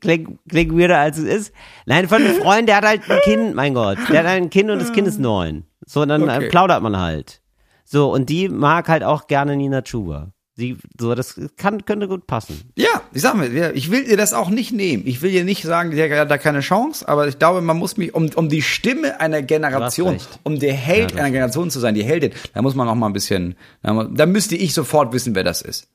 klingt, 0.00 0.38
klingt 0.48 0.78
weirder 0.78 0.98
als 0.98 1.18
es 1.18 1.24
ist. 1.24 1.54
Nein, 1.86 2.08
von 2.08 2.22
einem 2.22 2.34
Freund, 2.40 2.68
der 2.68 2.76
hat 2.76 2.84
halt 2.84 3.10
ein 3.10 3.20
Kind, 3.22 3.54
mein 3.54 3.74
Gott. 3.74 3.98
Der 4.10 4.18
hat 4.20 4.26
ein 4.26 4.50
Kind 4.50 4.70
und 4.70 4.80
das 4.80 4.92
Kind 4.92 5.08
ist 5.08 5.18
neun. 5.18 5.64
So, 5.86 6.02
und 6.02 6.08
dann 6.08 6.22
Okay. 6.24 6.46
äh, 6.46 6.48
plaudert 6.50 6.82
man 6.82 6.98
halt. 6.98 7.42
So, 7.84 8.12
und 8.12 8.28
die 8.28 8.48
mag 8.48 8.88
halt 8.88 9.02
auch 9.02 9.26
gerne 9.28 9.56
Nina 9.56 9.82
Chuba. 9.82 10.32
Sie, 10.58 10.76
so, 10.98 11.14
das 11.14 11.40
kann, 11.56 11.84
könnte 11.84 12.08
gut 12.08 12.26
passen. 12.26 12.72
Ja, 12.74 13.02
ich 13.14 13.22
sag 13.22 13.36
mal, 13.36 13.52
ja, 13.54 13.70
ich 13.70 13.92
will 13.92 14.02
ihr 14.02 14.16
das 14.16 14.32
auch 14.32 14.50
nicht 14.50 14.72
nehmen. 14.72 15.04
Ich 15.06 15.22
will 15.22 15.30
ihr 15.30 15.44
nicht 15.44 15.62
sagen, 15.62 15.92
der 15.92 16.18
hat 16.18 16.32
da 16.32 16.36
keine 16.36 16.62
Chance, 16.62 17.06
aber 17.06 17.28
ich 17.28 17.38
glaube, 17.38 17.60
man 17.60 17.76
muss 17.76 17.96
mich, 17.96 18.12
um, 18.12 18.28
um 18.34 18.48
die 18.48 18.60
Stimme 18.60 19.20
einer 19.20 19.40
Generation, 19.42 20.18
um 20.42 20.58
der 20.58 20.74
Held 20.74 21.16
einer 21.16 21.30
Generation 21.30 21.70
zu 21.70 21.78
sein, 21.78 21.94
die 21.94 22.02
Heldin, 22.02 22.32
da 22.54 22.62
muss 22.62 22.74
man 22.74 22.88
noch 22.88 22.96
mal 22.96 23.06
ein 23.06 23.12
bisschen, 23.12 23.54
da, 23.82 24.26
müsste 24.26 24.56
ich 24.56 24.74
sofort 24.74 25.12
wissen, 25.12 25.36
wer 25.36 25.44
das 25.44 25.62
ist. 25.62 25.86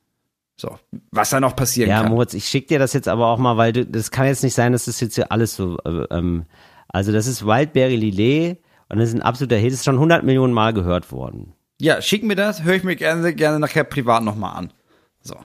So, 0.56 0.80
was 1.12 1.32
da 1.32 1.42
noch 1.42 1.58
passieren 1.58 1.90
Ja, 1.90 2.04
kann. 2.04 2.14
Moritz, 2.14 2.34
ich 2.34 2.46
schick 2.46 2.70
dir 2.70 2.80
das 2.80 2.94
jetzt 2.94 3.10
aber 3.10 3.28
auch 3.28 3.40
mal, 3.40 3.58
weil 3.58 3.74
du, 3.74 3.86
das 3.86 4.12
kann 4.12 4.28
jetzt 4.28 4.44
nicht 4.44 4.54
sein, 4.54 4.72
dass 4.72 4.86
das 4.86 5.02
jetzt 5.02 5.16
hier 5.16 5.30
alles 5.30 5.58
so, 5.58 5.78
äh, 5.84 6.06
ähm, 6.10 6.46
also 6.88 7.12
das 7.12 7.28
ist 7.28 7.46
Wildberry 7.46 7.98
Lillet 7.98 8.60
und 8.88 9.00
das 9.00 9.10
ist 9.10 9.16
ein 9.16 9.22
absoluter 9.24 9.58
Hit, 9.58 9.74
das 9.74 9.80
ist 9.80 9.86
schon 9.86 9.96
100 9.96 10.24
Millionen 10.24 10.54
Mal 10.54 10.74
gehört 10.74 11.12
worden. 11.12 11.52
Ja, 11.84 12.02
schick 12.02 12.24
mir 12.24 12.36
das, 12.38 12.64
höre 12.64 12.76
ich 12.76 12.84
mir 12.86 12.96
gerne, 12.96 13.34
gerne 13.34 13.60
nachher 13.60 13.84
privat 13.84 14.24
noch 14.24 14.38
mal 14.38 14.54
an. 14.54 14.72
So. 15.22 15.36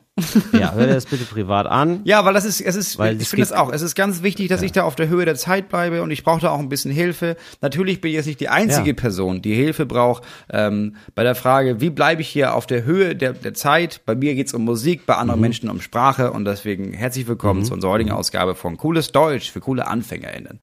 Ja, 0.59 0.73
hör 0.73 0.87
dir 0.87 0.95
das 0.95 1.07
bitte 1.07 1.25
privat 1.25 1.67
an. 1.67 2.01
Ja, 2.05 2.25
weil 2.25 2.33
das 2.33 2.45
ist, 2.45 2.61
es 2.61 2.77
ist, 2.77 2.97
Weil 2.97 3.17
ich 3.17 3.23
es 3.23 3.29
finde 3.31 3.43
es 3.43 3.49
geht- 3.49 3.59
auch, 3.59 3.73
es 3.73 3.83
ist 3.83 3.97
ganz 3.97 4.23
wichtig, 4.23 4.47
dass 4.49 4.63
ich 4.63 4.71
da 4.71 4.85
auf 4.85 4.95
der 4.95 5.09
Höhe 5.09 5.25
der 5.25 5.35
Zeit 5.35 5.69
bleibe 5.69 6.01
und 6.03 6.13
ich 6.13 6.23
brauche 6.23 6.41
da 6.41 6.51
auch 6.51 6.61
ein 6.61 6.69
bisschen 6.69 6.93
Hilfe. 6.93 7.37
Natürlich 7.61 8.01
bin 8.01 8.11
ich 8.11 8.17
jetzt 8.17 8.27
nicht 8.27 8.39
die 8.39 8.49
einzige 8.49 8.91
Ja. 8.91 8.95
Person, 8.95 9.43
die 9.43 9.55
Hilfe 9.55 9.85
braucht 9.85 10.23
ähm, 10.49 10.95
bei 11.17 11.25
der 11.25 11.35
Frage, 11.35 11.81
wie 11.81 11.91
bleibe 11.91 12.23
ich 12.23 12.29
hier 12.29 12.55
auf 12.55 12.67
der 12.69 12.85
Höhe 12.85 13.17
der, 13.17 13.33
der 13.33 13.55
Zeit. 13.55 14.01
Bei 14.07 14.15
mir 14.15 14.37
geht's 14.37 14.55
um 14.55 14.65
Musik, 14.65 15.07
bei 15.07 15.15
Mhm. 15.15 15.21
anderen 15.23 15.41
Menschen 15.41 15.69
um 15.71 15.81
Sprache 15.81 16.31
und 16.33 16.45
deswegen 16.45 16.93
herzlich 16.93 17.27
willkommen 17.27 17.65
zu 17.65 17.75
unserer 17.75 17.91
heutigen 17.93 18.13
Ausgabe 18.13 18.55
von 18.55 18.77
Cooles 18.77 19.11
Deutsch 19.11 19.51
für 19.51 19.61
coole 19.61 19.89
AnfängerInnen. 19.89 20.61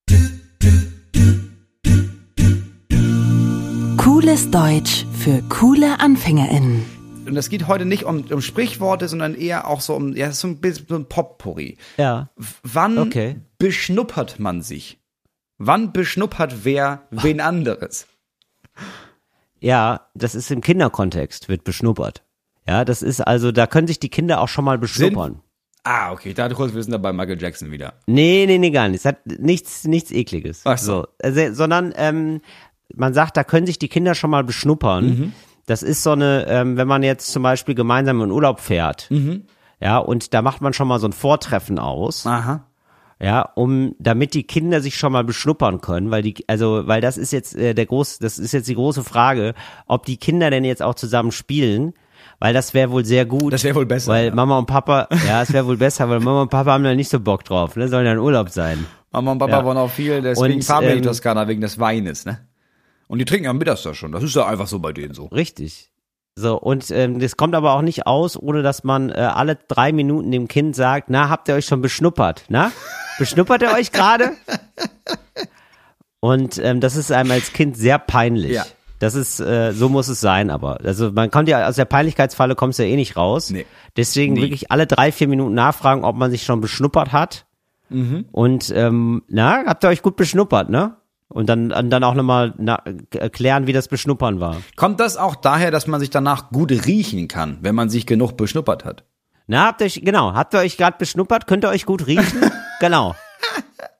Cooles 4.25 4.49
Deutsch 4.49 5.05
für 5.13 5.43
coole 5.49 5.99
AnfängerInnen. 5.99 6.83
Und 7.27 7.37
es 7.37 7.47
geht 7.47 7.67
heute 7.67 7.85
nicht 7.85 8.05
um, 8.05 8.25
um 8.31 8.41
Sprichworte, 8.41 9.07
sondern 9.07 9.35
eher 9.35 9.67
auch 9.67 9.81
so 9.81 9.93
um, 9.93 10.15
ja, 10.15 10.31
so 10.31 10.47
ein 10.47 10.57
bisschen 10.57 10.87
so 10.89 10.95
ein 10.95 11.05
Potpourri. 11.07 11.77
Ja. 11.97 12.31
Wann 12.63 12.97
Okay. 12.97 13.35
beschnuppert 13.59 14.39
man 14.39 14.63
sich? 14.63 14.97
Wann 15.59 15.93
beschnuppert 15.93 16.65
wer 16.65 17.03
wen 17.11 17.39
anderes? 17.39 18.07
Ja, 19.59 20.07
das 20.15 20.33
ist 20.33 20.49
im 20.49 20.61
Kinderkontext, 20.61 21.47
wird 21.47 21.63
beschnuppert. 21.63 22.23
Ja, 22.67 22.83
das 22.83 23.03
ist 23.03 23.21
also, 23.21 23.51
da 23.51 23.67
können 23.67 23.85
sich 23.85 23.99
die 23.99 24.09
Kinder 24.09 24.41
auch 24.41 24.49
schon 24.49 24.65
mal 24.65 24.79
beschnuppern. 24.79 25.43
Ah, 25.87 26.11
okay, 26.11 26.29
ich 26.29 26.35
dachte 26.35 26.55
kurz, 26.55 26.73
wir 26.73 26.81
sind 26.81 26.93
da 26.93 26.97
bei 26.97 27.13
Michael 27.13 27.39
Jackson 27.39 27.69
wieder. 27.69 27.93
Nee, 28.07 28.45
nee, 28.47 28.57
nee, 28.57 28.71
gar 28.71 28.87
nicht. 28.87 29.01
Es 29.01 29.05
hat 29.05 29.23
nichts, 29.27 29.83
nichts 29.83 30.11
ekliges. 30.11 30.61
Ach 30.63 30.79
so. 30.79 31.05
Also, 31.21 31.53
sondern 31.53 31.93
ähm, 31.95 32.41
man 32.93 33.13
sagt, 33.13 33.37
da 33.37 33.43
können 33.43 33.65
sich 33.65 33.79
die 33.79 33.87
Kinder 33.89 34.15
schon 34.15 34.29
mal 34.29 34.43
beschnuppern. 34.43 35.05
Mhm. 35.05 35.33
Das 35.65 35.81
ist 35.83 36.03
so 36.03 36.11
eine, 36.11 36.45
ähm, 36.47 36.77
wenn 36.77 36.87
man 36.87 37.01
jetzt 37.03 37.31
zum 37.31 37.41
Beispiel 37.43 37.73
gemeinsam 37.75 38.21
in 38.21 38.31
Urlaub 38.31 38.59
fährt, 38.59 39.07
Mhm. 39.09 39.43
ja, 39.81 39.97
und 39.97 40.33
da 40.33 40.41
macht 40.41 40.61
man 40.61 40.73
schon 40.73 40.87
mal 40.87 40.99
so 40.99 41.07
ein 41.07 41.13
Vortreffen 41.13 41.79
aus, 41.79 42.27
Aha. 42.27 42.65
ja, 43.19 43.41
um, 43.55 43.95
damit 43.97 44.33
die 44.35 44.43
Kinder 44.43 44.81
sich 44.81 44.95
schon 44.97 45.11
mal 45.11 45.23
beschnuppern 45.23 45.81
können, 45.81 46.11
weil 46.11 46.21
die, 46.21 46.35
also, 46.47 46.83
weil 46.85 47.01
das 47.01 47.17
ist 47.17 47.31
jetzt 47.33 47.55
äh, 47.55 47.73
der 47.73 47.87
groß, 47.87 48.19
das 48.19 48.37
ist 48.37 48.51
jetzt 48.51 48.67
die 48.67 48.75
große 48.75 49.03
Frage, 49.03 49.55
ob 49.87 50.05
die 50.05 50.17
Kinder 50.17 50.51
denn 50.51 50.65
jetzt 50.65 50.83
auch 50.83 50.93
zusammen 50.95 51.31
spielen, 51.31 51.93
weil 52.39 52.53
das 52.53 52.73
wäre 52.75 52.91
wohl 52.91 53.03
sehr 53.05 53.25
gut. 53.25 53.51
Das 53.53 53.63
wäre 53.63 53.75
wohl 53.75 53.85
besser, 53.87 54.11
Weil 54.11 54.27
ja. 54.27 54.35
Mama 54.35 54.59
und 54.59 54.67
Papa, 54.67 55.07
ja, 55.27 55.41
es 55.41 55.51
wäre 55.51 55.65
wohl 55.65 55.77
besser, 55.77 56.07
weil 56.09 56.19
Mama 56.19 56.43
und 56.43 56.49
Papa 56.51 56.73
haben 56.73 56.83
da 56.83 56.93
nicht 56.93 57.09
so 57.09 57.19
Bock 57.19 57.43
drauf, 57.43 57.75
ne, 57.75 57.87
sollen 57.87 58.05
ja 58.05 58.11
in 58.11 58.19
Urlaub 58.19 58.49
sein. 58.49 58.85
Mama 59.11 59.31
und 59.31 59.39
Papa 59.39 59.57
Ja. 59.59 59.65
wollen 59.65 59.77
auch 59.77 59.89
viel, 59.89 60.21
deswegen 60.21 60.55
Und, 60.57 60.63
fahren 60.63 60.83
wir 60.83 60.89
in 60.91 60.97
die 60.97 61.03
ähm, 61.03 61.05
Toskana 61.07 61.47
wegen 61.47 61.61
des 61.61 61.79
Weines, 61.79 62.25
ne? 62.25 62.39
Und 63.07 63.19
die 63.19 63.25
trinken 63.25 63.45
ja 63.45 63.53
mittags 63.53 63.83
da 63.83 63.93
schon. 63.93 64.11
Das 64.11 64.23
ist 64.23 64.35
ja 64.35 64.45
einfach 64.45 64.67
so 64.67 64.79
bei 64.79 64.93
denen 64.93 65.13
so. 65.13 65.25
Richtig. 65.27 65.91
So, 66.37 66.59
und 66.59 66.91
ähm, 66.91 67.19
das 67.19 67.37
kommt 67.37 67.55
aber 67.55 67.73
auch 67.73 67.81
nicht 67.81 68.07
aus, 68.07 68.37
ohne 68.37 68.61
dass 68.61 68.83
man 68.83 69.09
äh, 69.09 69.13
alle 69.13 69.55
drei 69.55 69.93
Minuten 69.93 70.31
dem 70.31 70.49
Kind 70.49 70.75
sagt, 70.75 71.09
na, 71.09 71.29
habt 71.29 71.47
ihr 71.47 71.55
euch 71.55 71.65
schon 71.65 71.81
beschnuppert, 71.81 72.43
na? 72.49 72.71
Beschnuppert 73.17 73.61
ihr 73.61 73.71
euch 73.71 73.93
gerade? 73.93 74.31
Und 76.19 76.57
ähm, 76.57 76.81
das 76.81 76.97
ist 76.97 77.11
einem 77.11 77.31
als 77.31 77.53
Kind 77.53 77.77
sehr 77.77 77.99
peinlich. 77.99 78.51
Ja. 78.51 78.65
Das 78.99 79.15
ist, 79.15 79.39
äh, 79.39 79.71
so 79.71 79.87
muss 79.87 80.07
es 80.07 80.19
sein, 80.19 80.49
aber. 80.49 80.79
Also 80.83 81.11
man 81.11 81.29
kommt 81.31 81.47
ja, 81.47 81.67
aus 81.67 81.75
der 81.75 81.85
Peinlichkeitsfalle 81.85 82.55
kommst 82.55 82.79
du 82.79 82.83
ja 82.83 82.89
eh 82.89 82.95
nicht 82.95 83.15
raus. 83.15 83.49
Nee. 83.51 83.65
Deswegen 83.95 84.33
Nie. 84.33 84.41
wirklich 84.41 84.71
alle 84.71 84.87
drei, 84.87 85.11
vier 85.11 85.27
Minuten 85.27 85.53
nachfragen, 85.53 86.03
ob 86.03 86.15
man 86.15 86.31
sich 86.31 86.43
schon 86.43 86.61
beschnuppert 86.61 87.13
hat. 87.13 87.45
Mhm. 87.89 88.25
Und 88.31 88.73
ähm, 88.75 89.23
na, 89.27 89.63
habt 89.65 89.83
ihr 89.85 89.89
euch 89.89 90.01
gut 90.01 90.15
beschnuppert, 90.15 90.69
ne? 90.69 90.97
Und 91.35 91.47
dann, 91.49 91.67
dann 91.89 92.03
auch 92.05 92.13
nochmal 92.13 92.53
erklären, 93.11 93.67
wie 93.67 93.73
das 93.73 93.89
Beschnuppern 93.89 94.39
war. 94.39 94.55
Kommt 94.77 95.01
das 95.01 95.17
auch 95.17 95.35
daher, 95.35 95.69
dass 95.69 95.85
man 95.85 95.99
sich 95.99 96.09
danach 96.09 96.49
gut 96.49 96.71
riechen 96.71 97.27
kann, 97.27 97.57
wenn 97.61 97.75
man 97.75 97.89
sich 97.89 98.05
genug 98.05 98.37
beschnuppert 98.37 98.85
hat? 98.85 99.03
Na, 99.45 99.65
habt 99.65 99.81
ihr 99.81 99.87
euch, 99.87 99.99
genau, 100.01 100.33
habt 100.33 100.53
ihr 100.53 100.61
euch 100.61 100.77
gerade 100.77 100.95
beschnuppert? 100.97 101.45
Könnt 101.45 101.65
ihr 101.65 101.69
euch 101.69 101.85
gut 101.85 102.07
riechen? 102.07 102.39
genau. 102.79 103.15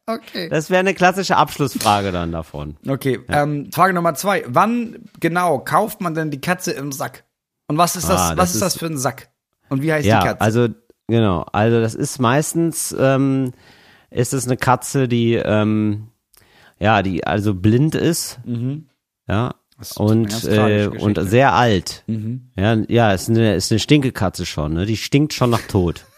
Okay. 0.05 0.47
Das 0.49 0.69
wäre 0.69 0.79
eine 0.79 0.93
klassische 0.93 1.36
Abschlussfrage 1.36 2.13
dann 2.13 2.31
davon. 2.31 2.77
Okay, 2.88 3.19
ähm, 3.27 3.69
Frage 3.73 3.93
Nummer 3.93 4.13
zwei. 4.13 4.45
Wann 4.47 4.95
genau 5.19 5.59
kauft 5.59 5.99
man 5.99 6.13
denn 6.13 6.31
die 6.31 6.39
Katze 6.39 6.71
im 6.71 6.93
Sack? 6.93 7.25
Und 7.67 7.77
was 7.77 7.97
ist 7.97 8.07
das, 8.07 8.21
Ah, 8.21 8.29
was 8.29 8.36
das 8.36 8.53
ist 8.53 8.61
das 8.61 8.73
ist- 8.75 8.79
für 8.79 8.86
ein 8.86 8.97
Sack? 8.97 9.27
Und 9.67 9.81
wie 9.81 9.91
heißt 9.91 10.05
Ja, 10.05 10.21
die 10.21 10.27
Katze? 10.27 10.41
also, 10.41 10.67
genau. 11.07 11.45
Also, 11.51 11.81
das 11.81 11.95
ist 11.95 12.19
meistens, 12.19 12.95
ähm, 12.97 13.51
ist 14.09 14.33
es 14.33 14.45
eine 14.45 14.55
Katze, 14.55 15.07
die, 15.09 15.33
ähm, 15.33 16.07
ja, 16.86 17.01
die 17.01 17.25
also 17.25 17.55
blind 17.55 17.95
ist. 17.95 18.39
Ja. 19.27 19.55
Das 19.77 19.91
ist 19.91 19.97
Und, 19.97 20.43
äh, 20.45 20.88
und. 20.88 21.17
Mhm. 21.17 21.27
sehr 21.27 21.53
alt. 21.53 22.03
Ja, 22.55 22.75
ja, 22.88 23.11
ist 23.11 23.27
eine, 23.27 23.55
ist 23.55 23.71
eine 23.71 23.79
Stinkekatze 23.79 24.45
schon, 24.45 24.73
ne? 24.73 24.86
Die 24.86 24.95
stinkt 24.95 25.33
schon 25.33 25.49
nach 25.49 25.63
Tod. 25.67 26.05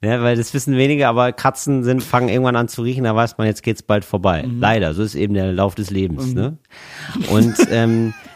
Ja, 0.00 0.22
weil 0.22 0.36
das 0.36 0.54
wissen 0.54 0.76
wenige, 0.76 1.08
aber 1.08 1.32
Katzen 1.32 1.82
sind, 1.82 2.04
fangen 2.04 2.28
irgendwann 2.28 2.54
an 2.54 2.68
zu 2.68 2.82
riechen, 2.82 3.02
da 3.02 3.16
weiß 3.16 3.36
man, 3.36 3.48
jetzt 3.48 3.64
geht's 3.64 3.82
bald 3.82 4.04
vorbei. 4.04 4.44
Mhm. 4.44 4.60
Leider, 4.60 4.94
so 4.94 5.02
ist 5.02 5.16
eben 5.16 5.34
der 5.34 5.52
Lauf 5.52 5.74
des 5.74 5.90
Lebens, 5.90 6.34
ne? 6.34 6.58
Und 7.30 7.56
ähm, 7.72 8.14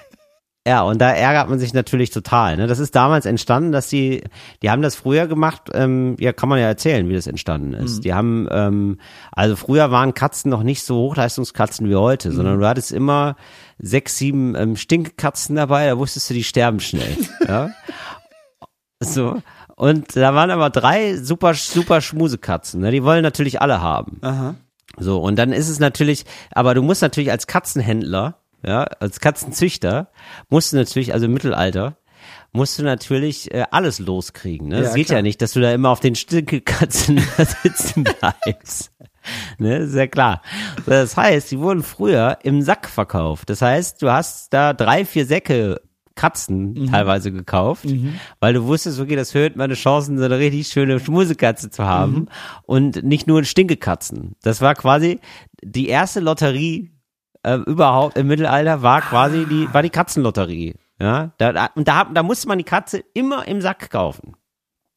ja, 0.66 0.82
und 0.82 1.00
da 1.00 1.10
ärgert 1.10 1.48
man 1.48 1.58
sich 1.58 1.74
natürlich 1.74 2.10
total. 2.10 2.56
Ne? 2.56 2.68
Das 2.68 2.78
ist 2.78 2.94
damals 2.94 3.26
entstanden, 3.26 3.72
dass 3.72 3.88
die, 3.88 4.22
die 4.62 4.70
haben 4.70 4.80
das 4.80 4.94
früher 4.94 5.26
gemacht, 5.26 5.62
ähm, 5.74 6.14
ja, 6.20 6.32
kann 6.32 6.48
man 6.48 6.60
ja 6.60 6.66
erzählen, 6.66 7.08
wie 7.08 7.14
das 7.14 7.26
entstanden 7.26 7.72
ist. 7.72 8.04
Die 8.04 8.14
haben, 8.14 8.46
ähm, 8.52 8.98
also 9.32 9.56
früher 9.56 9.90
waren 9.90 10.14
Katzen 10.14 10.52
noch 10.52 10.62
nicht 10.62 10.84
so 10.84 10.94
Hochleistungskatzen 10.96 11.88
wie 11.88 11.96
heute, 11.96 12.30
sondern 12.30 12.60
du 12.60 12.66
hattest 12.66 12.92
immer 12.92 13.34
sechs, 13.78 14.16
sieben 14.18 14.54
ähm, 14.54 14.76
Stinkkatzen 14.76 15.56
dabei, 15.56 15.86
da 15.86 15.98
wusstest 15.98 16.30
du, 16.30 16.34
die 16.34 16.44
sterben 16.44 16.78
schnell. 16.78 17.16
ja? 17.48 17.70
So. 19.00 19.42
Und 19.74 20.14
da 20.14 20.32
waren 20.34 20.52
aber 20.52 20.70
drei 20.70 21.16
super, 21.16 21.54
super 21.54 22.00
Schmusekatzen. 22.00 22.80
Ne? 22.80 22.92
Die 22.92 23.02
wollen 23.02 23.24
natürlich 23.24 23.60
alle 23.60 23.80
haben. 23.80 24.18
Aha. 24.20 24.54
So, 24.96 25.20
und 25.20 25.36
dann 25.36 25.52
ist 25.52 25.68
es 25.68 25.80
natürlich, 25.80 26.24
aber 26.52 26.74
du 26.74 26.82
musst 26.82 27.02
natürlich 27.02 27.32
als 27.32 27.48
Katzenhändler, 27.48 28.41
ja, 28.64 28.84
als 28.84 29.20
Katzenzüchter, 29.20 30.08
musst 30.48 30.72
du 30.72 30.76
natürlich, 30.76 31.12
also 31.12 31.26
im 31.26 31.32
Mittelalter, 31.32 31.96
musst 32.52 32.78
du 32.78 32.82
natürlich 32.84 33.52
äh, 33.52 33.64
alles 33.70 33.98
loskriegen. 33.98 34.68
Ne? 34.68 34.78
Es 34.80 34.88
Ja, 34.90 34.94
geht 34.94 35.06
klar. 35.06 35.18
ja 35.18 35.22
nicht, 35.22 35.40
dass 35.42 35.52
du 35.52 35.60
da 35.60 35.72
immer 35.72 35.90
auf 35.90 36.00
den 36.00 36.14
Stinkekatzen 36.14 37.18
sitzen 37.62 38.04
bleibst. 38.04 38.92
Ne, 39.58 39.76
ist 39.78 39.94
ja 39.94 40.06
klar. 40.08 40.42
Das 40.84 41.16
heißt, 41.16 41.50
die 41.52 41.58
wurden 41.60 41.82
früher 41.84 42.38
im 42.42 42.60
Sack 42.62 42.88
verkauft. 42.88 43.50
Das 43.50 43.62
heißt, 43.62 44.02
du 44.02 44.10
hast 44.10 44.52
da 44.52 44.72
drei, 44.74 45.04
vier 45.04 45.26
Säcke 45.26 45.80
Katzen 46.14 46.74
Mhm. 46.74 46.90
teilweise 46.90 47.32
gekauft, 47.32 47.86
weil 48.38 48.52
du 48.52 48.64
wusstest, 48.64 49.00
okay, 49.00 49.16
das 49.16 49.32
hört 49.32 49.56
meine 49.56 49.72
Chancen, 49.74 50.18
so 50.18 50.24
eine 50.24 50.38
richtig 50.38 50.68
schöne 50.68 51.00
Schmusekatze 51.00 51.70
zu 51.70 51.84
haben 51.86 52.12
Mhm. 52.12 52.28
und 52.64 53.02
nicht 53.02 53.26
nur 53.26 53.42
Stinkekatzen. 53.44 54.36
Das 54.42 54.60
war 54.60 54.74
quasi 54.74 55.20
die 55.64 55.88
erste 55.88 56.20
Lotterie 56.20 56.91
äh, 57.42 57.56
überhaupt 57.56 58.16
im 58.16 58.26
Mittelalter 58.26 58.82
war 58.82 59.00
quasi 59.00 59.46
die 59.46 59.72
war 59.72 59.82
die 59.82 59.90
Katzenlotterie. 59.90 60.74
Ja, 61.00 61.32
da, 61.38 61.52
da, 61.52 61.70
und 61.74 61.88
da, 61.88 62.04
da 62.04 62.22
musste 62.22 62.46
man 62.48 62.58
die 62.58 62.64
Katze 62.64 63.02
immer 63.14 63.46
im 63.48 63.60
Sack 63.60 63.90
kaufen. 63.90 64.36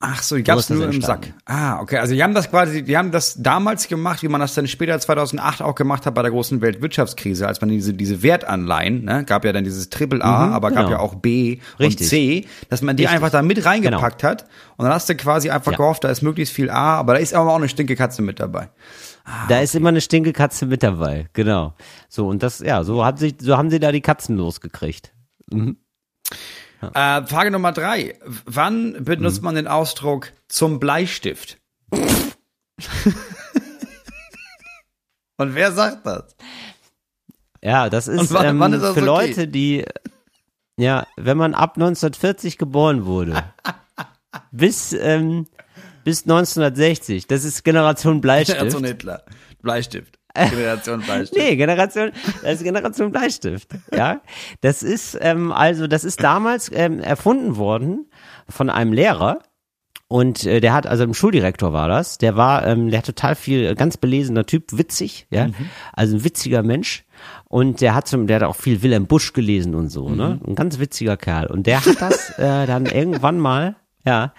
Ach 0.02 0.22
so, 0.22 0.36
die 0.36 0.41
ist 0.41 0.48
das 0.48 0.70
nur 0.70 0.84
im 0.84 0.91
entstanden. 0.91 1.34
Sack. 1.34 1.34
Ah, 1.46 1.80
okay. 1.80 1.98
Also 1.98 2.14
die 2.14 2.22
haben 2.22 2.34
das 2.34 2.52
quasi, 2.52 2.84
die 2.84 2.98
haben 2.98 3.12
das 3.12 3.41
damals 3.41 3.88
gemacht, 3.88 4.22
wie 4.22 4.28
man 4.28 4.41
das 4.41 4.54
dann 4.54 4.68
später 4.68 5.00
2008 5.00 5.62
auch 5.62 5.74
gemacht 5.74 6.06
hat 6.06 6.14
bei 6.14 6.22
der 6.22 6.32
großen 6.32 6.62
Weltwirtschaftskrise, 6.62 7.48
als 7.48 7.62
man 7.62 7.70
diese, 7.70 7.93
diese 7.93 8.22
Wertanleihen, 8.22 9.06
ne, 9.06 9.24
gab 9.24 9.46
ja 9.46 9.54
dann 9.54 9.64
dieses 9.64 9.89
Triple 9.89 10.24
A, 10.24 10.50
aber 10.52 10.70
gab 10.72 10.86
genau. 10.86 10.98
ja 10.98 11.00
auch 11.00 11.16
B 11.16 11.60
Richtig. 11.80 12.02
und 12.02 12.08
C, 12.08 12.46
dass 12.70 12.82
man 12.82 12.98
die 12.98 13.04
Richtig. 13.04 13.16
Genau. 13.16 13.26
einfach 13.26 13.39
da 13.39 13.41
mit 13.41 13.66
reingepackt 13.66 14.24
hat. 14.24 14.43
Und 14.76 14.84
dann 14.84 14.93
hast 14.93 15.08
du 15.10 15.16
quasi 15.16 15.50
einfach 15.50 15.72
Ja. 15.72 15.78
gehofft, 15.78 16.04
da 16.04 16.10
ist 16.10 16.22
möglichst 16.22 16.54
viel 16.54 16.70
A, 16.70 16.98
aber 17.00 17.14
da 17.14 17.20
ist 17.20 17.34
aber 17.34 17.52
auch 17.54 17.58
eine 17.58 17.70
Stinkekatze 17.70 18.22
mit 18.22 18.39
dabei. 18.39 18.70
Da 19.49 19.59
ist 19.61 19.73
immer 19.76 19.89
eine 19.89 20.01
Stinkekatze 20.01 20.65
mit 20.67 20.84
dabei, 20.84 21.28
genau. 21.34 21.73
So 22.09 22.28
und 22.28 22.43
das, 22.43 22.59
ja, 22.59 22.84
so 22.84 23.03
hat 23.03 23.17
sich, 23.19 23.36
so 23.39 23.57
haben 23.57 23.69
sie 23.71 23.80
da 23.80 23.91
die 23.91 24.01
Katzen 24.01 24.38
losgekriegt. 24.38 25.13
Äh, 25.51 27.26
Frage 27.26 27.49
Nummer 27.51 27.71
drei. 27.71 28.19
Wann 28.45 29.03
benutzt 29.03 29.39
Mhm. 29.39 29.45
man 29.45 29.55
den 29.55 29.67
Ausdruck 29.67 30.32
zum 30.47 30.80
Bleistift? 30.80 31.57
Und 35.38 35.55
wer 35.55 35.71
sagt 35.71 36.05
das? 36.05 36.36
Ja, 37.61 37.89
das 37.89 38.07
ist, 38.07 38.32
wann- 38.34 38.45
ähm, 38.45 38.59
wann 38.59 38.73
ist 38.73 38.82
das 38.82 38.93
für 38.93 38.99
okay? 39.01 39.05
Leute, 39.28 39.47
die, 39.47 39.86
ja, 40.78 41.05
wenn 41.17 41.38
man 41.38 41.53
ab 41.53 41.76
1940 41.78 42.57
geboren 42.57 43.05
wurde, 43.05 43.43
bis, 44.51 44.93
ähm, 44.93 45.47
bis 46.06 46.24
1960, 46.24 47.28
das 47.28 47.43
ist 47.43 47.66
Generation 47.66 48.22
Bleistift. 48.22 48.58
Generation 48.60 48.86
Hitler. 48.86 49.24
Bleistift. 49.62 50.20
Generation 50.34 51.01
Bleistift. 51.01 51.36
Nee, 51.43 51.56
Generation, 51.56 52.12
das 52.41 52.53
ist 52.53 52.64
Generation 52.64 53.12
Bleistift. 53.12 53.70
Ja, 53.91 54.22
das 54.62 54.84
ist 54.84 55.18
ähm, 55.20 55.51
also, 55.51 55.88
das 55.88 56.03
ist 56.06 56.22
damals 56.24 56.72
ähm, 56.74 56.99
erfunden 56.99 57.58
worden 57.58 58.06
von 58.47 58.70
einem 58.70 58.93
Lehrer 58.93 59.39
und 60.08 60.45
äh, 60.45 60.62
der 60.62 60.74
hat 60.74 60.86
also 60.86 61.03
ein 61.03 61.16
Schuldirektor 61.16 61.74
war 61.74 61.88
das. 61.88 62.20
Der 62.20 62.36
war, 62.36 62.68
ähm, 62.68 62.91
der 62.91 62.99
hat 62.99 63.06
total 63.08 63.34
viel, 63.34 63.66
äh, 63.66 63.76
ganz 63.76 63.97
belesener 63.97 64.45
Typ, 64.45 64.78
witzig, 64.78 65.26
ja, 65.32 65.49
also 65.93 66.18
ein 66.18 66.24
witziger 66.24 66.62
Mensch. 66.62 67.06
Und 67.45 67.82
der 67.82 67.95
hat 67.95 68.08
zum, 68.08 68.28
der 68.28 68.38
hat 68.38 68.43
auch 68.43 68.56
viel 68.56 68.84
Wilhelm 68.84 69.08
Busch 69.08 69.34
gelesen 69.34 69.74
und 69.74 69.89
so, 69.89 70.10
ne, 70.10 70.39
ein 70.45 70.53
ganz 70.53 70.78
witziger 70.78 71.18
Kerl. 71.18 71.47
Und 71.47 71.66
der 71.66 71.84
hat 71.84 71.99
das 71.99 72.38
äh, 72.38 72.68
dann 72.68 72.86
irgendwann 72.86 73.39
mal 73.39 73.78
ja, 74.06 74.34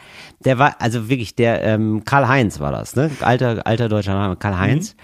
der 0.44 0.58
war, 0.58 0.76
also 0.80 1.08
wirklich, 1.08 1.34
der 1.34 1.62
ähm, 1.62 2.04
Karl-Heinz 2.04 2.60
war 2.60 2.72
das, 2.72 2.96
ne? 2.96 3.10
Alter, 3.20 3.66
alter 3.66 3.88
deutscher 3.88 4.14
Name, 4.14 4.36
Karl-Heinz. 4.36 4.94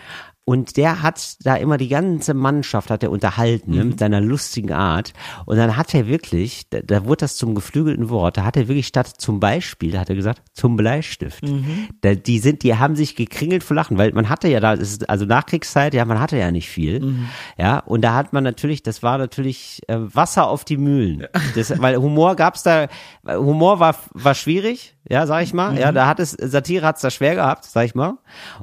Und 0.45 0.77
der 0.77 1.03
hat 1.03 1.37
da 1.45 1.55
immer 1.55 1.77
die 1.79 1.87
ganze 1.89 2.35
Mannschaft 2.35 2.91
hat 2.91 3.05
er 3.05 3.13
unterhalten, 3.13 3.77
ne, 3.77 3.85
mit 3.85 4.01
seiner 4.01 4.21
lustigen 4.21 4.73
Art. 4.73 5.13
Und 5.47 5.57
dann 5.57 5.77
hat 5.77 5.95
er 5.95 6.09
wirklich, 6.09 6.69
da, 6.69 6.81
da 6.81 7.05
wurde 7.05 7.19
das 7.19 7.37
zum 7.37 7.55
geflügelten 7.55 8.09
Wort, 8.11 8.37
da 8.37 8.45
hat 8.45 8.57
er 8.57 8.67
wirklich 8.67 8.89
statt 8.89 9.07
zum 9.19 9.39
Beispiel, 9.39 9.93
da 9.93 10.01
hat 10.01 10.11
er 10.11 10.17
gesagt, 10.17 10.43
zum 10.53 10.75
Bleistift. 10.77 11.45
Da, 12.01 12.17
die 12.17 12.41
sind, 12.41 12.65
die 12.65 12.77
haben 12.77 12.97
sich 12.97 13.15
gekringelt 13.15 13.63
vor 13.63 13.77
Lachen, 13.77 13.99
weil 13.99 14.13
man 14.13 14.29
hatte 14.29 14.49
ja 14.49 14.59
da, 14.59 14.75
es 14.75 14.91
ist 14.91 15.09
also 15.09 15.27
Nachkriegszeit, 15.27 15.95
ja, 15.95 16.05
man 16.05 16.19
hatte 16.19 16.37
ja 16.37 16.51
nicht 16.51 16.69
viel. 16.69 17.01
Ja, 17.57 17.79
und 17.79 18.03
da 18.03 18.15
hat 18.15 18.33
man 18.33 18.43
natürlich, 18.43 18.83
das 18.83 19.05
war 19.05 19.19
natürlich 19.19 19.81
äh, 19.87 19.97
Wasser 19.99 20.49
auf 20.49 20.65
die 20.65 20.77
Mühlen. 20.77 21.27
Das, 21.55 21.81
weil 21.81 21.97
Humor 21.99 22.35
gab's 22.35 22.65
da, 22.65 22.89
Humor 23.27 23.79
war, 23.79 23.95
war 24.13 24.35
schwierig, 24.35 24.97
ja, 25.13 25.27
sag 25.27 25.43
ich 25.43 25.53
mal. 25.53 25.73
Mhm. 25.73 25.77
Ja, 25.77 25.93
da 25.93 26.07
hat 26.07 26.21
es, 26.21 26.31
Satire 26.31 26.87
hat's 26.87 27.03
da 27.03 27.11
schwer 27.11 27.35
gehabt, 27.35 27.67
sag 27.67 27.85
ich 27.85 27.95
mal. 27.95 28.15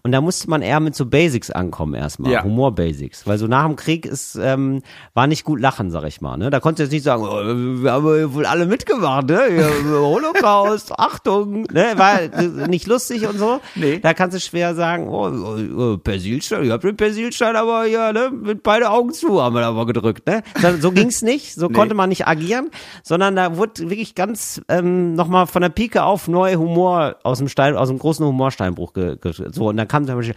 Und 0.02 0.12
da 0.12 0.20
musste 0.20 0.50
man 0.50 0.64
eher 0.64 0.80
mit 0.80 0.96
so 0.96 1.06
Basics 1.06 1.52
ankommen 1.52 1.94
erstmal, 1.94 2.32
Ja. 2.32 2.44
Humor-Basics. 2.44 3.28
Weil 3.28 3.38
so 3.38 3.46
nach 3.46 3.68
dem 3.68 3.76
Krieg 3.76 4.08
ist, 4.08 4.36
ähm, 4.42 4.82
war 5.14 5.28
nicht 5.28 5.44
gut 5.44 5.60
lachen, 5.60 5.92
sag 5.92 6.06
ich 6.06 6.22
mal. 6.22 6.38
Ne? 6.38 6.50
Da 6.50 6.60
konntest 6.60 6.80
du 6.80 6.84
jetzt 6.86 6.92
nicht 6.92 7.04
sagen, 7.04 7.22
oh, 7.22 7.84
wir 7.84 7.92
haben 7.92 8.34
wohl 8.34 8.48
alle 8.48 8.66
mitgemacht, 8.66 9.28
ne? 9.28 9.40
Holocaust, 9.92 10.92
Achtung, 10.98 11.68
ne? 11.72 11.94
War 11.98 12.68
nicht 12.68 12.88
lustig 12.88 13.28
und 13.28 13.38
so. 13.38 13.62
Nee. 13.76 14.00
Da 14.00 14.16
kannst 14.16 14.36
du 14.36 14.40
schwer 14.40 14.74
sagen, 14.74 15.08
oh, 15.08 15.30
oh, 15.30 15.60
oh 15.78 15.98
Persilstein, 15.98 16.64
ihr 16.64 16.74
habt 16.74 16.84
den 16.84 16.98
Persilstein 16.98 17.56
aber 17.56 17.86
ja, 17.86 18.12
ne, 18.12 18.32
mit 18.32 18.64
beide 18.64 18.90
Augen 18.90 19.14
zu 19.14 19.40
haben 19.40 19.54
wir 19.54 19.62
da 19.62 19.72
mal 19.72 19.86
gedrückt, 19.86 20.26
ne? 20.26 20.42
So, 20.60 20.78
so 20.78 20.92
ging's 20.92 21.22
nicht, 21.22 21.54
so 21.54 21.70
konnte 21.70 21.94
man 21.94 22.10
nicht 22.10 22.26
agieren, 22.28 22.72
sondern 23.04 23.36
da 23.36 23.56
wurde 23.56 23.82
wirklich 23.82 24.16
ganz 24.16 24.62
ähm, 24.68 25.14
nochmal 25.14 25.46
von 25.46 25.62
der 25.62 25.70
Pike 25.70 26.02
auf 26.02 26.28
neu 26.40 26.56
Humor 26.56 27.18
aus 27.24 27.40
dem 27.40 27.48
Stein, 27.48 27.76
aus 27.76 27.90
dem 27.90 28.00
großen 28.00 28.26
Humorsteinbruch 28.26 28.94
ge, 28.94 29.18
ge, 29.18 29.34
so 29.52 29.68
und 29.68 29.78
dann 29.78 29.88
kam 29.88 30.06
zum 30.06 30.16
Beispiel 30.16 30.36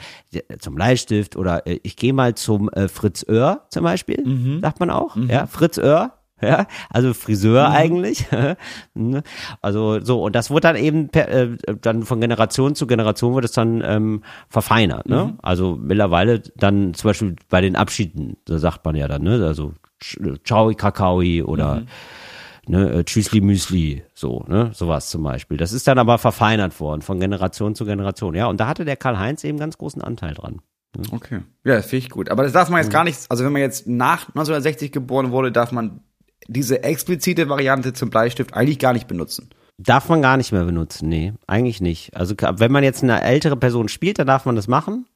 zum 0.58 0.74
Bleistift 0.74 1.36
oder 1.36 1.66
äh, 1.66 1.78
ich 1.82 1.96
gehe 1.96 2.12
mal 2.12 2.34
zum 2.34 2.68
äh, 2.70 2.88
Fritz 2.88 3.24
Oehr 3.28 3.62
zum 3.70 3.84
Beispiel, 3.84 4.60
sagt 4.60 4.80
man 4.80 4.90
auch, 4.90 5.16
ja, 5.28 5.46
Fritz 5.46 5.78
Oehr. 5.78 6.12
Ja, 6.44 6.66
also 6.90 7.14
Friseur 7.14 7.70
eigentlich. 7.70 8.26
Ne? 8.94 9.22
also 9.62 10.00
so, 10.00 10.24
und 10.24 10.34
das 10.34 10.50
wurde 10.50 10.62
dann 10.62 10.74
eben 10.74 11.08
per, 11.08 11.28
äh, 11.28 11.56
dann 11.80 12.02
von 12.02 12.20
Generation 12.20 12.74
zu 12.74 12.88
Generation 12.88 13.36
wird 13.36 13.44
es 13.44 13.52
dann 13.52 13.80
ähm, 13.86 14.24
verfeinert. 14.48 15.08
Ne? 15.08 15.38
Also 15.40 15.78
mittlerweile 15.80 16.40
dann 16.56 16.94
zum 16.94 17.10
Beispiel 17.10 17.36
bei 17.48 17.60
den 17.60 17.76
Abschieden, 17.76 18.38
da 18.44 18.58
sagt 18.58 18.84
man 18.84 18.96
ja 18.96 19.06
dann, 19.06 19.22
ne? 19.22 19.46
Also 19.46 19.74
Ciao 20.44 20.72
Kakaoi 20.74 21.44
oder 21.44 21.82
ne, 22.66 22.90
äh, 22.90 23.04
Tschüssli 23.04 23.40
Müsli, 23.40 24.02
so, 24.14 24.44
ne, 24.48 24.70
sowas 24.74 25.10
zum 25.10 25.22
Beispiel. 25.22 25.56
Das 25.56 25.72
ist 25.72 25.86
dann 25.86 25.98
aber 25.98 26.18
verfeinert 26.18 26.78
worden 26.80 27.02
von 27.02 27.20
Generation 27.20 27.74
zu 27.74 27.84
Generation, 27.84 28.34
ja. 28.34 28.46
Und 28.46 28.60
da 28.60 28.66
hatte 28.66 28.84
der 28.84 28.96
Karl-Heinz 28.96 29.44
eben 29.44 29.58
ganz 29.58 29.78
großen 29.78 30.02
Anteil 30.02 30.34
dran. 30.34 30.60
Okay. 31.10 31.40
Ja, 31.64 31.76
das 31.76 31.86
finde 31.86 32.04
ich 32.04 32.10
gut. 32.10 32.28
Aber 32.28 32.42
das 32.42 32.52
darf 32.52 32.68
man 32.68 32.82
jetzt 32.82 32.92
gar 32.92 33.04
nicht, 33.04 33.18
also 33.28 33.44
wenn 33.44 33.52
man 33.52 33.62
jetzt 33.62 33.86
nach 33.86 34.28
1960 34.28 34.92
geboren 34.92 35.30
wurde, 35.30 35.50
darf 35.50 35.72
man 35.72 36.00
diese 36.48 36.82
explizite 36.82 37.48
Variante 37.48 37.92
zum 37.92 38.10
Bleistift 38.10 38.54
eigentlich 38.54 38.78
gar 38.78 38.92
nicht 38.92 39.06
benutzen. 39.06 39.50
Darf 39.78 40.08
man 40.08 40.20
gar 40.20 40.36
nicht 40.36 40.52
mehr 40.52 40.64
benutzen, 40.64 41.08
nee, 41.08 41.32
eigentlich 41.46 41.80
nicht. 41.80 42.14
Also 42.14 42.34
wenn 42.38 42.70
man 42.70 42.84
jetzt 42.84 43.02
eine 43.02 43.22
ältere 43.22 43.56
Person 43.56 43.88
spielt, 43.88 44.18
dann 44.18 44.26
darf 44.26 44.44
man 44.44 44.54
das 44.54 44.68
machen. 44.68 45.06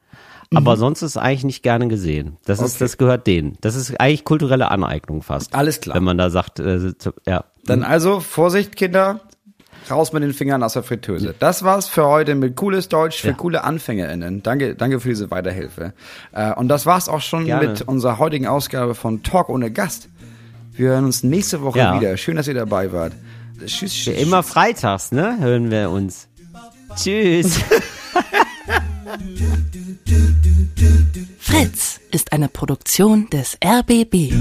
Aber 0.55 0.76
sonst 0.76 1.03
ist 1.03 1.11
es 1.12 1.16
eigentlich 1.16 1.44
nicht 1.44 1.62
gerne 1.62 1.88
gesehen. 1.88 2.36
Das 2.44 2.61
ist, 2.61 2.76
Okay. 2.76 2.84
das 2.84 2.99
gehört 2.99 3.26
denen. 3.26 3.59
Das 3.61 3.74
ist 3.74 3.99
eigentlich 4.01 4.24
kulturelle 4.24 4.70
Aneignung 4.70 5.22
fast. 5.22 5.55
Alles 5.55 5.80
klar. 5.80 5.97
Wenn 5.97 6.05
man 6.05 6.18
da 6.18 6.30
sagt, 6.30 6.61
äh, 6.61 6.92
ja. 7.26 7.44
Dann 7.64 7.82
also, 7.82 8.20
Vorsicht, 8.20 8.76
Kinder, 8.76 9.20
raus 9.90 10.12
mit 10.12 10.22
den 10.22 10.32
Fingern 10.32 10.62
aus 10.62 10.74
der 10.74 10.82
Fritteuse. 10.84 11.34
Das 11.38 11.62
war's 11.64 11.88
für 11.88 12.07
heute 12.07 12.34
mit 12.34 12.57
cooles 12.57 12.88
Deutsch 12.88 13.20
für 13.20 13.28
Ja. 13.28 13.34
coole 13.34 13.64
AnfängerInnen. 13.64 14.42
Danke, 14.42 14.74
danke 14.76 15.01
für 15.01 15.09
diese 15.09 15.30
Weiterhilfe. 15.30 15.92
Äh, 16.32 16.53
und 16.55 16.68
das 16.68 16.86
war's 16.86 17.09
auch 17.09 17.20
schon 17.20 17.44
Gerne. 17.47 17.68
mit 17.68 17.82
unserer 17.82 18.18
heutigen 18.18 18.47
Ausgabe 18.47 18.94
von 18.94 19.22
Talk 19.24 19.49
ohne 19.49 19.70
Gast. 19.72 20.09
Wir 20.72 20.90
hören 20.90 21.05
uns 21.07 21.22
nächste 21.22 21.62
Woche 21.62 21.78
Ja. 21.78 21.99
wieder. 22.01 22.16
Schön, 22.16 22.36
dass 22.36 22.47
ihr 22.49 22.55
dabei 22.55 22.92
wart. 22.92 23.12
Tschüss. 23.64 23.92
tschüss. 23.94 24.20
Immer 24.20 24.42
freitags, 24.42 25.11
ne, 25.12 25.38
hören 25.40 25.70
wir 25.70 25.90
uns. 25.90 26.28
Tschüss. 26.94 27.59
Fritz 31.38 32.00
ist 32.10 32.32
eine 32.32 32.48
Produktion 32.48 33.28
des 33.30 33.56
RBB. 33.64 34.32